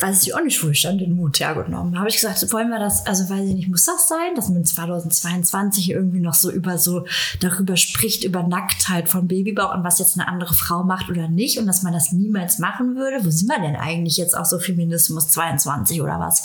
weiß 0.00 0.22
ich 0.24 0.34
auch 0.34 0.42
nicht, 0.42 0.62
wo 0.62 0.68
ich 0.68 0.82
dann 0.82 0.98
den 0.98 1.14
Mut 1.14 1.38
hergenommen 1.38 1.98
habe. 1.98 2.08
ich 2.08 2.16
gesagt, 2.16 2.52
wollen 2.52 2.68
wir 2.68 2.78
das, 2.78 3.06
also 3.06 3.28
weiß 3.28 3.46
ich 3.48 3.54
nicht, 3.54 3.68
muss 3.68 3.84
das 3.84 4.08
sein, 4.08 4.34
dass 4.34 4.48
man 4.48 4.64
2022 4.64 5.90
irgendwie 5.90 6.20
noch 6.20 6.34
so 6.34 6.50
über 6.50 6.78
so 6.78 7.06
darüber 7.40 7.76
spricht, 7.76 8.24
über 8.24 8.42
Nacktheit 8.42 9.08
von 9.08 9.28
Babybauch 9.28 9.74
und 9.74 9.84
was 9.84 10.00
jetzt 10.00 10.18
eine 10.18 10.28
andere 10.28 10.54
Frau 10.54 10.82
macht 10.82 11.10
oder 11.10 11.28
nicht 11.28 11.58
und 11.58 11.66
dass 11.66 11.82
man 11.82 11.92
das 11.92 12.12
niemals 12.12 12.58
machen 12.58 12.96
würde. 12.96 13.24
Wo 13.24 13.30
sind 13.30 13.48
wir 13.48 13.60
denn 13.60 13.76
eigentlich 13.76 14.16
jetzt 14.16 14.36
auch 14.36 14.44
so 14.44 14.58
Feminismus 14.58 15.28
22 15.28 16.02
oder 16.02 16.18
was? 16.18 16.42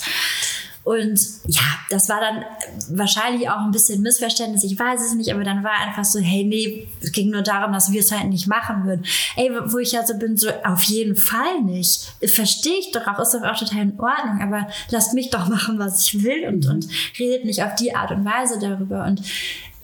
Und 0.90 1.20
ja, 1.46 1.62
das 1.88 2.08
war 2.08 2.18
dann 2.20 2.44
wahrscheinlich 2.88 3.48
auch 3.48 3.60
ein 3.60 3.70
bisschen 3.70 4.02
Missverständnis, 4.02 4.64
ich 4.64 4.76
weiß 4.76 5.00
es 5.00 5.14
nicht, 5.14 5.32
aber 5.32 5.44
dann 5.44 5.62
war 5.62 5.70
einfach 5.86 6.04
so, 6.04 6.18
hey, 6.18 6.42
nee, 6.42 6.88
es 7.00 7.12
ging 7.12 7.30
nur 7.30 7.42
darum, 7.42 7.72
dass 7.72 7.92
wir 7.92 8.00
es 8.00 8.10
halt 8.10 8.28
nicht 8.28 8.48
machen 8.48 8.84
würden. 8.84 9.04
Ey, 9.36 9.52
wo 9.66 9.78
ich 9.78 9.92
ja 9.92 10.04
so 10.04 10.18
bin, 10.18 10.36
so 10.36 10.48
auf 10.64 10.82
jeden 10.82 11.14
Fall 11.14 11.62
nicht. 11.62 12.12
Verstehe 12.34 12.80
ich 12.80 12.90
doch 12.90 13.06
auch, 13.06 13.20
ist 13.20 13.34
doch 13.34 13.44
auch 13.44 13.56
total 13.56 13.82
in 13.82 14.00
Ordnung, 14.00 14.40
aber 14.42 14.66
lasst 14.88 15.14
mich 15.14 15.30
doch 15.30 15.46
machen, 15.48 15.78
was 15.78 16.08
ich 16.08 16.24
will 16.24 16.48
und, 16.48 16.66
und 16.66 16.88
redet 17.20 17.44
nicht 17.44 17.62
auf 17.62 17.76
die 17.76 17.94
Art 17.94 18.10
und 18.10 18.24
Weise 18.24 18.58
darüber. 18.58 19.04
Und 19.04 19.22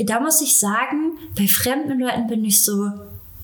da 0.01 0.19
muss 0.19 0.41
ich 0.41 0.59
sagen, 0.59 1.13
bei 1.39 1.47
fremden 1.47 2.01
Leuten 2.01 2.27
bin 2.27 2.45
ich 2.45 2.65
so, 2.65 2.91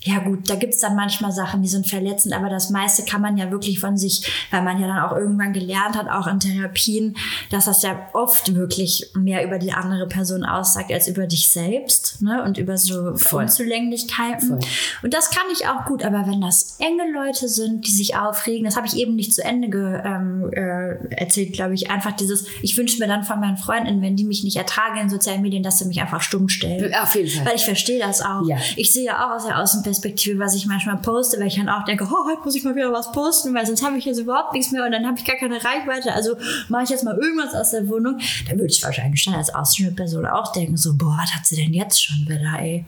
ja 0.05 0.18
gut, 0.18 0.50
da 0.50 0.57
gibt's 0.57 0.80
dann 0.80 0.96
manchmal 0.96 1.32
Sachen, 1.32 1.62
die 1.62 1.68
sind 1.68 1.86
verletzend, 1.86 2.34
aber 2.34 2.48
das 2.48 2.70
meiste 2.70 3.05
kann 3.05 3.22
man 3.22 3.36
ja 3.36 3.50
wirklich 3.50 3.78
von 3.78 3.96
sich, 3.96 4.28
weil 4.50 4.62
man 4.62 4.80
ja 4.80 4.88
dann 4.88 4.98
auch 4.98 5.16
irgendwann 5.16 5.53
gelernt 5.53 5.96
hat, 5.96 6.09
auch 6.09 6.26
in 6.26 6.40
Therapien, 6.40 7.16
dass 7.50 7.66
das 7.66 7.82
ja 7.82 8.09
oft 8.12 8.55
wirklich 8.55 9.11
mehr 9.14 9.44
über 9.44 9.59
die 9.59 9.72
andere 9.72 10.09
Person 10.09 10.44
aussagt 10.44 10.92
als 10.92 11.07
über 11.07 11.26
dich 11.26 11.50
selbst 11.50 12.20
ne? 12.20 12.42
und 12.42 12.59
über 12.59 12.76
so 12.78 13.16
Voll. 13.16 13.44
Unzulänglichkeiten. 13.44 14.48
Voll. 14.48 14.61
Und 15.03 15.14
das 15.14 15.30
kann 15.30 15.44
ich 15.53 15.68
auch 15.68 15.84
gut, 15.84 16.05
aber 16.05 16.26
wenn 16.26 16.40
das 16.40 16.76
enge 16.80 17.12
Leute 17.12 17.48
sind, 17.48 17.86
die 17.86 17.92
sich 17.92 18.16
aufregen, 18.16 18.64
das 18.64 18.76
habe 18.76 18.86
ich 18.86 18.96
eben 18.96 19.14
nicht 19.14 19.32
zu 19.32 19.44
Ende 19.44 19.68
ge, 19.68 20.00
ähm, 20.05 20.50
äh, 20.53 21.14
erzählt, 21.14 21.53
glaube 21.53 21.74
ich, 21.74 21.90
einfach 21.90 22.12
dieses, 22.12 22.46
ich 22.62 22.76
wünsche 22.76 22.98
mir 22.98 23.07
dann 23.07 23.22
von 23.22 23.38
meinen 23.38 23.57
Freundinnen, 23.57 24.03
wenn 24.03 24.16
die 24.16 24.24
mich 24.24 24.42
nicht 24.42 24.57
ertragen 24.57 25.00
in 25.00 25.11
sozialen 25.11 25.42
Medien, 25.42 25.62
dass 25.62 25.78
sie 25.78 25.84
mich 25.84 26.00
einfach 26.00 26.22
stumm 26.22 26.48
stellen. 26.48 26.92
Auf 26.94 27.14
jeden 27.14 27.28
Fall. 27.28 27.46
Weil 27.46 27.57
ich 27.57 27.64
verstehe 27.64 28.00
das 28.00 28.20
auch. 28.20 28.46
Ja. 28.48 28.59
Ich 28.76 28.92
sehe 28.92 29.05
ja 29.05 29.26
auch 29.26 29.36
aus 29.36 29.46
der 29.46 29.59
Außenperspektive, 29.59 29.91
was 30.38 30.55
ich 30.55 30.66
manchmal 30.66 30.97
poste, 30.99 31.38
weil 31.38 31.49
ich 31.49 31.57
dann 31.57 31.68
auch 31.68 31.84
denke, 31.84 32.05
oh, 32.05 32.28
heute 32.28 32.43
muss 32.45 32.55
ich 32.55 32.64
mal 32.64 32.74
wieder 32.74 32.93
was 32.93 33.12
posten, 33.12 33.55
weil 33.55 33.66
sonst 33.66 33.84
habe 33.84 33.99
ich 33.99 34.05
jetzt 34.05 34.18
überhaupt 34.18 34.53
nichts 34.53 34.72
mehr 34.72 34.84
und 34.84 34.93
dann 34.93 35.07
habe 35.07 35.18
ich 35.18 35.24
gar 35.24 35.36
keine 35.36 35.57
Reichweite. 35.57 36.12
Also 36.12 36.36
mache 36.68 36.84
ich 36.84 36.90
jetzt 36.90 37.05
mal 37.05 37.16
irgendwas 37.16 37.55
aus 37.55 37.70
der 37.70 37.88
Wohnung. 37.88 38.18
Da 38.49 38.53
würde 38.53 38.66
ich 38.66 38.82
wahrscheinlich 38.82 39.24
dann 39.24 39.34
als 39.34 39.55
außenstehende 39.55 39.95
Person 39.95 40.26
auch 40.26 40.53
denken, 40.53 40.76
so, 40.76 40.95
boah, 40.95 41.16
was 41.20 41.34
hat 41.34 41.47
sie 41.47 41.57
denn 41.57 41.72
jetzt 41.72 42.03
schon 42.03 42.26
wieder, 42.28 42.59
ey? 42.59 42.84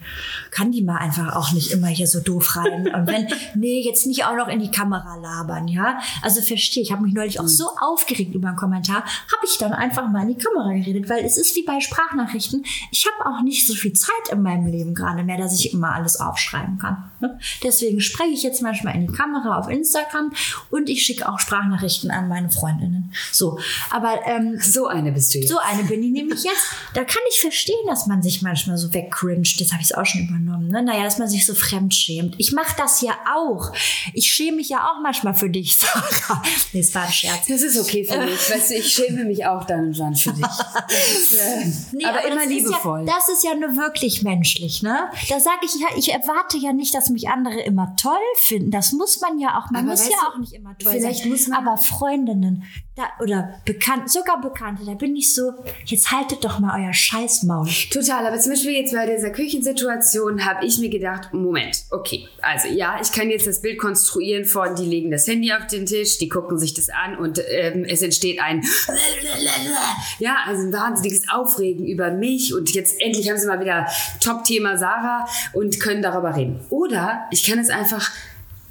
Kann 0.50 0.72
die 0.72 0.82
mal 0.82 0.98
einfach 0.98 1.34
auch 1.36 1.52
nicht 1.52 1.72
immer 1.72 1.88
hier 1.88 2.06
so 2.06 2.20
doof 2.20 2.56
rein? 2.56 2.92
Und 2.94 3.06
wenn, 3.06 3.28
nee, 3.54 3.80
jetzt 3.80 4.06
nicht 4.06 4.24
auch 4.24 4.36
noch 4.36 4.48
in 4.48 4.60
die 4.60 4.70
Kamera 4.70 5.16
labern, 5.16 5.68
ja? 5.68 5.98
Also 6.22 6.40
verstehe, 6.40 6.82
ich 6.82 6.92
habe 6.92 7.02
mich 7.02 7.14
neulich 7.14 7.40
auch 7.40 7.48
so 7.48 7.66
aufgeregt 7.80 8.34
über 8.34 8.48
einen 8.48 8.56
Kommentar, 8.56 9.02
habe 9.02 9.44
ich 9.44 9.58
dann 9.58 9.72
einfach 9.72 10.08
mal 10.08 10.22
in 10.22 10.36
die 10.36 10.42
Kamera 10.42 10.72
geredet, 10.72 11.08
weil 11.08 11.24
es 11.24 11.36
ist 11.36 11.56
wie 11.56 11.64
bei 11.64 11.80
Sprachnachrichten. 11.80 12.64
Ich 12.90 13.06
habe 13.06 13.30
auch 13.30 13.42
nicht 13.42 13.66
so 13.66 13.74
viel 13.74 13.92
Zeit 13.92 14.28
in 14.30 14.42
meinem 14.42 14.66
Leben 14.66 14.94
gerade 14.94 15.24
mehr, 15.24 15.38
dass 15.38 15.58
ich 15.58 15.72
immer 15.72 15.94
alles 15.94 16.20
aufschreiben 16.20 16.78
kann. 16.78 16.93
Ne? 17.20 17.38
Deswegen 17.62 18.00
spreche 18.00 18.30
ich 18.30 18.42
jetzt 18.42 18.62
manchmal 18.62 18.94
in 18.94 19.06
die 19.06 19.12
Kamera 19.12 19.58
auf 19.58 19.68
Instagram 19.68 20.32
und 20.70 20.88
ich 20.88 21.02
schicke 21.04 21.28
auch 21.28 21.38
Sprachnachrichten 21.38 22.10
an 22.10 22.28
meine 22.28 22.50
Freundinnen. 22.50 23.12
So, 23.32 23.58
aber 23.90 24.20
ähm, 24.26 24.58
So 24.60 24.86
eine 24.86 25.12
bist 25.12 25.34
du 25.34 25.38
jetzt. 25.38 25.48
so 25.48 25.58
eine 25.58 25.84
bin 25.84 26.02
ich 26.02 26.10
nämlich 26.12 26.42
jetzt. 26.44 26.66
Da 26.94 27.04
kann 27.04 27.22
ich 27.30 27.40
verstehen, 27.40 27.74
dass 27.86 28.06
man 28.06 28.22
sich 28.22 28.42
manchmal 28.42 28.76
so 28.76 28.92
wegcringet. 28.92 29.60
Das 29.60 29.72
habe 29.72 29.82
ich 29.82 29.96
auch 29.96 30.04
schon 30.06 30.22
übernommen. 30.22 30.68
Ne? 30.68 30.82
Naja, 30.82 31.04
dass 31.04 31.18
man 31.18 31.28
sich 31.28 31.46
so 31.46 31.54
fremd 31.54 31.94
schämt. 31.94 32.34
Ich 32.38 32.52
mache 32.52 32.74
das 32.76 33.00
ja 33.00 33.12
auch. 33.36 33.72
Ich 34.12 34.30
schäme 34.30 34.56
mich 34.58 34.68
ja 34.68 34.78
auch 34.88 35.00
manchmal 35.02 35.34
für 35.34 35.48
dich, 35.50 35.76
Sarah. 35.78 36.42
Nee, 36.72 36.80
es 36.80 36.94
war 36.94 37.04
ein 37.04 37.12
Scherz. 37.12 37.46
Das 37.48 37.62
ist 37.62 37.78
okay 37.78 38.04
für 38.04 38.18
mich. 38.18 38.50
Weißt 38.50 38.70
du, 38.70 38.74
ich 38.74 38.92
schäme 38.92 39.24
mich 39.24 39.46
auch 39.46 39.64
dann 39.64 39.86
und 39.86 39.98
wann 39.98 40.14
für 40.14 40.32
dich. 40.32 40.44
Ist, 40.44 41.34
äh, 41.40 41.72
Nee, 41.92 42.04
aber, 42.04 42.24
immer 42.24 42.36
das 42.40 42.46
liebevoll. 42.48 43.00
Ist 43.02 43.08
ja, 43.08 43.14
das 43.14 43.28
ist 43.28 43.44
ja 43.44 43.54
nur 43.54 43.76
wirklich 43.76 44.22
menschlich, 44.22 44.82
ne? 44.82 45.08
Da 45.28 45.40
sage 45.40 45.60
ich 45.64 45.74
ja, 45.80 45.86
ich 45.96 46.12
erwarte 46.12 46.58
ja 46.58 46.72
nicht, 46.72 46.83
dass 46.90 47.10
mich 47.10 47.28
andere 47.28 47.60
immer 47.60 47.94
toll 47.96 48.12
finden. 48.36 48.70
Das 48.70 48.92
muss 48.92 49.20
man 49.20 49.38
ja 49.38 49.58
auch. 49.58 49.70
Man 49.70 49.82
Aber 49.82 49.90
muss 49.92 50.08
ja 50.08 50.16
du, 50.28 50.32
auch 50.34 50.38
nicht 50.38 50.52
immer 50.52 50.76
toll 50.78 50.92
vielleicht 50.92 51.22
sein. 51.22 51.30
muss 51.30 51.48
man- 51.48 51.66
Aber 51.66 51.76
Freundinnen 51.76 52.64
da, 52.96 53.02
oder 53.20 53.60
bekannt, 53.64 54.08
sogar 54.08 54.40
Bekannte, 54.40 54.84
da 54.84 54.94
bin 54.94 55.16
ich 55.16 55.34
so, 55.34 55.52
jetzt 55.84 56.12
haltet 56.12 56.44
doch 56.44 56.60
mal 56.60 56.80
euer 56.80 56.92
Scheißmaul. 56.92 57.68
Total, 57.90 58.24
aber 58.24 58.38
zum 58.38 58.52
Beispiel 58.52 58.72
jetzt 58.72 58.94
bei 58.94 59.04
dieser 59.04 59.30
Küchensituation 59.30 60.44
habe 60.44 60.64
ich 60.64 60.78
mir 60.78 60.90
gedacht, 60.90 61.32
Moment, 61.32 61.84
okay, 61.90 62.28
also 62.40 62.68
ja, 62.68 63.00
ich 63.02 63.10
kann 63.10 63.30
jetzt 63.30 63.48
das 63.48 63.62
Bild 63.62 63.78
konstruieren 63.78 64.44
von, 64.44 64.76
die 64.76 64.84
legen 64.84 65.10
das 65.10 65.26
Handy 65.26 65.52
auf 65.52 65.66
den 65.66 65.86
Tisch, 65.86 66.18
die 66.18 66.28
gucken 66.28 66.56
sich 66.56 66.72
das 66.72 66.88
an 66.88 67.18
und 67.18 67.40
ähm, 67.48 67.84
es 67.84 68.00
entsteht 68.00 68.40
ein, 68.40 68.62
ja, 70.20 70.36
also 70.46 70.62
ein 70.62 70.72
wahnsinniges 70.72 71.22
Aufregen 71.32 71.86
über 71.86 72.12
mich 72.12 72.54
und 72.54 72.72
jetzt 72.74 73.00
endlich 73.00 73.28
haben 73.28 73.38
sie 73.38 73.48
mal 73.48 73.60
wieder 73.60 73.88
Top-Thema 74.20 74.76
Sarah 74.76 75.26
und 75.52 75.80
können 75.80 76.02
darüber 76.02 76.36
reden. 76.36 76.60
Oder 76.70 77.26
ich 77.32 77.44
kann 77.44 77.58
es 77.58 77.70
einfach, 77.70 78.12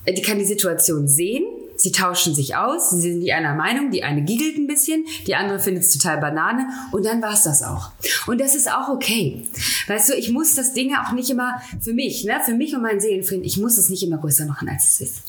äh, 0.05 0.13
die 0.13 0.21
kann 0.21 0.39
die 0.39 0.45
Situation 0.45 1.09
sehen, 1.09 1.43
Sie 1.83 1.91
tauschen 1.91 2.33
sich 2.33 2.55
aus, 2.55 2.91
sie 2.91 3.01
sind 3.01 3.19
nicht 3.19 3.33
einer 3.33 3.55
Meinung, 3.55 3.91
die 3.91 4.05
eine 4.05 4.21
giggelt 4.21 4.57
ein 4.57 4.67
bisschen, 4.67 5.03
die 5.27 5.35
andere 5.35 5.59
findet 5.59 5.83
es 5.83 5.91
total 5.91 6.17
Banane 6.17 6.65
und 6.93 7.05
dann 7.05 7.21
war 7.21 7.33
es 7.33 7.43
das 7.43 7.61
auch. 7.61 7.91
Und 8.25 8.39
das 8.39 8.55
ist 8.55 8.71
auch 8.71 8.87
okay. 8.87 9.45
Weißt 9.87 10.07
du, 10.07 10.13
ich 10.13 10.31
muss 10.31 10.55
das 10.55 10.71
Ding 10.71 10.95
auch 10.95 11.11
nicht 11.11 11.29
immer 11.29 11.61
für 11.81 11.93
mich, 11.93 12.23
ne, 12.23 12.39
für 12.45 12.53
mich 12.53 12.73
und 12.73 12.83
meinen 12.83 13.01
Seelenfrieden, 13.01 13.43
ich 13.43 13.57
muss 13.57 13.77
es 13.77 13.89
nicht 13.89 14.01
immer 14.01 14.17
größer 14.17 14.45
machen, 14.45 14.69
als 14.69 14.93
es 14.93 15.01
ist. 15.01 15.23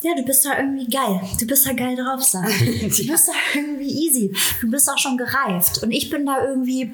Ja, 0.00 0.10
du 0.16 0.24
bist 0.24 0.44
da 0.44 0.58
irgendwie 0.58 0.88
geil. 0.88 1.20
Du 1.38 1.46
bist 1.46 1.64
da 1.66 1.72
geil 1.72 1.94
drauf, 1.94 2.24
Sarah. 2.24 2.48
Du 2.82 2.88
bist 2.88 3.28
da 3.28 3.32
irgendwie 3.54 4.06
easy. 4.06 4.34
Du 4.60 4.68
bist 4.68 4.90
auch 4.90 4.98
schon 4.98 5.16
gereift. 5.16 5.84
Und 5.84 5.92
ich 5.92 6.10
bin 6.10 6.26
da 6.26 6.44
irgendwie, 6.44 6.90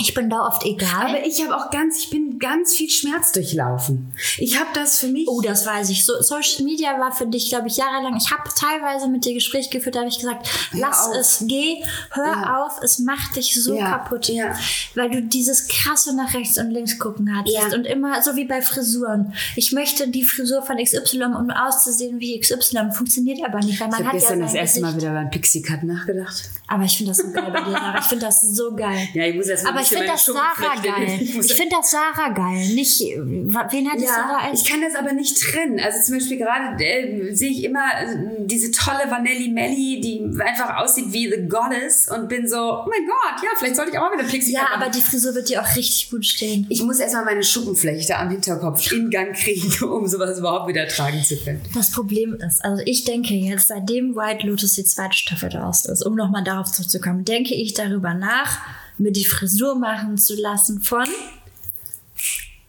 ich 0.00 0.14
bin 0.14 0.30
da 0.30 0.46
oft 0.46 0.64
egal. 0.64 1.06
Aber 1.08 1.26
ich 1.26 1.42
habe 1.44 1.56
auch 1.56 1.70
ganz, 1.70 1.98
ich 1.98 2.10
bin 2.10 2.38
ganz 2.38 2.74
viel 2.74 2.88
Schmerz 2.90 3.32
durchlaufen. 3.32 4.12
Ich 4.38 4.58
habe 4.58 4.70
das 4.74 4.98
für 4.98 5.08
mich. 5.08 5.26
Oh, 5.28 5.40
das 5.40 5.66
weiß 5.66 5.90
ich. 5.90 6.04
So, 6.04 6.20
Social 6.22 6.64
Media 6.64 6.98
war 6.98 7.12
für 7.12 7.26
dich, 7.26 7.48
glaube 7.50 7.68
ich, 7.68 7.76
jahrelang. 7.76 8.16
Ich 8.16 8.30
habe 8.30 8.42
teilweise 8.58 9.08
mit 9.08 9.24
dir 9.24 9.34
Gespräch 9.34 9.70
geführt, 9.70 9.94
da 9.94 10.00
habe 10.00 10.08
ich 10.08 10.18
gesagt, 10.18 10.48
lass 10.72 11.06
auf. 11.08 11.14
es, 11.16 11.44
geh, 11.46 11.82
hör 12.12 12.26
Ja. 12.26 12.64
auf, 12.64 12.80
es 12.82 12.98
macht 12.98 13.36
dich 13.36 13.62
so 13.62 13.74
Ja, 13.74 13.90
kaputt. 13.98 14.28
ja. 14.28 14.54
Weil 14.94 15.10
du 15.10 15.22
dieses 15.22 15.68
krasse 15.68 16.14
nach 16.16 16.32
rechts 16.34 16.58
und 16.58 16.70
links 16.70 16.98
gucken 16.98 17.36
hattest. 17.36 17.74
Und 17.74 17.84
immer 17.86 18.22
so 18.22 18.36
wie 18.36 18.44
bei 18.44 18.62
Frisuren. 18.62 19.34
Ich 19.56 19.72
möchte 19.72 20.08
die 20.08 20.24
Frisur 20.24 20.62
von 20.62 20.76
XY, 20.82 21.24
um 21.38 21.50
auszusehen 21.50 22.20
wie 22.20 22.38
XY. 22.40 22.90
Funktioniert 22.92 23.40
aber 23.44 23.58
nicht, 23.60 23.80
weil 23.80 23.88
man 23.88 24.00
ich 24.00 24.06
hat 24.06 24.12
habe 24.12 24.18
gestern 24.18 24.38
ja 24.40 24.44
das 24.46 24.54
erste 24.54 24.80
Mal 24.80 24.96
wieder 24.96 25.12
beim 25.12 25.30
Pixie 25.30 25.62
Cut 25.62 25.82
nachgedacht. 25.82 26.42
Aber 26.66 26.84
ich 26.84 26.96
finde 26.96 27.10
das 27.12 27.18
so 27.18 27.30
geil 27.32 27.50
bei 27.52 27.60
dir, 27.62 27.70
Sarah. 27.72 27.98
Ich 27.98 28.04
finde 28.06 28.26
das 28.26 28.40
so 28.42 28.74
geil. 28.74 29.08
Ja, 29.14 29.24
ich 29.26 29.34
muss 29.36 29.46
erst 29.46 29.64
mal 29.64 29.70
Aber 29.70 29.80
ich 29.92 29.98
finde 29.98 30.12
das 30.12 30.24
Sarah 30.26 30.74
geil. 30.82 31.20
Ich 31.40 31.54
finde 31.54 31.76
das 31.76 31.90
Sarah 31.90 32.28
geil. 32.30 32.68
Nicht, 32.74 33.00
wen 33.00 33.50
da 33.50 33.96
Ja, 33.98 34.38
als 34.42 34.62
ich 34.62 34.68
kann 34.68 34.80
das 34.80 34.94
aber 34.94 35.12
nicht 35.12 35.40
trennen. 35.40 35.80
Also 35.80 35.98
zum 36.04 36.18
Beispiel 36.18 36.38
gerade 36.38 36.82
äh, 36.82 37.34
sehe 37.34 37.50
ich 37.50 37.64
immer 37.64 37.84
äh, 38.00 38.16
diese 38.40 38.70
tolle 38.70 39.10
Vanelli 39.10 39.48
Melli, 39.48 40.00
die 40.00 40.40
einfach 40.40 40.76
aussieht 40.78 41.06
wie 41.12 41.28
The 41.30 41.48
Goddess 41.48 42.08
und 42.08 42.28
bin 42.28 42.48
so, 42.48 42.56
oh 42.56 42.88
mein 42.88 43.06
Gott, 43.06 43.42
ja, 43.42 43.50
vielleicht 43.58 43.76
sollte 43.76 43.92
ich 43.92 43.98
auch 43.98 44.10
mal 44.10 44.18
wieder 44.18 44.28
Pixie 44.28 44.52
Ja, 44.52 44.68
aber 44.74 44.88
die 44.88 45.00
Frisur 45.00 45.34
wird 45.34 45.48
dir 45.48 45.62
auch 45.62 45.76
richtig 45.76 46.10
gut 46.10 46.24
stehen. 46.24 46.66
ich 46.68 46.82
muss 46.82 46.98
erstmal 46.98 47.24
meine 47.24 47.42
Schuppenflechte 47.42 48.16
am 48.16 48.30
Hinterkopf 48.30 48.90
in 48.92 49.10
Gang 49.10 49.34
kriegen, 49.34 49.84
um 49.90 50.06
sowas 50.06 50.38
überhaupt 50.38 50.68
wieder 50.68 50.86
tragen 50.88 51.22
zu 51.22 51.36
können. 51.36 51.60
Das 51.74 51.90
Problem 51.90 52.34
ist, 52.34 52.64
also 52.64 52.82
ich 52.84 53.04
denke 53.04 53.34
jetzt, 53.34 53.68
seitdem 53.68 54.14
White 54.16 54.46
Lotus 54.46 54.74
die 54.74 54.84
zweite 54.84 55.16
Staffel 55.16 55.48
draus 55.48 55.84
ist, 55.84 56.02
um 56.04 56.14
nochmal 56.14 56.44
darauf 56.44 56.70
zurückzukommen, 56.70 57.24
denke 57.24 57.54
ich 57.54 57.74
darüber 57.74 58.14
nach, 58.14 58.60
mir 59.00 59.12
die 59.12 59.24
Frisur 59.24 59.74
machen 59.74 60.18
zu 60.18 60.34
lassen 60.34 60.82
von 60.82 61.06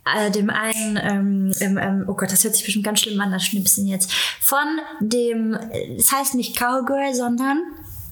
äh, 0.05 0.31
dem 0.31 0.49
einen, 0.49 0.97
ähm, 1.01 1.51
ähm, 1.59 1.77
ähm, 1.77 2.05
oh 2.07 2.13
Gott, 2.13 2.31
das 2.31 2.43
hört 2.43 2.55
sich 2.55 2.65
bestimmt 2.65 2.85
ganz 2.85 3.01
schlimm 3.01 3.19
an, 3.21 3.31
das 3.31 3.43
Schnipsen 3.43 3.87
jetzt, 3.87 4.11
von 4.41 4.79
dem, 4.99 5.53
äh, 5.53 5.95
es 5.97 6.11
heißt 6.11 6.35
nicht 6.35 6.57
Cowgirl, 6.57 7.13
sondern 7.13 7.61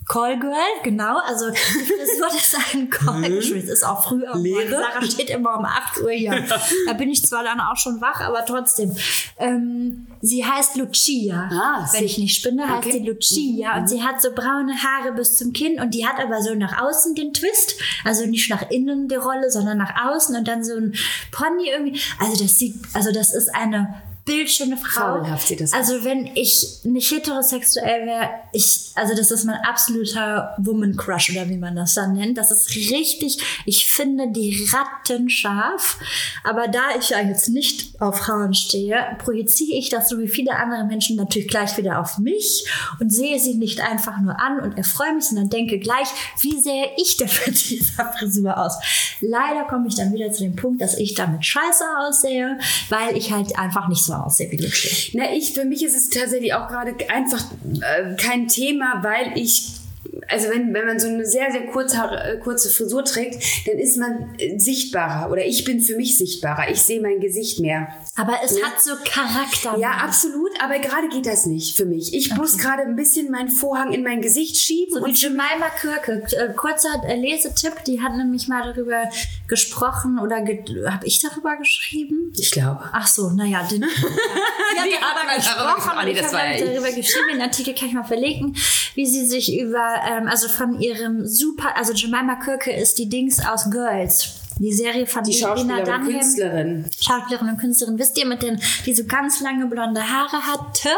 Callgirl, 0.09 0.55
genau, 0.83 1.19
also 1.19 1.45
Frisur 1.53 2.27
des 2.33 2.55
einen 2.73 2.89
Callgirl, 2.89 3.37
es 3.37 3.69
ist 3.69 3.83
auch 3.83 4.03
früh 4.03 4.25
am 4.25 4.41
Morgen, 4.41 4.69
Sarah 4.69 5.05
steht 5.05 5.29
immer 5.29 5.57
um 5.59 5.65
8 5.65 6.01
Uhr 6.01 6.09
hier, 6.09 6.43
da 6.87 6.93
bin 6.93 7.09
ich 7.11 7.23
zwar 7.23 7.43
dann 7.43 7.59
auch 7.59 7.77
schon 7.77 8.01
wach, 8.01 8.19
aber 8.21 8.43
trotzdem, 8.43 8.95
ähm, 9.37 10.07
sie 10.21 10.43
heißt 10.43 10.77
Lucia, 10.77 11.47
Ah, 11.51 11.87
wenn 11.93 12.03
ich 12.05 12.17
nicht 12.17 12.35
spinne, 12.35 12.67
heißt 12.67 12.87
Okay. 12.87 12.91
sie 12.99 13.07
Lucia. 13.07 13.77
Und 13.77 13.87
sie 13.87 14.01
hat 14.01 14.19
so 14.19 14.31
braune 14.33 14.73
Haare 14.81 15.13
bis 15.13 15.37
zum 15.37 15.53
Kinn 15.53 15.79
und 15.79 15.93
die 15.93 16.07
hat 16.07 16.19
aber 16.19 16.41
so 16.41 16.55
nach 16.55 16.81
außen 16.81 17.13
den 17.13 17.31
Twist, 17.31 17.75
also 18.03 18.25
nicht 18.25 18.49
nach 18.49 18.69
innen 18.71 19.07
die 19.09 19.15
Rolle, 19.15 19.51
sondern 19.51 19.77
nach 19.77 20.07
außen 20.11 20.35
und 20.35 20.47
dann 20.47 20.63
so 20.63 20.75
ein 20.75 20.95
Pony 21.31 21.69
irgendwie, 21.69 22.01
also 22.19 22.41
das 22.43 22.57
sieht, 22.57 22.75
also 22.93 23.11
das 23.11 23.31
ist 23.33 23.53
eine 23.53 24.01
bildschöne 24.29 24.77
Frau. 24.77 25.15
Fabelhaft 25.15 25.47
sieht 25.47 25.59
das 25.59 25.73
also 25.73 26.03
wenn 26.03 26.27
ich 26.35 26.81
nicht 26.83 27.11
heterosexuell 27.11 28.05
wäre, 28.05 28.29
ich, 28.53 28.91
also 28.93 29.15
das 29.15 29.31
ist 29.31 29.45
mein 29.45 29.59
absoluter 29.67 30.55
Woman 30.59 30.95
Crush 30.95 31.31
oder 31.31 31.49
wie 31.49 31.57
man 31.57 31.75
das 31.75 31.95
dann 31.95 32.13
nennt. 32.13 32.37
Das 32.37 32.51
ist 32.51 32.69
richtig, 32.75 33.39
ich 33.65 33.87
finde 33.89 34.31
die 34.31 34.69
rattenscharf. 34.71 35.97
Aber 36.43 36.67
da 36.67 36.81
ich 36.99 37.09
ja 37.09 37.19
jetzt 37.21 37.49
nicht 37.49 37.99
auf 37.99 38.19
Frauen 38.19 38.53
stehe, 38.53 39.17
projiziere 39.17 39.77
ich 39.77 39.89
das 39.89 40.09
so 40.09 40.19
wie 40.19 40.27
viele 40.27 40.55
andere 40.55 40.83
Menschen 40.83 41.15
natürlich 41.15 41.47
gleich 41.47 41.75
wieder 41.77 41.99
auf 41.99 42.19
mich 42.19 42.67
und 42.99 43.11
sehe 43.11 43.39
sie 43.39 43.55
nicht 43.55 43.81
einfach 43.81 44.19
nur 44.19 44.39
an 44.39 44.59
und 44.59 44.77
erfreue 44.77 45.15
mich, 45.15 45.25
sondern 45.25 45.49
denke 45.49 45.79
gleich, 45.79 46.07
wie 46.41 46.59
sähe 46.59 46.91
ich 46.97 47.17
denn 47.17 47.29
mit 47.47 47.69
dieser 47.69 48.13
Frisur 48.13 48.57
aus? 48.57 48.73
Leider 49.21 49.63
komme 49.63 49.87
ich 49.87 49.95
dann 49.95 50.13
wieder 50.13 50.31
zu 50.31 50.43
dem 50.43 50.55
Punkt, 50.55 50.81
dass 50.81 50.95
ich 50.97 51.15
damit 51.15 51.43
scheiße 51.43 51.83
aussehe, 52.05 52.59
weil 52.89 53.17
ich 53.17 53.31
halt 53.31 53.57
einfach 53.57 53.87
nicht 53.87 54.03
so 54.03 54.18
wie 54.51 54.57
Lucia. 54.57 54.91
Na, 55.13 55.33
ich, 55.33 55.53
für 55.53 55.65
mich 55.65 55.83
ist 55.83 55.95
es 55.95 56.09
tatsächlich 56.09 56.53
auch 56.53 56.67
gerade 56.67 56.95
einfach 57.09 57.43
äh, 57.81 58.15
kein 58.15 58.47
Thema, 58.47 59.03
weil 59.03 59.37
ich 59.37 59.78
also 60.27 60.49
wenn, 60.49 60.73
wenn 60.73 60.85
man 60.85 60.99
so 60.99 61.07
eine 61.07 61.25
sehr, 61.25 61.51
sehr 61.51 61.65
kurze, 61.67 61.97
äh, 61.97 62.37
kurze 62.37 62.69
Frisur 62.69 63.03
trägt, 63.03 63.43
dann 63.67 63.77
ist 63.77 63.97
man 63.97 64.35
äh, 64.37 64.57
sichtbarer 64.59 65.31
oder 65.31 65.45
ich 65.45 65.63
bin 65.63 65.81
für 65.81 65.95
mich 65.95 66.17
sichtbarer. 66.17 66.69
Ich 66.71 66.81
sehe 66.81 67.01
mein 67.01 67.19
Gesicht 67.19 67.59
mehr. 67.59 67.87
Aber 68.15 68.33
es 68.43 68.61
hat 68.63 68.81
so 68.81 68.91
Charakter. 69.05 69.77
Ja, 69.77 69.91
absolut, 70.03 70.51
aber 70.63 70.79
gerade 70.79 71.09
geht 71.09 71.25
das 71.25 71.45
nicht 71.45 71.75
für 71.75 71.85
mich. 71.85 72.13
Ich 72.13 72.33
muss 72.35 72.57
gerade 72.57 72.83
ein 72.83 72.95
bisschen 72.95 73.31
meinen 73.31 73.49
Vorhang 73.49 73.91
in 73.91 74.03
mein 74.03 74.21
Gesicht 74.21 74.57
schieben 74.57 74.93
So 74.93 74.99
wie 75.01 75.09
und 75.09 75.21
Jemima 75.21 75.69
Kirke. 75.79 76.23
Äh, 76.31 76.53
Kurzer 76.53 77.01
Lesetipp, 77.15 77.83
die 77.85 78.01
hat 78.01 78.15
nämlich 78.15 78.47
mal 78.47 78.73
darüber 78.73 79.03
gesprochen 79.47 80.19
oder 80.19 80.41
ge 80.41 80.59
habe 80.87 81.05
ich 81.05 81.19
darüber 81.19 81.57
geschrieben? 81.57 82.31
ich 82.37 82.51
glaube. 82.51 82.83
Ach 82.93 83.07
so, 83.07 83.29
naja, 83.31 83.63
den, 83.69 83.81
ja. 83.81 83.87
sie 83.97 84.79
hat 84.79 84.85
Die 84.87 84.93
hat 84.95 85.15
darüber 85.17 85.35
gesprochen 85.35 85.75
gesprochen. 85.75 85.97
und 85.99 86.05
Nee, 86.05 86.11
ich 86.11 86.21
das 86.21 86.33
habe 86.33 86.47
ja 86.47 86.55
ich. 86.55 86.61
darüber 86.63 86.91
geschrieben, 86.91 87.25
den 87.33 87.41
Artikel 87.41 87.73
kann 87.75 87.87
ich 87.89 87.93
mal 87.93 88.03
verlinken, 88.03 88.55
wie 88.95 89.05
sie 89.05 89.25
sich 89.25 89.57
über, 89.59 89.88
ähm, 90.09 90.27
also 90.27 90.47
von 90.47 90.79
ihrem 90.79 91.25
super, 91.25 91.75
also 91.77 91.93
Jemima 91.93 92.35
Kirke 92.35 92.71
ist 92.71 92.97
die 92.99 93.09
Dings 93.09 93.39
aus 93.45 93.69
Girls. 93.69 94.35
Die 94.61 94.73
Serie 94.73 95.07
von 95.07 95.23
Die 95.23 95.31
Lena 95.31 95.47
Schauspielerin, 95.55 95.85
Dunham. 95.85 96.07
Künstlerin. 96.09 96.85
Schauspielerin 96.99 97.47
und 97.47 97.57
Künstlerin, 97.59 97.97
wisst 97.97 98.17
ihr, 98.17 98.25
mit 98.25 98.41
den, 98.41 98.59
die 98.85 98.93
so 98.93 99.05
ganz 99.05 99.39
lange 99.39 99.65
blonde 99.67 100.01
Haare 100.01 100.45
hatte. 100.47 100.89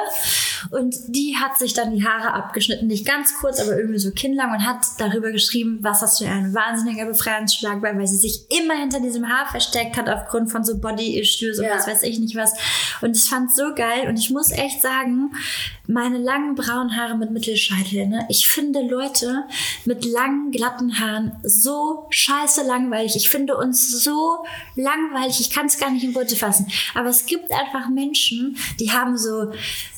Und 0.72 0.96
die 1.08 1.36
hat 1.40 1.60
sich 1.60 1.74
dann 1.74 1.92
die 1.96 2.04
Haare 2.04 2.34
abgeschnitten, 2.34 2.88
nicht 2.88 3.06
ganz 3.06 3.36
kurz, 3.40 3.60
aber 3.60 3.78
irgendwie 3.78 4.00
so 4.00 4.10
kinnlang 4.12 4.52
und 4.52 4.66
hat 4.66 4.84
darüber 4.98 5.32
geschrieben, 5.32 5.78
was 5.82 6.00
das 6.00 6.18
für 6.18 6.28
ein 6.28 6.56
wahnsinniger 6.56 7.06
Befreiungsschlag 7.06 7.84
war, 7.84 7.96
weil 7.96 8.08
sie 8.08 8.18
sich 8.18 8.46
immer 8.50 8.74
hinter 8.76 9.00
diesem 9.00 9.30
Haar 9.30 9.48
versteckt 9.52 9.96
hat 9.96 10.10
aufgrund 10.10 10.52
von 10.52 10.64
so 10.64 10.80
Body-Issues 10.80 11.60
und 11.60 11.66
Ja. 11.66 11.76
was 11.76 11.86
weiß 11.86 12.02
ich 12.02 12.18
nicht 12.20 12.36
was. 12.36 12.54
Und 13.02 13.16
ich 13.16 13.24
fand 13.30 13.54
so 13.54 13.76
geil 13.76 14.08
und 14.08 14.18
ich 14.18 14.32
muss 14.32 14.52
echt 14.52 14.82
sagen, 14.82 15.36
meine 15.92 16.18
langen 16.18 16.56
braunen 16.56 16.96
Haare 16.96 17.18
mit 17.18 17.32
Mittelscheitel, 17.32 18.08
ne? 18.08 18.26
Ich 18.30 18.48
finde 18.48 18.82
Leute 18.82 19.44
mit 19.86 20.06
langen, 20.06 20.52
glatten 20.52 21.00
Haaren 21.00 21.34
so 21.44 22.08
scheiße 22.10 22.66
langweilig. 22.66 23.16
Ich 23.16 23.30
finde 23.30 23.58
uns 23.58 24.04
so 24.04 24.44
langweilig. 24.76 25.40
Ich 25.42 25.50
kann 25.50 25.66
es 25.66 25.78
gar 25.78 25.92
nicht 25.92 26.04
in 26.04 26.16
Worte 26.16 26.36
fassen. 26.36 26.68
Aber 26.94 27.10
es 27.10 27.26
gibt 27.26 27.52
einfach 27.52 27.90
Menschen, 27.90 28.58
die 28.80 28.92
haben 28.92 29.18
so, 29.18 29.52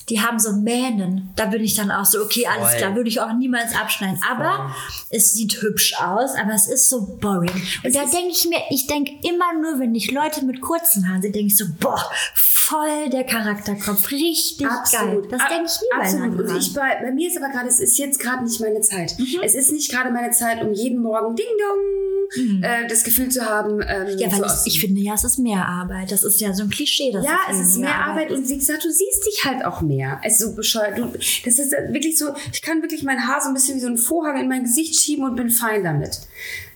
die 0.10 0.22
haben 0.22 0.39
so 0.39 0.54
Mähnen. 0.54 1.32
Da 1.36 1.45
bin 1.45 1.64
ich 1.64 1.76
dann 1.76 1.91
auch 1.91 2.06
so, 2.06 2.22
okay, 2.22 2.45
alles 2.45 2.72
Voll. 2.72 2.78
klar, 2.78 2.95
würde 2.95 3.10
ich 3.10 3.22
auch 3.22 3.34
niemals 3.34 3.76
abschneiden. 3.76 4.20
Aber 4.30 4.74
es 5.10 5.34
sieht 5.34 5.62
hübsch 5.62 5.93
aus, 5.99 6.32
aber 6.36 6.54
es 6.54 6.68
ist 6.68 6.89
so 6.89 7.18
boring. 7.22 7.51
Und 7.84 7.95
da 7.95 8.06
denke 8.06 8.30
ich 8.32 8.45
mir, 8.47 8.60
ich 8.70 8.88
denke 8.88 9.12
immer 9.24 9.54
nur, 9.62 9.80
wenn 9.80 9.95
ich 9.95 10.12
Leute 10.12 10.43
mit 10.45 10.62
kurzen 10.62 11.08
Haaren 11.08 11.22
sehe, 11.22 11.32
denke 11.32 11.47
ich 11.47 11.58
so, 11.58 11.66
boah, 11.80 12.12
voll 12.36 13.10
der 13.12 13.24
Charakterkopf, 13.24 14.12
richtig 14.12 14.60
geil. 14.60 15.22
Das 15.30 15.41
denke 15.49 15.66
ich 15.66 15.82
nie 15.82 15.88
bei 15.91 16.04
Absolut. 16.04 16.38
langen 16.38 16.39
Und 16.39 16.58
ich 16.58 16.74
bei, 16.74 16.99
bei 17.01 17.12
mir 17.12 17.30
ist 17.30 17.38
aber 17.38 17.49
gerade, 17.49 17.68
es 17.68 17.80
ist 17.80 17.97
jetzt 17.97 18.20
gerade 18.20 18.43
nicht 18.43 18.60
meine 18.60 18.82
Zeit. 18.82 19.18
Mhm. 19.18 19.41
Es 19.43 19.56
ist 19.56 19.72
nicht 19.72 19.91
gerade 19.91 20.12
meine 20.12 20.32
Zeit, 20.32 20.62
um 20.62 20.74
jeden 20.74 21.01
Morgen 21.01 21.36
Ding 21.36 21.45
Dong 21.60 22.12
äh, 22.61 22.88
das 22.88 23.03
Gefühl 23.03 23.30
zu 23.30 23.45
haben, 23.45 23.82
ähm, 23.88 24.13
Mhm. 24.13 24.17
Ja, 24.19 24.32
weil 24.32 24.39
so 24.39 24.43
aus- 24.45 24.65
ich 24.65 24.80
finde 24.80 25.01
ja, 25.01 25.13
es 25.13 25.24
ist 25.24 25.39
mehr 25.39 25.65
Arbeit. 25.67 26.11
Das 26.11 26.24
ist 26.24 26.39
ja 26.41 26.53
so 26.53 26.63
ein 26.63 26.69
Klischee. 26.69 27.11
Dass 27.11 27.26
ja, 27.26 27.38
es 27.49 27.59
ist 27.59 27.78
mehr 27.78 27.95
Arbeit 27.95 28.32
und 28.32 28.47
wie 28.49 28.57
gesagt, 28.57 28.84
du 28.84 28.91
siehst 28.91 29.26
dich 29.26 29.45
halt 29.45 29.63
auch 29.65 29.82
mehr. 29.82 30.19
Es 30.24 30.34
ist 30.34 30.39
so 30.49 30.55
bescheuert. 30.55 30.97
Du, 30.97 31.05
das 31.07 31.59
ist 31.59 31.71
wirklich 31.89 32.17
so, 32.17 32.34
ich 32.51 32.61
kann 32.61 32.82
wirklich 32.82 33.03
mein 33.03 33.28
Haar 33.28 33.41
so 33.41 33.47
ein 33.49 33.53
bisschen 33.53 33.76
wie 33.78 33.82
so 33.82 33.88
einen 33.88 33.97
Vorhang 33.97 34.38
in 34.39 34.47
mein 34.49 34.63
Gesicht 34.63 34.95
schieben 34.99 35.24
und 35.26 35.36
bin 35.36 35.49
fein 35.49 35.84
damit. 35.84 36.21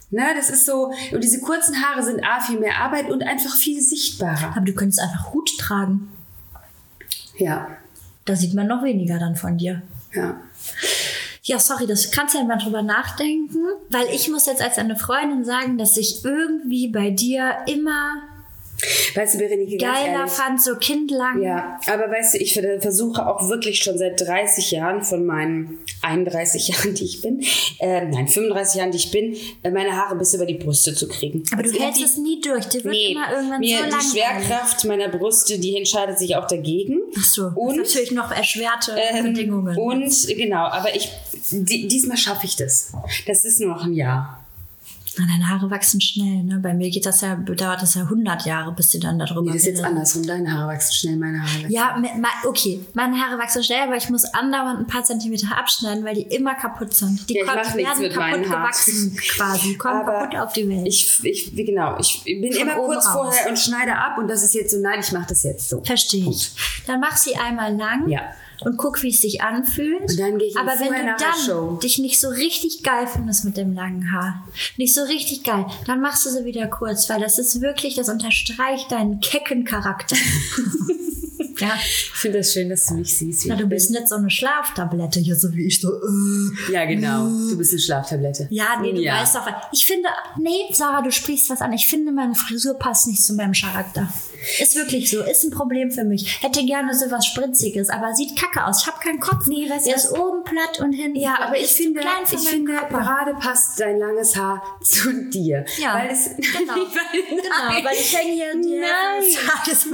Ne, 0.10 0.24
das 0.38 0.50
ist 0.50 0.66
so, 0.66 0.94
und 1.12 1.22
diese 1.24 1.42
kurzen 1.42 1.76
Haare 1.84 2.02
sind 2.02 2.24
A, 2.24 2.40
viel 2.40 2.60
mehr 2.60 2.78
Arbeit 2.80 3.10
und 3.10 3.24
einfach 3.24 3.54
viel 3.56 3.82
sichtbarer. 3.82 4.54
Aber 4.56 4.62
du 4.66 4.74
könntest 4.74 5.02
einfach 5.02 5.34
Hut 5.34 5.50
tragen. 5.60 6.10
Ja, 7.38 7.68
Da 8.26 8.36
sieht 8.36 8.54
man 8.54 8.68
noch 8.68 8.84
weniger 8.84 9.20
dann 9.20 9.36
von 9.36 9.58
dir. 9.58 9.82
ja. 10.14 10.40
Ja, 11.48 11.60
sorry, 11.60 11.88
das 11.88 12.12
kannst 12.12 12.36
du 12.36 12.40
ja 12.40 12.44
mal 12.44 12.58
drüber 12.58 12.82
nachdenken, 12.82 13.60
weil 13.90 14.08
ich 14.14 14.28
muss 14.28 14.48
jetzt 14.48 14.62
als 14.62 14.76
deine 14.76 14.98
Freundin 14.98 15.46
sagen, 15.46 15.78
dass 15.78 15.96
ich 15.96 16.26
irgendwie 16.26 16.90
bei 16.90 17.10
dir 17.10 17.56
immer 17.68 18.22
Weißt 19.16 19.34
du, 19.34 19.40
Berenike, 19.40 19.78
ganz 19.78 19.98
geiler 20.00 20.28
fand, 20.28 20.62
so 20.62 20.76
kindlang. 20.76 21.42
Ja, 21.42 21.80
aber 21.88 22.12
weißt 22.12 22.36
du, 22.36 22.38
ich 22.38 22.54
ver- 22.54 22.80
versuche 22.80 23.26
auch 23.28 23.50
wirklich 23.50 23.80
schon 23.80 23.98
seit 23.98 24.22
30 24.22 24.70
Jahren 24.72 25.02
von 25.04 25.26
meinen 25.26 25.80
31 26.04 26.68
Jahren, 26.70 26.94
die 26.94 27.06
ich 27.06 27.22
bin, 27.24 27.42
äh, 27.80 28.06
nein, 28.06 28.28
35 28.28 28.76
Jahren, 28.76 28.92
die 28.92 28.98
ich 28.98 29.10
bin, 29.10 29.36
äh, 29.64 29.72
meine 29.72 29.96
Haare 29.96 30.16
bis 30.16 30.34
über 30.36 30.46
die 30.46 30.54
Brüste 30.56 30.94
zu 30.94 31.08
kriegen. 31.08 31.42
Aber 31.52 31.64
du 31.64 31.70
Also 31.70 31.82
hältst 31.82 32.00
die- 32.02 32.06
es 32.06 32.18
nie 32.18 32.40
durch. 32.42 32.66
Dir 32.68 32.84
wird 32.84 32.94
Nee, 32.94 33.12
immer 33.14 33.32
irgendwann 33.32 33.60
mir 33.60 33.78
so 33.80 33.84
die 33.86 33.90
langweilig. 33.90 34.12
Schwerkraft 34.12 34.86
meiner 34.86 35.10
Brüste, 35.10 35.58
die 35.58 35.76
entscheidet 35.76 36.20
sich 36.20 36.36
auch 36.36 36.48
dagegen. 36.48 37.00
Ach 37.18 37.24
so, 37.24 37.48
Und- 37.56 37.78
natürlich 37.78 38.12
noch 38.12 38.32
erschwerte 38.32 38.96
Ähm, 39.12 39.24
Bedingungen. 39.34 39.76
Und 39.78 40.28
genau, 40.28 40.66
aber 40.66 40.96
ich 40.96 41.10
di 41.50 41.88
diesmal 41.88 42.18
schaffe 42.18 42.46
ich 42.46 42.56
das. 42.56 42.92
Das 43.26 43.44
ist 43.46 43.60
nur 43.60 43.70
noch 43.70 43.86
ein 43.86 43.94
Jahr. 43.94 44.44
Na, 45.20 45.26
deine 45.26 45.50
Haare 45.50 45.70
wachsen 45.72 46.00
schnell, 46.02 46.44
ne? 46.44 46.60
Bei 46.62 46.74
mir 46.74 46.90
geht 46.90 47.06
das 47.06 47.22
ja, 47.22 47.36
dauert 47.36 47.82
das 47.82 47.96
ja 47.96 48.04
100 48.04 48.46
Jahre, 48.46 48.72
bis 48.74 48.92
sie 48.92 49.00
dann 49.00 49.18
darüber 49.18 49.42
Nee, 49.42 49.48
das 49.54 49.58
ist 49.58 49.66
jetzt 49.68 49.84
andersrum. 49.84 50.26
Deine 50.28 50.52
Haare 50.54 50.68
wachsen 50.74 50.94
schnell, 50.94 51.18
meine 51.18 51.40
Haare. 51.40 51.64
wachsen- 51.64 51.72
Ja, 51.72 51.96
okay. 52.46 52.80
Meine 52.94 53.18
Haare 53.18 53.40
wachsen 53.40 53.64
schnell, 53.64 53.82
aber 53.84 53.96
ich 53.98 54.10
muss 54.10 54.26
andauernd 54.26 54.80
ein 54.82 54.88
paar 54.88 55.04
Zentimeter 55.04 55.58
abschneiden, 55.58 56.04
weil 56.06 56.16
die 56.16 56.22
immer 56.24 56.56
kaputt 56.56 56.94
sind. 56.94 57.28
Die 57.30 57.36
Ja, 57.36 57.44
die 57.44 57.78
werden 57.78 58.12
kaputt 58.14 58.44
gewachsen 58.44 59.16
quasi. 59.18 59.76
Kommen 59.78 60.02
Aber 60.02 60.12
kaputt 60.28 60.40
auf 60.40 60.54
die 60.54 60.70
Welt. 60.70 60.88
Ich, 60.88 61.20
ich, 61.24 61.56
wie 61.56 61.64
genau, 61.66 61.98
ich 62.00 62.24
bin 62.24 62.52
Von 62.54 62.62
immer 62.62 62.76
kurz 62.76 63.06
raus. 63.08 63.14
vorher 63.14 63.50
und 63.50 63.58
schneide 63.58 63.96
ab 63.96 64.18
und 64.18 64.28
das 64.28 64.44
ist 64.44 64.54
jetzt 64.54 64.72
so, 64.72 64.78
nein, 64.82 65.00
ich 65.00 65.12
mache 65.12 65.28
das 65.30 65.44
jetzt 65.44 65.70
so. 65.70 65.82
Verstehe 65.84 66.30
ich. 66.30 66.52
Dann 66.86 67.00
mach 67.00 67.18
sie 67.18 67.36
einmal 67.36 67.76
lang 67.76 68.08
Ja. 68.10 68.22
Und 68.62 68.78
guck, 68.78 69.04
wie 69.04 69.10
es 69.10 69.22
sich 69.22 69.42
anfühlt. 69.42 70.02
Und 70.02 70.20
dann 70.20 70.38
gehe 70.38 70.48
ich 70.48 70.58
Aber 70.58 70.80
wenn 70.80 70.94
du 70.94 71.16
dann 71.18 71.80
dich 71.80 72.00
nicht 72.00 72.20
so 72.20 72.30
richtig 72.30 72.84
geil 72.84 73.08
findest 73.08 73.46
mit 73.46 73.58
dem 73.58 73.74
langen 73.74 74.12
Haar, 74.12 74.48
nicht 74.78 74.94
so 74.94 75.04
richtig 75.04 75.44
geil, 75.44 75.66
dann 75.86 76.02
machst 76.02 76.26
du 76.26 76.30
sie 76.30 76.46
wieder 76.46 76.68
kurz, 76.68 77.10
weil 77.10 77.20
das 77.20 77.38
ist 77.40 77.62
wirklich, 77.62 77.96
das 77.96 78.10
unterstreicht 78.10 78.92
deinen 78.92 79.20
kecken 79.20 79.66
Charakter. 79.66 80.16
ja. 81.60 81.74
Ich 81.76 82.12
finde 82.14 82.40
das 82.40 82.54
schön, 82.54 82.70
dass 82.70 82.86
du 82.88 82.96
mich 82.96 83.18
siehst. 83.18 83.46
Na, 83.48 83.56
ich 83.56 83.62
du 83.62 83.68
bist 83.68 83.92
nicht 83.92 84.08
so 84.08 84.16
eine 84.16 84.30
Schlaftablette 84.30 85.20
hier, 85.20 85.36
so 85.36 85.54
wie 85.54 85.68
ich 85.68 85.80
so. 85.82 85.90
Äh. 85.90 86.72
Ja, 86.74 86.86
genau. 86.86 87.26
Du 87.28 87.58
bist 87.58 87.72
eine 87.72 87.80
Schlaftablette. 87.80 88.48
Ja, 88.50 88.80
nee, 88.82 88.94
du 88.94 89.02
Ja. 89.02 89.22
weißt 89.22 89.36
doch. 89.36 89.48
Ich 89.72 89.86
finde, 89.86 90.10
nee, 90.40 90.60
Sarah, 90.72 91.02
du 91.02 91.12
sprichst 91.12 91.50
was 91.50 91.62
an. 91.62 91.74
Ich 91.74 91.88
finde, 91.88 92.12
meine 92.12 92.36
Frisur 92.36 92.76
passt 92.76 93.08
nicht 93.08 93.24
zu 93.24 93.34
meinem 93.34 93.54
Charakter. 93.54 94.12
Ist 94.60 94.76
wirklich 94.76 95.10
so. 95.10 95.22
Ist 95.24 95.44
ein 95.44 95.52
Problem 95.52 95.92
für 95.92 96.04
mich. 96.04 96.42
Hätte 96.42 96.64
gerne 96.66 96.94
so 96.96 97.10
was 97.12 97.26
Spritziges, 97.26 97.90
aber 97.90 98.14
sieht 98.14 98.40
kacke 98.40 98.66
aus. 98.66 98.82
Ich 98.82 98.88
habe 98.88 99.00
keinen 99.00 99.20
Kopf. 99.20 99.48
Nee, 99.48 99.70
weißt 99.70 99.88
du, 99.88 99.92
ist 99.92 100.12
oben 100.12 100.44
platt 100.44 100.80
und 100.80 100.94
hinten. 100.94 101.20
Ja, 101.20 101.40
aber 101.42 101.58
ich 101.58 101.68
zu 101.68 101.84
finde, 101.84 102.02
ich 102.32 102.40
finde 102.48 102.74
gerade 102.96 103.34
passt 103.40 103.80
dein 103.80 103.98
langes 103.98 104.36
Haar 104.36 104.62
zu 104.84 105.12
dir. 105.30 105.66
Ja, 105.80 105.96
weil 105.96 106.10
es, 106.12 106.30
genau. 106.36 106.74
weil, 106.76 107.08
Genau, 107.28 107.86
weil 107.88 107.96
ich 108.00 108.16
hänge 108.18 108.34
hier 108.34 108.54
die 108.62 108.80
Nein. 108.80 109.24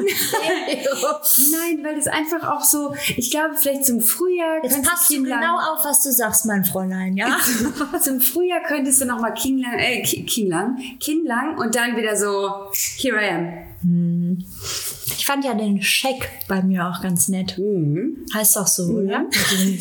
Nein, 1.60 1.84
weil 1.84 1.98
es 1.98 2.08
einfach 2.08 2.48
auch 2.50 2.64
so, 2.64 2.94
ich 3.18 3.32
glaube, 3.32 3.56
vielleicht 3.56 3.86
zum 3.86 4.02
Frühjahr 4.02 4.64
Jetzt 4.64 4.84
passt 4.84 5.10
du 5.10 5.24
genau 5.24 5.58
auf, 5.58 5.84
was 5.86 6.04
du 6.04 6.12
sagst, 6.12 6.46
mein 6.46 6.64
Fräulein, 6.66 7.16
ja? 7.18 7.38
Zum 8.02 8.20
Frühjahr 8.22 8.62
könntest 8.68 9.02
du 9.02 9.06
noch 9.06 9.20
mal 9.20 9.32
Kinnlang, 9.32 9.74
äh, 9.78 10.02
Ki- 10.02 10.26
Kinnlang, 10.26 10.78
Kinnlang 11.00 11.58
und 11.58 11.76
dann 11.76 11.96
wieder 11.96 12.16
so, 12.16 12.52
here 12.98 13.18
I 13.22 13.30
am. 13.84 14.44
Ich 15.18 15.26
fand 15.26 15.46
ja 15.46 15.54
den 15.54 15.82
Scheck 15.82 16.30
bei 16.48 16.62
mir 16.62 16.88
auch 16.88 17.02
ganz 17.02 17.28
nett. 17.28 17.58
Mhm. 17.58 18.26
Heißt 18.34 18.56
doch 18.56 18.68
so, 18.68 18.84
oder? 18.84 19.20
Mit 19.66 19.80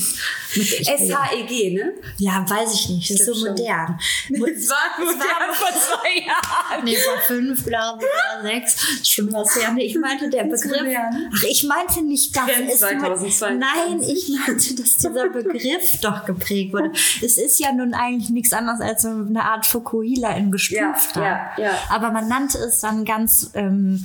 mit- 0.54 0.80
ich- 0.80 0.86
S-H-E-G, 0.88 1.74
ne? 1.74 1.92
Ja, 2.18 2.44
weiß 2.48 2.74
ich 2.74 2.88
nicht. 2.90 3.10
Das 3.10 3.20
ist 3.20 3.26
so 3.26 3.32
glaub 3.32 3.56
schon. 3.56 3.66
modern. 3.66 3.98
Das 4.52 4.68
war, 4.68 5.04
modern 5.04 5.54
vor 5.54 5.68
zwei 5.72 6.26
Jahren. 6.26 6.84
Nee, 6.84 6.96
vor 6.96 7.18
fünf, 7.26 7.64
glaube 7.64 8.02
ich, 8.04 8.42
oder 8.42 8.42
sechs. 8.50 9.08
Schon 9.08 9.32
was 9.32 9.56
her. 9.56 9.72
Nee, 9.72 9.84
ich 9.84 9.98
meinte 9.98 10.28
der 10.28 10.44
Begriff. 10.44 10.64
modern. 10.82 11.30
Ach, 11.34 11.42
ich 11.48 11.64
meinte 11.64 12.02
nicht, 12.04 12.36
dass 12.36 12.48
es. 12.70 12.80
2022. 12.80 13.58
Nein, 13.58 14.02
ich 14.02 14.28
meinte, 14.46 14.74
dass 14.74 14.96
dieser 14.96 15.28
Begriff 15.30 16.00
doch 16.02 16.24
geprägt 16.26 16.72
wurde. 16.74 16.92
Es 17.22 17.38
ist 17.38 17.58
ja 17.58 17.72
nun 17.72 17.94
eigentlich 17.94 18.28
nichts 18.30 18.52
anderes 18.52 18.80
als 18.80 19.04
eine 19.06 19.42
Art 19.44 19.64
Fukuhila 19.66 20.36
in 20.36 20.50
Gestuft. 20.50 21.16
Ja, 21.16 21.22
ja, 21.22 21.50
ja. 21.64 21.70
Aber 21.88 22.10
man 22.10 22.28
nannte 22.28 22.58
es 22.58 22.80
dann 22.80 23.04
ganz, 23.06 23.50
ähm, 23.54 24.04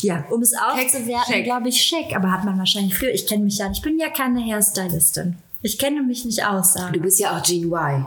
ja, 0.00 0.24
um 0.30 0.42
es 0.42 0.52
aufzuwerten, 0.56 1.44
glaube 1.44 1.68
ich, 1.68 1.82
Scheck. 1.82 2.14
Aber 2.14 2.30
hat 2.30 2.44
man 2.44 2.58
wahrscheinlich 2.58 2.94
früher. 2.94 3.12
Ich 3.12 3.26
kenne 3.26 3.44
mich 3.44 3.58
ja, 3.58 3.70
ich 3.70 3.82
bin 3.82 3.98
ja 3.98 4.08
keine 4.10 4.44
Hairstylistin. 4.44 5.36
Ich 5.62 5.78
kenne 5.78 6.02
mich 6.02 6.24
nicht 6.24 6.44
aus, 6.44 6.74
Sarah. 6.74 6.92
Du 6.92 7.00
bist 7.00 7.18
ja 7.18 7.36
auch 7.36 7.42
Gene 7.42 7.66
Y. 7.66 8.06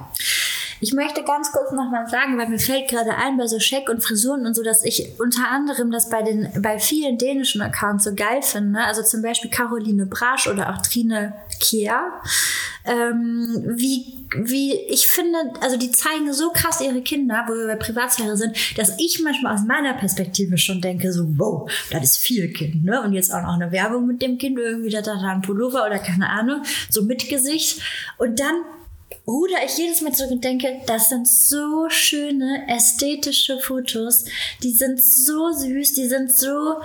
Ich 0.81 0.93
möchte 0.93 1.23
ganz 1.23 1.51
kurz 1.51 1.71
nochmal 1.71 2.07
sagen, 2.07 2.37
weil 2.37 2.47
mir 2.47 2.59
fällt 2.59 2.89
gerade 2.89 3.15
ein 3.15 3.37
bei 3.37 3.47
so 3.47 3.59
Scheck 3.59 3.89
und 3.89 4.01
Frisuren 4.01 4.45
und 4.45 4.55
so, 4.55 4.63
dass 4.63 4.83
ich 4.83 5.19
unter 5.19 5.49
anderem 5.49 5.91
das 5.91 6.09
bei 6.09 6.21
den 6.21 6.49
bei 6.61 6.79
vielen 6.79 7.17
dänischen 7.17 7.61
Accounts 7.61 8.05
so 8.05 8.15
geil 8.15 8.41
finde. 8.41 8.79
Also 8.81 9.03
zum 9.03 9.21
Beispiel 9.21 9.51
Caroline 9.51 10.05
Brasch 10.05 10.47
oder 10.47 10.69
auch 10.69 10.81
Trine 10.81 11.33
Kier. 11.59 12.01
Ähm, 12.85 13.63
wie, 13.75 14.25
wie, 14.35 14.73
ich 14.73 15.07
finde, 15.07 15.37
also 15.61 15.77
die 15.77 15.91
zeigen 15.91 16.31
so 16.33 16.51
krass 16.51 16.81
ihre 16.81 17.01
Kinder, 17.01 17.45
wo 17.47 17.53
wir 17.53 17.67
bei 17.67 17.75
Privatsphäre 17.75 18.37
sind, 18.37 18.55
dass 18.77 18.97
ich 18.97 19.21
manchmal 19.21 19.53
aus 19.53 19.63
meiner 19.65 19.93
Perspektive 19.93 20.57
schon 20.57 20.81
denke, 20.81 21.11
so, 21.11 21.25
wow, 21.37 21.69
das 21.91 22.03
ist 22.03 22.17
viel 22.17 22.51
Kind, 22.53 22.85
ne? 22.85 23.01
Und 23.01 23.13
jetzt 23.13 23.33
auch 23.33 23.41
noch 23.41 23.53
eine 23.53 23.71
Werbung 23.71 24.07
mit 24.07 24.21
dem 24.21 24.37
Kind, 24.37 24.57
irgendwie 24.57 24.89
da 24.89 25.01
da 25.01 25.13
ein 25.13 25.41
Pullover 25.41 25.85
oder 25.85 25.99
keine 25.99 26.29
Ahnung, 26.29 26.61
so 26.89 27.03
mit 27.03 27.27
Gesicht. 27.27 27.81
Und 28.17 28.39
dann 28.39 28.55
ruder 29.29 29.57
ich 29.65 29.77
jedes 29.77 30.01
Mal 30.01 30.13
zurück 30.13 30.31
und 30.31 30.43
denke, 30.43 30.81
das 30.87 31.09
sind 31.09 31.27
so 31.27 31.87
schöne 31.89 32.65
ästhetische 32.67 33.59
Fotos. 33.59 34.25
Die 34.63 34.71
sind 34.71 35.01
so 35.03 35.51
süß, 35.51 35.93
die 35.93 36.07
sind 36.07 36.33
so 36.33 36.75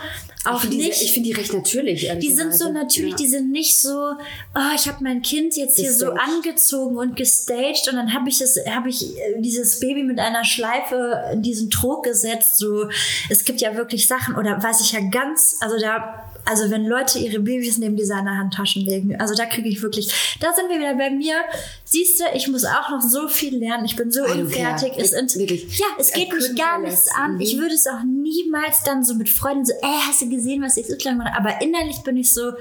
auch 0.47 0.57
ich 0.57 0.61
finde 0.69 0.77
nicht. 0.77 1.01
die, 1.01 1.05
ich 1.07 1.13
find 1.15 1.27
die 1.27 1.33
recht 1.33 1.53
natürlich. 1.55 2.11
die 2.21 2.31
sind 2.33 2.55
so 2.55 2.71
natürlich, 2.71 3.13
Ja. 3.13 3.17
die 3.17 3.29
sind 3.29 3.51
nicht 3.51 3.81
so, 3.81 4.13
oh, 4.55 4.75
ich 4.75 4.87
habe 4.89 5.03
mein 5.03 5.23
Kind 5.23 5.57
jetzt 5.57 5.79
hier 5.79 5.93
so 5.93 6.11
angezogen 6.11 6.99
und 6.99 7.17
gestaged 7.17 7.89
und 7.89 7.97
dann 7.97 8.13
habe 8.13 8.29
ich 8.29 8.43
es, 8.43 8.59
habe 8.69 8.91
ich 8.91 9.17
äh, 9.17 9.41
dieses 9.41 9.81
Baby 9.81 10.03
mit 10.03 10.19
einer 10.19 10.45
Schleife 10.45 11.31
in 11.33 11.41
diesen 11.41 11.71
Trog 11.71 12.05
gesetzt. 12.05 12.59
So, 12.59 12.91
es 13.31 13.45
gibt 13.45 13.63
ja 13.63 13.75
wirklich 13.75 14.07
Sachen 14.07 14.37
oder 14.37 14.63
weiß 14.63 14.83
ich 14.83 14.93
ja 14.93 15.01
ganz, 15.11 15.57
also 15.61 15.79
da, 15.81 16.31
also 16.45 16.71
wenn 16.71 16.87
Leute 16.87 17.19
ihre 17.19 17.41
Babys 17.41 17.79
neben 17.79 17.97
Designerhandtaschen 17.97 18.83
legen, 18.85 19.17
also 19.21 19.35
da 19.35 19.47
kriege 19.47 19.69
ich 19.69 19.81
wirklich, 19.83 20.37
da 20.41 20.53
sind 20.53 20.69
wir 20.69 20.79
wieder 20.79 20.95
bei 20.95 21.11
mir. 21.11 21.37
Siehst 21.85 22.21
du, 22.21 22.25
ich 22.35 22.49
muss 22.49 22.65
auch 22.65 22.91
noch 22.91 23.01
so 23.03 23.29
viel 23.29 23.57
lernen. 23.59 23.85
Ich 23.85 23.97
bin 23.97 24.11
so 24.11 24.23
don't 24.25 24.43
unfertig. 24.43 24.93
Es 24.97 25.11
sind, 25.11 25.35
Wirklich. 25.37 25.79
ja, 25.79 25.87
es 25.99 26.13
geht 26.13 26.33
mich 26.33 26.55
gar 26.57 26.81
nichts 26.81 27.09
an. 27.17 27.41
Ich 27.41 27.57
Mhm. 27.57 27.61
würde 27.61 27.75
es 27.75 27.87
auch 27.87 28.03
niemals 28.05 28.83
dann 28.85 29.05
so 29.05 29.15
mit 29.15 29.29
Freunden 29.29 29.65
so, 29.65 29.73
ey, 29.83 29.99
hast 30.09 30.23
du 30.23 30.29
gesehen, 30.29 30.63
was 30.63 30.75
XY 30.77 31.15
macht? 31.15 31.35
Aber 31.37 31.61
innerlich 31.63 32.03
bin 32.03 32.17
ich 32.17 32.33
so, 32.33 32.53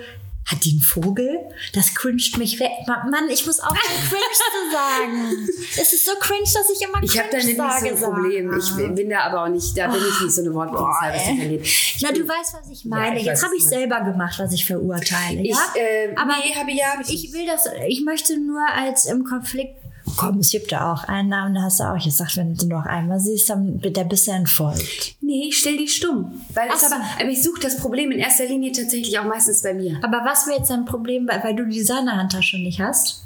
hat 0.45 0.63
die 0.65 0.71
einen 0.71 0.81
Vogel? 0.81 1.39
Das 1.73 1.95
cringet 1.95 2.37
mich 2.37 2.59
weg. 2.59 2.71
Ma- 2.87 3.05
Mann, 3.09 3.29
ich 3.29 3.45
muss 3.45 3.59
auch 3.61 3.73
cringe 4.09 4.21
zu 4.33 4.71
sagen. 4.71 5.47
Es 5.79 5.93
ist 5.93 6.05
so 6.05 6.11
cringe, 6.19 6.43
dass 6.43 6.69
ich 6.69 6.81
immer 6.81 6.93
cringe 6.99 7.05
Ich 7.05 7.17
habe 7.19 7.29
da 7.31 7.37
nicht 7.37 7.47
so 7.49 7.55
sage. 7.55 7.89
ein 7.89 7.99
Problem. 7.99 8.57
Ich 8.57 8.95
bin 8.95 9.09
da 9.09 9.19
aber 9.21 9.43
auch 9.43 9.47
nicht, 9.49 9.77
da 9.77 9.87
bin 9.87 10.01
ich 10.01 10.21
nicht 10.21 10.33
so 10.33 10.41
eine 10.41 10.53
Wortpolizei, 10.53 11.09
was 11.13 11.17
das 11.21 11.27
angeht. 11.29 11.67
Na, 12.01 12.11
du 12.11 12.27
weißt, 12.27 12.53
was 12.61 12.69
ich 12.71 12.85
meine. 12.85 13.15
Ja, 13.15 13.19
ich 13.21 13.25
Jetzt 13.25 13.43
habe 13.43 13.55
ich 13.55 13.63
selber 13.65 14.01
gemacht, 14.01 14.37
was 14.37 14.51
ich 14.53 14.65
verurteile. 14.65 15.41
Ich, 15.41 15.49
ja? 15.49 15.57
äh, 15.75 16.13
Aber 16.15 16.33
nee, 16.43 16.53
habe 16.55 16.71
ja, 16.71 16.87
hab 16.97 17.01
ich 17.07 17.25
ich 17.25 17.33
will 17.33 17.45
das, 17.45 17.67
ich 17.87 18.03
möchte 18.03 18.37
nur 18.37 18.61
als 18.75 19.05
im 19.05 19.23
Konflikt. 19.23 19.77
Komm, 20.17 20.39
es 20.39 20.51
gibt 20.51 20.71
da 20.71 20.93
auch 20.93 21.05
einen 21.05 21.29
Namen, 21.29 21.55
da 21.55 21.61
hast 21.61 21.79
du 21.79 21.83
auch 21.83 22.03
gesagt, 22.03 22.37
wenn 22.37 22.55
du 22.55 22.67
noch 22.67 22.85
einmal 22.85 23.19
siehst, 23.19 23.49
dann 23.49 23.81
wird 23.81 23.97
der 23.97 24.03
bisschen 24.03 24.37
entfolgt. 24.37 25.15
Nee, 25.21 25.47
ich 25.47 25.57
stell 25.57 25.77
die 25.77 25.87
stumm. 25.87 26.41
Weil 26.53 26.69
so. 26.77 26.87
aber, 26.87 27.03
aber 27.19 27.29
ich 27.29 27.41
suche 27.41 27.61
das 27.61 27.77
Problem 27.77 28.11
in 28.11 28.19
erster 28.19 28.45
Linie 28.45 28.71
tatsächlich 28.71 29.17
auch 29.17 29.25
meistens 29.25 29.61
bei 29.61 29.73
mir. 29.73 29.99
Aber 30.01 30.21
was 30.25 30.45
wäre 30.47 30.59
jetzt 30.59 30.69
dein 30.69 30.85
Problem, 30.85 31.27
weil, 31.27 31.43
weil 31.43 31.55
du 31.55 31.65
die 31.65 31.77
Designerhandtasche 31.77 32.57
nicht 32.57 32.81
hast? 32.81 33.23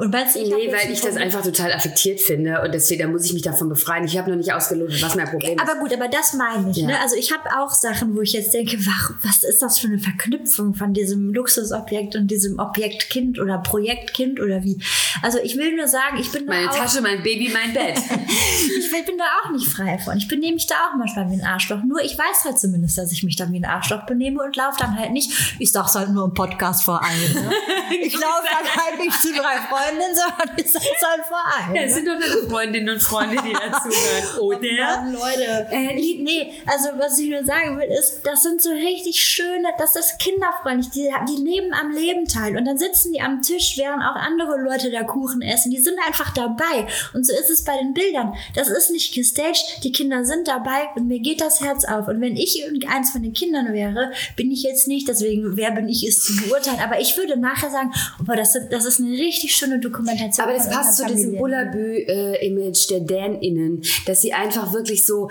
Und 0.00 0.14
du, 0.14 0.18
ich 0.18 0.48
Nee, 0.48 0.72
weil 0.72 0.90
ich 0.90 1.02
das 1.02 1.16
einfach 1.16 1.42
total 1.42 1.72
affektiert 1.72 2.20
finde 2.20 2.62
und 2.62 2.72
deswegen 2.72 3.02
da 3.02 3.08
muss 3.08 3.26
ich 3.26 3.34
mich 3.34 3.42
davon 3.42 3.68
befreien. 3.68 4.04
Ich 4.04 4.16
habe 4.16 4.30
noch 4.30 4.36
nicht 4.38 4.50
ausgelotet, 4.50 5.02
was 5.02 5.14
mein 5.14 5.28
Problem 5.28 5.58
ist. 5.58 5.60
Aber 5.60 5.78
gut, 5.78 5.92
aber 5.92 6.08
das 6.08 6.32
meine 6.32 6.70
ich. 6.70 6.78
Ja. 6.78 6.86
Ne? 6.86 7.00
Also 7.00 7.16
ich 7.16 7.30
habe 7.32 7.42
auch 7.58 7.70
Sachen, 7.70 8.16
wo 8.16 8.22
ich 8.22 8.32
jetzt 8.32 8.54
denke, 8.54 8.78
warum, 8.78 9.16
was 9.22 9.42
ist 9.42 9.60
das 9.60 9.78
für 9.78 9.88
eine 9.88 9.98
Verknüpfung 9.98 10.74
von 10.74 10.94
diesem 10.94 11.34
Luxusobjekt 11.34 12.16
und 12.16 12.28
diesem 12.28 12.58
Objekt 12.58 13.10
Kind 13.10 13.38
oder 13.38 13.58
Projekt 13.58 14.14
Kind 14.14 14.40
oder 14.40 14.64
wie? 14.64 14.82
Also 15.20 15.38
ich 15.42 15.58
will 15.58 15.76
nur 15.76 15.86
sagen, 15.86 16.18
ich 16.18 16.32
bin 16.32 16.46
da 16.46 16.52
Meine 16.54 16.70
auch, 16.70 16.76
Tasche, 16.76 17.02
mein 17.02 17.22
Baby, 17.22 17.50
mein 17.52 17.74
Bett. 17.74 17.98
ich 18.78 18.90
bin 18.90 19.18
da 19.18 19.24
auch 19.44 19.50
nicht 19.50 19.66
frei 19.66 19.98
von. 19.98 20.16
Ich 20.16 20.28
benehme 20.28 20.54
mich 20.54 20.66
da 20.66 20.76
auch 20.76 20.96
manchmal 20.96 21.28
wie 21.30 21.34
ein 21.34 21.44
Arschloch. 21.44 21.82
Nur 21.86 22.00
ich 22.02 22.16
weiß 22.16 22.44
halt 22.44 22.58
zumindest, 22.58 22.96
dass 22.96 23.12
ich 23.12 23.22
mich 23.22 23.36
dann 23.36 23.52
wie 23.52 23.58
ein 23.58 23.66
Arschloch 23.66 24.06
benehme 24.06 24.42
und 24.42 24.56
laufe 24.56 24.78
dann 24.78 24.98
halt 24.98 25.12
nicht. 25.12 25.30
Ich 25.58 25.72
sag's 25.72 25.94
halt 25.94 26.08
nur 26.08 26.24
im 26.24 26.32
Podcast 26.32 26.84
vor 26.84 27.02
allem. 27.02 27.34
Ne? 27.34 27.50
Ich 28.02 28.14
laufe 28.14 28.46
dann 28.50 28.84
halt 28.84 29.00
nicht 29.00 29.20
zu 29.20 29.32
drei 29.32 29.56
Freundinnen, 29.90 30.14
sondern 30.14 30.66
sag's 30.66 31.02
halt 31.02 31.26
vor 31.26 31.38
allem. 31.38 31.74
Ja, 31.74 31.82
es 31.82 31.94
sind 31.94 32.06
doch 32.06 32.18
deine 32.18 32.48
Freundinnen 32.48 32.94
und 32.94 33.00
Freunde, 33.00 33.36
die 33.42 33.52
dazuhören. 33.52 34.38
Oder? 34.40 35.02
Mann, 35.02 35.12
Leute. 35.12 35.66
Äh, 35.70 35.94
nee, 35.94 36.52
also 36.66 36.90
was 36.98 37.18
ich 37.18 37.28
nur 37.28 37.44
sagen 37.44 37.78
will, 37.78 37.88
ist, 37.88 38.20
das 38.24 38.42
sind 38.42 38.62
so 38.62 38.70
richtig 38.70 39.22
schöne, 39.22 39.68
das 39.78 39.96
ist 39.96 40.18
kinderfreundlich. 40.18 40.90
Die, 40.90 41.10
die 41.28 41.42
leben 41.42 41.72
am 41.72 41.90
Leben 41.90 42.26
teil. 42.26 42.56
Und 42.56 42.64
dann 42.64 42.78
sitzen 42.78 43.12
die 43.12 43.20
am 43.20 43.42
Tisch, 43.42 43.74
während 43.76 44.02
auch 44.02 44.16
andere 44.16 44.60
Leute 44.60 44.90
da 44.90 45.02
Kuchen 45.02 45.42
essen. 45.42 45.70
Die 45.70 45.80
sind 45.80 45.98
einfach 46.06 46.32
dabei. 46.32 46.86
Und 47.14 47.26
so 47.26 47.32
ist 47.32 47.50
es 47.50 47.64
bei 47.64 47.76
den 47.76 47.94
Bildern. 47.94 48.34
Das 48.54 48.68
ist 48.68 48.90
nicht 48.90 49.14
gestaged. 49.14 49.82
Die 49.84 49.92
Kinder 49.92 50.24
sind 50.24 50.48
dabei 50.48 50.88
und 50.94 51.08
mir 51.08 51.20
geht 51.20 51.40
das 51.40 51.60
Herz 51.60 51.84
auf. 51.84 52.08
Und 52.08 52.20
wenn 52.20 52.36
ich 52.36 52.62
irgendeins 52.62 53.10
von 53.10 53.22
den 53.22 53.32
Kindern 53.32 53.72
wäre, 53.72 54.12
bin 54.36 54.50
ich 54.50 54.62
jetzt 54.62 54.88
nicht, 54.88 55.08
deswegen, 55.08 55.56
wer 55.56 55.70
bin 55.72 55.88
ich, 55.88 56.06
es 56.06 56.24
zu 56.24 56.36
beurteilen. 56.36 56.80
Aber 56.80 57.00
ich 57.00 57.16
würde 57.16 57.36
nachher 57.36 57.70
sagen, 57.70 57.92
oh, 58.20 58.32
das, 58.34 58.56
das 58.70 58.84
ist 58.84 59.00
eine 59.00 59.10
richtig 59.10 59.54
schöne 59.54 59.79
Dokumentation. 59.80 60.46
Aber 60.46 60.56
das 60.56 60.70
passt 60.70 60.96
zu 60.98 61.06
diesem. 61.06 61.36
Bullabü-Image 61.36 62.90
der 62.90 63.00
Dan-Innen, 63.00 63.82
dass 64.06 64.20
sie 64.22 64.32
einfach 64.32 64.72
wirklich 64.72 65.04
so 65.04 65.28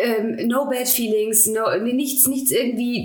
ähm, 0.00 0.48
no 0.48 0.64
bad 0.66 0.88
feelings, 0.88 1.46
no, 1.46 1.76
nichts, 1.82 2.26
nichts 2.26 2.50
irgendwie. 2.50 3.04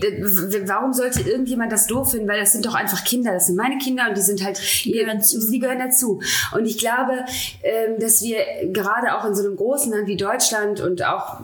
Warum 0.65 0.93
sollte 0.93 1.21
irgendjemand 1.21 1.71
das 1.71 1.87
doof 1.87 2.11
finden? 2.11 2.27
Weil 2.27 2.39
das 2.39 2.53
sind 2.53 2.65
doch 2.65 2.73
einfach 2.73 3.03
Kinder. 3.03 3.33
Das 3.33 3.47
sind 3.47 3.55
meine 3.55 3.77
Kinder 3.77 4.03
und 4.09 4.17
die 4.17 4.21
sind 4.21 4.43
halt, 4.43 4.59
die 4.85 4.91
gehören 4.91 5.21
zu. 5.21 5.39
Die 5.51 5.59
gehören 5.59 5.79
dazu. 5.79 6.21
Und 6.53 6.65
ich 6.65 6.77
glaube, 6.77 7.25
ähm, 7.63 7.99
dass 7.99 8.21
wir 8.21 8.37
gerade 8.71 9.15
auch 9.17 9.25
in 9.25 9.35
so 9.35 9.43
einem 9.43 9.55
großen 9.55 9.91
Land 9.91 10.07
wie 10.07 10.17
Deutschland 10.17 10.79
und 10.81 11.03
auch 11.03 11.39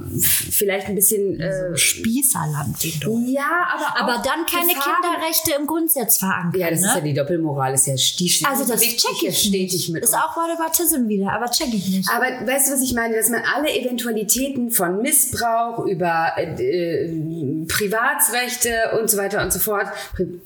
vielleicht 0.52 0.88
ein 0.88 0.96
bisschen, 0.96 1.40
äh, 1.40 1.76
Spießerland 1.76 2.82
wie 2.84 3.34
ja, 3.34 3.68
aber 3.74 4.00
Aber 4.14 4.24
dann 4.24 4.46
keine 4.46 4.74
Gefahren- 4.74 4.96
Kinderrechte 5.02 5.52
im 5.60 5.68
Grundsatz 5.68 6.18
verankern. 6.18 6.60
Ja, 6.60 6.70
das 6.70 6.82
ne? 6.82 6.88
ist 6.88 6.96
ja 6.96 7.02
die 7.02 7.14
Doppelmoral, 7.14 7.74
ist 7.74 7.88
ja 7.88 7.96
die 7.96 8.46
Also 8.46 8.66
das 8.66 8.82
check 8.82 9.24
ich 9.24 9.38
stetig 9.38 9.90
mit 9.90 10.04
Ist 10.04 10.14
auch 10.14 10.36
Whataboutism 10.36 11.08
wieder, 11.08 11.32
aber 11.32 11.50
check 11.50 11.74
ich 11.74 11.90
nicht. 11.90 12.10
Aber 12.10 12.26
weißt 12.48 12.70
du, 12.70 12.74
was 12.74 12.82
ich 12.82 12.94
meine? 12.94 13.16
Dass 13.16 13.30
man 13.30 13.42
alle 13.56 13.70
Eventualitäten 13.74 14.72
von 14.72 15.02
Missbrauch 15.02 15.41
über 15.88 16.34
äh, 16.38 17.06
äh, 17.06 17.66
Privatsrechte 17.68 18.98
und 19.00 19.10
so 19.10 19.18
weiter 19.18 19.42
und 19.44 19.52
so 19.54 19.60
fort, 19.60 19.88
Pri 20.16 20.40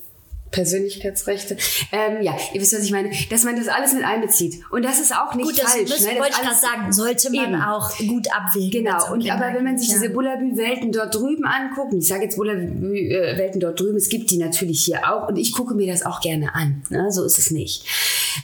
Persönlichkeitsrechte, 0.52 1.58
ähm, 1.92 2.22
ja, 2.22 2.34
ihr 2.54 2.62
wisst, 2.62 2.74
was 2.74 2.84
ich 2.84 2.92
meine, 2.92 3.10
dass 3.30 3.44
man 3.44 3.58
das 3.58 3.68
alles 3.68 3.94
mit 3.94 4.06
einbezieht. 4.06 4.62
Und 4.72 4.86
das 4.86 5.02
ist 5.02 5.14
auch 5.14 5.36
nicht 5.36 5.46
Gut, 5.46 5.62
das 5.62 5.74
falsch. 5.74 5.90
müssen- 5.90 6.06
ne? 6.06 6.12
Das 6.12 6.20
wollte 6.20 6.36
ich 6.38 6.42
gerade 6.48 6.56
sagen, 6.56 6.94
sollte 6.94 7.30
man 7.32 7.54
Eben. 7.54 7.62
auch 7.62 7.98
gut 7.98 8.28
abwägen. 8.34 8.86
Genau, 8.86 9.12
und 9.12 9.30
aber 9.30 9.54
wenn 9.54 9.66
man 9.66 9.78
sich 9.78 9.88
geht, 9.90 9.98
diese 9.98 10.06
ja. 10.08 10.14
Bullabü-Welten 10.14 10.94
dort 10.94 11.14
drüben 11.14 11.44
anguckt, 11.46 11.92
und 11.92 12.00
ich 12.00 12.08
sage 12.08 12.24
jetzt 12.24 12.38
Bullabü-Welten 12.38 13.60
dort 13.60 13.78
drüben, 13.82 13.98
es 13.98 14.08
gibt 14.08 14.32
die 14.32 14.38
natürlich 14.38 14.86
hier 14.86 15.02
auch 15.12 15.28
und 15.28 15.36
ich 15.36 15.52
gucke 15.52 15.74
mir 15.74 15.92
das 15.92 16.06
auch 16.06 16.22
gerne 16.22 16.56
an, 16.56 16.84
ne? 16.90 17.12
so 17.12 17.26
ist 17.26 17.38
es 17.38 17.52
nicht. 17.52 17.86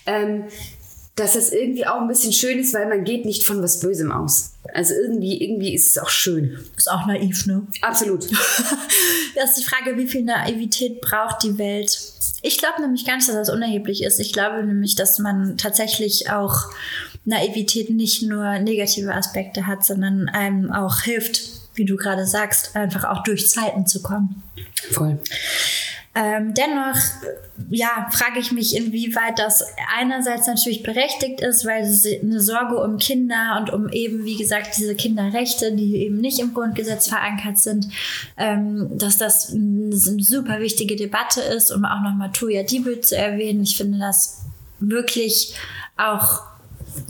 Ähm, 0.05 0.45
dass 1.15 1.33
das 1.33 1.51
irgendwie 1.51 1.85
auch 1.85 2.01
ein 2.01 2.07
bisschen 2.07 2.31
schön 2.31 2.59
ist, 2.59 2.73
weil 2.73 2.87
man 2.87 3.03
geht 3.03 3.25
nicht 3.25 3.43
von 3.43 3.61
was 3.61 3.79
Bösem 3.79 4.11
aus. 4.11 4.53
Also 4.73 4.93
irgendwie, 4.93 5.43
irgendwie 5.43 5.73
ist 5.73 5.89
es 5.89 5.97
auch 5.97 6.09
schön. 6.09 6.57
Ist 6.77 6.89
auch 6.89 7.05
naiv, 7.05 7.45
ne? 7.45 7.67
Absolut. 7.81 8.27
Das 9.33 9.51
ist 9.51 9.59
die 9.59 9.63
Frage, 9.63 9.97
wie 9.97 10.07
viel 10.07 10.23
Naivität 10.23 10.99
braucht 10.99 11.43
die 11.43 11.57
Welt? 11.57 11.97
Ich 12.41 12.57
glaube 12.57 12.81
nämlich 12.81 13.05
gar 13.05 13.15
nicht, 13.15 13.29
dass 13.29 13.35
das 13.35 13.49
unerheblich 13.49 14.03
ist. 14.03 14.19
Ich 14.19 14.33
glaube 14.33 14.61
nämlich, 14.61 14.95
dass 14.95 15.19
man 15.19 15.57
tatsächlich 15.57 16.29
auch 16.29 16.65
Naivität 17.23 17.89
nicht 17.89 18.23
nur 18.23 18.59
negative 18.59 19.13
Aspekte 19.15 19.67
hat, 19.67 19.85
sondern 19.85 20.27
einem 20.27 20.71
auch 20.71 21.01
hilft, 21.01 21.43
wie 21.75 21.85
du 21.85 21.95
gerade 21.95 22.25
sagst, 22.25 22.75
einfach 22.75 23.05
auch 23.05 23.23
durch 23.23 23.49
Zeiten 23.49 23.85
zu 23.85 24.01
kommen. 24.01 24.43
Voll. 24.91 25.17
Ähm, 26.13 26.53
dennoch, 26.53 26.99
ja, 27.69 28.09
frage 28.11 28.39
ich 28.39 28.51
mich, 28.51 28.75
inwieweit 28.75 29.39
das 29.39 29.63
einerseits 29.97 30.45
natürlich 30.45 30.83
berechtigt 30.83 31.39
ist, 31.39 31.65
weil 31.65 31.83
es 31.83 32.05
eine 32.05 32.41
Sorge 32.41 32.77
um 32.83 32.97
Kinder 32.97 33.57
und 33.59 33.71
um 33.71 33.87
eben, 33.87 34.25
wie 34.25 34.35
gesagt, 34.35 34.75
diese 34.77 34.95
Kinderrechte, 34.95 35.71
die 35.73 35.95
eben 35.97 36.17
nicht 36.17 36.39
im 36.39 36.53
Grundgesetz 36.53 37.07
verankert 37.07 37.59
sind, 37.59 37.87
ähm, 38.35 38.89
dass 38.97 39.17
das 39.17 39.53
eine 39.53 39.95
super 39.95 40.59
wichtige 40.59 40.97
Debatte 40.97 41.39
ist, 41.39 41.71
um 41.71 41.85
auch 41.85 42.01
nochmal 42.01 42.31
Tuya 42.33 42.63
Diebel 42.63 42.99
zu 42.99 43.15
erwähnen. 43.15 43.63
Ich 43.63 43.77
finde 43.77 43.99
das 43.99 44.41
wirklich 44.79 45.53
auch 45.95 46.50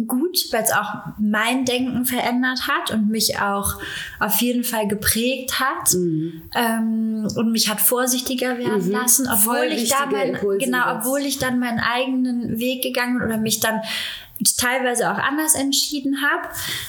gut, 0.07 0.37
weil 0.51 0.63
es 0.63 0.71
auch 0.71 0.93
mein 1.17 1.65
Denken 1.65 2.05
verändert 2.05 2.67
hat 2.67 2.91
und 2.91 3.09
mich 3.09 3.39
auch 3.39 3.79
auf 4.19 4.41
jeden 4.41 4.63
Fall 4.63 4.87
geprägt 4.87 5.59
hat 5.59 5.93
ähm, 6.55 7.27
und 7.35 7.51
mich 7.51 7.69
hat 7.69 7.81
vorsichtiger 7.81 8.57
werden 8.57 8.91
lassen, 8.91 9.27
obwohl 9.31 9.57
Voll 9.57 9.71
ich 9.71 9.89
da 9.89 10.05
mein, 10.05 10.37
genau, 10.59 10.97
obwohl 10.97 11.21
ich 11.21 11.37
dann 11.37 11.59
meinen 11.59 11.79
eigenen 11.79 12.59
Weg 12.59 12.83
gegangen 12.83 13.19
bin 13.19 13.27
oder 13.27 13.37
mich 13.37 13.59
dann 13.59 13.81
teilweise 14.57 15.11
auch 15.11 15.17
anders 15.17 15.55
entschieden 15.55 16.21
habe. 16.21 16.47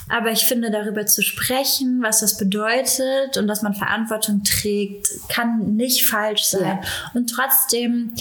Aber 0.09 0.31
ich 0.31 0.45
finde, 0.45 0.71
darüber 0.71 1.07
zu 1.07 1.23
sprechen, 1.23 2.03
was 2.03 2.21
das 2.21 2.39
bedeutet 2.39 3.37
und 3.37 3.47
dass 3.47 3.63
man 3.63 3.75
Verantwortung 3.75 4.43
trägt, 4.43 5.09
kann 5.29 5.77
nicht 5.77 6.07
falsch 6.07 6.45
sein. 6.45 6.79
Ja. 6.83 7.11
Und 7.15 7.29
trotzdem 7.29 8.15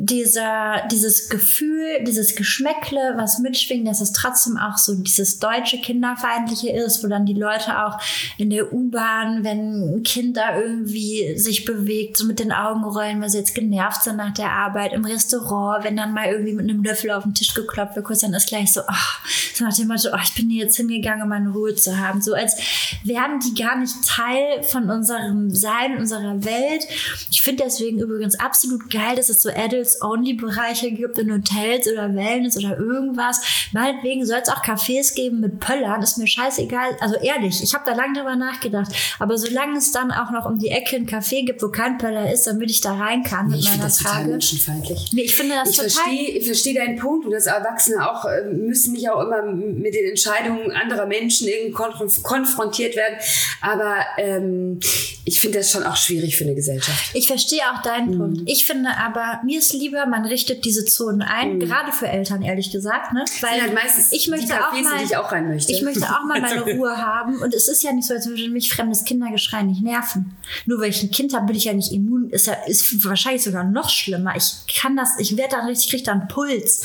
dieser, 0.00 0.86
dieses 0.90 1.28
Gefühl, 1.28 2.04
dieses 2.04 2.36
Geschmäckle, 2.36 3.14
was 3.16 3.38
mitschwingt, 3.38 3.86
dass 3.86 4.00
es 4.00 4.12
trotzdem 4.12 4.56
auch 4.56 4.78
so 4.78 4.94
dieses 4.94 5.38
deutsche 5.38 5.78
Kinderfeindliche 5.78 6.70
ist, 6.70 7.02
wo 7.02 7.08
dann 7.08 7.26
die 7.26 7.34
Leute 7.34 7.84
auch 7.84 7.98
in 8.36 8.50
der 8.50 8.72
U-Bahn, 8.72 9.44
wenn 9.44 9.96
ein 9.96 10.02
Kind 10.02 10.36
da 10.36 10.58
irgendwie 10.58 11.36
sich 11.36 11.64
bewegt, 11.64 12.16
so 12.16 12.26
mit 12.26 12.38
den 12.38 12.52
Augen 12.52 12.84
rollen, 12.84 13.20
weil 13.20 13.30
sie 13.30 13.38
jetzt 13.38 13.54
genervt 13.54 14.04
sind 14.04 14.16
nach 14.16 14.34
der 14.34 14.50
Arbeit, 14.50 14.92
im 14.92 15.04
Restaurant, 15.04 15.84
wenn 15.84 15.96
dann 15.96 16.12
mal 16.12 16.26
irgendwie 16.26 16.52
mit 16.52 16.68
einem 16.68 16.82
Löffel 16.82 17.10
auf 17.10 17.24
den 17.24 17.34
Tisch 17.34 17.54
geklopft 17.54 17.96
wird, 17.96 18.06
kurz 18.06 18.20
dann 18.20 18.34
ist 18.34 18.48
gleich 18.48 18.72
so, 18.72 18.82
ach, 18.86 19.20
so 19.54 19.64
nach 19.64 19.76
dem 19.76 19.88
Motto, 19.88 20.08
oh, 20.12 20.18
ich 20.22 20.34
bin 20.34 20.48
hier 20.50 20.64
jetzt 20.64 20.76
hingegangen, 20.76 21.22
um 21.22 21.28
meine 21.28 21.50
Ruhe 21.50 21.74
zu 21.74 21.98
haben. 21.98 22.20
So 22.20 22.34
als 22.34 22.56
wären 23.04 23.40
die 23.40 23.60
gar 23.60 23.76
nicht 23.78 23.94
Teil 24.06 24.62
von 24.62 24.90
unserem 24.90 25.50
Sein, 25.50 25.98
unserer 25.98 26.44
Welt. 26.44 26.84
Ich 27.30 27.42
finde 27.42 27.64
deswegen 27.64 27.98
übrigens 27.98 28.38
absolut 28.38 28.90
geil, 28.90 29.16
dass 29.16 29.28
es 29.28 29.42
so 29.42 29.50
Adult 29.50 29.87
Couples-Only-Bereiche 29.98 30.90
gibt 30.92 31.18
in 31.18 31.32
Hotels 31.32 31.86
oder 31.90 32.14
Wellness 32.14 32.56
oder 32.56 32.78
irgendwas. 32.78 33.40
Meinetwegen 33.72 34.24
soll 34.26 34.40
es 34.42 34.48
auch 34.48 34.62
Cafés 34.64 35.14
geben 35.14 35.40
mit 35.40 35.60
Pöllern, 35.60 36.02
ist 36.02 36.18
mir 36.18 36.26
scheißegal. 36.26 36.96
Also 37.00 37.16
ehrlich, 37.16 37.62
ich 37.62 37.74
habe 37.74 37.84
da 37.86 37.94
lange 37.94 38.18
drüber 38.18 38.36
nachgedacht. 38.36 38.90
Aber 39.18 39.38
solange 39.38 39.78
es 39.78 39.92
dann 39.92 40.10
auch 40.10 40.30
noch 40.30 40.44
um 40.46 40.58
die 40.58 40.68
Ecke 40.68 40.96
ein 40.96 41.06
Café 41.06 41.44
gibt, 41.44 41.62
wo 41.62 41.68
kein 41.68 41.98
Pöller 41.98 42.32
ist, 42.32 42.46
damit 42.46 42.70
ich 42.70 42.80
da 42.80 42.94
rein 42.94 43.22
kann 43.22 43.48
mit 43.48 43.60
ich 43.60 43.68
meiner 43.70 43.84
das 43.84 43.98
Trage. 43.98 44.28
menschenfeindlich. 44.28 45.10
Nee, 45.12 45.22
ich 45.22 45.34
finde 45.34 45.54
das 45.54 45.70
ich 45.70 45.76
total. 45.76 45.90
verstehe, 45.90 46.28
ich 46.38 46.44
verstehe 46.46 46.74
deinen 46.74 46.96
Punkt 46.98 47.26
und 47.26 47.32
dass 47.32 47.46
Erwachsene 47.46 48.08
auch 48.10 48.24
äh, 48.24 48.44
müssen 48.52 48.92
nicht 48.92 49.08
auch 49.10 49.20
immer 49.22 49.42
mit 49.42 49.94
den 49.94 50.10
Entscheidungen 50.10 50.70
anderer 50.72 51.06
Menschen 51.06 51.48
irgendwie 51.48 51.72
konf 51.72 52.22
konfrontiert 52.22 52.96
werden. 52.96 53.16
Aber 53.60 53.96
ähm, 54.18 54.80
ich 55.24 55.40
finde 55.40 55.58
das 55.58 55.70
schon 55.70 55.82
auch 55.84 55.96
schwierig 55.96 56.36
für 56.36 56.44
eine 56.44 56.54
Gesellschaft. 56.54 57.10
Ich 57.14 57.26
verstehe 57.26 57.60
auch 57.74 57.82
deinen 57.82 58.08
Mhm. 58.14 58.18
Punkt. 58.18 58.40
Ich 58.46 58.66
finde 58.66 58.90
aber, 58.98 59.40
mir 59.44 59.58
ist 59.58 59.72
lieber, 59.78 60.06
man 60.06 60.24
richtet 60.24 60.64
diese 60.64 60.84
Zonen 60.84 61.22
ein, 61.22 61.60
gerade 61.60 61.92
für 61.92 62.08
Eltern, 62.08 62.42
ehrlich 62.42 62.70
gesagt, 62.70 63.12
ne? 63.12 63.24
Weil 63.40 63.58
Mhm. 63.58 63.62
Halt 63.62 63.74
meistens 63.74 64.12
ich 64.12 64.28
möchte 64.28 64.54
auch 64.54 64.72
Cafés, 64.72 64.82
mal, 64.82 65.02
ich 65.02 65.16
auch 65.16 65.32
rein 65.32 65.48
möchte. 65.48 65.72
Ich 65.72 65.82
möchte 65.82 66.04
auch 66.04 66.24
mal 66.24 66.40
meine 66.40 66.62
Ruhe 66.76 66.96
haben. 66.96 67.40
Und 67.40 67.54
es 67.54 67.68
ist 67.68 67.82
ja 67.82 67.92
nicht 67.92 68.06
so, 68.06 68.14
als 68.14 68.26
würde 68.26 68.48
mich 68.48 68.72
fremdes 68.72 69.04
Kindergeschrei 69.04 69.62
nicht 69.62 69.82
nerven. 69.82 70.36
Nur 70.66 70.80
weil 70.80 70.90
ich 70.90 71.02
ein 71.02 71.10
Kind 71.10 71.34
habe, 71.34 71.46
bin 71.46 71.56
ich 71.56 71.64
ja 71.64 71.72
nicht 71.72 71.92
immun. 71.92 72.30
Ist 72.30 72.46
ja 72.46 72.54
ist 72.66 73.04
wahrscheinlich 73.04 73.42
sogar 73.42 73.64
noch 73.64 73.90
schlimmer. 73.90 74.36
Ich 74.36 74.52
kann 74.80 74.96
das, 74.96 75.18
ich 75.18 75.36
werde 75.36 75.56
dann 75.56 75.66
richtig, 75.66 75.90
kriege 75.90 76.04
dann 76.04 76.28
Puls. 76.28 76.82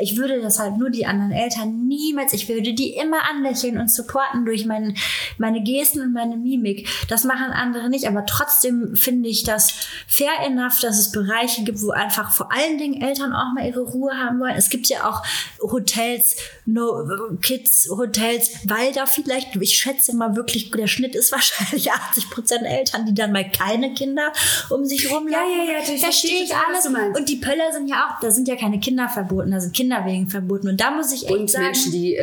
Ich 0.00 0.16
würde 0.16 0.40
das 0.40 0.58
halt 0.58 0.76
nur 0.76 0.90
die 0.90 1.06
anderen 1.06 1.32
Eltern 1.32 1.86
niemals, 1.86 2.32
ich 2.32 2.48
würde 2.48 2.74
die 2.74 2.94
immer 2.94 3.18
anlächeln 3.30 3.78
und 3.78 3.90
supporten 3.90 4.44
durch 4.44 4.66
mein, 4.66 4.96
meine 5.38 5.62
Gesten 5.62 6.00
und 6.00 6.12
meine 6.12 6.36
Mimik. 6.36 6.88
Das 7.08 7.24
machen 7.24 7.52
andere 7.52 7.88
nicht. 7.88 8.06
Aber 8.06 8.26
trotzdem 8.26 8.96
finde 8.96 9.28
ich 9.28 9.44
das 9.44 9.72
fair 10.06 10.32
enough, 10.46 10.80
dass 10.80 10.98
es 10.98 11.12
Bereiche 11.12 11.64
gibt, 11.64 11.82
wo 11.82 11.90
einfach 11.90 12.31
vor 12.32 12.50
allen 12.52 12.78
Dingen 12.78 13.00
Eltern 13.02 13.32
auch 13.32 13.52
mal 13.54 13.66
ihre 13.66 13.80
Ruhe 13.80 14.12
haben 14.16 14.40
wollen. 14.40 14.54
Es 14.56 14.70
gibt 14.70 14.86
ja 14.88 15.08
auch 15.08 15.22
Hotels, 15.60 16.36
no, 16.66 17.04
Kids 17.40 17.88
Hotels, 17.90 18.50
weil 18.64 18.92
da 18.92 19.06
vielleicht, 19.06 19.54
ich 19.56 19.74
schätze 19.78 20.14
mal 20.16 20.36
wirklich, 20.36 20.70
der 20.70 20.86
Schnitt 20.86 21.14
ist 21.14 21.32
wahrscheinlich 21.32 21.92
80 21.92 22.30
Prozent 22.30 22.62
Eltern, 22.64 23.06
die 23.06 23.14
dann 23.14 23.32
mal 23.32 23.48
keine 23.50 23.94
Kinder 23.94 24.32
um 24.70 24.84
sich 24.84 25.10
rumlaufen. 25.10 25.32
Ja, 25.32 25.64
ja, 25.64 25.78
ja, 25.80 25.94
ich 25.94 26.00
Verstehe 26.00 26.42
ich 26.44 26.52
alles. 26.54 26.86
Und 27.16 27.28
die 27.28 27.36
Pöller 27.36 27.72
sind 27.72 27.88
ja 27.88 28.06
auch, 28.08 28.20
da 28.20 28.30
sind 28.30 28.48
ja 28.48 28.56
keine 28.56 28.80
Kinder 28.80 29.08
verboten, 29.08 29.50
da 29.50 29.60
sind 29.60 29.74
Kinderwegen 29.74 30.28
verboten. 30.28 30.68
Und 30.68 30.80
da 30.80 30.90
muss 30.90 31.12
ich 31.12 31.24
echt 31.24 31.32
und 31.32 31.50
sagen, 31.50 31.64
Menschen, 31.66 31.92
die 31.92 32.14
äh, 32.16 32.22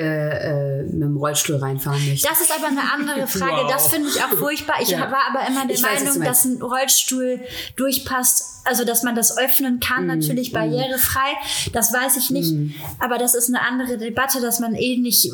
äh, 0.80 0.84
mit 0.84 1.02
dem 1.02 1.18
Rollstuhl 1.18 1.58
reinfahren 1.58 2.06
möchten. 2.08 2.28
das 2.28 2.42
ist 2.42 2.52
aber 2.56 2.68
eine 2.68 2.92
andere 2.94 3.28
Frage. 3.28 3.64
Wow. 3.64 3.72
Das 3.72 3.88
finde 3.88 4.10
ich 4.10 4.22
auch 4.24 4.30
furchtbar. 4.38 4.76
Ich 4.82 4.90
Ja. 4.90 5.00
war 5.12 5.22
aber 5.30 5.48
immer 5.48 5.66
der 5.68 5.76
Ich 5.76 5.84
weiß, 5.84 6.04
Meinung, 6.04 6.22
dass 6.24 6.46
ein 6.46 6.62
Rollstuhl 6.62 7.40
durchpasst, 7.76 8.59
also 8.70 8.86
dass 8.86 9.04
man 9.04 9.16
das 9.16 9.38
öffnen 9.38 9.70
Mm, 9.76 9.80
kann, 9.80 10.08
natürlich 10.08 10.52
barrierefrei. 10.52 11.32
Das 11.74 11.94
weiß 11.94 12.18
ich 12.18 12.30
nicht. 12.30 12.54
Aber 13.00 13.18
das 13.18 13.36
ist 13.36 13.50
eine 13.50 13.62
andere 13.62 13.98
Debatte, 13.98 14.42
dass 14.42 14.60
man 14.60 14.76
eh 14.76 14.98
nicht 14.98 15.32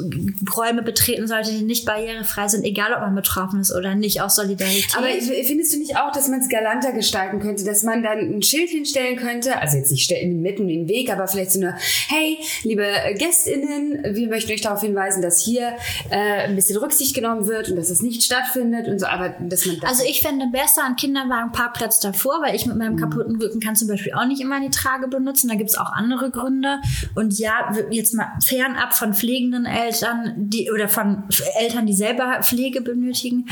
Räume 0.55 0.81
betreten 0.81 1.27
sollte, 1.27 1.51
die 1.51 1.63
nicht 1.63 1.85
barrierefrei 1.85 2.47
sind, 2.47 2.63
egal 2.63 2.93
ob 2.93 3.01
man 3.01 3.15
betroffen 3.15 3.59
ist 3.59 3.73
oder 3.73 3.95
nicht, 3.95 4.21
aus 4.21 4.35
Solidarität. 4.35 4.95
Aber 4.97 5.07
findest 5.07 5.73
du 5.73 5.79
nicht 5.79 5.97
auch, 5.97 6.11
dass 6.11 6.27
man 6.27 6.39
es 6.39 6.49
galanter 6.49 6.91
gestalten 6.91 7.39
könnte, 7.39 7.63
dass 7.63 7.83
man 7.83 8.03
dann 8.03 8.19
ein 8.19 8.41
Schild 8.41 8.69
hinstellen 8.69 9.17
könnte, 9.17 9.59
also 9.59 9.77
jetzt 9.77 9.91
nicht 9.91 10.11
mitten 10.25 10.69
im 10.69 10.87
Weg, 10.87 11.11
aber 11.11 11.27
vielleicht 11.27 11.51
so 11.51 11.59
eine, 11.59 11.77
hey, 12.07 12.37
liebe 12.63 12.85
GästInnen, 13.17 14.15
wir 14.15 14.27
möchten 14.27 14.51
euch 14.51 14.61
darauf 14.61 14.81
hinweisen, 14.81 15.21
dass 15.21 15.41
hier 15.41 15.73
äh, 16.09 16.45
ein 16.45 16.55
bisschen 16.55 16.77
Rücksicht 16.77 17.15
genommen 17.15 17.47
wird 17.47 17.69
und 17.69 17.75
dass 17.75 17.89
es 17.89 18.01
nicht 18.01 18.23
stattfindet 18.23 18.87
und 18.87 18.99
so, 18.99 19.05
aber 19.05 19.29
dass 19.39 19.65
man 19.65 19.79
das 19.79 19.89
Also 19.89 20.03
ich 20.07 20.21
fände 20.21 20.47
besser 20.51 20.85
einen 20.85 20.95
Kinderwagenparkplatz 20.95 21.99
davor, 21.99 22.41
weil 22.41 22.55
ich 22.55 22.65
mit 22.65 22.77
meinem 22.77 22.97
kaputten 22.97 23.24
Rücken 23.25 23.59
kann 23.59 23.75
zum 23.75 23.87
Beispiel 23.87 24.13
auch 24.13 24.25
nicht 24.25 24.41
immer 24.41 24.59
die 24.59 24.69
Trage 24.69 25.07
benutzen. 25.07 25.47
Da 25.47 25.55
gibt 25.55 25.69
es 25.69 25.77
auch 25.77 25.91
andere 25.91 26.31
Gründe. 26.31 26.79
Und 27.15 27.37
ja, 27.39 27.73
jetzt 27.89 28.13
mal 28.13 28.27
fernab 28.43 28.93
von 28.93 29.13
pflegenden 29.13 29.65
Eltern, 29.65 30.33
die 30.37 30.71
oder 30.71 30.87
von 30.87 31.23
Eltern, 31.59 31.85
die 31.85 31.93
selber 31.93 32.41
Pflege 32.41 32.81
benötigen. 32.81 33.47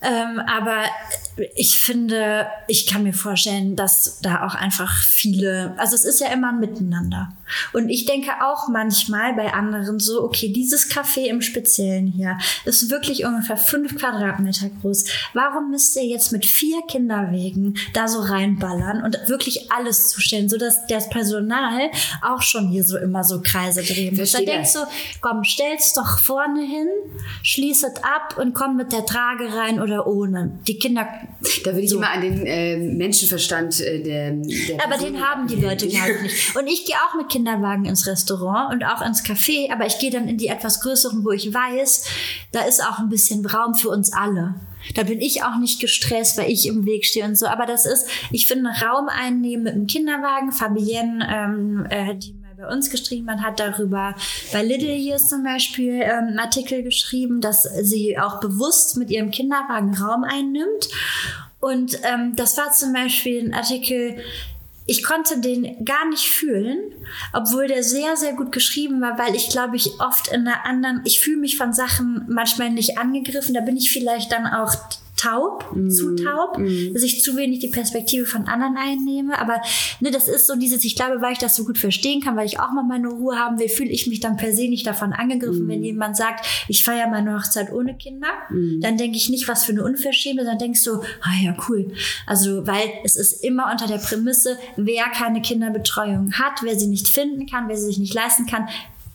Ähm, 0.00 0.40
aber 0.46 0.84
ich 1.56 1.78
finde, 1.78 2.46
ich 2.68 2.86
kann 2.86 3.02
mir 3.02 3.12
vorstellen, 3.12 3.74
dass 3.74 4.20
da 4.20 4.46
auch 4.46 4.54
einfach 4.54 5.02
viele, 5.02 5.74
also 5.76 5.94
es 5.94 6.04
ist 6.04 6.20
ja 6.20 6.28
immer 6.28 6.50
ein 6.50 6.60
Miteinander. 6.60 7.30
Und 7.72 7.88
ich 7.88 8.04
denke 8.04 8.30
auch 8.42 8.68
manchmal 8.68 9.34
bei 9.34 9.52
anderen 9.52 9.98
so, 9.98 10.22
okay, 10.22 10.52
dieses 10.52 10.90
Café 10.90 11.26
im 11.26 11.40
Speziellen 11.40 12.06
hier 12.06 12.38
ist 12.64 12.90
wirklich 12.90 13.24
ungefähr 13.24 13.56
fünf 13.56 13.96
Quadratmeter 13.96 14.70
groß. 14.80 15.04
Warum 15.34 15.70
müsst 15.70 15.96
ihr 15.96 16.04
jetzt 16.04 16.32
mit 16.32 16.46
vier 16.46 16.82
Kinderwegen 16.88 17.76
da 17.94 18.08
so 18.08 18.20
reinballern 18.20 19.02
und 19.02 19.18
wirklich 19.26 19.70
alles 19.72 20.10
zustellen, 20.10 20.48
sodass 20.48 20.86
das 20.86 21.08
Personal 21.08 21.90
auch 22.22 22.42
schon 22.42 22.68
hier 22.68 22.84
so 22.84 22.96
immer 22.98 23.24
so 23.24 23.40
Kreise 23.40 23.82
drehen 23.82 24.16
muss? 24.16 24.32
Da 24.32 24.40
denkst 24.40 24.72
du, 24.74 24.80
komm, 25.20 25.44
stell's 25.44 25.92
doch 25.94 26.18
vorne 26.18 26.60
hin, 26.60 26.88
schließ 27.42 27.84
es 27.84 27.96
ab 28.02 28.36
und 28.38 28.54
komm 28.54 28.76
mit 28.76 28.92
der 28.92 29.06
Trage 29.06 29.54
rein 29.54 29.80
oder 29.80 30.06
ohne. 30.06 30.58
Die 30.66 30.78
Kinder. 30.78 31.08
Da 31.64 31.72
würde 31.72 31.82
ich 31.82 31.92
immer 31.92 32.10
an 32.10 32.20
den 32.20 32.46
äh, 32.46 32.76
Menschenverstand 32.76 33.80
äh, 33.80 34.02
der, 34.02 34.32
der 34.32 34.84
Aber 34.84 34.94
Person 34.96 35.12
den 35.12 35.22
haben 35.24 35.46
die 35.46 35.56
Leute, 35.56 35.86
glaube 35.88 36.12
ich, 36.12 36.22
nicht. 36.22 36.56
Und 36.56 36.66
ich 36.66 36.84
gehe 36.84 36.96
auch 36.96 37.14
mit 37.16 37.28
Kinderwagen 37.38 37.84
ins 37.84 38.06
Restaurant 38.08 38.72
und 38.72 38.84
auch 38.84 39.00
ins 39.00 39.24
Café, 39.24 39.72
aber 39.72 39.86
ich 39.86 40.00
gehe 40.00 40.10
dann 40.10 40.26
in 40.26 40.38
die 40.38 40.48
etwas 40.48 40.80
größeren, 40.80 41.24
wo 41.24 41.30
ich 41.30 41.54
weiß, 41.54 42.04
da 42.50 42.62
ist 42.62 42.82
auch 42.82 42.98
ein 42.98 43.08
bisschen 43.08 43.46
Raum 43.46 43.74
für 43.74 43.90
uns 43.90 44.12
alle. 44.12 44.56
Da 44.96 45.04
bin 45.04 45.20
ich 45.20 45.44
auch 45.44 45.56
nicht 45.56 45.80
gestresst, 45.80 46.36
weil 46.36 46.50
ich 46.50 46.66
im 46.66 46.84
Weg 46.84 47.06
stehe 47.06 47.24
und 47.24 47.36
so. 47.36 47.46
Aber 47.46 47.64
das 47.64 47.86
ist, 47.86 48.08
ich 48.32 48.46
finde, 48.46 48.70
Raum 48.70 49.08
einnehmen 49.08 49.64
mit 49.64 49.74
dem 49.74 49.86
Kinderwagen. 49.86 50.50
Fabienne, 50.50 51.26
ähm, 51.30 51.86
äh, 51.90 52.14
die 52.16 52.32
mal 52.32 52.54
bei 52.56 52.72
uns 52.72 52.90
geschrieben 52.90 53.30
hat, 53.30 53.40
hat 53.40 53.60
darüber 53.60 54.14
bei 54.52 54.62
Lidl 54.62 54.86
hier 54.86 55.18
zum 55.18 55.44
Beispiel 55.44 56.00
ähm, 56.02 56.28
einen 56.28 56.38
Artikel 56.38 56.82
geschrieben, 56.82 57.40
dass 57.40 57.62
sie 57.82 58.18
auch 58.18 58.40
bewusst 58.40 58.96
mit 58.96 59.10
ihrem 59.10 59.30
Kinderwagen 59.30 59.94
Raum 59.94 60.24
einnimmt. 60.24 60.88
Und 61.60 61.98
ähm, 62.04 62.34
das 62.34 62.56
war 62.56 62.72
zum 62.72 62.92
Beispiel 62.92 63.44
ein 63.44 63.54
Artikel, 63.54 64.16
ich 64.88 65.02
konnte 65.02 65.38
den 65.38 65.84
gar 65.84 66.08
nicht 66.08 66.30
fühlen, 66.30 66.78
obwohl 67.34 67.68
der 67.68 67.82
sehr, 67.82 68.16
sehr 68.16 68.32
gut 68.32 68.52
geschrieben 68.52 69.02
war, 69.02 69.18
weil 69.18 69.36
ich 69.36 69.50
glaube 69.50 69.76
ich 69.76 70.00
oft 70.00 70.28
in 70.28 70.48
einer 70.48 70.64
anderen, 70.64 71.02
ich 71.04 71.20
fühle 71.20 71.36
mich 71.36 71.58
von 71.58 71.74
Sachen 71.74 72.24
manchmal 72.26 72.70
nicht 72.70 72.96
angegriffen, 72.96 73.52
da 73.52 73.60
bin 73.60 73.76
ich 73.76 73.92
vielleicht 73.92 74.32
dann 74.32 74.46
auch 74.46 74.74
taub, 75.18 75.64
zu 75.90 76.14
taub, 76.14 76.58
dass 76.94 77.02
ich 77.02 77.22
zu 77.22 77.36
wenig 77.36 77.58
die 77.58 77.68
Perspektive 77.68 78.24
von 78.24 78.46
anderen 78.46 78.76
einnehme. 78.76 79.38
Aber 79.38 79.60
ne, 80.00 80.10
das 80.10 80.28
ist 80.28 80.46
so 80.46 80.56
dieses, 80.56 80.84
ich 80.84 80.96
glaube, 80.96 81.20
weil 81.20 81.32
ich 81.32 81.38
das 81.38 81.56
so 81.56 81.64
gut 81.64 81.76
verstehen 81.76 82.20
kann, 82.22 82.36
weil 82.36 82.46
ich 82.46 82.60
auch 82.60 82.70
mal 82.72 82.84
meine 82.84 83.08
Ruhe 83.08 83.36
haben 83.36 83.58
will, 83.58 83.68
fühle 83.68 83.90
ich 83.90 84.06
mich 84.06 84.20
dann 84.20 84.36
per 84.36 84.52
se 84.54 84.68
nicht 84.68 84.86
davon 84.86 85.12
angegriffen, 85.12 85.68
wenn 85.68 85.82
jemand 85.82 86.16
sagt, 86.16 86.46
ich 86.68 86.84
feiere 86.84 87.08
meine 87.08 87.36
Hochzeit 87.36 87.72
ohne 87.72 87.96
Kinder. 87.96 88.28
Dann 88.80 88.96
denke 88.96 89.16
ich 89.16 89.28
nicht, 89.28 89.48
was 89.48 89.64
für 89.64 89.72
eine 89.72 89.84
Unverschämte, 89.84 90.44
dann 90.44 90.58
denkst 90.58 90.84
du, 90.84 91.02
ah 91.20 91.42
ja, 91.42 91.56
cool. 91.68 91.92
Also, 92.26 92.66
weil 92.66 92.88
es 93.04 93.16
ist 93.16 93.44
immer 93.44 93.70
unter 93.70 93.86
der 93.86 93.98
Prämisse, 93.98 94.56
wer 94.76 95.04
keine 95.06 95.42
Kinderbetreuung 95.42 96.32
hat, 96.34 96.62
wer 96.62 96.78
sie 96.78 96.86
nicht 96.86 97.08
finden 97.08 97.46
kann, 97.46 97.68
wer 97.68 97.76
sie 97.76 97.86
sich 97.86 97.98
nicht 97.98 98.14
leisten 98.14 98.46
kann, 98.46 98.68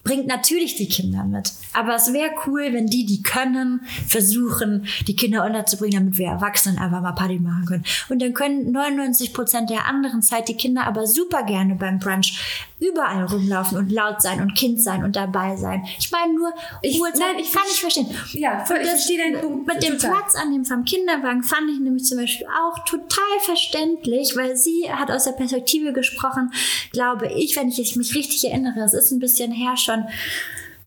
bringt 0.03 0.27
natürlich 0.27 0.75
die 0.75 0.87
Kinder 0.89 1.23
mit. 1.23 1.51
Aber 1.73 1.95
es 1.95 2.11
wäre 2.11 2.31
cool, 2.45 2.67
wenn 2.73 2.87
die, 2.87 3.05
die 3.05 3.21
können, 3.23 3.81
versuchen, 4.07 4.85
die 5.07 5.15
Kinder 5.15 5.45
unterzubringen, 5.45 5.99
damit 6.05 6.17
wir 6.17 6.27
Erwachsenen 6.27 6.77
einfach 6.77 7.01
mal 7.01 7.13
Party 7.13 7.39
machen 7.39 7.65
können. 7.65 7.85
Und 8.09 8.21
dann 8.21 8.33
können 8.33 8.71
99 8.71 9.33
Prozent 9.33 9.69
der 9.69 9.85
anderen 9.87 10.21
Zeit 10.21 10.47
die 10.49 10.55
Kinder 10.57 10.85
aber 10.85 11.07
super 11.07 11.43
gerne 11.43 11.75
beim 11.75 11.99
Brunch 11.99 12.37
überall 12.79 13.23
rumlaufen 13.23 13.77
und 13.77 13.91
laut 13.93 14.21
sein 14.21 14.41
und 14.41 14.55
Kind 14.55 14.81
sein 14.81 15.05
und 15.05 15.15
dabei 15.15 15.55
sein. 15.55 15.85
Ich 15.97 16.11
meine 16.11 16.33
nur, 16.33 16.51
Ich- 16.81 16.99
Ruhezeit, 16.99 17.19
nein, 17.35 17.39
ich 17.39 17.51
kann 17.51 17.63
ich 17.71 17.79
verstehen. 17.79 18.07
Ja, 18.33 18.65
voll, 18.65 18.79
ich 18.81 18.89
verstehe 18.89 19.17
deinen 19.19 19.39
Punkt 19.39 19.67
Mit 19.67 19.81
dem 19.83 19.93
total. 19.97 20.11
Platz 20.17 20.35
an 20.35 20.51
dem 20.51 20.65
vom 20.65 20.83
Kinderwagen 20.83 21.43
fand 21.43 21.69
ich 21.71 21.79
nämlich 21.79 22.03
zum 22.03 22.17
Beispiel 22.17 22.45
auch 22.47 22.83
total 22.83 23.39
verständlich, 23.41 24.35
weil 24.35 24.57
sie 24.57 24.91
hat 24.91 25.09
aus 25.11 25.23
der 25.23 25.31
Perspektive 25.31 25.93
gesprochen, 25.93 26.51
glaube 26.91 27.27
ich, 27.33 27.55
wenn 27.55 27.69
ich 27.69 27.95
mich 27.95 28.15
richtig 28.15 28.43
erinnere, 28.49 28.81
es 28.81 28.93
ist 28.93 29.11
ein 29.11 29.19
bisschen 29.19 29.51
her 29.53 29.77
schon, 29.93 30.05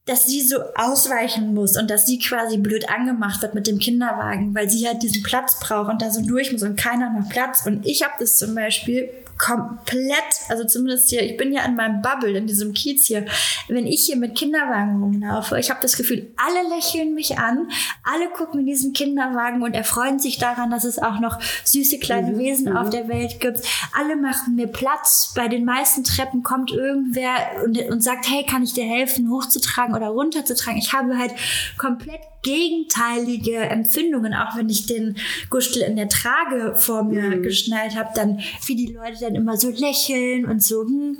dass 0.04 0.26
sie 0.26 0.40
so 0.40 0.58
ausweichen 0.76 1.52
muss 1.52 1.76
und 1.76 1.90
dass 1.90 2.06
sie 2.06 2.18
quasi 2.18 2.58
blöd 2.58 2.88
angemacht 2.88 3.42
wird 3.42 3.54
mit 3.54 3.66
dem 3.66 3.78
Kinderwagen, 3.78 4.54
weil 4.54 4.70
sie 4.70 4.86
halt 4.86 5.02
diesen 5.02 5.22
Platz 5.22 5.58
braucht 5.58 5.90
und 5.90 6.00
da 6.00 6.10
so 6.10 6.22
durch 6.22 6.52
muss 6.52 6.62
und 6.62 6.78
keiner 6.78 7.10
macht 7.10 7.30
Platz. 7.30 7.66
Und 7.66 7.84
ich 7.84 8.04
habe 8.04 8.14
das 8.20 8.36
zum 8.36 8.54
Beispiel 8.54 9.10
komplett, 9.38 10.24
also 10.48 10.64
zumindest 10.64 11.10
hier, 11.10 11.22
ich 11.22 11.36
bin 11.36 11.52
ja 11.52 11.64
in 11.64 11.76
meinem 11.76 12.00
Bubble, 12.00 12.36
in 12.36 12.46
diesem 12.46 12.72
Kiez 12.72 13.06
hier, 13.06 13.26
wenn 13.68 13.86
ich 13.86 14.06
hier 14.06 14.16
mit 14.16 14.34
Kinderwagen 14.34 15.02
rumlaufe, 15.02 15.58
ich 15.58 15.70
habe 15.70 15.80
das 15.82 15.96
Gefühl, 15.96 16.32
alle 16.36 16.74
lächeln 16.74 17.14
mich 17.14 17.38
an, 17.38 17.68
alle 18.02 18.28
gucken 18.30 18.60
in 18.60 18.66
diesen 18.66 18.92
Kinderwagen 18.92 19.62
und 19.62 19.74
erfreuen 19.74 20.18
sich 20.18 20.38
daran, 20.38 20.70
dass 20.70 20.84
es 20.84 20.98
auch 20.98 21.20
noch 21.20 21.38
süße 21.64 21.98
kleine 21.98 22.38
Wesen 22.38 22.76
auf 22.76 22.90
der 22.90 23.08
Welt 23.08 23.40
gibt. 23.40 23.60
Alle 23.98 24.16
machen 24.16 24.56
mir 24.56 24.68
Platz. 24.68 25.32
Bei 25.34 25.48
den 25.48 25.64
meisten 25.64 26.04
Treppen 26.04 26.42
kommt 26.42 26.70
irgendwer 26.70 27.36
und, 27.64 27.78
und 27.90 28.02
sagt, 28.02 28.28
hey, 28.28 28.44
kann 28.44 28.62
ich 28.62 28.72
dir 28.72 28.84
helfen, 28.84 29.30
hochzutragen 29.30 29.94
oder 29.94 30.08
runterzutragen? 30.08 30.78
Ich 30.78 30.92
habe 30.92 31.18
halt 31.18 31.32
komplett 31.76 32.20
gegenteilige 32.46 33.58
Empfindungen, 33.58 34.32
auch 34.32 34.56
wenn 34.56 34.68
ich 34.68 34.86
den 34.86 35.16
Gustel 35.50 35.82
in 35.82 35.96
der 35.96 36.08
Trage 36.08 36.74
vor 36.76 37.02
mir 37.02 37.40
geschnallt 37.40 37.96
habe, 37.96 38.10
dann 38.14 38.40
wie 38.66 38.76
die 38.76 38.92
Leute 38.92 39.16
dann 39.26 39.34
immer 39.34 39.56
so 39.56 39.70
lächeln 39.70 40.44
und 40.46 40.62
so. 40.62 40.82
Hm. 40.84 41.16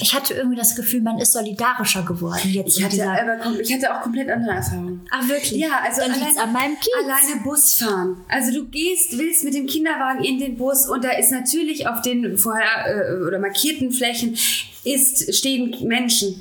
Ich 0.00 0.12
hatte 0.14 0.34
irgendwie 0.34 0.56
das 0.56 0.74
Gefühl, 0.76 1.00
man 1.02 1.18
ist 1.18 1.32
solidarischer 1.32 2.02
geworden 2.02 2.50
jetzt. 2.50 2.76
Ich 2.78 2.84
hatte, 2.84 2.96
dieser- 2.96 3.12
aber, 3.12 3.60
ich 3.60 3.72
hatte 3.72 3.94
auch 3.94 4.02
komplett 4.02 4.28
andere 4.28 4.56
Erfahrungen. 4.56 5.00
Ah, 5.10 5.26
wirklich? 5.28 5.60
Ja, 5.60 5.80
also 5.84 6.00
Dann 6.00 6.12
allein, 6.12 6.38
an 6.38 6.52
meinem 6.52 6.74
Kiez. 6.76 6.92
alleine 7.02 7.42
Bus 7.44 7.74
fahren. 7.74 8.16
Also 8.28 8.52
du 8.52 8.66
gehst, 8.68 9.16
willst 9.18 9.44
mit 9.44 9.54
dem 9.54 9.66
Kinderwagen 9.66 10.24
in 10.24 10.38
den 10.38 10.56
Bus 10.56 10.86
und 10.88 11.04
da 11.04 11.12
ist 11.12 11.30
natürlich 11.30 11.86
auf 11.86 12.02
den 12.02 12.36
vorher 12.36 12.66
äh, 12.86 13.26
oder 13.26 13.38
markierten 13.38 13.90
Flächen 13.92 14.36
ist, 14.84 15.34
stehen 15.34 15.74
Menschen. 15.86 16.40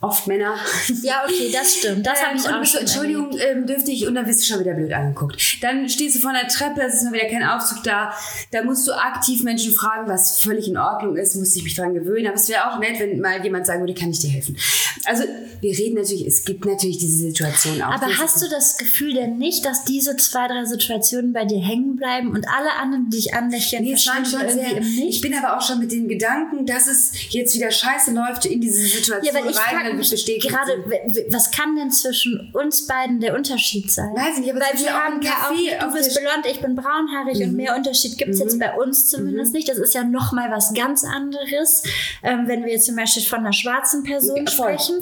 Oft 0.00 0.28
Männer. 0.28 0.54
Ja, 1.02 1.22
okay, 1.24 1.50
das 1.52 1.74
stimmt. 1.76 2.06
Das 2.06 2.22
habe 2.22 2.32
Ähm, 2.32 2.38
ich 2.38 2.48
auch 2.48 2.64
schon 2.64 2.80
Entschuldigung, 2.80 3.30
ähm, 3.38 3.66
dürfte 3.66 3.90
ich, 3.90 4.06
und 4.06 4.14
dann 4.14 4.26
wirst 4.26 4.40
du 4.42 4.44
schon 4.46 4.60
wieder 4.60 4.74
blöd 4.74 4.92
angeguckt. 4.92 5.36
Dann 5.60 5.88
stehst 5.88 6.16
du 6.16 6.20
vor 6.20 6.30
einer 6.30 6.46
Treppe, 6.48 6.82
es 6.82 6.94
ist 6.94 7.04
mal 7.04 7.12
wieder 7.14 7.28
kein 7.28 7.42
Aufzug 7.42 7.82
da. 7.82 8.12
Da 8.52 8.62
musst 8.62 8.86
du 8.86 8.92
aktiv 8.92 9.42
Menschen 9.42 9.72
fragen, 9.72 10.08
was 10.08 10.40
völlig 10.40 10.68
in 10.68 10.76
Ordnung 10.76 11.16
ist, 11.16 11.34
musst 11.36 11.56
dich 11.56 11.64
mich 11.64 11.74
dran 11.74 11.94
gewöhnen. 11.94 12.26
Aber 12.28 12.36
es 12.36 12.48
wäre 12.48 12.70
auch 12.70 12.78
nett, 12.78 12.98
wenn 13.00 13.20
mal 13.20 13.42
jemand 13.42 13.66
sagen 13.66 13.80
würde, 13.80 13.94
kann 13.94 14.10
ich 14.10 14.20
dir 14.20 14.30
helfen. 14.30 14.56
Also, 15.04 15.24
wir 15.60 15.76
reden 15.76 15.96
natürlich, 15.96 16.26
es 16.26 16.44
gibt 16.44 16.64
natürlich 16.64 16.98
diese 16.98 17.16
Situation 17.18 17.82
auch. 17.82 17.92
Aber 17.92 18.06
hast 18.18 18.40
du 18.40 18.48
das 18.48 18.78
Gefühl 18.78 19.14
denn 19.14 19.38
nicht, 19.38 19.64
dass 19.64 19.84
diese 19.84 20.16
zwei, 20.16 20.46
drei 20.46 20.64
Situationen 20.64 21.32
bei 21.32 21.44
dir 21.44 21.58
hängen 21.60 21.96
bleiben 21.96 22.30
und 22.30 22.46
alle 22.48 22.72
anderen, 22.80 23.10
die 23.10 23.16
dich 23.16 23.34
anlächeln, 23.34 23.82
Nee, 23.82 23.96
schon 23.96 24.24
sehr, 24.24 24.76
im 24.76 24.82
ich 24.84 24.96
Nichts? 24.98 25.20
bin 25.22 25.34
aber 25.34 25.56
auch 25.56 25.62
schon 25.62 25.80
mit 25.80 25.90
dem 25.92 26.06
Gedanken, 26.08 26.66
dass 26.66 26.86
es 26.86 27.10
jetzt 27.30 27.54
wieder 27.56 27.70
scheiße 27.70 28.12
läuft, 28.12 28.46
in 28.46 28.60
diese 28.60 28.80
Situation 28.82 29.24
Ja, 29.34 29.34
weil 29.42 29.50
ich 29.50 29.56
rein, 29.56 29.87
mich 29.94 30.10
bestätigt 30.10 30.48
gerade, 30.48 30.84
was 31.30 31.50
kann 31.50 31.76
denn 31.76 31.90
zwischen 31.90 32.50
uns 32.52 32.86
beiden 32.86 33.20
der 33.20 33.34
Unterschied 33.34 33.90
sein? 33.90 34.10
Weiß 34.14 34.34
ich 34.34 34.40
nicht, 34.40 34.50
aber 34.50 34.60
weil 34.60 34.78
wir 34.78 34.92
haben 34.92 35.22
ja 35.22 35.48
auch, 35.48 35.86
du 35.88 35.92
bist 35.94 36.18
Mhm. 36.18 36.24
blond, 36.24 36.46
ich 36.50 36.60
bin 36.60 36.74
braunhaarig 36.74 37.42
und 37.42 37.54
mehr 37.54 37.76
Unterschied 37.76 38.16
gibt 38.18 38.30
es 38.30 38.40
jetzt 38.40 38.58
bei 38.58 38.72
uns 38.74 39.08
zumindest 39.08 39.52
nicht. 39.52 39.68
Das 39.68 39.78
ist 39.78 39.94
ja 39.94 40.04
nochmal 40.04 40.50
was 40.50 40.72
ganz 40.74 41.04
anderes, 41.04 41.82
ähm, 42.22 42.44
wenn 42.46 42.64
wir 42.64 42.72
jetzt 42.72 42.86
zum 42.86 42.96
Beispiel 42.96 43.22
von 43.22 43.40
einer 43.40 43.52
schwarzen 43.52 44.02
Person 44.02 44.44
Ja, 44.46 44.50
sprechen. 44.50 44.96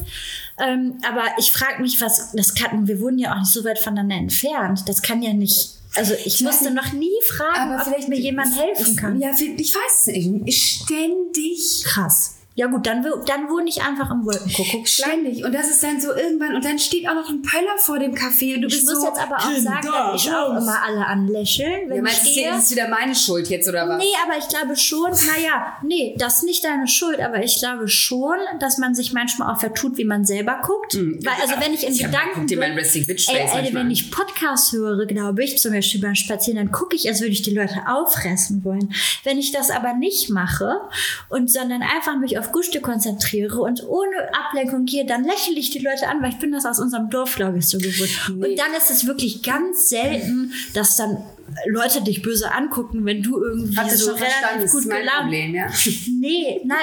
Ähm, 0.58 0.98
aber 1.08 1.22
ich 1.38 1.52
frage 1.52 1.82
mich, 1.82 2.00
was, 2.00 2.32
das 2.32 2.54
kann, 2.54 2.86
wir 2.88 3.00
wohnen 3.00 3.18
ja 3.18 3.32
auch 3.34 3.38
nicht 3.40 3.52
so 3.52 3.62
weit 3.64 3.78
voneinander 3.78 4.16
entfernt. 4.16 4.82
Das 4.88 5.02
kann 5.02 5.20
ja 5.22 5.32
nicht, 5.34 5.70
also 5.96 6.14
ich 6.24 6.40
musste 6.40 6.70
noch 6.70 6.92
nie 6.92 7.12
fragen, 7.28 7.74
ob 7.74 7.82
vielleicht 7.84 8.08
mir 8.08 8.18
jemand 8.18 8.54
helfen 8.58 8.96
kann. 8.96 9.20
Ja, 9.20 9.30
ich 9.38 9.74
weiß 9.74 10.06
es 10.06 10.26
nicht. 10.26 10.82
Ständig. 10.84 11.82
Krass. 11.84 12.36
Ja 12.56 12.66
gut, 12.68 12.86
dann, 12.86 13.02
dann 13.26 13.48
wohne 13.50 13.68
ich 13.68 13.82
einfach 13.82 14.10
im 14.10 14.24
Wolkenkuckuck. 14.24 14.88
Ständig. 14.88 15.44
Und 15.44 15.54
das 15.54 15.68
ist 15.70 15.82
dann 15.82 16.00
so 16.00 16.12
irgendwann, 16.14 16.54
und 16.56 16.64
dann 16.64 16.78
steht 16.78 17.06
auch 17.08 17.14
noch 17.14 17.28
ein 17.28 17.42
Pöller 17.42 17.76
vor 17.78 17.98
dem 17.98 18.14
Café 18.14 18.54
und 18.56 18.62
du 18.62 18.68
Ich 18.68 18.74
bist 18.74 18.86
muss 18.86 19.00
so. 19.00 19.06
jetzt 19.06 19.20
aber 19.20 19.36
auch 19.36 19.56
sagen, 19.56 19.86
dass 19.86 20.24
ich 20.24 20.30
auch 20.32 20.54
raus. 20.54 20.62
immer 20.62 20.82
alle 20.82 21.06
anlächeln, 21.06 21.88
wenn 21.88 21.96
Ja, 21.96 22.02
meinst 22.02 22.26
ich 22.26 22.34
gehe. 22.34 22.50
ist 22.50 22.64
es 22.64 22.70
wieder 22.72 22.88
meine 22.88 23.14
Schuld 23.14 23.48
jetzt 23.50 23.68
oder 23.68 23.86
was? 23.88 23.98
Nee, 23.98 24.12
aber 24.26 24.38
ich 24.38 24.48
glaube 24.48 24.74
schon, 24.74 25.10
naja, 25.10 25.74
nee, 25.82 26.14
das 26.18 26.38
ist 26.38 26.42
nicht 26.44 26.64
deine 26.64 26.88
Schuld, 26.88 27.20
aber 27.20 27.42
ich 27.44 27.58
glaube 27.58 27.88
schon, 27.88 28.36
dass 28.58 28.78
man 28.78 28.94
sich 28.94 29.12
manchmal 29.12 29.54
auch 29.54 29.60
vertut, 29.60 29.98
wie 29.98 30.04
man 30.04 30.24
selber 30.24 30.58
guckt. 30.64 30.94
Weil, 30.96 31.34
also 31.42 31.54
wenn 31.60 31.74
ich 31.74 31.86
in. 31.86 31.92
Ja, 31.94 32.06
Gedanken 32.06 32.46
bin, 32.46 32.62
ey, 32.62 33.48
ey, 33.66 33.74
wenn 33.74 33.90
ich 33.90 34.10
Podcasts 34.10 34.72
höre, 34.72 35.04
glaube 35.06 35.44
ich, 35.44 35.58
zum 35.58 35.72
Beispiel 35.72 36.00
beim 36.00 36.14
Spazieren, 36.14 36.56
dann 36.56 36.72
gucke 36.72 36.96
ich, 36.96 37.06
als 37.08 37.20
würde 37.20 37.32
ich 37.32 37.42
die 37.42 37.54
Leute 37.54 37.82
auffressen 37.86 38.64
wollen. 38.64 38.94
Wenn 39.24 39.38
ich 39.38 39.52
das 39.52 39.70
aber 39.70 39.92
nicht 39.94 40.30
mache 40.30 40.80
und 41.28 41.50
sondern 41.50 41.82
einfach 41.82 42.16
mich 42.18 42.38
auf 42.38 42.45
Guste 42.52 42.80
konzentriere 42.80 43.60
und 43.60 43.82
ohne 43.86 44.34
Ablenkung 44.34 44.84
gehe, 44.84 45.06
dann 45.06 45.24
lächle 45.24 45.54
ich 45.56 45.70
die 45.70 45.78
Leute 45.78 46.08
an, 46.08 46.22
weil 46.22 46.30
ich 46.30 46.38
bin 46.38 46.52
das 46.52 46.66
aus 46.66 46.78
unserem 46.78 47.10
Dorf, 47.10 47.36
glaube 47.36 47.58
ich, 47.58 47.68
so 47.68 47.78
gewohnt. 47.78 48.10
Und 48.28 48.58
dann 48.58 48.74
ist 48.76 48.90
es 48.90 49.06
wirklich 49.06 49.42
ganz 49.42 49.88
selten, 49.88 50.52
dass 50.74 50.96
dann 50.96 51.18
Leute 51.66 52.02
dich 52.02 52.22
böse 52.22 52.52
angucken, 52.52 53.04
wenn 53.04 53.22
du 53.22 53.40
irgendwie 53.42 53.76
Hast 53.76 53.92
du 53.92 53.96
so 53.96 54.10
relativ 54.12 54.62
das 54.62 54.72
gut 54.72 54.84
gelaunt 54.84 55.32
ja. 55.32 55.66
Nee, 56.18 56.60
nein, 56.64 56.78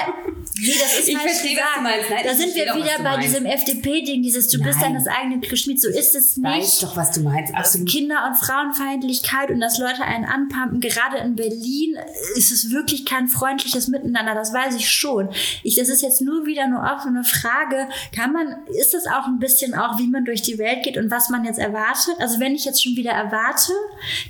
nee, 0.60 0.74
das 0.80 1.00
ist 1.00 1.08
Ich 1.10 1.18
verstehe, 1.18 1.58
was 1.58 1.76
du 1.76 1.82
meinst. 1.82 2.10
Nein, 2.10 2.24
da 2.26 2.34
sind 2.34 2.56
wir 2.56 2.64
wieder 2.76 2.98
bei 2.98 3.04
meinst. 3.04 3.28
diesem 3.28 3.46
FDP-Ding, 3.46 4.22
dieses 4.22 4.48
du 4.50 4.60
bist 4.62 4.80
Nein. 4.80 4.94
deines 4.94 5.08
eigenen 5.08 5.42
Glückes 5.42 5.62
Schmied. 5.62 5.82
So 5.82 5.90
ist 5.90 6.16
es 6.16 6.38
Ich 6.38 6.44
weiß 6.44 6.56
nicht. 6.66 6.84
doch, 6.84 6.96
was 6.96 7.12
du 7.12 7.22
meinst. 7.22 7.54
Absolut. 7.54 7.90
Kinder- 7.90 8.28
und 8.28 8.36
Frauenfeindlichkeit 8.36 9.50
und 9.52 9.60
dass 9.60 9.78
Leute 9.78 10.04
einen 10.04 10.26
anpumpen. 10.26 10.80
Gerade 10.80 11.18
in 11.18 11.36
Berlin 11.36 11.98
ist 12.36 12.52
es 12.52 12.72
wirklich 12.72 13.06
kein 13.06 13.28
freundliches 13.28 13.88
Miteinander. 13.88 14.34
Das 14.36 14.54
weiß 14.54 14.76
ich 14.76 14.90
schon. 14.90 15.30
Ich, 15.64 15.76
das 15.76 15.90
ist 15.90 16.02
jetzt 16.02 16.22
nur 16.22 16.46
wieder 16.46 16.68
nur 16.68 16.84
eine 17.06 17.24
Frage. 17.24 17.88
Kann 18.16 18.34
man, 18.34 18.56
ist 18.80 18.94
es 18.94 19.08
auch 19.08 19.28
ein 19.28 19.40
bisschen 19.40 19.74
auch, 19.74 19.98
wie 19.98 20.08
man 20.08 20.26
durch 20.26 20.42
die 20.42 20.58
Welt 20.58 20.84
geht 20.84 20.98
und 20.98 21.12
was 21.12 21.30
man 21.30 21.46
jetzt 21.46 21.60
erwartet? 21.60 22.16
Also 22.20 22.40
wenn 22.40 22.56
ich 22.56 22.66
jetzt 22.66 22.84
schon 22.84 22.96
wieder 22.96 23.12
erwarte, 23.12 23.72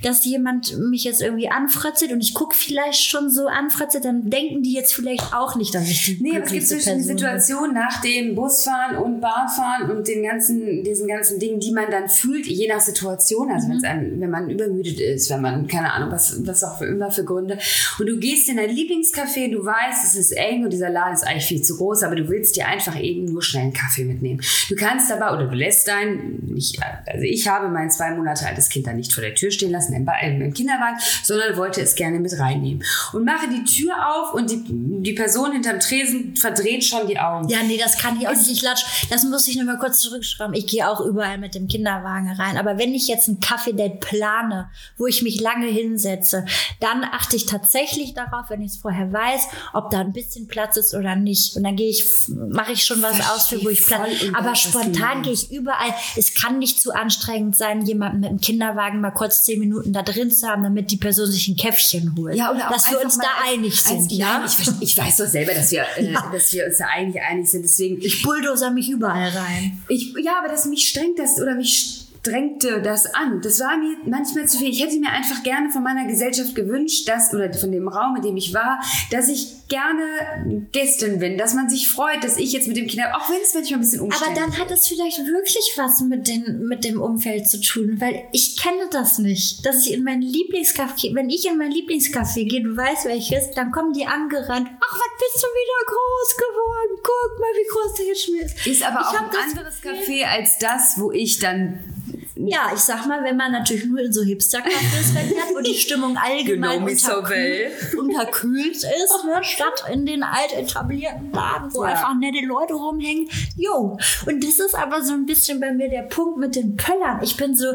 dass 0.02 0.20
jemand 0.34 0.76
mich 0.78 1.04
jetzt 1.04 1.22
irgendwie 1.22 1.48
anfrotzelt 1.48 2.12
und 2.12 2.20
ich 2.20 2.34
gucke 2.34 2.54
vielleicht 2.54 3.02
schon 3.02 3.30
so 3.30 3.46
anfrotzelt, 3.46 4.04
dann 4.04 4.28
denken 4.30 4.62
die 4.62 4.72
jetzt 4.74 4.92
vielleicht 4.94 5.32
auch 5.34 5.56
nicht, 5.56 5.74
dass 5.74 5.88
ich 5.88 6.04
die 6.04 6.18
Nee, 6.22 6.36
aber 6.36 6.44
es 6.44 6.52
gibt 6.52 6.66
zwischen 6.68 6.98
die. 6.98 7.02
Situation 7.04 7.72
nach 7.74 8.00
dem 8.02 8.34
Busfahren 8.34 8.96
und 8.96 9.20
Bahnfahren 9.20 9.90
und 9.90 10.06
den 10.08 10.22
ganzen, 10.22 10.84
diesen 10.84 11.08
ganzen 11.08 11.38
Dingen, 11.38 11.60
die 11.60 11.72
man 11.72 11.90
dann 11.90 12.08
fühlt, 12.08 12.46
je 12.46 12.68
nach 12.68 12.80
Situation. 12.80 13.50
Also 13.50 13.68
Mhm. 13.68 13.84
einem, 13.84 14.20
wenn 14.20 14.30
man 14.30 14.50
übermüdet 14.50 15.00
ist, 15.00 15.30
wenn 15.30 15.40
man, 15.40 15.66
keine 15.66 15.92
Ahnung, 15.92 16.10
was, 16.10 16.44
was 16.46 16.62
auch 16.64 16.78
für 16.78 16.86
immer 16.86 17.10
für 17.10 17.24
Gründe. 17.24 17.58
Und 17.98 18.06
du 18.06 18.18
gehst 18.18 18.48
in 18.48 18.56
dein 18.56 18.70
Lieblingscafé, 18.70 19.50
du 19.50 19.64
weißt, 19.64 20.04
es 20.04 20.16
ist 20.16 20.32
eng 20.32 20.64
und 20.64 20.72
dieser 20.72 20.90
Laden 20.90 21.14
ist 21.14 21.26
eigentlich 21.26 21.46
viel 21.46 21.62
zu 21.62 21.76
groß, 21.76 22.02
aber 22.02 22.16
du 22.16 22.28
willst 22.28 22.56
dir 22.56 22.66
einfach 22.66 22.98
eben 23.00 23.24
nur 23.26 23.42
schnell 23.42 23.64
einen 23.64 23.72
Kaffee 23.72 24.04
mitnehmen. 24.04 24.40
Du 24.68 24.74
kannst 24.74 25.10
aber, 25.12 25.32
oder 25.36 25.46
du 25.48 25.54
lässt 25.54 25.86
dein, 25.88 26.38
nicht, 26.46 26.78
also 27.06 27.22
ich 27.22 27.46
habe 27.48 27.68
mein 27.68 27.90
zwei 27.90 28.10
Monate 28.12 28.46
altes 28.46 28.68
Kind 28.68 28.86
dann 28.86 28.96
nicht 28.96 29.12
vor 29.12 29.22
der 29.22 29.34
Tür 29.34 29.50
stehen 29.50 29.70
lassen, 29.70 29.94
im, 29.94 30.04
Ba- 30.04 30.20
im 30.26 30.54
Kinderwagen, 30.54 30.98
sondern 31.22 31.56
wollte 31.56 31.80
es 31.80 31.94
gerne 31.94 32.18
mit 32.18 32.38
reinnehmen. 32.38 32.84
Und 33.12 33.24
mache 33.24 33.48
die 33.48 33.64
Tür 33.64 33.94
auf 34.14 34.34
und 34.34 34.50
die, 34.50 34.62
die 34.66 35.12
Person 35.12 35.52
hinterm 35.52 35.80
Tresen 35.80 36.36
verdreht 36.36 36.84
schon 36.84 37.06
die 37.06 37.18
Augen. 37.18 37.48
Ja, 37.48 37.62
nee, 37.62 37.78
das 37.78 37.98
kann 37.98 38.18
ich 38.20 38.28
auch 38.28 38.32
nicht. 38.32 38.50
Ich 38.50 38.62
latsch, 38.62 39.08
das 39.10 39.24
muss 39.24 39.46
ich 39.48 39.56
nur 39.56 39.64
mal 39.64 39.78
kurz 39.78 40.00
zurückschreiben. 40.00 40.54
Ich 40.54 40.66
gehe 40.66 40.88
auch 40.88 41.00
überall 41.00 41.38
mit 41.38 41.54
dem 41.54 41.68
Kinderwagen 41.68 42.30
rein. 42.30 42.56
Aber 42.56 42.78
wenn 42.78 42.94
ich 42.94 43.08
jetzt 43.08 43.28
ein 43.28 43.40
Kaffee-Date 43.40 44.00
plane, 44.00 44.70
wo 44.96 45.06
ich 45.06 45.22
mich 45.22 45.40
lange 45.40 45.66
hinsetze, 45.66 46.44
dann 46.80 47.04
achte 47.04 47.36
ich 47.36 47.46
tatsächlich 47.46 48.14
darauf, 48.14 48.50
wenn 48.50 48.62
ich 48.62 48.72
es 48.72 48.76
vorher 48.78 49.12
weiß, 49.12 49.48
ob 49.72 49.90
da 49.90 50.00
ein 50.00 50.12
bisschen 50.12 50.48
Platz 50.48 50.76
ist 50.76 50.94
oder 50.94 51.16
nicht. 51.16 51.56
Und 51.56 51.64
dann 51.64 51.76
gehe 51.76 51.90
ich, 51.90 52.04
mache 52.28 52.72
ich 52.72 52.84
schon 52.84 53.02
was 53.02 53.20
aus, 53.30 53.48
für 53.48 53.62
wo 53.64 53.68
ich 53.68 53.84
Platz. 53.84 54.08
Aber 54.34 54.54
spontan 54.54 55.22
gehe 55.22 55.32
ich 55.32 55.50
überall. 55.50 55.94
Es 56.16 56.34
kann 56.34 56.58
nicht 56.58 56.80
zu 56.80 56.92
anstrengend 56.92 57.56
sein, 57.56 57.84
jemanden 57.86 58.20
mit 58.20 58.30
dem 58.30 58.40
Kinderwagen 58.40 59.00
mal 59.00 59.10
kurz 59.10 59.44
zehn 59.44 59.58
Minuten 59.58 59.92
da 59.92 60.02
drin 60.04 60.30
zu 60.30 60.46
haben, 60.46 60.62
damit 60.62 60.90
die 60.90 60.96
Person 60.96 61.26
sich 61.30 61.48
ein 61.48 61.56
Käffchen 61.56 62.14
holt. 62.16 62.36
Ja, 62.36 62.52
oder 62.52 62.68
auch 62.68 62.72
dass 62.72 62.90
wir 62.90 63.00
uns 63.00 63.18
da 63.18 63.28
einig 63.46 63.80
sind. 63.80 64.12
ja, 64.12 64.38
ja, 64.38 64.46
ich, 64.46 64.70
ich 64.80 64.96
weiß 64.96 65.16
doch 65.16 65.26
selber, 65.26 65.54
dass 65.54 65.70
wir, 65.70 65.84
äh, 65.96 66.12
dass 66.32 66.52
wir 66.52 66.66
uns 66.66 66.78
da 66.78 66.86
eigentlich 66.94 67.22
einig 67.22 67.48
sind. 67.48 67.62
Deswegen, 67.62 68.00
ich 68.00 68.22
bulldozer 68.22 68.70
mich 68.70 68.88
überall 68.90 69.28
rein. 69.30 69.82
ich, 69.88 70.14
ja, 70.22 70.38
aber 70.38 70.48
das 70.48 70.66
mich 70.66 70.88
strengt 70.88 71.18
das 71.18 71.40
oder 71.40 71.54
mich 71.54 72.04
drängte 72.26 72.80
das 72.82 73.06
an. 73.14 73.40
Das 73.42 73.60
war 73.60 73.76
mir 73.76 73.96
manchmal 74.06 74.46
zu 74.48 74.58
viel. 74.58 74.70
Ich 74.70 74.82
hätte 74.82 74.98
mir 74.98 75.10
einfach 75.10 75.42
gerne 75.42 75.70
von 75.70 75.82
meiner 75.82 76.06
Gesellschaft 76.06 76.54
gewünscht, 76.54 77.08
dass, 77.08 77.32
oder 77.34 77.52
von 77.52 77.70
dem 77.72 77.88
Raum, 77.88 78.16
in 78.16 78.22
dem 78.22 78.36
ich 78.36 78.54
war, 78.54 78.80
dass 79.10 79.28
ich 79.28 79.48
gerne 79.68 80.68
Gästin 80.72 81.18
bin, 81.18 81.38
dass 81.38 81.54
man 81.54 81.68
sich 81.68 81.88
freut, 81.88 82.22
dass 82.22 82.36
ich 82.36 82.52
jetzt 82.52 82.68
mit 82.68 82.76
dem 82.76 82.86
Kinder, 82.86 83.16
auch 83.16 83.28
wenn 83.30 83.40
es 83.42 83.54
manchmal 83.54 83.78
ein 83.78 83.80
bisschen 83.82 84.00
Aber 84.00 84.06
umständlich 84.08 84.44
dann 84.44 84.58
hat 84.58 84.70
es 84.70 84.86
vielleicht 84.88 85.18
wirklich 85.18 85.72
was 85.76 86.00
mit, 86.00 86.28
den, 86.28 86.66
mit 86.66 86.84
dem 86.84 87.00
Umfeld 87.00 87.48
zu 87.48 87.60
tun, 87.60 87.96
weil 88.00 88.24
ich 88.32 88.56
kenne 88.60 88.88
das 88.90 89.18
nicht. 89.18 89.64
Dass 89.64 89.86
ich 89.86 89.92
in 89.92 90.04
mein 90.04 90.22
Lieblingscafé, 90.22 91.14
wenn 91.14 91.30
ich 91.30 91.46
in 91.46 91.58
mein 91.58 91.72
Lieblingscafé 91.72 92.48
gehe, 92.48 92.62
du 92.62 92.76
weißt 92.76 93.06
welches, 93.06 93.50
dann 93.52 93.70
kommen 93.72 93.92
die 93.92 94.06
angerannt. 94.06 94.68
Ach, 94.80 94.92
was 94.92 95.32
bist 95.32 95.42
du 95.42 95.48
wieder 95.48 95.86
groß 95.86 96.36
geworden? 96.36 97.00
Guck 97.02 97.40
mal, 97.40 97.52
wie 97.54 97.68
groß 97.70 97.94
der 97.94 98.06
jetzt 98.06 98.24
schon 98.24 98.34
ist. 98.36 98.66
ist 98.66 98.82
aber 98.86 99.00
Ich 99.00 99.06
auch 99.06 99.20
ein 99.20 99.48
anderes 99.50 99.80
Gefühl- 99.80 100.22
Café 100.22 100.24
als 100.24 100.58
das, 100.58 100.98
wo 100.98 101.10
ich 101.12 101.38
dann 101.38 101.78
Ja, 102.36 102.70
ich 102.74 102.80
sag 102.80 103.06
mal, 103.06 103.22
wenn 103.24 103.36
man 103.36 103.52
natürlich 103.52 103.86
nur 103.86 104.00
in 104.00 104.12
so 104.12 104.20
Hipster-Cafés 104.22 105.12
verkehrt, 105.12 105.54
wo 105.54 105.60
die 105.62 105.74
Stimmung 105.74 106.16
allgemein 106.16 106.80
so 106.96 107.12
unterkühlt, 107.98 108.74
ist, 108.76 108.84
ne, 109.24 109.42
statt 109.42 109.84
in 109.92 110.04
den 110.04 110.22
alt 110.22 110.52
etablierten 110.52 111.30
Laden, 111.32 111.72
wo 111.72 111.84
Ja. 111.84 111.90
einfach 111.90 112.14
nette 112.18 112.44
Leute 112.44 112.74
rumhängen. 112.74 113.28
Jo. 113.56 113.96
Und 114.26 114.42
das 114.44 114.58
ist 114.58 114.74
aber 114.74 115.02
so 115.02 115.12
ein 115.14 115.26
bisschen 115.26 115.60
bei 115.60 115.72
mir 115.72 115.88
der 115.88 116.02
Punkt 116.02 116.38
mit 116.38 116.56
den 116.56 116.76
Pöllern. 116.76 117.20
Ich 117.22 117.36
bin 117.36 117.54
so, 117.54 117.66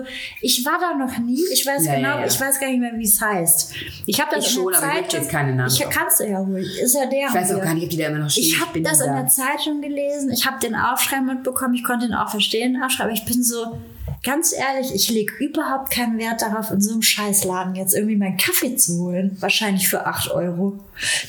ich 0.41 0.65
war 0.65 0.77
da 0.79 0.93
noch 0.93 1.17
nie. 1.19 1.41
Ich 1.51 1.65
weiß 1.65 1.85
Ja, 1.85 1.95
genau, 1.95 2.19
ja, 2.19 2.25
ich 2.25 2.39
weiß 2.39 2.59
gar 2.59 2.67
nicht 2.69 2.79
mehr, 2.79 2.93
wie 2.95 3.05
es 3.05 3.19
heißt. 3.21 3.73
Ich 4.05 4.19
habe 4.19 4.35
das 4.35 4.45
Ich 4.45 4.55
in 4.55 4.61
schon, 4.63 4.71
der 4.73 4.83
aber 4.83 4.87
ich 4.91 5.01
Zeitung. 5.07 5.19
jetzt 5.21 5.31
keine 5.31 5.55
Namen 5.55 5.71
Ich 5.71 5.89
kannst 5.89 6.19
du 6.19 6.23
ja 6.25 6.39
ruhig. 6.39 6.79
Ist 6.79 6.95
ja 6.95 7.05
der. 7.05 7.27
Ich 7.29 7.33
weiß 7.33 7.53
auch 7.53 7.61
gar 7.61 7.73
nicht, 7.73 7.83
ob 7.85 7.89
die 7.89 7.97
da 7.97 8.07
immer 8.07 8.19
noch 8.19 8.29
stehen. 8.29 8.43
Ich 8.43 8.59
habe 8.59 8.81
das 8.81 9.01
in 9.01 9.13
der 9.13 9.27
Zeitung 9.27 9.81
gelesen. 9.81 10.31
Ich 10.31 10.45
habe 10.45 10.59
den 10.59 10.75
Aufschrei 10.75 11.21
mitbekommen. 11.21 11.73
Ich 11.75 11.83
konnte 11.83 12.05
ihn 12.05 12.13
auch 12.13 12.29
verstehen, 12.29 12.81
Aufschrei. 12.83 13.05
Aber 13.05 13.13
ich 13.13 13.25
bin 13.25 13.41
so, 13.43 13.77
ganz 14.23 14.53
ehrlich, 14.53 14.93
ich 14.93 15.09
lege 15.09 15.33
überhaupt 15.39 15.91
keinen 15.91 16.17
Wert 16.17 16.41
darauf, 16.41 16.71
in 16.71 16.81
so 16.81 16.91
einem 16.91 17.01
Scheißladen 17.01 17.75
jetzt 17.75 17.95
irgendwie 17.95 18.15
meinen 18.15 18.37
Kaffee 18.37 18.75
zu 18.75 18.99
holen. 18.99 19.37
Wahrscheinlich 19.39 19.87
für 19.87 20.05
8 20.05 20.31
Euro. 20.31 20.79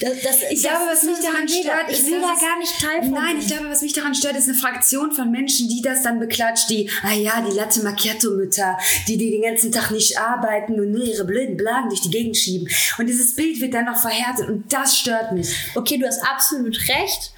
Das, 0.01 0.11
das, 0.23 0.37
Ich 0.51 0.63
das 0.63 0.73
glaube, 0.73 0.91
was 0.91 1.03
mich 1.05 1.19
daran 1.21 1.49
stört, 1.49 1.85
ich 1.89 2.01
ist, 2.01 2.07
will 2.07 2.21
da 2.21 2.35
gar 2.41 2.59
nicht 2.59 2.81
Teil 2.81 3.03
von 3.03 3.13
Nein, 3.13 3.37
ich 3.39 3.47
glaube, 3.47 3.71
was 3.71 3.83
mich 3.83 3.93
daran 3.93 4.15
stört, 4.15 4.37
ist 4.37 4.49
eine 4.49 4.59
Fraktion 4.59 5.13
von 5.13 5.31
Menschen, 5.31 5.69
die 5.69 5.83
das 5.83 6.03
dann 6.03 6.19
beklatscht, 6.19 6.69
die, 6.71 6.91
ah 7.03 7.13
ja, 7.13 7.41
die 7.41 7.57
Latte 7.57 7.83
Macchiato-Mütter, 7.83 8.77
die, 9.07 9.17
die 9.17 9.31
den 9.31 9.43
ganzen 9.43 9.71
Tag 9.71 9.91
nicht 9.93 10.19
arbeiten 10.19 10.81
und 10.81 10.91
nur 10.91 11.05
ihre 11.05 11.25
blöden 11.25 11.57
Blagen 11.57 11.89
durch 11.89 12.01
die 12.01 12.11
Gegend 12.11 12.37
schieben. 12.37 12.69
Und 12.99 13.07
dieses 13.07 13.35
Bild 13.37 13.61
wird 13.61 13.75
dann 13.75 13.85
noch 13.85 14.01
verhärtet 14.01 14.49
und 14.49 14.73
das 14.73 14.99
stört 14.99 15.33
mich. 15.33 15.55
Okay, 15.75 15.99
du 15.99 16.07
hast 16.07 16.23
absolut 16.23 16.77
recht. 16.89 17.33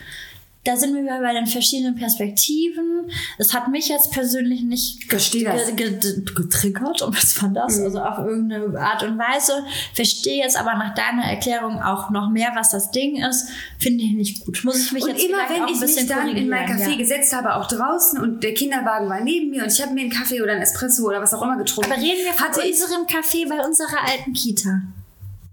Da 0.65 0.77
sind 0.77 0.95
wir 0.95 1.03
bei 1.03 1.33
den 1.33 1.49
verschiedenen 1.49 1.97
Perspektiven. 1.97 3.11
Es 3.37 3.53
hat 3.53 3.67
mich 3.67 3.89
jetzt 3.89 4.13
persönlich 4.13 4.63
nicht 4.63 5.09
getriggert, 5.09 7.03
und 7.03 7.17
was 7.17 7.43
war 7.43 7.49
das? 7.49 7.81
Also 7.81 7.99
auf 7.99 8.19
irgendeine 8.19 8.79
Art 8.79 9.03
und 9.03 9.19
Weise. 9.19 9.65
Verstehe 9.93 10.41
jetzt 10.41 10.57
aber 10.57 10.75
nach 10.75 10.95
deiner 10.95 11.25
Erklärung 11.25 11.83
auch 11.83 12.11
noch 12.11 12.31
mehr, 12.31 12.53
was 12.55 12.71
das 12.71 12.93
Ding 12.93 13.17
ist. 13.17 13.49
Finde 13.81 14.05
ich 14.05 14.13
nicht 14.13 14.45
gut. 14.45 14.61
Muss 14.63 14.87
ich 14.87 14.93
mich 14.93 15.03
Und 15.03 15.11
jetzt 15.11 15.25
immer 15.25 15.39
wenn 15.49 15.65
ich 15.65 15.73
mich 15.73 15.81
bisschen 15.81 16.07
dann 16.07 16.29
in 16.29 16.49
mein 16.49 16.69
Café 16.69 16.91
ja. 16.91 16.97
gesetzt 16.97 17.35
habe, 17.35 17.57
auch 17.57 17.67
draußen 17.67 18.21
und 18.21 18.45
der 18.45 18.55
Kinderwagen 18.55 19.09
war 19.09 19.21
neben 19.21 19.51
mir 19.51 19.65
und 19.65 19.73
ich 19.73 19.83
habe 19.83 19.93
mir 19.93 20.03
einen 20.03 20.11
Kaffee 20.11 20.43
oder 20.43 20.53
einen 20.53 20.63
Espresso 20.63 21.09
oder 21.09 21.21
was 21.21 21.35
auch 21.35 21.43
immer 21.43 21.57
getrunken. 21.57 21.91
Aber 21.91 22.01
reden 22.01 22.25
wir 22.25 22.35
von 22.35 22.47
hatte 22.47 22.61
unserem 22.61 23.07
Café 23.07 23.49
bei 23.49 23.67
unserer 23.67 24.09
alten 24.09 24.33
Kita. 24.33 24.83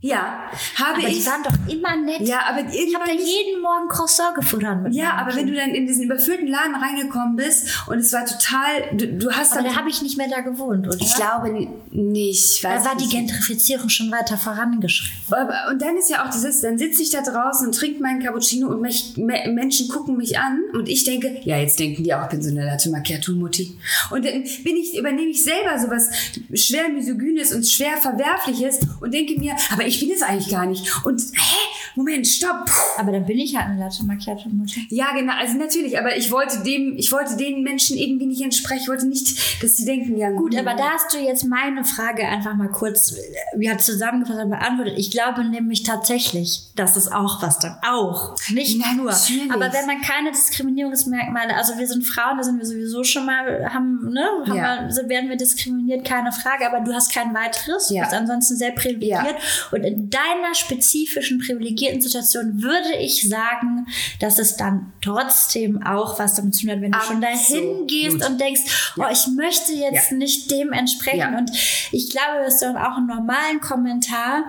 Ja, 0.01 0.49
habe 0.75 0.99
Aber 0.99 1.07
die 1.09 1.17
ich, 1.17 1.25
waren 1.27 1.43
doch 1.43 1.51
immer 1.71 1.95
nett. 1.97 2.21
ja, 2.21 2.39
aber 2.47 2.61
ich 2.73 2.95
habe 2.95 3.05
da 3.05 3.11
jeden 3.11 3.61
Morgen 3.61 3.89
Croissant 3.89 4.33
gefuttert 4.35 4.81
mit 4.81 4.93
Ja, 4.93 5.13
aber 5.15 5.31
wenn 5.31 5.39
Kind. 5.45 5.49
du 5.49 5.55
dann 5.55 5.71
in 5.71 5.85
diesen 5.87 6.03
überfüllten 6.03 6.47
Laden 6.47 6.73
reingekommen 6.75 7.35
bist 7.35 7.83
und 7.87 7.97
es 7.99 8.13
war 8.13 8.25
total, 8.25 8.95
du, 8.97 9.07
du 9.07 9.31
hast 9.31 9.51
Aber 9.53 9.63
dann, 9.63 9.73
da 9.73 9.79
habe 9.79 9.89
ich 9.89 10.01
nicht 10.01 10.17
mehr 10.17 10.29
da 10.29 10.39
gewohnt, 10.39 10.87
oder? 10.87 10.97
ich 11.01 11.13
glaube 11.15 11.51
ni- 11.51 11.67
nicht, 11.91 12.63
Da 12.63 12.83
war 12.85 12.95
die 12.95 13.03
nicht. 13.05 13.11
Gentrifizierung 13.11 13.89
schon 13.89 14.09
weiter 14.09 14.37
vorangeschritten. 14.37 15.17
Aber- 15.33 15.69
Und 15.71 15.81
dann 15.81 15.97
ist 15.97 16.09
ja 16.09 16.25
auch 16.25 16.29
dieses, 16.29 16.61
dann 16.61 16.77
sitze 16.77 17.03
ich 17.03 17.09
da 17.09 17.21
draußen 17.21 17.65
und 17.67 17.75
trinke 17.75 18.01
meinen 18.01 18.23
Cappuccino 18.23 18.67
und 18.69 18.79
mich, 18.81 19.17
me, 19.17 19.49
Menschen 19.51 19.89
gucken 19.89 20.15
mich 20.15 20.39
an 20.39 20.59
und 20.73 20.87
ich 20.87 21.03
denke, 21.03 21.41
ja, 21.43 21.57
jetzt 21.57 21.77
denken 21.77 22.03
die 22.05 22.13
auch, 22.13 22.23
ich 22.23 22.29
bin 22.29 22.41
so 22.41 22.49
eine 22.51 22.63
Latte 22.65 22.89
Macchiato 22.89 23.33
Mutti. 23.33 23.77
Und 24.11 24.23
dann 24.23 24.43
bin 24.63 24.77
ich, 24.77 24.97
übernehme 24.97 25.29
ich 25.29 25.43
selber 25.43 25.77
sowas 25.77 26.09
schwer 26.53 26.87
misogynes 26.87 27.53
und 27.53 27.67
schwer 27.67 27.97
verwerfliches 27.97 28.79
und 29.01 29.13
denke 29.13 29.37
mir, 29.37 29.55
aber 29.73 29.88
ich 29.89 29.99
bin 29.99 30.11
es 30.11 30.21
eigentlich 30.21 30.49
gar 30.49 30.65
nicht. 30.65 31.05
Und, 31.05 31.19
hä, 31.21 31.55
Moment, 31.95 32.27
stopp. 32.27 32.65
Puh. 32.65 32.71
Aber 33.01 33.11
dann 33.11 33.25
bin 33.25 33.37
ich 33.39 33.55
halt 33.55 33.67
eine 33.67 33.79
Latte 33.79 34.03
Macchiato 34.05 34.47
Mutter. 34.49 34.79
Ja, 34.89 35.11
genau, 35.13 35.33
also 35.37 35.57
natürlich, 35.57 35.97
aber 35.99 36.15
ich 36.15 36.31
wollte 36.31 36.61
dem, 36.63 36.95
ich 36.97 37.11
wollte 37.11 37.35
den 37.35 37.63
Menschen 37.63 37.97
irgendwie 37.97 38.27
nicht 38.27 38.41
entsprechen, 38.41 38.81
ich 38.83 38.87
wollte 38.89 39.07
nicht, 39.07 39.63
dass 39.63 39.75
sie 39.77 39.85
denken, 39.85 40.17
ja 40.17 40.29
Gut, 40.31 40.55
aber 40.57 40.75
da 40.75 40.91
hast 40.91 41.13
du 41.13 41.17
jetzt 41.17 41.43
meine 41.45 41.83
Frage 41.83 42.27
einfach 42.27 42.55
mal 42.55 42.69
kurz 42.69 43.13
äh, 43.13 43.17
ja, 43.59 43.77
zusammengefasst 43.77 44.39
und 44.39 44.49
beantwortet. 44.49 44.93
Ich 44.97 45.11
glaube 45.11 45.43
nämlich 45.43 45.83
tatsächlich, 45.83 46.61
dass 46.75 46.95
es 46.95 47.11
auch 47.11 47.41
was 47.41 47.59
dann 47.59 47.77
auch, 47.87 48.35
nicht 48.49 48.77
Ja, 48.79 48.93
nur. 48.93 49.11
natürlich. 49.11 49.51
Aber 49.51 49.73
wenn 49.73 49.85
man 49.87 50.01
keine 50.01 50.31
Diskriminierungsmerkmale, 50.31 51.55
also 51.55 51.77
wir 51.77 51.87
sind 51.87 52.03
Frauen, 52.03 52.37
da 52.37 52.43
sind 52.43 52.57
wir 52.59 52.65
sowieso 52.65 53.03
schon 53.03 53.25
mal, 53.25 53.69
haben, 53.73 54.09
ne, 54.11 54.25
haben 54.47 54.55
Ja. 54.55 54.87
wir, 54.87 55.09
werden 55.09 55.29
wir 55.29 55.37
diskriminiert, 55.37 56.05
keine 56.05 56.31
Frage, 56.31 56.67
aber 56.67 56.81
du 56.81 56.93
hast 56.93 57.13
kein 57.13 57.33
weiteres, 57.33 57.89
Ja. 57.89 58.03
du 58.03 58.09
bist 58.09 58.19
ansonsten 58.21 58.55
sehr 58.57 58.71
privilegiert. 58.71 59.35
Und 59.79 59.85
in 59.85 60.09
deiner 60.09 60.53
spezifischen 60.53 61.39
privilegierten 61.39 62.01
Situation 62.01 62.61
würde 62.61 62.95
ich 62.99 63.27
sagen, 63.27 63.85
dass 64.19 64.39
es 64.39 64.55
dann 64.57 64.91
trotzdem 65.01 65.81
auch 65.83 66.19
was 66.19 66.35
damit 66.35 66.55
zu 66.55 66.61
tun 66.65 66.71
hat, 66.71 66.81
wenn 66.81 66.91
du 66.91 66.99
schon 66.99 67.21
dahin 67.21 67.87
gehst 67.87 68.15
Absolut. 68.15 68.29
und 68.31 68.41
denkst, 68.41 68.93
oh, 68.97 69.03
ich 69.11 69.27
möchte 69.35 69.73
jetzt 69.73 70.11
Ja. 70.11 70.17
nicht 70.17 70.51
dem 70.51 70.71
entsprechen. 70.73 71.19
Ja. 71.19 71.37
Und 71.37 71.51
ich 71.91 72.09
glaube, 72.09 72.43
dass 72.45 72.59
du 72.59 72.65
dann 72.65 72.77
auch 72.77 72.97
einen 72.97 73.07
normalen 73.07 73.59
Kommentar 73.61 74.43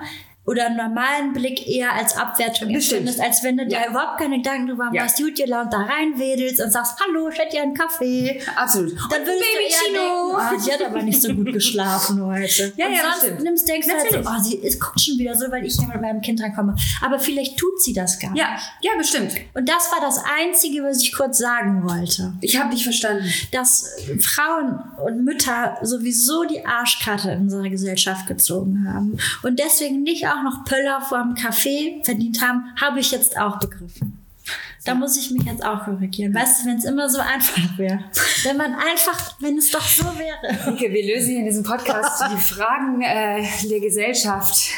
oder 0.51 0.67
einen 0.67 0.77
normalen 0.77 1.33
Blick 1.33 1.65
eher 1.69 1.93
als 1.95 2.17
Abwertung 2.17 2.73
Bestimmt. 2.73 3.01
empfindest, 3.09 3.21
als 3.21 3.45
wenn 3.45 3.57
du 3.57 3.63
Ja. 3.65 3.83
dir 3.85 3.91
überhaupt 3.91 4.19
keine 4.19 4.39
Gedanken 4.39 4.67
drüber 4.67 4.91
Ja. 4.93 5.03
machst, 5.05 5.19
gut 5.19 5.37
gelaunt 5.37 5.73
da 5.73 5.79
reinwedelst 5.83 6.61
und 6.61 6.73
sagst, 6.73 6.99
hallo, 7.01 7.29
ich 7.29 7.39
hätte 7.39 7.57
ja 7.57 7.63
einen 7.63 7.75
Kaffee. 7.75 8.41
Absolut. 8.57 8.93
Dann 9.11 9.21
würdest 9.25 9.29
du 9.29 9.33
eher 9.33 9.93
Baby-Chino. 9.93 10.39
denken, 10.39 10.57
oh, 10.61 10.65
die 10.67 10.73
hat 10.73 10.83
aber 10.91 11.03
nicht 11.03 11.23
so 11.23 11.33
gut 11.35 11.53
geschlafen 11.53 12.21
heute. 12.25 12.73
Ja, 12.77 12.87
und 12.87 12.93
ja, 12.95 12.99
sonst 13.03 13.23
stimmt. 13.23 13.43
nimmst, 13.45 13.69
denkst 13.69 13.87
halt 13.89 14.11
so, 14.11 14.19
oh, 14.29 14.43
sie 14.43 14.57
ist, 14.57 14.81
guckt 14.81 15.01
schon 15.01 15.19
wieder 15.19 15.37
so, 15.37 15.51
weil 15.53 15.65
ich 15.65 15.77
hier 15.79 15.87
mit 15.87 16.01
meinem 16.01 16.21
Kind 16.21 16.43
reinkomme. 16.43 16.75
Aber 17.01 17.21
vielleicht 17.21 17.57
tut 17.57 17.81
sie 17.81 17.93
das 17.93 18.19
gar 18.19 18.33
nicht. 18.33 18.41
Ja, 18.41 18.57
ja, 18.81 18.91
bestimmt. 18.99 19.33
Und 19.55 19.69
das 19.69 19.91
war 19.93 20.01
das 20.01 20.21
Einzige, 20.41 20.83
was 20.83 21.01
ich 21.03 21.13
kurz 21.15 21.39
sagen 21.39 21.89
wollte 21.89 22.33
Ich 22.41 22.59
habe 22.59 22.71
dich 22.75 22.83
verstanden. 22.83 23.25
dass 23.53 23.87
Frauen 24.19 24.81
und 25.05 25.25
Mütter 25.25 25.79
sowieso 25.83 26.45
die 26.45 26.65
Arschkarte 26.67 27.31
in 27.31 27.43
unserer 27.43 27.69
Gesellschaft 27.69 28.27
gezogen 28.27 28.87
haben 28.93 29.17
und 29.43 29.59
deswegen 29.59 30.03
nicht 30.03 30.27
auch 30.27 30.40
noch 30.43 30.65
Pöller 30.65 31.01
vor 31.01 31.23
dem 31.23 31.35
Café 31.35 32.05
verdient 32.05 32.41
haben, 32.43 32.73
habe 32.81 33.01
ich 33.01 33.11
jetzt 33.11 33.39
auch 33.39 33.59
begriffen. 33.59 34.20
Da 34.85 34.95
muss 34.95 35.17
ich 35.19 35.31
mich 35.31 35.45
jetzt 35.45 35.65
auch 35.65 35.85
korrigieren. 35.85 36.35
Weißt 36.35 36.63
du, 36.63 36.69
wenn 36.69 36.79
es 36.79 36.85
immer 36.85 37.09
so 37.09 37.21
einfach 37.21 37.77
wäre. 37.77 38.05
Wenn 38.45 38.57
man 38.57 38.75
einfach, 38.75 39.35
wenn 39.41 39.59
es 39.59 39.71
doch 39.71 39.87
so 39.87 40.05
wäre. 40.05 40.73
Okay, 40.73 40.91
wir 40.91 41.15
lösen 41.15 41.33
hier 41.33 41.41
in 41.41 41.45
diesem 41.45 41.63
Podcast 41.63 42.25
die 42.33 42.41
Fragen 42.41 43.03
äh, 43.03 43.47
der 43.69 43.81
Gesellschaft. 43.81 44.71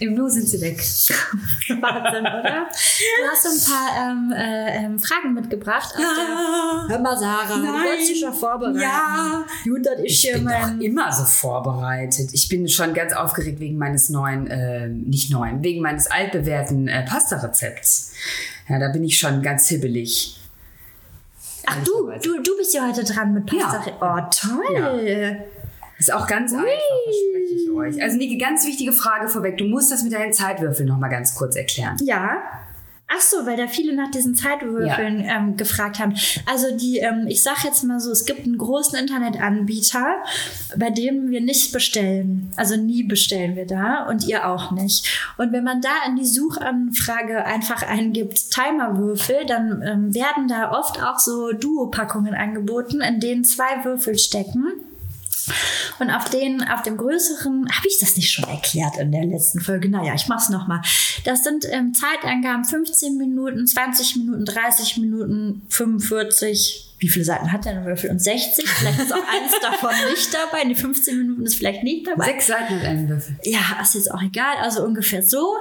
Im 0.00 0.14
Nu 0.14 0.28
sind 0.28 0.48
sie 0.48 0.60
weg. 0.60 0.78
Wahnsinn, 1.80 2.26
oder? 2.26 2.66
Du 2.66 3.30
hast 3.30 3.46
ein 3.46 3.72
paar 3.72 4.10
ähm, 4.10 4.32
äh, 4.36 4.84
ähm, 4.84 4.98
Fragen 4.98 5.32
mitgebracht. 5.32 5.94
Der 5.96 6.88
Hör 6.88 6.98
mal, 6.98 7.16
Sarah, 7.16 7.56
du 7.56 7.62
wolltest 7.62 8.10
dich 8.10 8.20
schon 8.20 8.34
vorbereiten. 8.34 8.80
Ja. 8.80 9.44
Gut, 9.62 9.86
das 9.86 10.00
ist 10.00 10.06
Ich 10.06 10.20
hier 10.22 10.34
bin 10.34 10.44
mein... 10.44 10.78
doch 10.78 10.84
immer 10.84 11.12
so 11.12 11.24
vorbereitet. 11.24 12.30
Ich 12.32 12.48
bin 12.48 12.68
schon 12.68 12.94
ganz 12.94 13.12
aufgeregt 13.12 13.60
wegen 13.60 13.78
meines 13.78 14.08
neuen, 14.08 14.48
äh, 14.48 14.88
nicht 14.88 15.30
neuen, 15.30 15.62
wegen 15.62 15.82
meines 15.82 16.10
altbewährten 16.10 16.88
äh, 16.88 17.04
Pasta-Rezepts. 17.04 18.12
Ja, 18.68 18.78
da 18.78 18.88
bin 18.88 19.04
ich 19.04 19.18
schon 19.18 19.42
ganz 19.42 19.68
hibbelig. 19.68 20.40
Ach 21.66 21.82
du, 21.84 22.10
du, 22.22 22.42
du 22.42 22.56
bist 22.56 22.74
ja 22.74 22.86
heute 22.86 23.04
dran 23.04 23.34
mit 23.34 23.46
Pasta. 23.46 23.82
Oh, 24.00 24.20
toll. 24.30 25.44
Ist 25.98 26.12
auch 26.12 26.26
ganz 26.26 26.52
einfach, 26.52 26.64
verspreche 26.66 27.54
ich 27.54 27.70
euch. 27.70 28.02
Also 28.02 28.16
Niki, 28.16 28.36
ganz 28.36 28.66
wichtige 28.66 28.92
Frage 28.92 29.28
vorweg. 29.28 29.56
Du 29.58 29.64
musst 29.64 29.92
das 29.92 30.02
mit 30.02 30.12
deinen 30.12 30.32
Zeitwürfeln 30.32 30.88
noch 30.88 30.98
mal 30.98 31.08
ganz 31.08 31.34
kurz 31.34 31.56
erklären. 31.56 31.96
Ja. 32.02 32.42
Ach 33.06 33.20
so, 33.20 33.44
weil 33.44 33.58
da 33.58 33.66
viele 33.66 33.94
nach 33.94 34.10
diesen 34.10 34.34
Zeitwürfeln 34.34 35.20
ähm, 35.20 35.56
gefragt 35.58 35.98
haben. 35.98 36.14
Also 36.46 36.74
die, 36.76 36.98
ähm, 36.98 37.26
ich 37.28 37.42
sag 37.42 37.62
jetzt 37.62 37.84
mal 37.84 38.00
so, 38.00 38.10
es 38.10 38.24
gibt 38.24 38.46
einen 38.46 38.56
großen 38.56 38.98
Internetanbieter, 38.98 40.06
bei 40.76 40.88
dem 40.88 41.30
wir 41.30 41.42
nicht 41.42 41.72
bestellen. 41.72 42.50
Also 42.56 42.76
nie 42.76 43.02
bestellen 43.02 43.56
wir 43.56 43.66
da 43.66 44.06
und 44.08 44.26
ihr 44.26 44.48
auch 44.48 44.70
nicht. 44.70 45.06
Und 45.36 45.52
wenn 45.52 45.64
man 45.64 45.82
da 45.82 45.90
in 46.08 46.16
die 46.16 46.26
Suchanfrage 46.26 47.44
einfach 47.44 47.82
eingibt 47.86 48.50
Timerwürfel, 48.50 49.44
dann 49.46 49.82
ähm, 49.82 50.14
werden 50.14 50.48
da 50.48 50.72
oft 50.72 51.02
auch 51.02 51.18
so 51.18 51.52
Duo-Packungen 51.52 52.34
angeboten, 52.34 53.02
in 53.02 53.20
denen 53.20 53.44
zwei 53.44 53.84
Würfel 53.84 54.18
stecken. 54.18 54.64
Und 55.98 56.10
auf 56.10 56.28
den, 56.30 56.62
auf 56.68 56.82
dem 56.82 56.96
größeren, 56.96 57.68
habe 57.70 57.88
ich 57.88 57.98
das 57.98 58.16
nicht 58.16 58.30
schon 58.30 58.48
erklärt 58.48 58.96
in 58.98 59.12
der 59.12 59.24
letzten 59.24 59.60
Folge? 59.60 59.88
Naja, 59.88 60.14
ich 60.14 60.28
mach's 60.28 60.48
nochmal. 60.48 60.80
Das 61.24 61.44
sind 61.44 61.66
ähm, 61.70 61.94
Zeitangaben 61.94 62.64
15 62.64 63.16
Minuten, 63.16 63.66
20 63.66 64.16
Minuten, 64.16 64.44
30 64.44 64.98
Minuten, 64.98 65.62
45. 65.68 66.94
Wie 66.98 67.08
viele 67.08 67.24
Seiten 67.24 67.52
hat 67.52 67.64
der 67.64 67.84
Würfel? 67.84 68.10
Und 68.10 68.20
60? 68.20 68.66
Vielleicht 68.66 68.98
ist 68.98 69.12
auch 69.12 69.16
eins 69.18 69.52
davon 69.60 69.90
nicht 70.10 70.32
dabei. 70.32 70.64
Die 70.64 70.74
15 70.74 71.18
Minuten 71.18 71.42
ist 71.42 71.56
vielleicht 71.56 71.82
nicht 71.82 72.06
dabei. 72.06 72.26
Sechs 72.26 72.46
Seiten 72.46 72.80
hat 72.80 72.84
ein 72.86 73.08
Würfel. 73.08 73.36
Ja, 73.42 73.60
ist 73.82 73.94
jetzt 73.94 74.10
auch 74.10 74.22
egal, 74.22 74.56
also 74.62 74.84
ungefähr 74.84 75.22
so. 75.22 75.54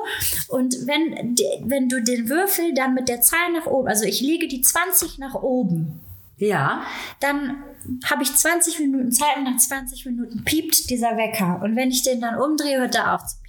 Und 0.47 0.75
wenn, 0.85 1.35
wenn 1.69 1.89
du 1.89 2.01
den 2.01 2.29
Würfel 2.29 2.73
dann 2.73 2.93
mit 2.93 3.09
der 3.09 3.21
Zahl 3.21 3.51
nach 3.53 3.65
oben, 3.65 3.87
also 3.87 4.05
ich 4.05 4.21
lege 4.21 4.47
die 4.47 4.61
20 4.61 5.17
nach 5.17 5.33
oben, 5.33 5.99
Ja. 6.37 6.83
dann 7.19 7.63
habe 8.05 8.23
ich 8.23 8.33
20 8.33 8.79
Minuten 8.79 9.11
Zeit 9.11 9.37
und 9.37 9.43
nach 9.43 9.57
20 9.57 10.05
Minuten 10.05 10.43
piept 10.43 10.89
dieser 10.89 11.15
Wecker. 11.17 11.61
Und 11.63 11.75
wenn 11.75 11.89
ich 11.89 12.03
den 12.03 12.21
dann 12.21 12.39
umdrehe, 12.39 12.79
hört 12.79 12.95
er 12.95 13.15
auf 13.15 13.25
zu. 13.25 13.42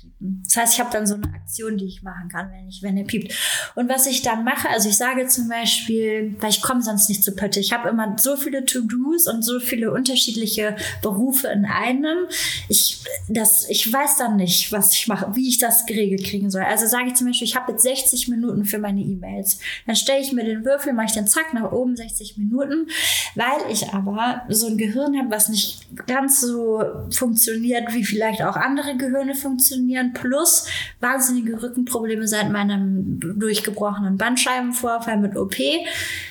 Das 0.44 0.56
heißt, 0.56 0.74
ich 0.74 0.80
habe 0.80 0.90
dann 0.90 1.06
so 1.06 1.14
eine 1.14 1.26
Aktion, 1.34 1.76
die 1.76 1.86
ich 1.86 2.02
machen 2.02 2.28
kann, 2.30 2.50
wenn, 2.50 2.68
ich, 2.68 2.82
wenn 2.82 2.96
er 2.96 3.04
piept. 3.04 3.34
Und 3.74 3.88
was 3.88 4.06
ich 4.06 4.22
dann 4.22 4.44
mache, 4.44 4.68
also 4.70 4.88
ich 4.88 4.96
sage 4.96 5.26
zum 5.26 5.48
Beispiel, 5.48 6.34
weil 6.40 6.50
ich 6.50 6.62
komme 6.62 6.82
sonst 6.82 7.08
nicht 7.08 7.22
zu 7.22 7.32
Pötte, 7.32 7.60
ich 7.60 7.72
habe 7.72 7.88
immer 7.90 8.16
so 8.18 8.36
viele 8.36 8.64
To-Dos 8.64 9.26
und 9.26 9.42
so 9.42 9.60
viele 9.60 9.92
unterschiedliche 9.92 10.76
Berufe 11.02 11.48
in 11.48 11.66
einem. 11.66 12.26
Ich, 12.68 13.04
das, 13.28 13.68
ich 13.68 13.92
weiß 13.92 14.16
dann 14.16 14.36
nicht, 14.36 14.72
was 14.72 14.94
ich 14.94 15.08
mache, 15.08 15.34
wie 15.34 15.48
ich 15.48 15.58
das 15.58 15.84
geregelt 15.84 16.24
kriegen 16.24 16.50
soll. 16.50 16.62
Also 16.62 16.86
sage 16.86 17.08
ich 17.08 17.14
zum 17.14 17.26
Beispiel, 17.26 17.46
ich 17.46 17.56
habe 17.56 17.72
jetzt 17.72 17.82
60 17.82 18.28
Minuten 18.28 18.64
für 18.64 18.78
meine 18.78 19.00
E-Mails. 19.00 19.58
Dann 19.86 19.96
stelle 19.96 20.22
ich 20.22 20.32
mir 20.32 20.44
den 20.44 20.64
Würfel, 20.64 20.94
mache 20.94 21.06
ich 21.06 21.12
den 21.12 21.26
zack 21.26 21.52
nach 21.52 21.70
oben 21.70 21.96
60 21.96 22.38
Minuten, 22.38 22.86
weil 23.34 23.70
ich 23.70 23.92
aber 23.92 24.42
so 24.48 24.68
ein 24.68 24.78
Gehirn 24.78 25.18
habe, 25.18 25.30
was 25.30 25.50
nicht 25.50 25.86
ganz 26.06 26.40
so 26.40 26.82
funktioniert, 27.10 27.92
wie 27.92 28.04
vielleicht 28.04 28.42
auch 28.42 28.56
andere 28.56 28.96
Gehirne 28.96 29.34
funktionieren, 29.34 30.13
plus 30.14 30.66
wahnsinnige 31.00 31.62
Rückenprobleme 31.62 32.26
seit 32.26 32.50
meinem 32.50 33.20
durchgebrochenen 33.20 34.16
Bandscheibenvorfall 34.16 35.18
mit 35.18 35.36
OP, 35.36 35.56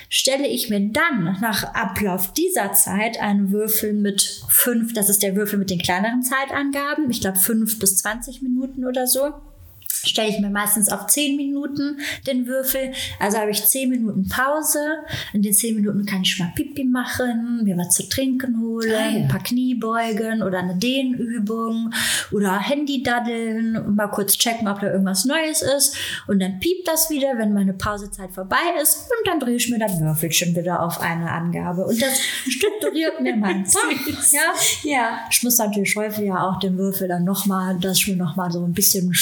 stelle 0.10 0.48
ich 0.48 0.70
mir 0.70 0.80
dann 0.92 1.38
nach 1.42 1.76
Ablauf 1.76 2.34
dieser 2.34 2.74
Zeit 2.74 3.20
einen 3.22 3.52
Würfel 3.52 3.94
mit 3.94 4.44
fünf, 4.50 4.94
das 4.94 5.10
ist 5.10 5.22
der 5.22 5.36
Würfel 5.36 5.60
mit 5.60 5.70
den 5.70 5.80
kleineren 5.80 6.24
Zeitangaben, 6.24 7.12
ich 7.12 7.22
glaube 7.22 7.38
fünf 7.38 7.80
bis 7.80 7.98
20 7.98 8.42
Minuten 8.42 8.86
oder 8.86 9.06
so 9.06 9.34
stelle 9.94 10.30
ich 10.30 10.40
mir 10.40 10.50
meistens 10.50 10.90
auf 10.92 11.08
10 11.08 11.36
Minuten 11.38 12.00
den 12.28 12.48
Würfel. 12.48 12.92
Also 13.20 13.38
habe 13.38 13.52
ich 13.52 13.64
10 13.64 13.90
Minuten 13.90 14.28
Pause. 14.28 14.80
In 15.34 15.42
den 15.42 15.54
10 15.54 15.76
Minuten 15.76 16.06
kann 16.06 16.22
ich 16.24 16.38
mal 16.40 16.52
Pipi 16.56 16.84
machen, 16.84 17.62
mir 17.64 17.78
was 17.78 17.90
zu 17.96 18.08
trinken 18.10 18.60
holen, 18.62 18.92
Ah, 18.94 19.10
ja. 19.10 19.20
ein 19.24 19.28
paar 19.28 19.44
Kniebeugen 19.44 20.42
oder 20.44 20.60
eine 20.60 20.76
Dehnübung 20.76 21.94
oder 22.32 22.60
Handy 22.60 23.04
daddeln 23.04 23.96
mal 23.96 24.08
kurz 24.08 24.38
checken, 24.38 24.68
ob 24.68 24.80
da 24.82 24.92
irgendwas 24.92 25.26
Neues 25.26 25.62
ist. 25.62 25.96
Und 26.28 26.40
dann 26.42 26.60
piept 26.60 26.88
das 26.88 27.10
wieder, 27.10 27.38
wenn 27.38 27.54
meine 27.54 27.74
Pausezeit 27.74 28.32
vorbei 28.32 28.58
ist. 28.82 29.10
Und 29.20 29.28
dann 29.28 29.40
drehe 29.40 29.56
ich 29.56 29.70
mir 29.70 29.80
das 29.80 30.00
Würfelchen 30.00 30.56
wieder 30.56 30.82
auf 30.82 31.00
eine 31.02 31.32
Angabe. 31.32 31.86
Und 31.86 32.02
das 32.02 32.20
strukturiert 32.48 33.22
mir 33.22 33.36
meinen 33.36 33.64
Tag. 33.72 33.84
Ja? 34.32 34.42
Ja. 34.84 35.20
Ich 35.30 35.44
muss 35.44 35.58
natürlich 35.58 35.96
häufig 35.96 36.26
ja 36.26 36.48
auch 36.48 36.60
den 36.60 36.78
Würfel 36.78 37.08
dann 37.08 37.24
nochmal, 37.24 37.78
dass 37.80 37.98
ich 38.00 38.08
mir 38.08 38.16
nochmal 38.18 38.52
so 38.52 38.64
ein 38.64 38.74
bisschen 38.74 39.14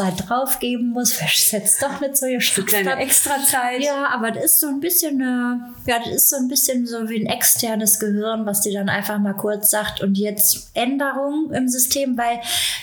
Schipschenfzeit 0.00 0.28
draufgeben 0.28 0.90
muss, 0.90 1.20
weil 1.20 1.28
jetzt 1.28 1.82
doch 1.82 2.00
nicht 2.00 2.16
so 2.16 2.26
geschafft 2.26 2.66
Kleine 2.66 2.90
habe. 2.90 3.02
Extrazeit. 3.02 3.82
Ja, 3.82 4.08
aber 4.08 4.30
das 4.30 4.44
ist 4.44 4.60
so 4.60 4.68
ein 4.68 4.80
bisschen, 4.80 5.20
äh, 5.20 5.90
ja, 5.90 5.98
das 6.04 6.14
ist 6.14 6.30
so 6.30 6.36
ein 6.36 6.48
bisschen 6.48 6.86
so 6.86 7.08
wie 7.08 7.20
ein 7.20 7.26
externes 7.26 7.98
Gehirn, 7.98 8.46
was 8.46 8.62
dir 8.62 8.72
dann 8.72 8.88
einfach 8.88 9.18
mal 9.18 9.34
kurz 9.34 9.70
sagt 9.70 10.02
und 10.02 10.16
jetzt 10.16 10.70
Änderungen 10.74 11.52
im 11.52 11.68
System, 11.68 12.16
weil 12.16 12.40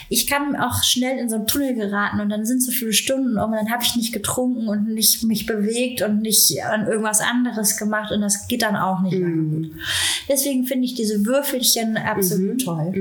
ich 0.10 0.27
kann 0.27 0.56
auch 0.56 0.84
schnell 0.84 1.18
in 1.18 1.30
so 1.30 1.35
einen 1.35 1.48
Tunnel 1.48 1.76
geraten 1.76 2.19
und 2.19 2.30
dann 2.30 2.45
sind 2.45 2.64
so 2.64 2.72
viele 2.72 2.94
Stunden 2.94 3.38
um 3.38 3.52
und 3.52 3.57
dann 3.57 3.72
habe 3.72 3.84
ich 3.84 3.95
nicht 3.95 4.14
getrunken 4.14 4.68
und 4.68 4.88
nicht 4.94 5.23
mich 5.23 5.45
bewegt 5.45 6.02
und 6.02 6.22
nicht 6.22 6.64
an 6.64 6.88
irgendwas 6.88 7.22
anderes 7.22 7.77
gemacht 7.77 8.11
und 8.11 8.22
das 8.22 8.48
geht 8.48 8.61
dann 8.61 8.76
auch 8.76 9.02
nicht 9.02 9.18
lange 9.18 9.44
gut. 9.44 9.72
Deswegen 10.30 10.65
finde 10.65 10.85
ich 10.85 10.95
diese 10.95 11.26
Würfelchen 11.26 11.98
absolut 11.98 12.64
toll. 12.64 12.91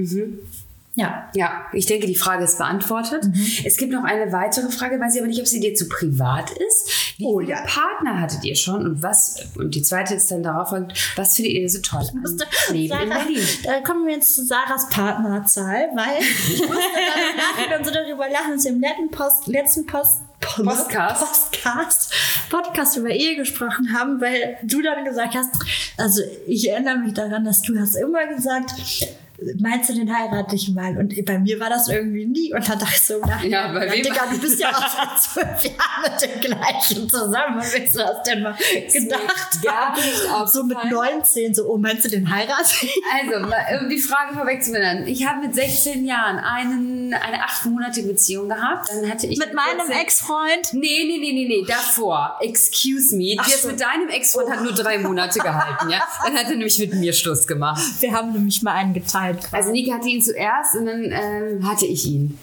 Ja. 0.99 1.29
Ja, 1.35 1.67
ich 1.75 1.85
denke, 1.85 2.07
die 2.07 2.15
Frage 2.17 2.45
ist 2.45 2.57
beantwortet. 2.57 3.23
Es 3.65 3.77
gibt 3.77 3.93
noch 3.93 4.05
eine 4.05 4.33
weitere 4.33 4.71
Frage, 4.71 4.99
weiß 4.99 5.15
ich 5.15 5.21
aber 5.21 5.29
nicht, 5.29 5.41
ob 5.41 5.47
sie 5.47 5.61
dir 5.61 5.75
zu 5.75 5.89
privat 5.89 6.51
ist. 6.51 6.91
Wie 7.19 7.25
Oh, 7.27 7.39
viele 7.39 7.53
ja. 7.53 7.65
Partner 7.67 8.19
hattet 8.21 8.45
ihr 8.45 8.57
schon 8.57 8.85
und 8.85 9.03
was, 9.03 9.37
und 9.59 9.75
die 9.75 9.83
zweite 9.83 10.15
ist 10.15 10.31
dann 10.31 10.43
darauf 10.43 10.73
was 11.17 11.37
findet 11.37 11.53
ihr 11.53 11.69
so 11.69 11.81
toll 11.81 12.01
am 12.01 12.75
Leben 12.75 12.99
in 12.99 13.09
Sarah, 13.09 13.25
Berlin? 13.25 13.43
da 13.65 13.81
kommen 13.81 14.07
wir 14.07 14.15
jetzt 14.15 14.35
zu 14.35 14.45
Sarahs 14.45 14.89
Partnerzahl, 14.89 15.91
weil 15.95 16.19
ich 16.23 16.61
musste 16.61 16.75
dann 16.75 17.77
nachher 17.77 17.85
so 17.85 17.91
darüber 17.91 18.29
lachen, 18.31 18.53
dass 18.55 18.65
wir 18.65 18.73
im 18.73 18.81
letzten, 18.81 19.11
Post, 19.11 19.47
letzten 19.49 19.87
Post, 19.87 20.23
Postcast. 20.41 21.53
Podcast, 21.53 22.13
Podcast 22.51 22.97
über 22.97 23.11
Ehe 23.11 23.37
gesprochen 23.37 23.93
haben, 23.93 24.21
weil 24.21 24.57
du 24.63 24.81
dann 24.83 25.05
gesagt 25.05 25.35
hast, 25.35 25.51
also 25.99 26.23
ich 26.47 26.71
erinnere 26.71 26.99
mich 26.99 27.13
daran, 27.15 27.45
dass 27.45 27.61
du 27.63 27.79
hast 27.79 27.97
immer 27.97 28.27
gesagt, 28.27 28.73
meinst 29.59 29.91
du 29.91 29.95
den 29.95 30.15
heirate 30.15 30.55
ich 30.57 30.73
mal? 30.75 30.97
Und 30.97 31.15
bei 31.25 31.39
mir 31.39 31.61
war 31.61 31.69
das 31.71 31.89
irgendwie 31.89 32.27
nie. 32.27 32.55
Und 32.55 32.69
dann 32.69 32.79
dachte 32.79 32.95
ich 32.95 33.03
so, 33.03 33.19
nach, 33.21 33.43
Ja, 33.45 33.69
bei 33.73 33.91
wem- 33.91 34.03
Digga, 34.03 34.27
du 34.31 34.39
bist 34.39 34.59
ja 34.61 34.71
auch 34.71 34.89
seit 34.89 35.21
zwölf 35.21 35.65
Jahren 35.65 36.03
mit 36.03 36.23
dem 36.23 36.41
gleichen 36.41 37.09
zusammen. 37.09 37.57
Und 37.59 37.73
willst 37.73 37.95
du 37.95 37.99
das 37.99 38.23
denn 38.23 38.43
mal 38.43 38.55
gedacht? 38.93 39.59
haben? 39.67 40.47
so 40.47 40.65
mit 40.65 40.79
19, 40.91 41.55
so, 41.55 41.69
oh, 41.69 41.77
meinst 41.79 42.05
du 42.05 42.09
den 42.09 42.33
heirate 42.33 42.75
ich? 42.83 42.93
Also, 43.13 43.85
um 43.85 43.91
die 43.91 43.99
Frage 43.99 44.35
vorwegzunehmen. 44.35 45.07
Ich 45.07 45.27
habe 45.27 45.47
mit 45.47 45.55
16 45.55 46.07
Jahren 46.07 46.39
einen, 46.39 47.15
eine 47.15 47.43
achtmonatige 47.43 48.09
Beziehung 48.09 48.49
gehabt. 48.49 48.89
Dann 48.91 49.11
hatte 49.11 49.27
ich 49.27 49.39
Mit 49.39 49.53
meinem 49.55 49.87
14 49.87 49.97
Ex-Freund? 50.03 50.73
Nee, 50.73 51.05
nee, 51.07 51.19
nee, 51.19 51.33
nee, 51.33 51.47
nee, 51.49 51.65
davor. 51.67 52.39
Excuse 52.41 53.17
me. 53.17 53.35
Jetzt 53.35 53.63
so. 53.63 53.69
mit 53.69 53.81
deinem 53.81 54.09
Ex-Freund 54.09 54.51
hat 54.51 54.63
nur 54.63 54.73
drei 54.73 54.99
Monate 54.99 55.39
gehalten, 55.39 55.91
ja? 55.91 56.07
Dann 56.25 56.35
hat 56.37 56.45
er 56.45 56.51
nämlich 56.51 56.79
mit 56.79 56.95
mir 56.95 57.13
Schluss 57.13 57.47
gemacht. 57.47 57.83
Wir 58.01 58.13
haben 58.13 58.33
nämlich 58.33 58.63
mal 58.63 58.73
einen 58.73 58.95
geteilt. 58.95 59.26
Also 59.53 59.71
Nike 59.73 59.93
hatte 59.93 60.09
ihn 60.09 60.23
zuerst 60.23 60.77
und 60.77 60.87
dann 60.87 61.05
ähm, 61.05 61.69
hatte 61.69 61.87
ich 61.87 62.07
ihn. 62.07 62.39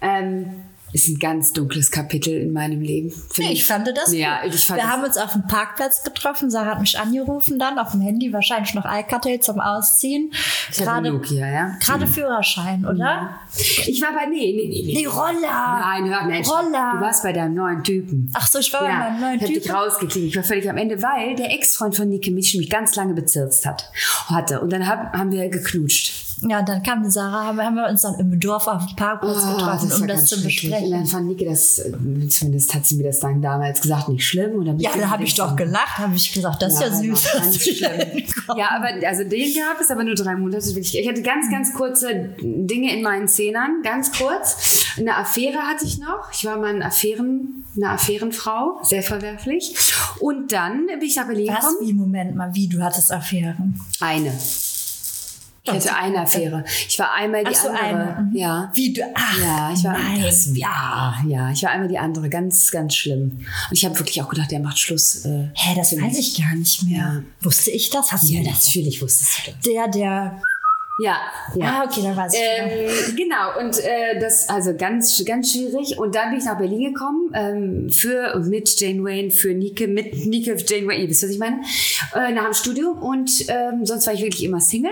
Ähm, 0.00 0.46
ist 0.92 1.08
ein 1.08 1.18
ganz 1.18 1.52
dunkles 1.52 1.90
Kapitel 1.90 2.32
in 2.34 2.52
meinem 2.52 2.80
Leben. 2.80 3.12
Nee, 3.36 3.52
ich 3.52 3.66
fand 3.66 3.86
das 3.88 4.12
Ja, 4.12 4.42
gut. 4.42 4.54
ich 4.54 4.64
fand 4.64 4.80
Wir 4.80 4.90
haben 4.90 5.04
uns 5.04 5.18
auf 5.18 5.32
dem 5.32 5.46
Parkplatz 5.46 6.02
getroffen. 6.02 6.50
Sarah 6.50 6.72
hat 6.72 6.80
mich 6.80 6.98
angerufen 6.98 7.58
dann 7.58 7.78
auf 7.78 7.92
dem 7.92 8.00
Handy, 8.00 8.32
wahrscheinlich 8.32 8.72
noch 8.74 8.84
Alcatel 8.86 9.40
zum 9.40 9.60
Ausziehen. 9.60 10.32
Ich 10.70 10.78
Gerade 10.78 11.10
Nokia, 11.10 11.46
ja. 11.46 11.76
gerade 11.80 12.06
Führerschein, 12.06 12.86
oder? 12.86 13.38
Ich 13.86 14.00
war 14.00 14.14
bei, 14.14 14.26
nee, 14.26 14.54
nee, 14.56 14.68
nee. 14.68 14.82
nee. 14.86 14.94
Nee, 14.94 15.06
Roller. 15.06 15.80
Nein, 15.80 16.08
hör, 16.08 16.24
Mensch. 16.24 16.48
Roller. 16.48 16.92
Du 16.94 17.00
warst 17.02 17.22
bei 17.22 17.32
deinem 17.32 17.54
neuen 17.54 17.84
Typen. 17.84 18.30
Ach 18.34 18.46
so, 18.46 18.58
ich 18.58 18.72
war 18.72 18.80
bei 18.80 18.88
meinem 18.88 19.20
neuen 19.20 19.40
ich 19.40 19.46
dich 19.46 19.62
Typen. 19.64 19.76
rausgekriegt. 19.76 20.26
Ich 20.28 20.36
war 20.36 20.44
völlig 20.44 20.70
am 20.70 20.78
Ende, 20.78 21.02
weil 21.02 21.36
der 21.36 21.52
Ex-Freund 21.52 21.96
von 21.96 22.08
Nike 22.08 22.30
mich 22.30 22.54
mich 22.54 22.70
ganz 22.70 22.96
lange 22.96 23.12
bezirzt 23.12 23.66
hat, 23.66 23.90
hatte. 24.28 24.60
Und 24.60 24.72
dann 24.72 24.86
hab, 24.86 25.12
haben 25.12 25.32
wir 25.32 25.48
geknutscht. 25.50 26.17
Ja, 26.42 26.60
und 26.60 26.68
dann 26.68 26.82
kam 26.82 27.08
Sarah, 27.10 27.44
haben 27.46 27.56
wir, 27.56 27.64
haben 27.64 27.74
wir 27.74 27.88
uns 27.88 28.02
dann 28.02 28.14
im 28.18 28.38
Dorf 28.38 28.66
auf 28.66 28.86
dem 28.86 28.96
Parkplatz 28.96 29.38
Oh, 29.44 29.56
getroffen, 29.56 29.90
war 29.90 30.00
um 30.00 30.06
das 30.06 30.26
zu 30.26 30.36
schrecklich. 30.38 30.64
Und 30.64 30.70
dann 30.72 30.82
besprechen. 30.82 31.06
fand 31.06 31.26
Nike 31.28 31.44
das, 31.44 31.82
zumindest 32.28 32.74
hat 32.74 32.86
sie 32.86 32.96
mir 32.96 33.04
das 33.04 33.20
dann 33.20 33.42
damals 33.42 33.80
gesagt, 33.80 34.08
nicht 34.08 34.24
schlimm. 34.26 34.64
Dann 34.64 34.78
Ja, 34.78 34.90
da 34.96 35.10
habe 35.10 35.24
ich 35.24 35.34
doch 35.34 35.56
gelacht, 35.56 35.98
habe 35.98 36.14
ich 36.14 36.32
gesagt, 36.32 36.62
das 36.62 36.74
ist 36.74 36.80
ja, 36.80 36.92
süß. 36.92 37.28
Ganz 37.32 37.60
schlimm. 37.62 38.24
Ja, 38.56 38.70
aber 38.76 39.06
also 39.06 39.24
den 39.24 39.54
gab 39.54 39.80
es 39.80 39.90
aber 39.90 40.04
nur 40.04 40.14
drei 40.14 40.36
Monate. 40.36 40.78
Ich, 40.78 41.08
hatte 41.08 41.22
ganz, 41.22 41.50
ganz 41.50 41.72
kurze 41.74 42.30
Dinge 42.40 42.94
in 42.96 43.02
meinen 43.02 43.28
Zehnern, 43.28 43.82
ganz 43.82 44.12
kurz. 44.12 44.86
Eine 44.96 45.16
Affäre 45.16 45.58
hatte 45.58 45.84
ich 45.84 45.98
noch. 45.98 46.30
Ich 46.32 46.44
war 46.44 46.56
mal 46.58 46.74
eine 46.74 46.84
Affären, 46.84 47.64
eine 47.76 47.90
Affärenfrau, 47.90 48.80
sehr 48.82 49.02
verwerflich. 49.02 49.74
Und 50.20 50.52
dann 50.52 50.86
bin 50.86 51.02
ich 51.02 51.16
nach 51.16 51.26
Berlin 51.26 51.48
Was? 51.48 51.60
gekommen. 51.60 51.76
Wie, 51.80 51.92
Moment 51.92 52.34
mal, 52.36 52.54
wie, 52.54 52.68
du 52.68 52.82
hattest 52.82 53.12
Affären? 53.12 53.78
Eine. 54.00 54.32
Ich 55.68 55.86
hatte 55.86 55.96
eine 55.96 56.20
Affäre. 56.22 56.64
Ich 56.88 56.98
war 56.98 57.12
einmal 57.14 57.44
die 57.44 57.54
so, 57.54 57.68
andere. 57.68 57.84
eine. 57.84 58.22
Mhm. 58.30 58.36
Ja. 58.36 58.70
Wie, 58.74 58.92
du, 58.92 59.02
ach, 59.14 59.38
Ja, 59.40 59.72
ich 59.74 59.84
war 59.84 59.92
nein. 59.92 60.22
das, 60.22 60.50
ja, 60.54 61.14
ja, 61.26 61.50
ich 61.50 61.62
war 61.62 61.70
einmal 61.70 61.88
die 61.88 61.98
andere, 61.98 62.28
ganz, 62.28 62.70
ganz 62.70 62.94
schlimm. 62.94 63.44
Und 63.70 63.72
ich 63.72 63.84
habe 63.84 63.98
wirklich 63.98 64.22
auch 64.22 64.28
gedacht, 64.28 64.50
der 64.50 64.60
macht 64.60 64.78
Schluss. 64.78 65.24
Äh, 65.24 65.48
Hä, 65.54 65.74
das 65.76 65.92
weiß 66.00 66.18
ich 66.18 66.38
gar 66.38 66.54
nicht 66.54 66.82
mehr. 66.84 66.98
Ja. 66.98 67.22
Wusste 67.40 67.70
ich 67.70 67.90
das? 67.90 68.12
Hast 68.12 68.28
du 68.28 68.34
Ja, 68.34 68.42
natürlich 68.50 69.00
wusstest 69.02 69.46
du 69.46 69.50
das. 69.52 69.60
Der, 69.60 69.88
der. 69.88 70.40
Ja, 71.00 71.16
ja. 71.54 71.64
Ah, 71.64 71.84
okay, 71.86 72.00
dann 72.02 72.16
weiß 72.16 72.34
ich. 72.34 72.40
Ähm, 72.40 73.16
genau, 73.16 73.56
und 73.60 73.78
äh, 73.78 74.18
das 74.18 74.48
also 74.48 74.74
ganz, 74.76 75.24
ganz 75.24 75.52
schwierig. 75.52 75.96
Und 75.96 76.16
dann 76.16 76.30
bin 76.30 76.40
ich 76.40 76.44
nach 76.44 76.58
Berlin 76.58 76.92
gekommen 76.92 77.30
ähm, 77.34 77.88
für 77.90 78.34
und 78.34 78.48
mit 78.48 78.80
Jane 78.80 79.04
Wayne, 79.04 79.30
für 79.30 79.54
Nike, 79.54 79.86
mit 79.86 80.26
Nike, 80.26 80.56
Jane 80.66 80.88
Wayne, 80.88 81.02
ihr 81.04 81.08
wisst, 81.08 81.22
was 81.22 81.30
ich 81.30 81.38
meine, 81.38 81.60
äh, 82.16 82.32
nach 82.32 82.46
dem 82.46 82.52
Studium. 82.52 82.98
Und 82.98 83.30
ähm, 83.46 83.86
sonst 83.86 84.08
war 84.08 84.14
ich 84.14 84.22
wirklich 84.22 84.42
immer 84.42 84.60
Single 84.60 84.90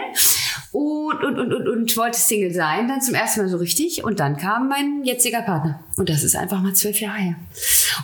und, 0.73 1.23
und, 1.25 1.39
und, 1.39 1.53
und, 1.53 1.69
und 1.69 1.97
wollte 1.97 2.19
Single 2.19 2.53
sein, 2.53 2.89
dann 2.89 3.01
zum 3.01 3.15
ersten 3.15 3.41
Mal 3.41 3.49
so 3.49 3.57
richtig. 3.59 4.05
Und 4.05 4.21
dann 4.21 4.37
kam 4.37 4.69
mein 4.69 5.03
jetziger 5.05 5.43
Partner. 5.43 5.81
Und 5.97 6.09
das 6.09 6.23
ist 6.25 6.37
einfach 6.37 6.61
mal 6.61 6.75
zwölf 6.75 7.01
Jahre 7.01 7.19
her. 7.19 7.35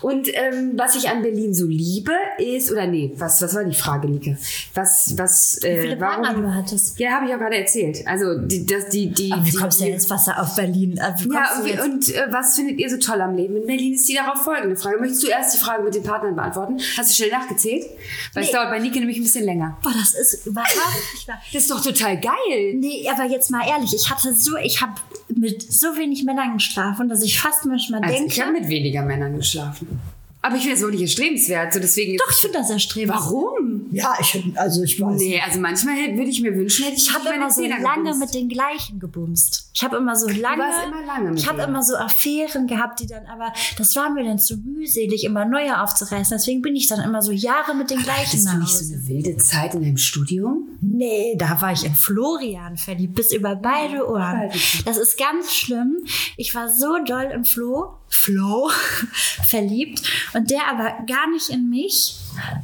Und 0.01 0.29
ähm, 0.35 0.73
was 0.77 0.97
ich 0.97 1.09
an 1.11 1.23
Berlin 1.23 1.53
so 1.55 1.67
liebe, 1.67 2.13
ist, 2.39 2.73
oder 2.73 2.87
nee, 2.87 3.13
was, 3.17 3.43
was 3.43 3.55
war 3.55 3.65
die 3.65 3.75
Frage, 3.77 4.09
Nike? 4.09 4.37
Was, 4.75 5.15
was, 5.19 5.63
äh, 5.63 5.77
Wie 5.77 5.81
viele 5.83 6.01
warum, 6.01 6.23
Partner 6.23 6.43
du 6.43 6.55
hattest? 6.55 6.99
ja, 6.99 7.11
habe 7.13 7.27
ich 7.27 7.35
auch 7.35 7.39
gerade 7.39 7.57
erzählt. 7.59 8.07
Also 8.07 8.39
die, 8.39 8.65
das, 8.65 8.89
die, 8.89 9.09
die. 9.11 9.33
Aber 9.33 9.45
wie 9.45 9.51
die, 9.51 9.57
kommst 9.57 9.81
du 9.81 9.85
denn 9.85 9.93
jetzt 9.93 10.09
Wasser 10.09 10.41
auf 10.41 10.55
Berlin? 10.57 10.99
Wie 11.19 11.35
Ja, 11.35 11.83
und, 11.85 11.93
und 11.93 12.15
äh, 12.15 12.27
was 12.31 12.57
findet 12.57 12.79
ihr 12.79 12.89
so 12.89 12.97
toll 12.97 13.21
am 13.21 13.37
Leben 13.37 13.57
in 13.57 13.67
Berlin? 13.67 13.95
Ist 13.95 14.09
die 14.09 14.15
darauf 14.15 14.43
folgende 14.43 14.77
Frage. 14.77 14.99
Möchtest 14.99 15.23
du 15.25 15.29
erst 15.29 15.55
die 15.55 15.59
Frage 15.59 15.83
mit 15.83 15.95
den 15.95 16.03
Partnern 16.03 16.35
beantworten? 16.35 16.79
Hast 16.97 17.11
du 17.11 17.15
schnell 17.15 17.31
nachgezählt? 17.31 17.85
Weil 18.33 18.43
es 18.45 18.49
Nee. 18.49 18.55
dauert 18.55 18.71
bei 18.71 18.79
Nike 18.79 18.99
nämlich 19.01 19.19
ein 19.19 19.23
bisschen 19.25 19.45
länger. 19.45 19.77
Boah, 19.83 19.93
das 19.99 20.15
ist 20.15 20.47
überhaupt 20.47 20.71
nicht 21.15 21.29
wahr. 21.29 21.41
Das 21.53 21.63
ist 21.63 21.71
doch 21.71 21.83
total 21.83 22.19
geil. 22.21 22.33
Nee, 22.75 23.09
aber 23.11 23.25
jetzt 23.31 23.51
mal 23.51 23.67
ehrlich, 23.69 23.95
ich 23.95 24.11
hatte 24.11 24.35
so, 24.35 24.57
ich 24.57 24.81
habe 24.81 24.95
mit 25.35 25.63
so 25.63 25.97
wenig 25.97 26.25
Männern 26.25 26.55
geschlafen, 26.55 27.09
dass 27.09 27.23
ich 27.23 27.39
fast 27.41 27.65
manchmal 27.67 28.03
Also 28.03 28.15
denke. 28.17 28.33
ich 28.33 28.41
habe 28.41 28.53
mit 28.53 28.69
weniger 28.69 29.03
Männern 29.03 29.37
geschlafen. 29.37 30.01
Aber 30.43 30.57
ich 30.57 30.63
finde 30.63 30.77
das 30.77 30.85
wohl 30.85 30.91
nicht 30.91 31.03
erstrebenswert. 31.03 31.73
So 31.73 31.79
deswegen. 31.81 32.17
doch, 32.19 32.31
ich 32.31 32.37
finde 32.37 32.59
das 32.59 32.71
erstrebenswert. 32.71 33.25
Warum? 33.25 33.72
Ja, 33.93 34.15
ich, 34.21 34.43
also 34.57 34.83
ich 34.83 35.01
weiß. 35.01 35.17
Nee, 35.19 35.41
also 35.45 35.61
manchmal 35.61 35.95
hätte- 35.95 36.17
würde 36.17 36.31
ich 36.31 36.41
mir 36.41 36.55
wünschen, 36.55 36.85
hätte 36.85 36.97
ich, 36.97 37.09
Ich 37.09 37.15
habe 37.15 37.25
meine 37.25 37.37
immer 37.37 37.51
so 37.51 37.61
Zähne 37.63 37.81
lange 37.81 38.03
gebumst. 38.05 38.21
mit 38.21 38.35
den 38.35 38.49
gleichen 38.49 38.99
gebumst. 39.01 39.71
Ich 39.75 39.83
habe 39.85 39.97
immer 39.97 40.17
so 40.17 40.29
lange. 40.29 40.63
warst 40.63 40.87
immer 40.87 41.05
lange 41.07 41.31
mit 41.31 41.39
ich 41.41 41.49
habe 41.49 41.63
immer 41.63 41.83
so 41.83 41.95
Affären 41.97 42.67
gehabt, 42.67 43.01
die 43.01 43.07
dann 43.07 43.27
aber, 43.27 43.53
das 43.79 43.95
war 43.97 44.11
mir 44.11 44.25
dann 44.25 44.39
zu 44.39 44.57
mühselig, 44.57 45.25
immer 45.25 45.45
neue 45.45 45.81
aufzureißen. 45.83 46.37
Deswegen 46.37 46.63
bin 46.63 46.75
ich 46.77 46.87
dann 46.87 47.01
immer 47.01 47.23
so 47.23 47.33
Jahre 47.33 47.75
mit 47.75 47.91
den 47.91 47.99
gleichen 48.03 48.23
Hattest 48.49 48.53
du 48.53 48.59
nicht 48.59 48.77
so 48.79 48.95
eine 48.95 49.09
wilde 49.09 49.37
Zeit 49.39 49.75
in 49.75 49.83
deinem 49.83 49.97
Studium? 49.97 50.69
Nee, 50.81 51.37
da 51.39 51.61
war 51.61 51.73
ich 51.73 51.85
in 51.85 51.95
Florian 51.95 52.77
verliebt, 52.77 53.15
bis 53.15 53.33
über 53.33 53.55
beide 53.57 54.09
Ohren. 54.09 54.51
Das 54.85 54.97
ist 54.97 55.17
ganz 55.19 55.53
schlimm. 55.53 55.99
Ich 56.37 56.55
war 56.55 56.69
so 56.69 56.99
doll 57.05 57.31
im 57.33 57.45
Flo 57.45 57.95
Flow 58.09 58.71
verliebt 59.47 60.03
und 60.35 60.51
der 60.51 60.67
aber 60.69 61.05
gar 61.07 61.31
nicht 61.31 61.49
in 61.49 61.69
mich. 61.69 62.17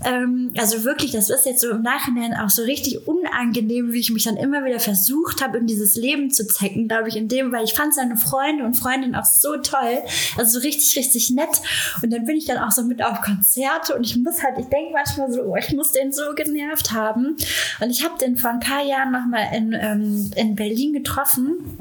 Ähm, 0.04 0.52
also 0.56 0.84
wirklich, 0.84 1.12
das 1.12 1.30
ist 1.30 1.46
jetzt 1.46 1.60
so 1.60 1.70
im 1.70 1.82
Nachhinein 1.82 2.34
auch 2.34 2.50
so 2.50 2.62
richtig 2.62 3.06
unangenehm, 3.06 3.92
wie 3.92 4.00
ich 4.00 4.10
mich 4.10 4.24
dann 4.24 4.36
immer 4.36 4.64
wieder 4.64 4.80
versucht 4.80 5.42
habe, 5.42 5.58
in 5.58 5.66
dieses 5.66 5.96
Leben 5.96 6.30
zu 6.30 6.46
zecken, 6.46 6.88
glaube 6.88 7.08
ich, 7.08 7.16
in 7.16 7.28
dem, 7.28 7.52
weil 7.52 7.64
ich 7.64 7.74
fand 7.74 7.94
seine 7.94 8.16
Freunde 8.16 8.64
und 8.64 8.74
Freundinnen 8.74 9.14
auch 9.14 9.24
so 9.24 9.56
toll, 9.56 10.02
also 10.36 10.58
so 10.58 10.64
richtig, 10.64 10.96
richtig 10.96 11.30
nett. 11.30 11.60
Und 12.02 12.12
dann 12.12 12.24
bin 12.24 12.36
ich 12.36 12.46
dann 12.46 12.58
auch 12.58 12.72
so 12.72 12.82
mit 12.84 13.02
auf 13.02 13.20
Konzerte 13.20 13.94
und 13.94 14.04
ich 14.04 14.16
muss 14.16 14.42
halt, 14.42 14.58
ich 14.58 14.66
denke 14.66 14.92
manchmal 14.92 15.32
so, 15.32 15.42
oh, 15.42 15.56
ich 15.56 15.72
muss 15.72 15.92
den 15.92 16.12
so 16.12 16.34
genervt 16.34 16.92
haben. 16.92 17.36
Und 17.80 17.90
ich 17.90 18.04
habe 18.04 18.18
den 18.18 18.36
vor 18.36 18.50
ein 18.50 18.60
paar 18.60 18.84
Jahren 18.84 19.12
nochmal 19.12 19.48
in, 19.54 19.72
ähm, 19.72 20.30
in 20.36 20.54
Berlin 20.54 20.92
getroffen. 20.92 21.78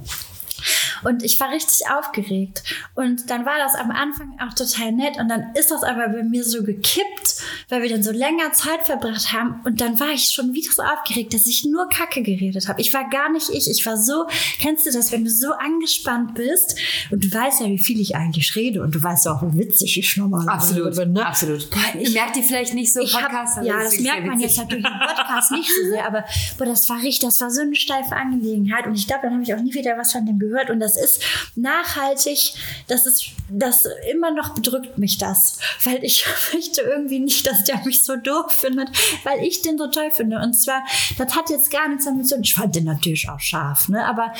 Und 1.03 1.23
ich 1.23 1.39
war 1.39 1.51
richtig 1.51 1.89
aufgeregt. 1.89 2.63
Und 2.95 3.29
dann 3.29 3.45
war 3.45 3.57
das 3.57 3.75
am 3.75 3.91
Anfang 3.91 4.37
auch 4.39 4.53
total 4.53 4.91
nett. 4.91 5.17
Und 5.17 5.29
dann 5.29 5.53
ist 5.55 5.71
das 5.71 5.83
aber 5.83 6.09
bei 6.09 6.23
mir 6.23 6.43
so 6.43 6.63
gekippt, 6.63 7.43
weil 7.69 7.81
wir 7.81 7.89
dann 7.89 8.03
so 8.03 8.11
länger 8.11 8.51
Zeit 8.53 8.85
verbracht 8.85 9.33
haben. 9.33 9.61
Und 9.63 9.81
dann 9.81 9.99
war 9.99 10.09
ich 10.09 10.29
schon 10.29 10.53
wieder 10.53 10.71
so 10.71 10.83
aufgeregt, 10.83 11.33
dass 11.33 11.45
ich 11.45 11.65
nur 11.65 11.89
Kacke 11.89 12.21
geredet 12.21 12.67
habe. 12.67 12.81
Ich 12.81 12.93
war 12.93 13.09
gar 13.09 13.31
nicht 13.31 13.49
ich. 13.49 13.69
Ich 13.69 13.85
war 13.85 13.97
so, 13.97 14.27
kennst 14.59 14.85
du 14.85 14.91
das, 14.91 15.11
wenn 15.11 15.23
du 15.23 15.29
so 15.29 15.51
angespannt 15.53 16.35
bist 16.35 16.77
und 17.11 17.23
du 17.23 17.31
weißt 17.31 17.61
ja, 17.61 17.67
wie 17.67 17.77
viel 17.77 17.99
ich 17.99 18.15
eigentlich 18.15 18.55
rede 18.55 18.81
und 18.81 18.95
du 18.95 19.01
weißt 19.01 19.27
auch, 19.27 19.41
wie 19.43 19.59
witzig 19.59 19.97
ich 19.97 20.17
normal 20.17 20.47
Absolut, 20.47 20.95
bin. 20.95 21.13
Ne? 21.13 21.25
absolut. 21.25 21.67
Ich, 21.99 22.13
merkt 22.13 22.37
ihr 22.37 22.43
vielleicht 22.43 22.73
nicht 22.73 22.93
so 22.93 22.99
Podcast? 22.99 23.57
hab, 23.57 23.63
ja, 23.63 23.83
das 23.83 23.99
merkt 23.99 24.25
man 24.25 24.39
jetzt 24.39 24.57
natürlich 24.57 24.85
im 24.85 24.99
Podcast 25.15 25.51
nicht 25.51 25.69
so 25.69 25.89
sehr, 25.89 26.05
aber 26.05 26.25
boah, 26.57 26.65
das 26.65 26.89
war 26.89 26.97
richtig, 27.01 27.27
das 27.27 27.41
war 27.41 27.51
so 27.51 27.61
eine 27.61 27.75
steife 27.75 28.15
Angelegenheit 28.15 28.85
und 28.87 28.95
ich 28.95 29.07
glaube, 29.07 29.23
dann 29.23 29.33
habe 29.33 29.43
ich 29.43 29.53
auch 29.53 29.59
nie 29.59 29.73
wieder 29.73 29.97
was 29.97 30.11
von 30.11 30.25
dem 30.25 30.39
gehört 30.39 30.69
und 30.69 30.79
das 30.88 30.97
ist 30.97 31.22
nachhaltig, 31.55 32.53
das 32.88 33.05
ist, 33.05 33.31
das 33.49 33.88
immer 34.11 34.31
noch 34.31 34.55
bedrückt 34.55 34.97
mich 34.97 35.18
das, 35.18 35.59
weil 35.84 36.03
ich 36.03 36.26
möchte 36.53 36.81
irgendwie 36.81 37.19
nicht, 37.19 37.45
dass 37.45 37.65
der 37.65 37.84
mich 37.84 38.05
so 38.05 38.15
doof 38.15 38.51
findet, 38.51 38.89
weil 39.23 39.43
ich 39.43 39.61
den 39.61 39.77
so 39.77 39.88
toll 39.88 40.11
finde. 40.11 40.39
Und 40.39 40.53
zwar, 40.53 40.84
das 41.18 41.35
hat 41.35 41.49
jetzt 41.49 41.72
gar 41.72 41.89
nichts 41.89 42.05
damit 42.05 42.27
zu 42.27 42.35
tun, 42.35 42.43
ich 42.43 42.53
fand 42.53 42.76
den 42.76 42.85
natürlich 42.85 43.30
auch 43.30 43.39
scharf, 43.39 43.89
ne, 43.89 44.05
aber 44.05 44.34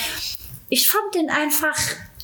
ich 0.69 0.90
fand 0.90 1.15
den 1.15 1.30
einfach 1.30 1.78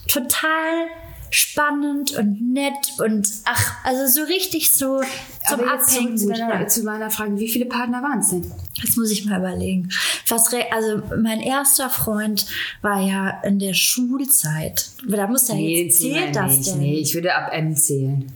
total 0.08 0.88
spannend 1.34 2.16
und 2.16 2.54
nett 2.54 2.94
und 3.00 3.28
ach, 3.46 3.84
also 3.84 4.22
so 4.22 4.28
richtig 4.28 4.76
so 4.76 5.02
zum 5.50 5.62
Aber 5.62 5.74
Abhängen. 5.74 6.16
zu, 6.16 6.28
meiner, 6.28 6.62
ja. 6.62 6.68
zu 6.68 6.84
meiner 6.84 7.10
Frage, 7.10 7.40
wie 7.40 7.50
viele 7.50 7.66
Partner 7.66 8.04
waren 8.04 8.20
es 8.20 8.30
denn? 8.30 8.52
Jetzt 8.76 8.98
muss 8.98 9.10
ich 9.10 9.26
mal 9.26 9.40
überlegen. 9.40 9.90
Was, 10.28 10.54
also 10.72 11.02
mein 11.22 11.40
erster 11.40 11.90
Freund 11.90 12.46
war 12.84 13.02
ja 13.02 13.42
in 13.44 13.58
der 13.58 13.74
Schulzeit. 13.74 14.92
Da 15.08 15.26
muss 15.26 15.48
ja 15.48 15.56
jetzt 15.56 16.02
zählt 16.02 16.36
das 16.36 16.58
nicht. 16.58 16.68
denn? 16.70 16.80
Nee, 16.80 17.00
ich 17.00 17.16
würde 17.16 17.34
ab 17.34 17.50
M 17.52 17.76
zählen. 17.76 18.32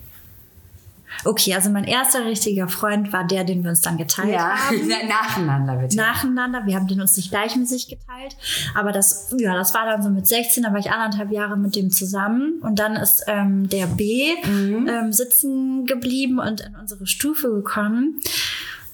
Okay, 1.25 1.53
also 1.53 1.69
mein 1.69 1.83
erster 1.83 2.25
richtiger 2.25 2.67
Freund 2.67 3.11
war 3.13 3.25
der, 3.25 3.43
den 3.43 3.63
wir 3.63 3.69
uns 3.69 3.81
dann 3.81 3.97
geteilt 3.97 4.37
haben. 4.37 4.87
nacheinander 5.07 5.75
bitte. 5.75 5.97
Nacheinander. 5.97 6.65
Wir 6.65 6.75
haben 6.75 6.87
den 6.87 7.01
uns 7.01 7.17
nicht 7.17 7.31
gleichmäßig 7.31 7.87
geteilt. 7.87 8.35
Aber 8.75 8.91
das, 8.91 9.33
ja, 9.37 9.53
das 9.55 9.73
war 9.73 9.85
dann 9.85 10.01
so 10.01 10.09
mit 10.09 10.27
16, 10.27 10.63
da 10.63 10.71
war 10.71 10.79
ich 10.79 10.91
anderthalb 10.91 11.31
Jahre 11.31 11.57
mit 11.57 11.75
dem 11.75 11.91
zusammen. 11.91 12.59
Und 12.61 12.79
dann 12.79 12.95
ist 12.95 13.23
ähm, 13.27 13.69
der 13.69 13.87
B 13.87 14.33
ähm, 14.45 15.11
sitzen 15.11 15.85
geblieben 15.85 16.39
und 16.39 16.61
in 16.61 16.75
unsere 16.75 17.07
Stufe 17.07 17.49
gekommen. 17.49 18.19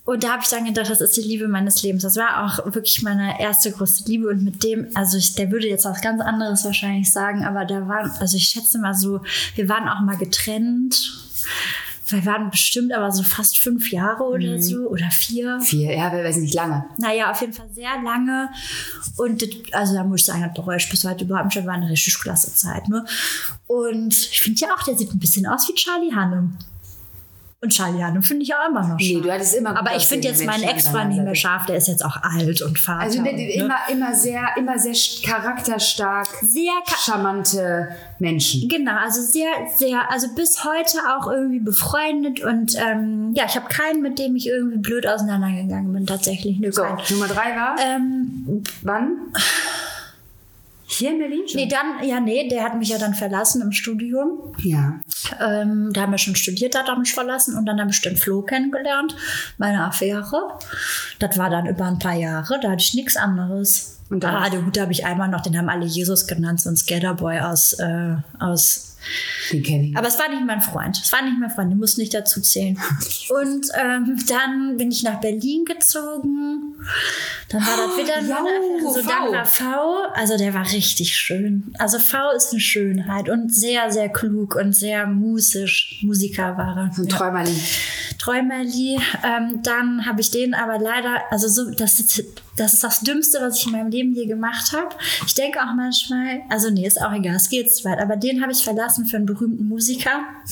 Und 0.05 0.25
da 0.25 0.33
habe 0.33 0.41
ich 0.43 0.49
dann 0.49 0.65
gedacht, 0.65 0.89
das 0.89 0.99
ist 0.99 1.15
die 1.15 1.21
Liebe 1.21 1.47
meines 1.47 1.81
Lebens. 1.81 2.03
Das 2.03 2.17
war 2.17 2.43
auch 2.43 2.73
wirklich 2.73 3.01
meine 3.03 3.39
erste 3.39 3.71
große 3.71 4.03
Liebe. 4.05 4.27
Und 4.27 4.43
mit 4.43 4.61
dem, 4.63 4.87
also 4.95 5.17
ich, 5.17 5.35
der 5.35 5.49
würde 5.49 5.67
jetzt 5.67 5.85
was 5.85 6.01
ganz 6.01 6.21
anderes 6.21 6.65
wahrscheinlich 6.65 7.11
sagen, 7.11 7.45
aber 7.45 7.63
da 7.63 7.87
waren, 7.87 8.11
also 8.19 8.35
ich 8.35 8.45
schätze 8.45 8.79
mal 8.79 8.93
so, 8.93 9.21
wir 9.55 9.69
waren 9.69 9.87
auch 9.87 10.01
mal 10.01 10.17
getrennt. 10.17 10.95
Wir 12.13 12.25
waren 12.25 12.49
bestimmt 12.51 12.93
aber 12.93 13.11
so 13.11 13.23
fast 13.23 13.59
fünf 13.59 13.91
Jahre 13.91 14.23
oder 14.23 14.61
so 14.61 14.87
oder 14.87 15.09
vier. 15.11 15.59
Vier, 15.61 15.95
ja, 15.95 16.11
weiß 16.11 16.37
nicht 16.37 16.53
lange. 16.53 16.85
Naja, 16.97 17.31
auf 17.31 17.41
jeden 17.41 17.53
Fall 17.53 17.69
sehr 17.73 18.01
lange. 18.03 18.49
Und 19.17 19.41
das, 19.41 19.49
also 19.71 19.93
da 19.95 20.03
muss 20.03 20.21
ich 20.21 20.25
sagen, 20.25 20.43
das 20.43 20.53
bereue 20.53 20.77
ich 20.77 20.89
bis 20.89 21.03
heute 21.03 21.25
überhaupt 21.25 21.55
nicht. 21.55 21.65
War 21.65 21.73
eine 21.73 21.89
richtig 21.89 22.19
klasse 22.19 22.53
Zeit. 22.53 22.87
Ne? 22.87 23.05
Und 23.67 24.13
ich 24.13 24.41
finde 24.41 24.61
ja 24.61 24.67
auch, 24.73 24.83
der 24.83 24.97
sieht 24.97 25.13
ein 25.13 25.19
bisschen 25.19 25.45
aus 25.45 25.67
wie 25.67 25.73
Charlie 25.73 26.13
Hannem. 26.13 26.57
Und 27.63 27.69
Charlie 27.69 28.03
Hannem 28.03 28.21
finde 28.23 28.43
ich 28.43 28.53
auch 28.53 28.69
immer 28.69 28.81
noch 28.81 28.99
scharf. 28.99 28.99
Nee, 28.99 29.21
du 29.21 29.31
hattest 29.31 29.55
immer 29.55 29.77
Aber 29.77 29.95
ich 29.95 30.05
finde 30.05 30.27
jetzt 30.27 30.43
meinen 30.45 30.63
an 30.67 31.09
nicht 31.09 31.21
mehr 31.23 31.33
scharf. 31.35 31.65
Der 31.65 31.77
ist 31.77 31.87
jetzt 31.87 32.03
auch 32.03 32.17
alt 32.21 32.61
und 32.61 32.77
Vater. 32.77 32.99
Also 32.99 33.21
ne, 33.21 33.31
ne? 33.33 33.53
immer, 33.53 33.77
immer 33.89 34.13
sehr, 34.13 34.41
immer 34.57 34.77
sehr 34.77 34.93
charakterstark, 35.25 36.27
Sehr 36.41 36.71
ka- 36.85 36.95
charmante 36.97 37.87
Menschen. 38.19 38.67
Genau, 38.67 38.95
also 38.97 39.21
sehr, 39.21 39.47
sehr, 39.77 40.11
also 40.11 40.27
bis 40.35 40.63
heute 40.65 40.97
auch 41.17 41.31
irgendwie 41.31 41.59
befreundet 41.59 42.41
und 42.43 42.75
ähm, 42.77 43.31
ja, 43.35 43.45
ich 43.45 43.55
habe 43.55 43.67
keinen, 43.69 44.01
mit 44.01 44.19
dem 44.19 44.35
ich 44.35 44.47
irgendwie 44.47 44.77
blöd 44.79 45.07
auseinandergegangen 45.07 45.93
bin, 45.93 46.05
tatsächlich. 46.05 46.59
Nö, 46.59 46.71
So, 46.71 46.83
keinen. 46.83 46.97
Nummer 47.11 47.27
drei 47.27 47.55
war? 47.55 47.75
Ähm, 47.79 48.63
Wann? 48.81 49.17
Hier 50.97 51.11
in 51.11 51.19
Berlin 51.19 51.41
schon? 51.47 51.59
nee, 51.61 51.67
dann, 51.67 52.07
ja, 52.07 52.19
nee, 52.19 52.47
der 52.47 52.63
hat 52.63 52.77
mich 52.77 52.89
ja 52.89 52.97
dann 52.97 53.13
verlassen 53.13 53.61
im 53.61 53.71
Studium. 53.71 54.53
Ja. 54.59 54.99
Ähm, 55.41 55.91
da 55.93 56.01
haben 56.01 56.11
wir 56.11 56.17
schon 56.17 56.35
studiert, 56.35 56.75
da 56.75 56.79
hat 56.79 56.89
er 56.89 56.97
mich 56.99 57.13
verlassen 57.13 57.57
und 57.57 57.65
dann 57.65 57.79
habe 57.79 57.91
ich 57.91 58.01
den 58.01 58.15
Flo 58.17 58.41
kennengelernt, 58.41 59.15
meine 59.57 59.85
Affäre. 59.85 60.59
Das 61.19 61.37
war 61.37 61.49
dann 61.49 61.65
über 61.67 61.85
ein 61.85 61.99
paar 61.99 62.13
Jahre, 62.15 62.59
da 62.61 62.71
hatte 62.71 62.83
ich 62.83 62.93
nichts 62.93 63.15
anderes. 63.17 63.99
Und 64.09 64.23
dann- 64.23 64.35
ah, 64.35 64.49
der 64.49 64.61
Gute 64.61 64.81
habe 64.81 64.91
ich 64.91 65.05
einmal 65.05 65.29
noch, 65.29 65.41
den 65.41 65.57
haben 65.57 65.69
alle 65.69 65.85
Jesus 65.85 66.27
genannt, 66.27 66.61
so 66.61 66.69
ein 66.69 66.77
Skaterboy 66.77 67.39
aus, 67.39 67.73
äh, 67.73 68.15
aus 68.39 68.92
Den 69.51 69.63
kenne 69.63 69.87
ich. 69.87 69.97
aber 69.97 70.07
es 70.07 70.17
war 70.17 70.29
nicht 70.29 70.45
mein 70.45 70.61
Freund. 70.61 70.99
Es 71.03 71.11
war 71.11 71.21
nicht 71.21 71.37
mein 71.39 71.49
Freund. 71.49 71.71
Du 71.71 71.77
musst 71.77 71.97
nicht 71.97 72.13
dazu 72.13 72.41
zählen. 72.41 72.77
Und 73.29 73.67
ähm, 73.77 74.17
dann 74.27 74.77
bin 74.77 74.91
ich 74.91 75.03
nach 75.03 75.19
Berlin 75.19 75.65
gezogen. 75.65 76.75
Dann 77.49 77.61
war 77.61 77.77
das 77.87 77.97
wieder 77.97 78.15
eine 78.17 78.27
jau, 78.27 78.35
Affäre. 78.35 78.93
So, 78.93 79.01
dann 79.09 79.31
war 79.31 79.45
V. 79.45 79.63
Also 80.15 80.37
der 80.37 80.53
war 80.53 80.65
richtig 80.71 81.15
schön. 81.17 81.73
Also 81.77 81.99
V 81.99 82.17
ist 82.35 82.51
eine 82.51 82.61
Schönheit 82.61 83.29
und 83.29 83.53
sehr, 83.53 83.91
sehr 83.91 84.09
klug 84.09 84.55
und 84.55 84.73
sehr 84.75 85.05
musisch. 85.07 85.99
Musiker 86.03 86.57
war 86.57 86.77
er. 86.77 86.83
Ein 86.97 87.07
Ja. 87.07 87.17
Träumerling. 87.17 87.59
Träumerli. 88.19 88.99
Ähm, 89.23 89.59
dann 89.63 90.05
habe 90.05 90.21
ich 90.21 90.31
den 90.31 90.53
aber 90.53 90.79
leider, 90.79 91.21
also 91.31 91.47
so, 91.47 91.71
das, 91.71 91.99
ist- 91.99 92.23
das 92.55 92.73
ist 92.73 92.83
das 92.83 93.01
Dümmste, 93.01 93.39
was 93.41 93.57
ich 93.57 93.65
in 93.65 93.71
meinem 93.71 93.89
Leben 93.89 94.13
je 94.13 94.25
gemacht 94.25 94.71
habe. 94.73 94.95
Ich 95.25 95.33
denke 95.33 95.59
auch 95.59 95.73
manchmal, 95.75 96.41
also 96.49 96.69
nee, 96.69 96.85
ist 96.85 97.01
auch 97.01 97.13
egal, 97.13 97.35
es 97.35 97.49
geht 97.49 97.73
zu 97.73 97.83
weit, 97.85 97.99
aber 97.99 98.15
den 98.15 98.41
habe 98.41 98.51
ich 98.51 98.63
verlassen 98.63 99.05
für 99.05 99.17
einen 99.17 99.25
berühmten 99.25 99.67
Musiker. 99.67 100.21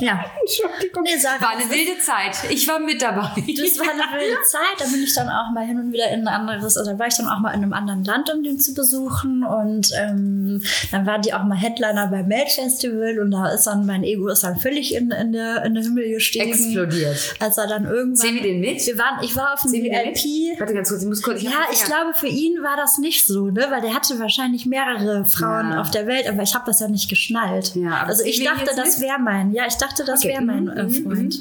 ja. 0.00 0.24
Entschuldigung. 0.40 1.02
Nee, 1.04 1.16
sag 1.18 1.40
War 1.40 1.56
eine 1.56 1.70
wilde 1.70 1.98
Zeit. 2.00 2.50
Ich 2.50 2.68
war 2.68 2.78
mit 2.78 3.00
dabei. 3.00 3.30
das 3.34 3.78
war 3.78 3.90
eine 3.90 4.20
wilde 4.20 4.42
Zeit. 4.44 4.78
Da 4.78 4.84
bin 4.84 5.02
ich 5.02 5.14
dann 5.14 5.28
auch 5.28 5.52
mal 5.52 5.66
hin 5.66 5.78
und 5.78 5.92
wieder 5.92 6.10
in 6.10 6.26
ein 6.26 6.28
anderes, 6.28 6.76
also 6.76 6.92
da 6.92 6.98
war 6.98 7.06
ich 7.06 7.14
dann 7.14 7.28
auch 7.28 7.40
mal 7.40 7.52
in 7.52 7.62
einem 7.62 7.72
anderen 7.72 8.04
Land, 8.04 8.30
um 8.30 8.42
den 8.42 8.60
zu 8.60 8.74
besuchen. 8.74 9.44
Und 9.44 9.90
ähm, 9.98 10.62
dann 10.90 11.06
war 11.06 11.18
die 11.18 11.32
auch 11.32 11.44
mal 11.44 11.56
Headliner 11.56 12.08
beim 12.08 12.28
Melt 12.28 12.50
Festival 12.50 13.18
und 13.20 13.30
da 13.30 13.48
ist 13.48 13.66
dann 13.66 13.86
mein 13.86 14.04
Ego 14.04 14.28
ist 14.28 14.44
dann 14.44 14.58
völlig 14.58 14.94
in, 14.94 15.10
in, 15.10 15.32
der, 15.32 15.64
in 15.64 15.74
den 15.74 15.82
Himmel 15.82 16.10
gestiegen. 16.10 16.50
Explodiert. 16.50 17.36
Als 17.40 17.56
er 17.56 17.66
dann 17.66 17.86
irgendwann. 17.86 18.16
Sehen 18.16 18.34
wir 18.34 18.42
den 18.42 18.60
mit? 18.60 18.86
Wir 18.86 18.98
waren, 18.98 19.24
ich 19.24 19.34
war 19.34 19.54
auf 19.54 19.62
dem? 19.62 19.72
VIP. 19.72 20.57
Warte 20.58 20.74
ganz 20.74 20.88
kurz, 20.88 21.02
ich 21.02 21.08
muss 21.08 21.22
kurz. 21.22 21.42
Ja, 21.42 21.50
hab 21.52 21.66
den 21.68 21.74
ich 21.74 21.84
glaube, 21.84 22.14
für 22.14 22.26
ihn 22.28 22.62
war 22.62 22.76
das 22.76 22.98
nicht 22.98 23.26
so, 23.26 23.46
ne? 23.50 23.66
Weil 23.70 23.80
der 23.80 23.94
hatte 23.94 24.18
wahrscheinlich 24.18 24.66
mehrere 24.66 25.24
Frauen 25.24 25.72
Ja. 25.72 25.80
auf 25.80 25.90
der 25.90 26.06
Welt, 26.06 26.28
aber 26.28 26.42
ich 26.42 26.54
habe 26.54 26.64
das 26.66 26.80
ja 26.80 26.88
nicht 26.88 27.08
geschnallt. 27.08 27.74
Ja, 27.74 28.04
also 28.04 28.24
ich 28.24 28.42
dachte, 28.42 28.70
das 28.76 29.00
wäre 29.00 29.18
mein. 29.18 29.52
Ja, 29.52 29.64
ich 29.66 29.74
dachte, 29.76 30.04
das 30.04 30.20
Okay. 30.20 30.28
wäre 30.30 30.42
mein 30.42 30.64
Mhm, 30.64 30.70
äh, 30.76 30.82
mhm, 30.84 31.02
Freund. 31.04 31.38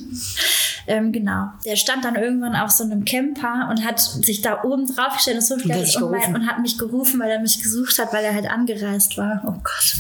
Ähm, 0.90 1.12
genau. 1.12 1.48
Der 1.66 1.76
stand 1.76 2.06
dann 2.06 2.16
irgendwann 2.16 2.56
auf 2.56 2.72
so 2.72 2.84
einem 2.86 3.04
Camper 3.04 3.68
und 3.70 3.84
hat 3.86 4.00
sich 4.00 4.42
da 4.42 4.64
oben 4.64 4.86
drauf 4.88 5.14
gestellt 5.16 5.38
dich 5.68 6.02
und, 6.02 6.12
mein, 6.12 6.34
und 6.36 6.48
hat 6.48 6.60
mich 6.60 6.78
gerufen, 6.78 7.20
weil 7.20 7.30
er 7.30 7.40
mich 7.42 7.62
gesucht 7.62 8.00
hat, 8.00 8.14
weil 8.14 8.24
er 8.24 8.34
halt 8.34 8.50
angereist 8.50 9.18
war. 9.18 9.42
Oh 9.46 9.52
Gott. 9.52 9.96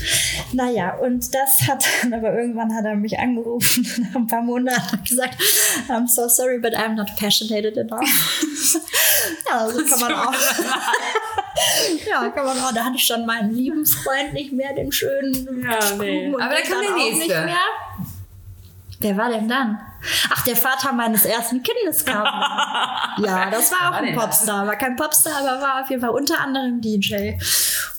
Naja, 0.53 0.95
und 0.95 1.33
das 1.35 1.67
hat 1.67 1.83
dann 2.01 2.13
aber 2.13 2.33
irgendwann 2.39 2.73
hat 2.73 2.85
er 2.85 2.95
mich 2.95 3.19
angerufen 3.19 3.85
nach 3.99 4.15
ein 4.15 4.27
paar 4.27 4.41
Monaten 4.41 4.95
und 4.97 5.05
gesagt, 5.07 5.35
I'm 5.89 6.07
so 6.07 6.29
sorry, 6.29 6.57
but 6.59 6.73
I'm 6.73 6.95
not 6.95 7.07
passionate 7.19 7.77
enough. 7.77 7.99
ja, 9.49 9.67
so 9.67 9.85
kann 9.85 9.99
man 9.99 10.13
auch. 10.13 10.33
ja, 12.07 12.29
kann 12.29 12.45
man 12.45 12.59
auch. 12.59 12.73
Da 12.73 12.85
hatte 12.85 12.95
ich 12.95 13.05
schon 13.05 13.25
meinen 13.25 13.53
lieben 13.53 13.85
Freund 13.85 14.33
nicht 14.33 14.51
mehr, 14.51 14.73
den 14.73 14.91
schönen. 14.91 15.63
Ja, 15.63 15.95
nee. 15.97 16.33
Aber 16.33 16.53
da 16.53 16.61
kam 16.61 16.81
der 16.81 16.95
nächste. 16.95 17.19
Nicht 17.19 17.45
mehr. 17.45 17.57
Wer 18.99 19.17
war 19.17 19.29
denn 19.29 19.47
dann? 19.47 19.79
Ach, 20.29 20.43
der 20.43 20.55
Vater 20.55 20.91
meines 20.93 21.25
ersten 21.25 21.61
Kindes 21.61 22.05
kam. 22.05 22.23
ja, 23.23 23.49
das 23.49 23.71
war 23.71 23.91
auch 23.91 24.01
ein? 24.01 24.15
Popstar. 24.15 24.65
War 24.65 24.75
kein 24.75 24.95
Popstar, 24.95 25.33
aber 25.39 25.61
war 25.61 25.81
auf 25.81 25.89
jeden 25.89 26.01
Fall 26.01 26.11
unter 26.11 26.39
anderem 26.39 26.81
DJ. 26.81 27.33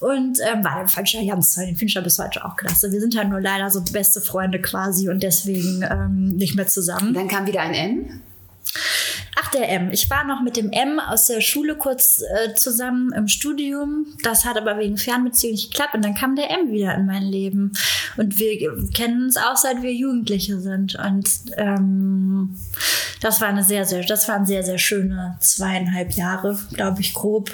Und 0.01 0.39
ähm, 0.41 0.65
war 0.65 0.85
den 0.85 1.05
ja 1.07 1.35
ganz 1.35 1.55
toll. 1.55 1.67
Den 1.67 1.77
finde 1.77 1.87
ich 1.87 1.95
ja 1.95 2.01
bis 2.01 2.19
heute 2.19 2.45
auch 2.45 2.57
klasse. 2.57 2.91
Wir 2.93 3.01
sind 3.01 3.17
halt 3.17 3.29
nur 3.29 3.41
leider 3.41 3.71
so 3.71 3.83
beste 3.93 4.21
Freunde 4.21 4.61
quasi 4.61 5.09
und 5.09 5.23
deswegen 5.23 5.83
ähm, 5.83 6.37
nicht 6.37 6.55
mehr 6.57 6.67
zusammen. 6.67 7.15
Dann 7.15 7.29
kam 7.29 7.47
wieder 7.47 7.61
ein 7.61 7.75
N. 7.75 8.23
Ach, 9.41 9.51
der 9.51 9.69
M. 9.69 9.91
Ich 9.91 10.11
war 10.11 10.25
noch 10.25 10.43
mit 10.43 10.57
dem 10.57 10.71
M 10.73 10.99
aus 10.99 11.27
der 11.27 11.41
Schule 11.41 11.77
kurz 11.77 12.21
äh, 12.21 12.55
zusammen 12.55 13.13
im 13.13 13.29
Studium. 13.29 14.07
Das 14.23 14.45
hat 14.45 14.57
aber 14.57 14.79
wegen 14.79 14.97
Fernbeziehung 14.97 15.53
nicht 15.53 15.71
geklappt. 15.71 15.95
Und 15.95 16.05
dann 16.05 16.15
kam 16.15 16.37
der 16.37 16.51
M 16.51 16.71
wieder 16.71 16.95
in 16.95 17.07
mein 17.07 17.23
Leben. 17.23 17.73
Und 18.17 18.39
wir 18.39 18.59
kennen 18.93 19.25
uns 19.25 19.37
auch 19.37 19.57
seit 19.57 19.83
wir 19.83 19.93
Jugendliche 19.93 20.61
sind. 20.61 20.97
Und 20.97 21.29
ähm, 21.57 22.57
das 23.21 23.41
war 23.41 23.49
eine 23.49 23.65
sehr, 23.65 23.85
sehr, 23.85 24.05
das 24.05 24.29
waren 24.29 24.47
sehr, 24.47 24.63
sehr 24.63 24.79
schöne 24.79 25.37
zweieinhalb 25.41 26.13
Jahre, 26.13 26.59
glaube 26.73 27.01
ich, 27.01 27.15
grob. 27.15 27.51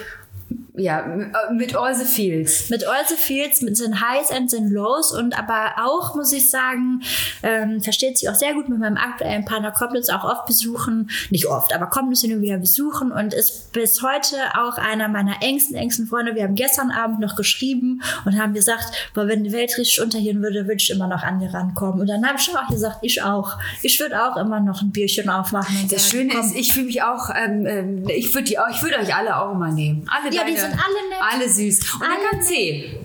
Ja, 0.76 1.06
mit 1.52 1.76
all 1.76 1.94
the 1.94 2.04
feels. 2.04 2.68
Mit 2.68 2.84
all 2.84 3.06
the 3.08 3.14
feels, 3.14 3.60
mit 3.62 3.78
den 3.78 4.00
Highs 4.00 4.32
and 4.32 4.52
den 4.52 4.70
Lows 4.70 5.12
und 5.12 5.38
aber 5.38 5.72
auch, 5.80 6.16
muss 6.16 6.32
ich 6.32 6.50
sagen, 6.50 7.00
ähm, 7.44 7.80
versteht 7.80 8.18
sich 8.18 8.28
auch 8.28 8.34
sehr 8.34 8.54
gut 8.54 8.68
mit 8.68 8.80
meinem 8.80 8.96
aktuellen 8.96 9.44
Partner, 9.44 9.70
kommt 9.70 9.96
uns 9.96 10.10
auch 10.10 10.24
oft 10.24 10.46
besuchen, 10.46 11.10
nicht 11.30 11.46
oft, 11.46 11.72
aber 11.72 11.86
kommt 11.86 12.08
uns 12.08 12.22
hin 12.22 12.32
und 12.34 12.42
wieder 12.42 12.58
besuchen 12.58 13.12
und 13.12 13.32
ist 13.34 13.70
bis 13.72 14.02
heute 14.02 14.36
auch 14.58 14.76
einer 14.76 15.06
meiner 15.06 15.36
engsten, 15.42 15.76
engsten 15.76 16.08
Freunde. 16.08 16.34
Wir 16.34 16.42
haben 16.42 16.56
gestern 16.56 16.90
Abend 16.90 17.20
noch 17.20 17.36
geschrieben 17.36 18.02
und 18.24 18.36
haben 18.36 18.52
gesagt, 18.52 19.10
boah, 19.14 19.28
wenn 19.28 19.44
die 19.44 19.52
Welt 19.52 19.78
richtig 19.78 20.00
untergehen 20.00 20.42
würde, 20.42 20.64
würde 20.64 20.78
ich 20.82 20.90
immer 20.90 21.06
noch 21.06 21.22
an 21.22 21.38
dir 21.38 21.54
rankommen. 21.54 22.00
Und 22.00 22.08
dann 22.08 22.26
habe 22.26 22.36
ich 22.38 22.42
schon 22.44 22.56
auch 22.56 22.68
gesagt, 22.68 22.98
ich 23.02 23.22
auch. 23.22 23.58
Ich 23.82 24.00
würde 24.00 24.20
auch 24.20 24.36
immer 24.36 24.58
noch 24.58 24.82
ein 24.82 24.90
Bierchen 24.90 25.30
aufmachen. 25.30 25.86
Das 25.88 26.10
sagen, 26.10 26.22
Schöne 26.22 26.34
komm. 26.34 26.40
ist, 26.50 26.56
ich 26.56 26.72
fühle 26.72 26.86
mich 26.86 27.00
auch, 27.04 27.30
ähm, 27.30 27.64
ähm, 27.64 28.08
ich 28.08 28.34
würde 28.34 28.60
auch, 28.60 28.68
ich 28.70 28.82
würde 28.82 28.98
euch 28.98 29.14
alle 29.14 29.36
auch 29.40 29.52
immer 29.52 29.70
nehmen. 29.70 30.04
Alle 30.10 30.34
Ja, 30.34 30.42
deine- 30.42 30.63
sind 30.70 30.80
alle 30.84 31.08
nett. 31.08 31.18
Alle 31.32 31.48
süß. 31.48 31.92
Und 31.94 32.00
dann 32.00 32.10
Alle 32.12 32.28
kann 32.30 32.42
C, 32.42 33.00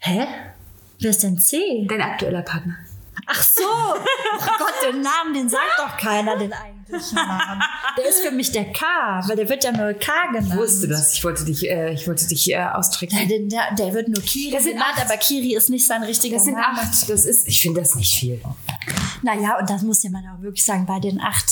Hä? 0.00 0.26
Wer 1.00 1.10
ist 1.10 1.22
denn 1.22 1.38
C? 1.38 1.86
dein 1.88 2.00
aktueller 2.02 2.42
Partner. 2.42 2.76
Ach 3.26 3.42
so! 3.42 3.62
Oh 3.62 3.94
Gott, 4.58 4.74
den 4.92 5.00
Namen, 5.00 5.32
den 5.34 5.48
sagt 5.48 5.62
doch 5.78 5.96
keiner, 5.96 6.36
den 6.36 6.52
eigentlichen 6.52 7.14
Namen. 7.16 7.62
Der 7.96 8.06
ist 8.08 8.20
für 8.20 8.30
mich 8.30 8.52
der 8.52 8.70
K, 8.72 8.84
weil 9.26 9.36
der 9.36 9.48
wird 9.48 9.64
ja 9.64 9.72
nur 9.72 9.94
K 9.94 10.12
genannt. 10.32 10.48
Ich 10.52 10.56
wusste 10.58 10.88
das. 10.88 11.14
Ich 11.14 11.24
wollte 11.24 11.44
dich, 11.44 11.66
äh, 11.70 11.94
ich 11.94 12.06
wollte 12.06 12.26
dich 12.26 12.50
äh, 12.52 12.58
austricksen. 12.62 13.26
Der, 13.28 13.38
der, 13.40 13.74
der 13.76 13.94
wird 13.94 14.08
nur 14.08 14.22
Kiri 14.22 14.52
Das 14.52 14.64
sind 14.64 14.74
genannt, 14.74 14.94
acht. 14.96 15.06
aber 15.06 15.16
Kiri 15.16 15.54
ist 15.54 15.70
nicht 15.70 15.86
sein 15.86 16.02
richtiger 16.02 16.36
Das 16.36 16.44
sind 16.44 16.54
Name. 16.54 16.80
acht. 16.80 17.08
Das 17.08 17.24
ist, 17.24 17.48
ich 17.48 17.62
finde 17.62 17.80
das 17.80 17.94
nicht 17.94 18.14
viel. 18.14 18.40
Naja, 19.22 19.58
und 19.58 19.70
das 19.70 19.82
muss 19.82 20.02
ja 20.02 20.10
man 20.10 20.24
auch 20.26 20.42
wirklich 20.42 20.64
sagen, 20.64 20.84
bei 20.84 21.00
den 21.00 21.18
acht, 21.20 21.46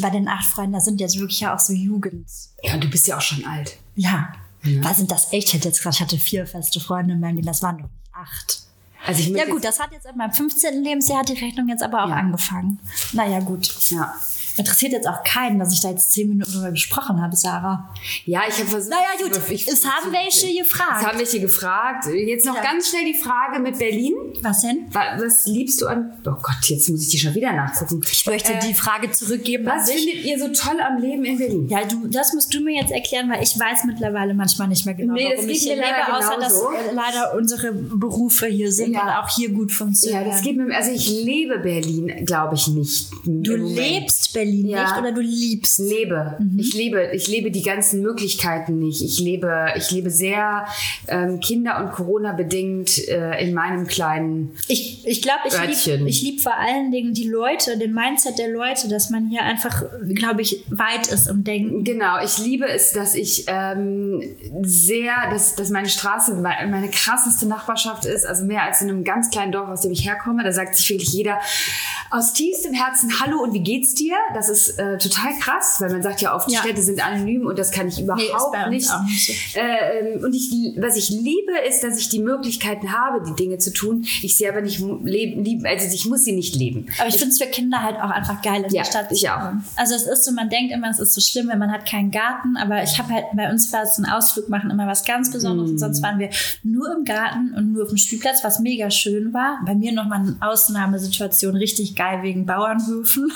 bei 0.00 0.10
den 0.10 0.26
acht 0.26 0.46
Freunden, 0.46 0.72
da 0.72 0.80
sind 0.80 1.00
jetzt 1.00 1.16
wirklich 1.18 1.40
ja 1.40 1.54
auch 1.54 1.60
so 1.60 1.72
Jugend. 1.72 2.26
Ja, 2.62 2.74
und 2.74 2.82
du 2.82 2.88
bist 2.90 3.06
ja 3.06 3.16
auch 3.16 3.20
schon 3.22 3.44
alt. 3.44 3.76
Ja. 3.96 4.32
Was 4.80 4.96
sind 4.96 5.10
das 5.10 5.32
echt? 5.32 5.48
Ich 5.48 5.54
hätte 5.54 5.68
jetzt 5.68 5.82
gerade, 5.82 5.94
ich 5.94 6.00
hatte 6.00 6.16
vier 6.18 6.46
feste 6.46 6.80
Freunde 6.80 7.14
in 7.14 7.20
meinem 7.20 7.36
Leben, 7.36 7.46
das 7.46 7.60
waren 7.62 7.76
doch 7.78 7.84
nicht 7.84 7.94
acht. 8.12 8.60
Also 9.06 9.20
ich 9.20 9.28
Ja 9.28 9.44
gut, 9.44 9.62
das 9.62 9.78
hat 9.78 9.92
jetzt 9.92 10.06
in 10.06 10.16
meinem 10.16 10.32
15. 10.32 10.82
Lebensjahr 10.82 11.18
hat 11.20 11.28
die 11.28 11.34
Rechnung 11.34 11.68
jetzt 11.68 11.82
aber 11.82 12.04
auch 12.04 12.08
Ja. 12.08 12.14
angefangen. 12.16 12.78
Naja, 13.12 13.40
gut. 13.40 13.70
ja. 13.90 14.14
Interessiert 14.56 14.92
jetzt 14.92 15.08
auch 15.08 15.22
keinen, 15.24 15.58
dass 15.58 15.72
ich 15.72 15.80
da 15.80 15.90
jetzt 15.90 16.12
zehn 16.12 16.28
Minuten 16.28 16.52
drüber 16.52 16.70
gesprochen 16.70 17.20
habe, 17.20 17.34
Sarah. 17.36 17.88
Ja, 18.24 18.42
ich 18.48 18.54
habe 18.58 18.68
versucht. 18.68 18.90
Naja, 18.90 19.28
gut. 19.28 19.40
Ich- 19.50 19.66
Es 19.68 19.84
haben 19.84 20.12
welche 20.12 20.56
gefragt. 20.62 21.00
Es 21.00 21.06
haben 21.06 21.18
welche 21.18 21.40
gefragt. 21.40 22.06
Jetzt 22.14 22.46
noch 22.46 22.54
Ja. 22.56 22.62
ganz 22.62 22.88
schnell 22.88 23.04
die 23.04 23.18
Frage 23.18 23.58
mit 23.60 23.78
Berlin. 23.78 24.14
Was 24.42 24.60
denn? 24.60 24.86
Wa- 24.92 25.16
Was 25.18 25.46
liebst 25.46 25.80
du 25.82 25.86
an. 25.86 26.12
Oh 26.26 26.30
Gott, 26.40 26.56
jetzt 26.68 26.88
muss 26.88 27.02
ich 27.02 27.08
die 27.08 27.18
schon 27.18 27.34
wieder 27.34 27.52
nachgucken. 27.52 28.00
Ich 28.10 28.26
möchte 28.26 28.52
Äh, 28.52 28.60
die 28.66 28.74
Frage 28.74 29.10
zurückgeben. 29.10 29.66
Was 29.66 29.90
findet 29.90 30.24
ihr 30.24 30.38
so 30.38 30.48
toll 30.48 30.80
am 30.80 31.00
Leben 31.00 31.24
in 31.24 31.38
Berlin? 31.38 31.68
Ja, 31.68 31.84
du, 31.84 32.06
das 32.08 32.32
musst 32.32 32.52
du 32.54 32.60
mir 32.60 32.80
jetzt 32.80 32.92
erklären, 32.92 33.28
weil 33.30 33.42
ich 33.42 33.58
weiß 33.58 33.84
mittlerweile 33.86 34.34
manchmal 34.34 34.68
nicht 34.68 34.84
mehr 34.86 34.94
genau, 34.94 35.14
Nee, 35.14 35.32
warum 35.34 35.48
ich 35.48 35.62
hier 35.62 35.76
lebe, 35.76 36.14
außer 36.16 36.36
dass 36.38 36.52
äh, 36.60 36.92
leider 36.92 37.34
unsere 37.36 37.72
Berufe 37.72 38.46
hier 38.46 38.70
sind 38.72 38.92
Ja. 38.94 39.02
und 39.02 39.24
auch 39.24 39.28
hier 39.36 39.50
gut 39.50 39.70
Ja, 39.70 39.76
funktionieren. 39.78 40.24
das 40.30 40.42
geht 40.42 40.56
mir. 40.56 40.74
Also 40.76 40.90
ich 40.92 41.08
lebe 41.10 41.58
Berlin, 41.58 42.24
glaube 42.24 42.54
ich 42.54 42.68
nicht. 42.68 43.08
du 43.24 43.56
lebst 43.56 44.32
Berlin 44.32 44.43
Ja. 44.44 44.82
nicht 44.82 44.98
oder 44.98 45.12
du 45.12 45.20
liebst? 45.20 45.78
lebe. 45.78 46.36
Mhm. 46.38 46.58
Ich 46.58 46.74
lebe, 46.74 47.10
ich 47.12 47.28
lebe 47.28 47.50
die 47.50 47.62
ganzen 47.62 48.00
Möglichkeiten 48.02 48.78
nicht. 48.78 49.02
Ich 49.02 49.18
lebe, 49.20 49.66
ich 49.76 49.90
lebe 49.90 50.10
sehr 50.10 50.66
ähm, 51.08 51.40
Kinder- 51.40 51.78
und 51.82 51.92
Corona-bedingt 51.92 53.08
äh, 53.08 53.42
in 53.44 53.54
meinem 53.54 53.86
kleinen. 53.86 54.52
Ich, 54.68 55.06
ich 55.06 55.22
glaube, 55.22 55.40
ich 55.46 55.86
liebe 55.86 56.08
ich 56.08 56.22
lieb 56.22 56.40
vor 56.40 56.54
allen 56.56 56.90
Dingen 56.90 57.12
die 57.14 57.28
Leute, 57.28 57.78
den 57.78 57.92
Mindset 57.94 58.38
der 58.38 58.48
Leute, 58.50 58.88
dass 58.88 59.10
man 59.10 59.28
hier 59.28 59.42
einfach, 59.42 59.82
glaube 60.14 60.42
ich, 60.42 60.64
weit 60.70 61.06
ist 61.08 61.28
im 61.28 61.44
Denken. 61.44 61.84
Genau, 61.84 62.22
ich 62.24 62.38
liebe 62.38 62.66
es, 62.68 62.92
dass 62.92 63.14
ich 63.14 63.44
ähm, 63.48 64.22
sehr, 64.62 65.12
dass, 65.30 65.54
dass 65.54 65.70
meine 65.70 65.88
Straße 65.88 66.34
me- 66.34 66.66
meine 66.70 66.88
krasseste 66.88 67.46
Nachbarschaft 67.46 68.04
ist, 68.04 68.26
also 68.26 68.44
mehr 68.44 68.62
als 68.62 68.82
in 68.82 68.88
einem 68.88 69.04
ganz 69.04 69.30
kleinen 69.30 69.52
Dorf, 69.52 69.68
aus 69.68 69.82
dem 69.82 69.92
ich 69.92 70.04
herkomme. 70.06 70.44
Da 70.44 70.52
sagt 70.52 70.76
sich 70.76 70.88
wirklich 70.90 71.12
jeder 71.12 71.38
aus 72.10 72.32
tiefstem 72.32 72.72
Herzen 72.74 73.20
Hallo 73.20 73.40
und 73.42 73.52
wie 73.54 73.62
geht's 73.62 73.94
dir? 73.94 74.14
Das 74.34 74.48
ist 74.48 74.78
äh, 74.78 74.98
total 74.98 75.32
krass, 75.40 75.76
weil 75.80 75.90
man 75.90 76.02
sagt 76.02 76.20
ja 76.20 76.34
oft, 76.34 76.50
Ja. 76.50 76.60
Städte 76.60 76.82
sind 76.82 77.04
anonym 77.04 77.46
und 77.46 77.58
das 77.58 77.70
kann 77.70 77.88
ich 77.88 78.00
überhaupt 78.00 78.22
Nee, 78.68 78.76
nicht. 78.76 78.90
nicht. 79.06 79.56
Äh, 79.56 80.18
und 80.24 80.34
ich, 80.34 80.50
was 80.78 80.96
ich 80.96 81.10
liebe, 81.10 81.52
ist, 81.68 81.82
dass 81.84 81.98
ich 81.98 82.08
die 82.08 82.18
Möglichkeiten 82.20 82.92
habe, 82.92 83.24
die 83.26 83.34
Dinge 83.34 83.58
zu 83.58 83.72
tun. 83.72 84.04
Ich 84.22 84.36
sie 84.36 84.48
aber 84.48 84.60
nicht 84.60 84.80
leben, 84.80 85.44
lieben, 85.44 85.66
also 85.66 85.86
ich 85.92 86.06
muss 86.06 86.24
sie 86.24 86.32
nicht 86.32 86.54
leben. 86.56 86.86
Aber 86.98 87.08
ich 87.08 87.16
finde 87.16 87.30
es 87.32 87.38
für 87.40 87.46
Kinder 87.48 87.82
halt 87.82 87.96
auch 87.96 88.10
einfach 88.10 88.42
geil, 88.42 88.64
in 88.64 88.74
Ja, 88.74 88.82
der 88.82 88.84
Stadt 88.90 89.06
ich 89.12 89.28
auch. 89.30 89.52
Also 89.76 89.94
es 89.94 90.06
ist 90.06 90.24
so, 90.24 90.32
man 90.32 90.48
denkt 90.50 90.72
immer, 90.72 90.90
es 90.90 90.98
ist 90.98 91.12
so 91.14 91.20
schlimm, 91.20 91.48
wenn 91.48 91.58
man 91.58 91.70
hat 91.72 91.88
keinen 91.88 92.10
Garten, 92.10 92.56
aber 92.56 92.82
ich 92.82 92.98
habe 92.98 93.12
halt, 93.12 93.24
bei 93.34 93.50
uns 93.50 93.72
war 93.72 93.82
es 93.82 93.98
ein 93.98 94.06
Ausflug 94.06 94.48
machen 94.48 94.70
immer 94.70 94.86
was 94.86 95.04
ganz 95.04 95.30
Besonderes 95.30 95.70
und 95.70 95.76
Mm. 95.76 95.78
sonst 95.78 96.02
waren 96.02 96.18
wir 96.18 96.30
nur 96.62 96.94
im 96.96 97.04
Garten 97.04 97.54
und 97.56 97.72
nur 97.72 97.82
auf 97.84 97.88
dem 97.90 97.98
Spielplatz, 97.98 98.42
was 98.42 98.58
mega 98.60 98.90
schön 98.90 99.32
war. 99.32 99.58
Bei 99.66 99.74
mir 99.74 99.92
nochmal 99.92 100.20
eine 100.20 100.36
Ausnahmesituation, 100.40 101.54
richtig 101.56 101.94
geil 101.96 102.22
wegen 102.22 102.46
Bauernhöfen. 102.46 103.30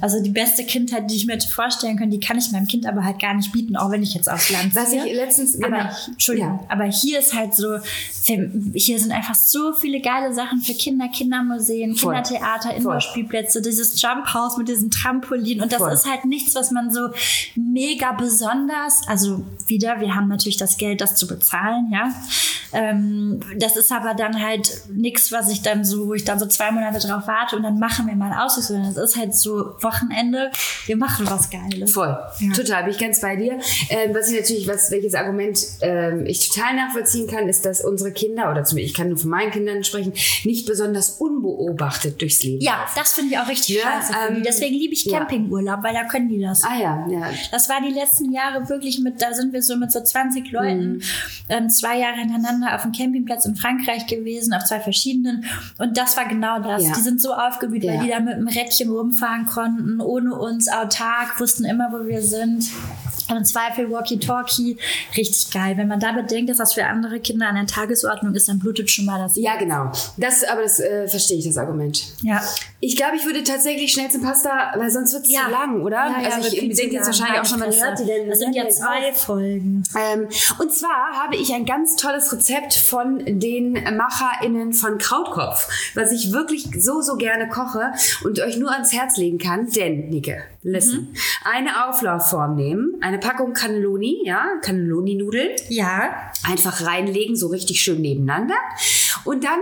Also 0.00 0.22
die 0.26 0.32
beste 0.32 0.64
Kindheit, 0.64 1.08
die 1.08 1.14
ich 1.14 1.26
mir 1.26 1.34
hätte 1.34 1.48
vorstellen 1.48 1.96
können, 1.96 2.10
die 2.10 2.18
kann 2.18 2.36
ich 2.36 2.50
meinem 2.50 2.66
Kind 2.66 2.84
aber 2.84 3.04
halt 3.04 3.20
gar 3.20 3.34
nicht 3.34 3.52
bieten, 3.52 3.76
auch 3.76 3.90
wenn 3.92 4.02
ich 4.02 4.14
jetzt 4.14 4.28
aufs 4.28 4.50
Land 4.50 4.74
Was 4.74 4.90
ziehe. 4.90 5.06
ich 5.06 5.14
letztens, 5.14 5.56
Aber, 5.62 5.68
genau. 5.68 5.90
Entschuldigung, 6.08 6.60
aber 6.68 6.84
hier 6.84 7.20
ist 7.20 7.34
halt 7.34 7.54
so, 7.54 7.78
hier 8.24 8.98
sind 8.98 9.12
einfach 9.12 9.36
so 9.36 9.72
viele 9.72 10.00
geile 10.00 10.34
Sachen 10.34 10.60
für 10.60 10.74
Kinder, 10.74 11.08
Kindermuseen. 11.08 11.94
Kindertheater, 11.94 12.74
Indoor-Spielplätze, 12.74 13.62
dieses 13.62 14.00
Jump 14.02 14.34
House 14.34 14.56
mit 14.56 14.68
diesem 14.68 14.90
Trampolin 14.90 15.62
und 15.62 15.70
das 15.72 15.78
Voll. 15.78 15.92
ist 15.92 16.10
halt 16.10 16.24
nichts, 16.24 16.54
was 16.56 16.72
man 16.72 16.92
so 16.92 17.10
mega 17.54 18.12
besonders, 18.12 19.06
also 19.06 19.44
wieder, 19.66 20.00
wir 20.00 20.14
haben 20.14 20.28
natürlich 20.28 20.56
das 20.56 20.76
Geld, 20.76 21.00
das 21.00 21.14
zu 21.14 21.28
bezahlen, 21.28 21.88
ja. 21.92 22.12
Ähm, 22.72 23.40
das 23.58 23.76
ist 23.76 23.92
aber 23.92 24.14
dann 24.14 24.42
halt 24.42 24.70
nichts, 24.92 25.30
was 25.30 25.50
ich 25.50 25.62
dann 25.62 25.84
so, 25.84 26.08
wo 26.08 26.14
ich 26.14 26.24
dann 26.24 26.38
so 26.38 26.46
zwei 26.46 26.72
Monate 26.72 26.98
drauf 27.06 27.26
warte 27.26 27.56
und 27.56 27.62
dann 27.62 27.78
machen 27.78 28.08
wir 28.08 28.16
mal 28.16 28.32
einen 28.32 28.40
Ausflug, 28.40 28.64
sondern 28.64 28.90
es 28.90 28.96
ist 28.96 29.16
halt 29.16 29.36
so 29.36 29.74
Wochenende, 29.80 30.15
wir 30.86 30.96
machen 30.96 31.26
was 31.28 31.50
Geiles. 31.50 31.92
Voll, 31.92 32.16
Ja. 32.40 32.52
total, 32.54 32.84
bin 32.84 32.92
ich 32.92 32.98
ganz 32.98 33.20
bei 33.20 33.36
dir. 33.36 33.58
Ähm, 33.90 34.14
was 34.14 34.30
ich 34.30 34.40
natürlich, 34.40 34.66
was, 34.68 34.90
welches 34.90 35.14
Argument 35.14 35.58
ähm, 35.82 36.24
ich 36.26 36.48
total 36.48 36.74
nachvollziehen 36.76 37.26
kann, 37.26 37.48
ist, 37.48 37.64
dass 37.66 37.84
unsere 37.84 38.12
Kinder, 38.12 38.50
oder 38.50 38.64
zumindest 38.64 38.90
ich 38.92 38.94
kann 38.96 39.08
nur 39.08 39.18
von 39.18 39.30
meinen 39.30 39.50
Kindern 39.50 39.84
sprechen, 39.84 40.12
nicht 40.44 40.66
besonders 40.66 41.10
unbeobachtet 41.10 42.20
durchs 42.20 42.42
Leben 42.42 42.60
Ja, 42.62 42.78
laufen. 42.80 42.92
das 42.96 43.12
finde 43.12 43.32
ich 43.34 43.38
auch 43.38 43.48
richtig 43.48 43.76
Ja, 43.76 43.82
scheiße. 44.02 44.12
ähm, 44.30 44.42
Deswegen 44.44 44.74
liebe 44.76 44.94
ich 44.94 45.04
ja. 45.04 45.18
Campingurlaub, 45.18 45.82
weil 45.82 45.94
da 45.94 46.04
können 46.04 46.28
die 46.28 46.40
das. 46.40 46.62
Ah 46.64 46.78
ja, 46.80 47.06
ja. 47.10 47.30
Das 47.52 47.68
war 47.68 47.80
die 47.86 47.92
letzten 47.92 48.32
Jahre 48.32 48.68
wirklich 48.68 48.98
mit, 49.00 49.20
da 49.20 49.32
sind 49.32 49.52
wir 49.52 49.62
so 49.62 49.76
mit 49.76 49.92
so 49.92 50.00
20 50.02 50.50
Leuten, 50.52 50.92
Mhm. 50.94 51.00
ähm, 51.48 51.70
zwei 51.70 51.98
Jahre 51.98 52.16
hintereinander 52.16 52.74
auf 52.74 52.82
dem 52.82 52.92
Campingplatz 52.92 53.44
in 53.46 53.56
Frankreich 53.56 54.06
gewesen, 54.06 54.52
auf 54.54 54.64
zwei 54.64 54.80
verschiedenen. 54.80 55.44
Und 55.78 55.96
das 55.96 56.16
war 56.16 56.26
genau 56.26 56.60
das. 56.60 56.84
Ja. 56.84 56.92
Die 56.94 57.00
sind 57.00 57.20
so 57.20 57.32
aufgeblüht, 57.34 57.84
Ja. 57.84 57.94
weil 57.94 58.04
die 58.04 58.10
da 58.10 58.20
mit 58.20 58.36
dem 58.36 58.48
Rädchen 58.48 58.90
rumfahren 58.90 59.46
konnten, 59.46 60.00
ohne 60.06 60.34
uns, 60.34 60.68
autark, 60.68 61.38
wussten 61.40 61.64
immer, 61.64 61.88
wo 61.92 62.06
wir 62.06 62.22
sind. 62.22 62.64
Im 63.28 63.44
Zweifel 63.44 63.90
Walkie-Talkie. 63.90 64.78
Richtig 65.16 65.50
geil. 65.52 65.76
Wenn 65.76 65.88
man 65.88 65.98
da 65.98 66.12
bedenkt, 66.12 66.48
dass 66.48 66.58
das 66.58 66.74
für 66.74 66.86
andere 66.86 67.18
Kinder 67.18 67.48
an 67.48 67.56
der 67.56 67.66
Tagesordnung 67.66 68.32
ist, 68.34 68.48
dann 68.48 68.60
blutet 68.60 68.88
schon 68.88 69.04
mal 69.04 69.18
das. 69.18 69.34
Ja, 69.36 69.56
genau. 69.56 69.90
Das, 70.16 70.44
aber 70.44 70.62
das 70.62 70.78
äh, 70.78 71.08
verstehe 71.08 71.38
ich, 71.38 71.44
das 71.44 71.58
Argument. 71.58 72.04
Ja. 72.22 72.40
Ich 72.78 72.96
glaube, 72.96 73.16
ich 73.16 73.24
würde 73.26 73.42
tatsächlich 73.42 73.90
schnell 73.90 74.08
zum 74.10 74.22
Pasta, 74.22 74.72
weil 74.76 74.90
sonst 74.92 75.12
wird 75.12 75.24
es 75.24 75.32
Ja. 75.32 75.46
zu 75.46 75.50
lang, 75.50 75.82
oder? 75.82 75.96
Ja, 75.96 76.20
ja, 76.22 76.36
also 76.36 76.46
ich 76.56 76.76
denke 76.76 76.94
jetzt 76.94 77.06
wahrscheinlich 77.06 77.40
auch 77.40 77.44
schon, 77.44 77.58
wann 77.58 77.72
hört 77.72 77.98
die 77.98 78.04
Fresse. 78.04 78.06
denn? 78.06 78.28
Das 78.28 78.38
sind 78.38 78.54
ja 78.54 78.68
zwei? 78.68 79.12
Folgen. 79.12 79.82
Ähm, 79.96 80.28
und 80.60 80.72
zwar 80.72 81.20
habe 81.20 81.34
ich 81.34 81.52
ein 81.52 81.64
ganz 81.66 81.96
tolles 81.96 82.32
Rezept 82.32 82.74
von 82.74 83.22
den 83.26 83.72
MacherInnen 83.72 84.72
von 84.72 84.98
Krautkopf, 84.98 85.68
was 85.96 86.12
ich 86.12 86.32
wirklich 86.32 86.68
so, 86.78 87.00
so 87.00 87.16
gerne 87.16 87.48
koche 87.48 87.92
und 88.24 88.38
euch 88.40 88.56
nur 88.56 88.70
ans 88.70 88.92
Herz 88.92 89.16
legen 89.16 89.38
kann. 89.38 89.68
Denn, 89.70 89.95
Nike, 89.96 90.36
listen. 90.62 91.14
Eine 91.44 91.88
Auflaufform 91.88 92.54
nehmen, 92.56 92.96
eine 93.00 93.18
Packung 93.18 93.52
Cannelloni, 93.52 94.22
ja, 94.24 94.44
Cannelloni-Nudeln, 94.62 95.50
Ja. 95.68 96.14
einfach 96.46 96.86
reinlegen, 96.86 97.36
so 97.36 97.48
richtig 97.48 97.80
schön 97.80 98.00
nebeneinander. 98.00 98.56
Und 99.24 99.44
dann 99.44 99.58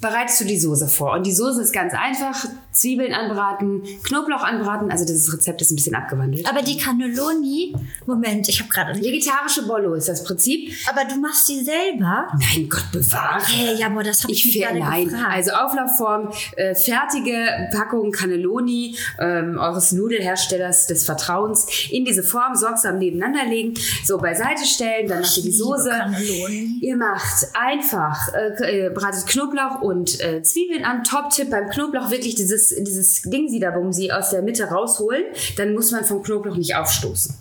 bereitest 0.00 0.40
du 0.40 0.44
die 0.44 0.58
Soße 0.58 0.88
vor. 0.88 1.12
Und 1.14 1.26
die 1.26 1.32
Soße 1.32 1.62
ist 1.62 1.72
ganz 1.72 1.92
einfach. 1.94 2.46
Zwiebeln 2.72 3.12
anbraten, 3.12 3.82
Knoblauch 4.04 4.42
anbraten. 4.42 4.90
Also 4.90 5.04
das 5.04 5.32
Rezept 5.32 5.60
ist 5.60 5.72
ein 5.72 5.76
bisschen 5.76 5.94
abgewandelt. 5.94 6.48
Aber 6.48 6.62
die 6.62 6.76
Cannelloni, 6.76 7.74
Moment, 8.06 8.48
ich 8.48 8.60
habe 8.60 8.70
gerade. 8.70 9.00
Vegetarische 9.00 9.66
Bollo 9.66 9.94
ist 9.94 10.08
das 10.08 10.24
Prinzip. 10.24 10.72
Aber 10.88 11.04
du 11.04 11.16
machst 11.20 11.48
die 11.48 11.60
selber? 11.62 12.28
Nein, 12.38 12.68
Gott 12.68 12.90
bewahre. 12.92 13.42
Hey, 13.46 13.76
ja, 13.76 13.86
aber 13.86 14.02
das 14.02 14.22
habe 14.22 14.32
ich, 14.32 14.46
Ich 14.46 14.54
mich 14.54 14.64
gerade 14.64 14.78
nein, 14.78 15.04
gefragt. 15.08 15.32
also 15.32 15.50
Auflaufform, 15.52 16.32
äh, 16.56 16.74
fertige 16.74 17.68
Packung 17.72 18.12
Cannelloni 18.12 18.96
ähm, 19.18 19.58
eures 19.58 19.92
Nudelherstellers 19.92 20.86
des 20.86 21.04
Vertrauens 21.04 21.66
in 21.90 22.04
diese 22.04 22.22
Form 22.22 22.54
sorgsam 22.54 22.98
nebeneinander 22.98 23.46
legen, 23.46 23.74
so 24.04 24.18
beiseite 24.18 24.64
stellen, 24.64 25.08
dann 25.08 25.20
macht 25.20 25.36
ihr 25.36 25.42
die 25.42 25.52
Soße. 25.52 25.88
Cannelloni. 25.90 26.78
Ihr 26.80 26.96
macht 26.96 27.46
einfach, 27.54 28.32
äh, 28.34 28.86
äh, 28.86 28.90
bratet 28.90 29.26
Knoblauch 29.26 29.80
und 29.80 30.20
äh, 30.20 30.42
Zwiebeln 30.42 30.84
an. 30.84 31.04
Top-Tipp 31.04 31.50
beim 31.50 31.68
Knoblauch 31.68 32.10
wirklich 32.10 32.34
dieses, 32.34 32.59
dieses 32.68 33.22
Ding 33.22 33.48
sie 33.48 33.60
da, 33.60 33.74
wo 33.74 33.90
sie 33.92 34.12
aus 34.12 34.30
der 34.30 34.42
Mitte 34.42 34.64
rausholen, 34.64 35.24
dann 35.56 35.74
muss 35.74 35.90
man 35.90 36.04
vom 36.04 36.22
Knoblauch 36.22 36.56
nicht 36.56 36.76
aufstoßen. 36.76 37.34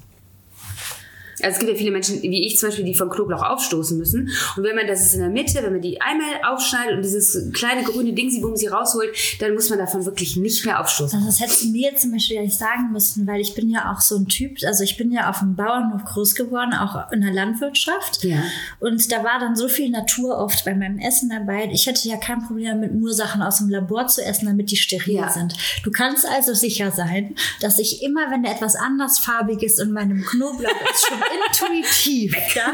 Also 1.42 1.54
es 1.54 1.60
gibt 1.60 1.72
ja 1.72 1.78
viele 1.78 1.92
Menschen, 1.92 2.22
wie 2.22 2.46
ich 2.46 2.58
zum 2.58 2.70
Beispiel, 2.70 2.86
die 2.86 2.96
vom 2.96 3.10
Knoblauch 3.10 3.44
aufstoßen 3.44 3.98
müssen. 3.98 4.30
Und 4.58 4.64
wenn 4.64 4.76
man 4.76 4.88
das 4.88 5.02
ist 5.02 5.14
in 5.14 5.22
der 5.22 5.30
Mitte, 5.30 5.62
wenn 5.64 5.72
man 5.74 5.82
die 5.82 6.00
einmal 6.02 6.42
aufschneidet 6.48 6.96
und 6.98 7.02
dieses 7.04 7.52
kleine 7.54 7.84
grüne 7.84 8.14
Ding 8.14 8.30
sie, 8.30 8.44
sie 8.56 8.68
rausholt, 8.68 9.10
dann 9.40 9.54
muss 9.54 9.70
man 9.70 9.80
davon 9.80 10.06
wirklich 10.06 10.36
nicht 10.38 10.66
mehr 10.66 10.80
aufstoßen. 10.80 11.18
Also 11.18 11.28
das 11.30 11.40
hättest 11.40 11.64
du 11.64 11.68
mir 11.70 11.96
zum 11.96 12.12
Beispiel 12.12 12.38
gar 12.38 12.44
nicht 12.44 12.58
sagen 12.58 12.92
müssen, 12.92 13.26
weil 13.28 13.42
ich 13.42 13.54
bin 13.54 13.70
ja 13.70 13.92
auch 13.94 14.02
so 14.02 14.16
ein 14.18 14.28
Typ, 14.28 14.58
also 14.66 14.84
ich 14.84 14.98
bin 14.98 15.12
ja 15.12 15.30
auf 15.30 15.40
dem 15.40 15.56
Bauernhof 15.56 16.04
groß 16.06 16.36
geworden, 16.36 16.74
auch 16.74 17.12
in 17.12 17.22
der 17.22 17.32
Landwirtschaft. 17.34 18.24
Ja. 18.24 18.44
Und 18.80 19.12
da 19.12 19.24
war 19.24 19.40
dann 19.40 19.56
so 19.56 19.68
viel 19.68 19.90
Natur 19.90 20.38
oft 20.38 20.66
bei 20.66 20.76
meinem 20.76 21.00
Essen 21.00 21.30
dabei. 21.30 21.70
Ich 21.72 21.86
hätte 21.88 22.08
ja 22.08 22.18
kein 22.18 22.46
Problem 22.46 22.66
damit, 22.82 22.94
nur 22.94 23.14
Sachen 23.14 23.42
aus 23.42 23.58
dem 23.60 23.70
Labor 23.70 24.08
zu 24.08 24.24
essen, 24.24 24.46
damit 24.46 24.72
die 24.72 24.78
steril 24.78 25.16
Ja. 25.16 25.30
sind. 25.30 25.56
Du 25.84 25.92
kannst 25.92 26.26
also 26.28 26.54
sicher 26.54 26.92
sein, 26.92 27.36
dass 27.62 27.80
ich 27.80 28.02
immer, 28.04 28.30
wenn 28.32 28.44
da 28.44 28.52
etwas 28.52 28.76
andersfarbiges 28.76 29.80
in 29.80 29.92
meinem 29.92 30.24
Knoblauch 30.24 30.70
ist, 30.94 31.06
schon 31.08 31.18
intuitiv 31.34 32.36
ja, 32.56 32.74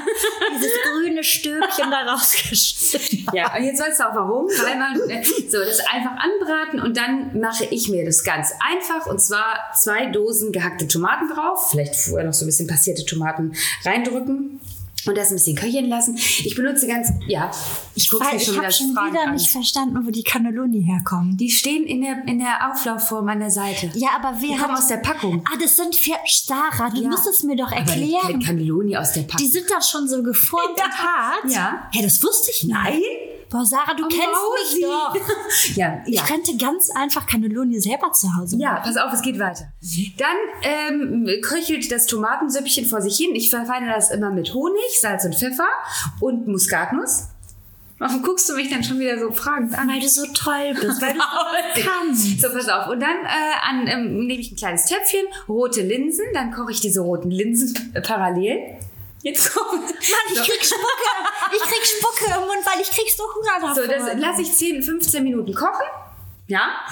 dieses 0.56 0.72
grüne 0.84 1.24
Stückchen 1.24 1.92
da 1.92 2.12
rausgeschnitten. 2.12 3.28
Ja, 3.34 3.56
und 3.56 3.64
jetzt 3.64 3.82
weißt 3.82 4.00
du 4.00 4.10
auch 4.10 4.16
warum. 4.16 4.46
Weil 4.48 4.78
man, 4.78 5.10
äh, 5.10 5.24
so, 5.24 5.60
das 5.60 5.80
einfach 5.92 6.16
anbraten 6.18 6.82
und 6.82 6.98
dann 6.98 7.40
mache 7.40 7.66
ich 7.66 7.90
mir 7.90 8.06
das 8.06 8.24
ganz 8.24 8.52
einfach. 8.60 9.08
Und 9.08 9.22
zwar 9.22 9.72
zwei 9.76 10.08
Dosen 10.08 10.52
gehackte 10.52 10.88
Tomaten 10.88 11.28
drauf. 11.30 11.72
Vielleicht 11.72 11.96
vorher 11.96 12.26
noch 12.26 12.34
so 12.34 12.46
ein 12.46 12.48
bisschen 12.48 12.68
passierte 12.68 13.06
Tomaten 13.06 13.56
reindrücken. 13.84 14.60
Und 15.08 15.18
das 15.18 15.30
ein 15.30 15.36
bisschen 15.36 15.56
köcheln 15.56 15.88
lassen. 15.90 16.16
Ich 16.18 16.56
benutze 16.56 16.88
ganz, 16.88 17.10
ja, 17.28 17.52
ich 17.96 18.10
gucke 18.10 18.26
Weil 18.26 18.34
mich 18.34 18.42
ich 18.42 18.48
schon 18.48 18.56
habe 18.58 18.66
wieder 18.68 18.72
schon 18.72 18.90
wieder 18.92 19.24
an. 19.28 19.34
nicht 19.34 19.50
verstanden, 19.52 20.00
wo 20.06 20.12
die 20.12 20.24
Cannelloni 20.24 20.84
herkommen. 20.84 21.38
Die 21.38 21.50
stehen 21.52 21.84
in 21.86 22.02
der, 22.02 22.28
in 22.28 22.40
der 22.40 22.72
Auflaufform 22.72 23.28
an 23.30 23.40
der 23.40 23.52
Seite. 23.52 23.92
Ja, 23.96 24.10
aber 24.18 24.34
wer 24.40 24.50
Die 24.50 24.56
kommen 24.58 24.72
hat- 24.74 24.80
aus 24.80 24.88
der 24.88 24.98
Packung. 24.98 25.44
Ah, 25.46 25.58
das 25.62 25.76
sind 25.76 25.96
vier 25.96 26.16
Sarah, 26.28 26.90
du 26.90 27.02
Ja. 27.02 27.10
musst 27.10 27.28
es 27.28 27.44
mir 27.44 27.56
doch 27.56 27.72
Aber 27.72 27.78
erklären. 27.78 28.22
kein 28.24 28.40
Cannelloni 28.42 28.98
aus 28.98 29.14
der 29.14 29.22
Packung. 29.22 29.46
Die 29.46 29.52
sind 29.52 29.66
doch 29.70 29.82
schon 29.82 30.08
so 30.08 30.22
geformt 30.24 30.78
Ja. 30.78 30.86
und 30.86 30.92
hart. 30.98 31.52
Ja. 31.54 31.90
Hey, 31.94 32.04
das 32.04 32.22
wusste 32.24 32.52
ich 32.52 32.64
nicht. 32.64 32.74
Nein? 32.74 33.02
Boah, 33.56 33.66
Sarah, 33.66 33.94
du 33.94 34.04
Oh, 34.04 34.08
kennst 34.10 34.28
Mausi. 34.28 34.76
mich 34.76 34.86
doch. 34.86 35.76
ja, 35.78 36.02
Ich 36.06 36.16
ja. 36.16 36.24
könnte 36.26 36.58
ganz 36.58 36.90
einfach 36.90 37.26
Cannelloni 37.26 37.80
selber 37.80 38.12
zu 38.12 38.36
Hause 38.36 38.58
Ja, 38.58 38.74
machen. 38.74 38.82
pass 38.84 38.98
auf, 38.98 39.14
es 39.14 39.22
geht 39.22 39.40
weiter. 39.40 39.72
Dann 40.18 40.36
ähm, 40.64 41.30
köchelt 41.42 41.90
das 41.90 42.06
Tomatensüppchen 42.06 42.86
vor 42.86 43.02
sich 43.02 43.16
hin. 43.16 43.30
Ich 43.34 43.50
verfeine 43.50 43.88
das 43.94 44.12
immer 44.12 44.30
mit 44.32 44.54
Honig, 44.54 45.00
Salz 45.00 45.24
und 45.24 45.36
Pfeffer 45.36 45.70
und 46.20 46.48
Muskatnuss. 46.50 47.30
Warum 47.98 48.24
guckst 48.24 48.50
du 48.50 48.56
mich 48.56 48.70
dann 48.70 48.84
schon 48.84 49.00
wieder 49.00 49.18
so 49.18 49.32
fragend 49.32 49.74
an? 49.80 49.88
Weil 49.88 50.02
du 50.02 50.10
so 50.10 50.26
toll 50.34 50.74
bist, 50.74 51.02
weil 51.02 51.14
du 51.14 51.20
so 51.20 51.82
kannst. 51.90 52.42
So, 52.42 52.50
pass 52.50 52.68
auf. 52.68 52.90
Und 52.90 53.00
dann 53.00 53.24
äh, 53.24 53.70
an, 53.70 53.88
ähm, 53.88 54.26
nehme 54.28 54.42
ich 54.42 54.52
ein 54.52 54.58
kleines 54.58 54.86
Töpfchen, 54.88 55.24
rote 55.48 55.82
Linsen, 55.82 56.26
dann 56.34 56.52
koche 56.52 56.72
ich 56.74 56.82
diese 56.82 57.00
roten 57.00 57.32
Linsen 57.32 57.92
äh, 57.94 58.02
parallel. 58.02 58.60
Jetzt 59.26 59.56
kommt. 59.56 59.82
Mann, 59.82 59.92
ich 60.34 60.44
krieg 60.44 60.64
Spucke. 60.64 61.10
Ich 61.52 61.62
krieg 61.64 61.84
Spucke 61.84 62.26
im 62.26 62.42
Mund, 62.42 62.64
weil 62.64 62.80
ich 62.80 62.92
krieg 62.92 63.10
so 63.10 63.24
Hunger 63.24 63.60
davon. 63.60 63.74
So, 63.74 63.88
das 63.88 64.20
lasse 64.20 64.44
ich 64.44 64.56
10, 64.56 64.84
15 64.84 65.24
Minuten 65.24 65.52
kochen. 65.52 65.88
Ja, 66.46 66.86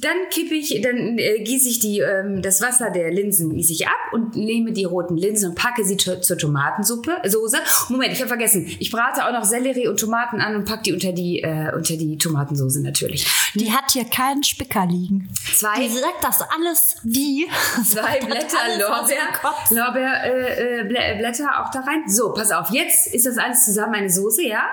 dann 0.00 0.16
kippe 0.30 0.54
ich, 0.54 0.80
dann 0.82 1.16
äh, 1.18 1.38
gieße 1.44 1.68
ich 1.68 1.78
die, 1.78 2.00
ähm, 2.00 2.42
das 2.42 2.60
Wasser 2.60 2.90
der 2.90 3.10
Linsen 3.12 3.54
gieße 3.54 3.72
ich 3.72 3.86
ab 3.86 4.12
und 4.12 4.34
nehme 4.34 4.72
die 4.72 4.84
roten 4.84 5.16
Linsen 5.16 5.50
und 5.50 5.54
packe 5.54 5.84
sie 5.84 5.96
zu, 5.96 6.20
zur 6.20 6.36
Tomatensuppe, 6.38 7.16
Soße. 7.24 7.58
Moment, 7.88 8.12
ich 8.12 8.18
habe 8.18 8.28
vergessen, 8.28 8.66
ich 8.78 8.90
brate 8.90 9.24
auch 9.26 9.32
noch 9.32 9.44
Sellerie 9.44 9.86
und 9.88 10.00
Tomaten 10.00 10.40
an 10.40 10.56
und 10.56 10.64
packe 10.64 10.82
die 10.84 10.92
unter 10.92 11.12
die, 11.12 11.40
äh, 11.42 11.72
unter 11.74 11.96
die 11.96 12.18
Tomatensoße 12.18 12.82
natürlich. 12.82 13.26
die 13.54 13.72
hat 13.72 13.92
hier 13.92 14.04
keinen 14.04 14.42
Spicker 14.42 14.86
liegen. 14.86 15.28
Zwei- 15.54 15.78
Die 15.80 15.88
sagt 15.88 16.22
das 16.22 16.40
alles 16.42 16.96
die. 17.04 17.46
Zwei 17.88 18.18
Blätter 18.24 18.58
Lorbeer, 18.78 19.28
Kopf. 19.40 19.70
Lorbeer 19.70 20.24
äh, 20.24 20.80
äh, 20.80 21.18
Blätter 21.18 21.64
auch 21.64 21.70
da 21.70 21.80
rein. 21.80 22.02
So, 22.08 22.32
pass 22.32 22.50
auf, 22.50 22.70
jetzt 22.70 23.06
ist 23.14 23.26
das 23.26 23.38
alles 23.38 23.64
zusammen 23.64 23.94
eine 23.94 24.10
Soße, 24.10 24.42
ja? 24.44 24.64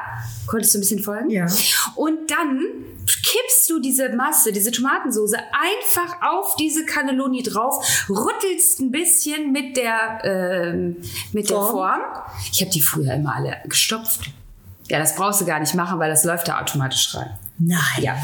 Konntest 0.47 0.73
du 0.73 0.79
ein 0.79 0.81
bisschen 0.81 0.99
folgen? 1.03 1.29
Ja. 1.29 1.45
Und 1.95 2.29
dann 2.29 2.61
kippst 3.05 3.69
du 3.69 3.79
diese 3.79 4.09
Masse, 4.09 4.51
diese 4.51 4.71
Tomatensoße 5.03 5.37
einfach 5.51 6.21
auf 6.21 6.55
diese 6.55 6.85
Cannelloni 6.85 7.43
drauf, 7.43 8.05
rüttelst 8.09 8.79
ein 8.79 8.91
bisschen 8.91 9.51
mit 9.51 9.77
der, 9.77 10.21
ähm, 10.23 10.97
mit 11.31 11.49
der 11.49 11.57
Form. 11.57 11.71
Form. 11.71 12.01
Ich 12.51 12.61
habe 12.61 12.71
die 12.71 12.81
früher 12.81 13.13
immer 13.13 13.35
alle 13.35 13.57
gestopft. 13.65 14.31
Ja, 14.89 14.99
das 14.99 15.15
brauchst 15.15 15.41
du 15.41 15.45
gar 15.45 15.59
nicht 15.59 15.73
machen, 15.75 15.99
weil 15.99 16.09
das 16.09 16.23
läuft 16.23 16.47
da 16.47 16.61
automatisch 16.61 17.15
rein. 17.15 17.37
Nein. 17.57 17.79
Ja. 17.99 18.17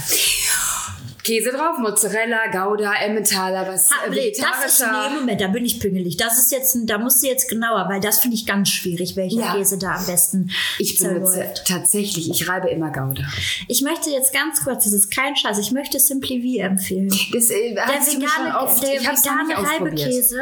Käse 1.24 1.52
drauf, 1.52 1.78
Mozzarella, 1.78 2.48
Gouda, 2.52 2.94
Emmentaler, 3.02 3.68
was 3.68 3.90
Ah, 3.92 4.08
äh, 4.08 4.10
nee, 4.10 4.32
das 4.32 4.72
ist, 4.72 4.80
vegetarischer. 4.82 5.10
nee, 5.10 5.20
Moment, 5.20 5.42
da 5.42 5.48
bin 5.48 5.66
ich 5.66 5.80
pingelig. 5.80 6.18
Das 6.18 6.38
ist 6.40 6.52
jetzt, 6.52 6.78
da 6.84 6.98
musst 6.98 7.22
du 7.22 7.28
jetzt 7.28 7.50
genauer, 7.50 7.88
weil 7.90 8.00
das 8.00 8.20
finde 8.20 8.36
ich 8.36 8.46
ganz 8.46 8.70
schwierig, 8.70 9.16
welcher 9.16 9.40
Ja. 9.40 9.54
Käse 9.56 9.78
da 9.78 9.96
am 9.96 10.06
besten 10.06 10.50
Ich 10.80 10.98
benutze 10.98 11.34
zerläuft. 11.34 11.66
tatsächlich, 11.68 12.30
ich 12.30 12.48
reibe 12.48 12.70
immer 12.70 12.92
Gouda. 12.92 13.24
Ich 13.68 13.82
möchte 13.82 14.10
jetzt 14.10 14.34
ganz 14.34 14.64
kurz, 14.64 14.86
das 14.86 14.94
ist 14.94 15.12
kein 15.14 15.36
Scheiß, 15.36 15.58
ich 15.60 15.72
möchte 15.72 16.00
Simply 16.00 16.42
V 16.42 16.64
empfehlen. 16.66 17.10
Das 17.34 17.50
äh, 17.50 17.74
Der 17.74 17.86
vegane, 17.86 18.58
oft, 18.60 18.82
der 18.82 19.02
vegane. 19.02 19.70
Reibekäse, 19.70 20.40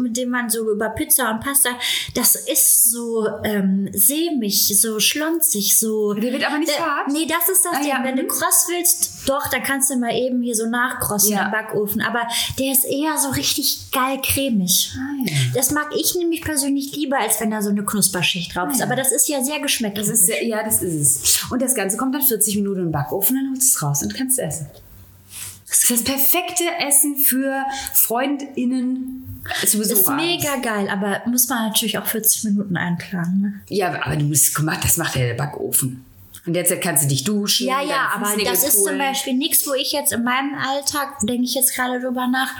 mit 0.00 0.16
dem 0.16 0.30
man 0.30 0.48
so 0.48 0.70
über 0.70 0.90
Pizza 0.90 1.30
und 1.32 1.40
Pasta, 1.40 1.70
das 2.14 2.36
ist 2.36 2.90
so 2.90 3.26
ähm, 3.44 3.88
sämig, 3.92 4.80
so 4.80 5.00
schlonzig, 5.00 5.78
so. 5.78 6.14
Der 6.14 6.32
wird 6.32 6.46
aber 6.46 6.58
nicht 6.58 6.70
Der- 6.72 6.84
hart? 6.86 7.08
Nee, 7.12 7.26
das 7.26 7.48
ist 7.48 7.64
das 7.64 7.74
Ah, 7.74 7.80
Ding. 7.80 7.88
ja, 7.88 8.00
Wenn 8.04 8.16
du 8.16 8.22
mhm. 8.22 8.28
kross 8.28 8.66
willst, 8.70 9.10
doch, 9.26 9.48
dann 9.50 9.62
kannst 9.62 9.90
du 9.90 9.96
mal 10.04 10.14
eben 10.14 10.42
hier 10.42 10.54
so 10.54 10.66
nachkrossen 10.68 11.32
Ja. 11.32 11.46
im 11.46 11.50
Backofen. 11.50 12.00
Aber 12.02 12.20
der 12.58 12.72
ist 12.72 12.84
eher 12.84 13.16
so 13.18 13.30
richtig 13.30 13.90
geil 13.92 14.18
cremig. 14.22 14.92
Ah, 14.96 15.24
ja. 15.26 15.36
Das 15.54 15.70
mag 15.70 15.88
ich 15.98 16.14
nämlich 16.14 16.42
persönlich 16.42 16.94
lieber, 16.94 17.18
als 17.18 17.40
wenn 17.40 17.50
da 17.50 17.62
so 17.62 17.70
eine 17.70 17.84
Knusperschicht 17.84 18.54
drauf 18.54 18.70
ist. 18.72 18.82
Aber 18.82 18.96
das 18.96 19.12
ist 19.12 19.28
ja 19.28 19.42
sehr 19.42 19.60
geschmacklich. 19.60 20.06
Das 20.06 20.20
ist, 20.20 20.30
ja, 20.42 20.62
das 20.62 20.82
ist 20.82 20.94
es. 20.94 21.42
Und 21.50 21.60
das 21.62 21.74
Ganze 21.74 21.96
kommt 21.96 22.14
dann 22.14 22.22
40 22.22 22.56
Minuten 22.56 22.78
in 22.80 22.86
den 22.86 22.92
Backofen, 22.92 23.36
dann 23.36 23.50
holst 23.50 23.62
du 23.74 23.76
es 23.76 23.82
raus 23.82 24.02
und 24.02 24.14
kannst 24.14 24.38
es 24.38 24.44
essen. 24.56 24.66
Das 25.68 25.78
ist 25.82 25.90
das 25.90 26.02
perfekte 26.04 26.62
Essen 26.86 27.16
für 27.16 27.64
FreundInnen 27.94 29.42
Besuch. 29.62 29.80
ist 29.80 30.06
abends. 30.08 30.24
mega 30.24 30.56
geil, 30.62 30.88
aber 30.88 31.22
muss 31.26 31.48
man 31.48 31.66
natürlich 31.68 31.98
auch 31.98 32.06
40 32.06 32.44
Minuten 32.44 32.76
einplanen. 32.76 33.40
Ne? 33.40 33.60
Ja, 33.68 34.00
aber 34.04 34.16
du 34.16 34.24
musst 34.24 34.54
gemacht, 34.54 34.80
das 34.84 34.96
macht 34.96 35.16
ja 35.16 35.22
der 35.26 35.34
Backofen. 35.34 36.04
Und 36.46 36.54
jetzt 36.54 36.78
kannst 36.82 37.04
du 37.04 37.08
dich 37.08 37.24
duschen. 37.24 37.66
Ja, 37.66 37.80
ja, 37.80 38.10
aber 38.14 38.36
das 38.44 38.64
ist 38.64 38.74
zum 38.74 38.84
polen. 38.84 38.98
Beispiel 38.98 39.34
nichts, 39.34 39.66
wo 39.66 39.72
ich 39.72 39.92
jetzt 39.92 40.12
in 40.12 40.24
meinem 40.24 40.54
Alltag, 40.54 41.18
denke 41.22 41.44
ich 41.44 41.54
jetzt 41.54 41.74
gerade 41.74 42.00
drüber 42.00 42.26
nach, 42.26 42.50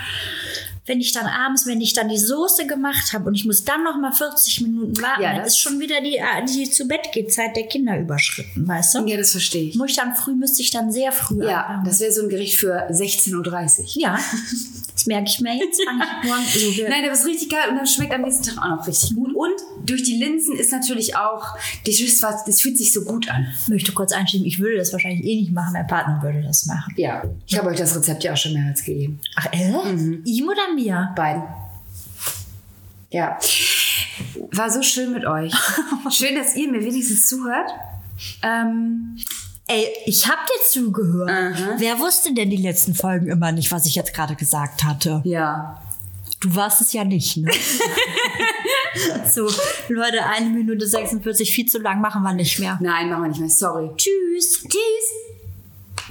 wenn 0.87 1.01
ich 1.01 1.13
dann 1.13 1.27
abends, 1.27 1.67
wenn 1.67 1.81
ich 1.81 1.93
dann 1.95 2.09
die 2.09 2.19
Soße 2.19 2.67
gemacht 2.67 3.13
habe 3.13 3.27
und 3.27 3.35
ich 3.35 3.45
muss 3.47 3.65
dann 3.65 3.85
noch 3.85 3.97
mal 3.99 4.13
40 4.13 4.61
Minuten 4.63 5.01
warten, 5.01 5.23
Ja, 5.23 5.33
dann 5.35 5.39
das- 5.45 5.55
ist 5.55 5.59
schon 5.61 5.81
wieder 5.81 6.01
die, 6.03 6.17
äh, 6.17 6.45
die 6.47 6.69
zu 6.71 6.87
Bett 6.87 7.11
geht 7.13 7.33
Zeit 7.33 7.57
der 7.57 7.67
Kinder 7.67 7.99
überschritten, 7.99 8.67
weißt 8.69 8.95
du? 8.97 9.07
Ja, 9.07 9.17
das 9.17 9.33
verstehe 9.33 9.65
ich. 9.71 9.77
Muss 9.77 9.91
ich 9.91 9.97
dann 9.97 10.15
früh, 10.15 10.35
müsste 10.35 10.61
ich 10.63 10.71
dann 10.71 10.93
sehr 10.93 11.11
früh 11.13 11.43
Ja, 11.45 11.63
anfangen. 11.63 11.85
das 11.87 12.01
wäre 12.01 12.13
so 12.13 12.23
ein 12.23 12.29
Gericht 12.29 12.59
für 12.59 12.87
16.30 12.91 13.97
Uhr. 13.97 14.03
ja, 14.03 14.19
das 14.95 15.07
merke 15.07 15.29
ich 15.29 15.41
mir 15.41 15.57
jetzt. 15.57 15.81
Ich 15.81 16.29
morgen 16.29 16.43
so 16.77 16.83
Nein, 16.89 17.05
das 17.07 17.21
ist 17.21 17.27
richtig 17.27 17.51
geil 17.51 17.71
und 17.71 17.77
das 17.79 17.93
schmeckt 17.95 18.13
am 18.13 18.23
nächsten 18.23 18.45
Tag 18.45 18.59
auch 18.59 18.77
noch 18.77 18.87
richtig 18.87 19.15
gut. 19.15 19.35
Und 19.35 19.55
durch 19.87 20.03
die 20.03 20.17
Linsen 20.17 20.55
ist 20.57 20.71
natürlich 20.73 21.17
auch, 21.17 21.57
das, 21.87 21.97
das 22.47 22.61
fühlt 22.61 22.77
sich 22.79 22.93
so 22.93 23.03
gut 23.05 23.29
an. 23.31 23.47
möchte 23.69 23.93
kurz 23.93 24.13
einschieben, 24.13 24.47
ich 24.47 24.59
würde 24.59 24.77
das 24.77 24.93
wahrscheinlich 24.93 25.25
eh 25.25 25.37
nicht 25.41 25.53
machen, 25.53 25.73
mein 25.73 25.87
Partner 25.87 26.21
würde 26.23 26.43
das 26.43 26.67
machen. 26.67 26.93
Ja, 26.97 27.23
ich 27.47 27.59
habe 27.59 27.69
euch 27.69 27.79
das 27.79 27.97
Rezept 27.97 28.23
ja 28.25 28.33
auch 28.33 28.37
schon 28.37 28.53
mehrmals 28.53 28.85
gegeben. 28.85 29.21
Ach, 29.37 29.47
äh? 29.53 29.73
Ihm 30.25 30.49
oder 30.49 30.74
mir? 30.75 31.13
Beiden. 31.17 31.43
Ja. 33.11 33.39
War 34.53 34.71
so 34.71 34.83
schön 34.83 35.13
mit 35.13 35.25
euch. 35.25 35.55
Schön, 36.11 36.35
dass 36.35 36.57
ihr 36.57 36.71
mir 36.71 36.81
wenigstens 36.81 37.27
zuhört. 37.27 37.71
Ähm, 38.43 39.17
Ey, 39.67 39.89
ich 40.05 40.29
hab 40.29 40.47
dir 40.47 40.61
zugehört. 40.71 41.31
Aha. 41.31 41.75
Wer 41.79 41.99
wusste 41.99 42.35
denn 42.35 42.51
die 42.51 42.59
letzten 42.59 42.95
Folgen 42.95 43.29
immer 43.29 43.51
nicht, 43.51 43.73
was 43.73 43.87
ich 43.87 43.95
jetzt 43.95 44.13
gerade 44.13 44.35
gesagt 44.37 44.85
hatte? 44.85 45.23
ja. 45.25 45.81
Du 46.41 46.55
warst 46.55 46.83
es 46.83 46.93
ja 46.93 47.05
nicht, 47.05 47.39
ne? 47.39 47.51
so, 49.33 49.49
Leute, 49.89 50.27
eine 50.27 50.51
Minute 50.51 50.87
46, 50.87 51.51
viel 51.51 51.65
zu 51.65 51.79
lang 51.79 52.03
machen 52.03 52.23
wir 52.23 52.35
nicht 52.35 52.59
mehr. 52.59 52.79
Nein, 52.83 53.09
machen 53.09 53.23
wir 53.23 53.29
nicht 53.29 53.41
mehr. 53.41 53.49
Sorry. 53.49 53.89
Tschüss. 53.97 54.61
Tschüss. 54.61 55.34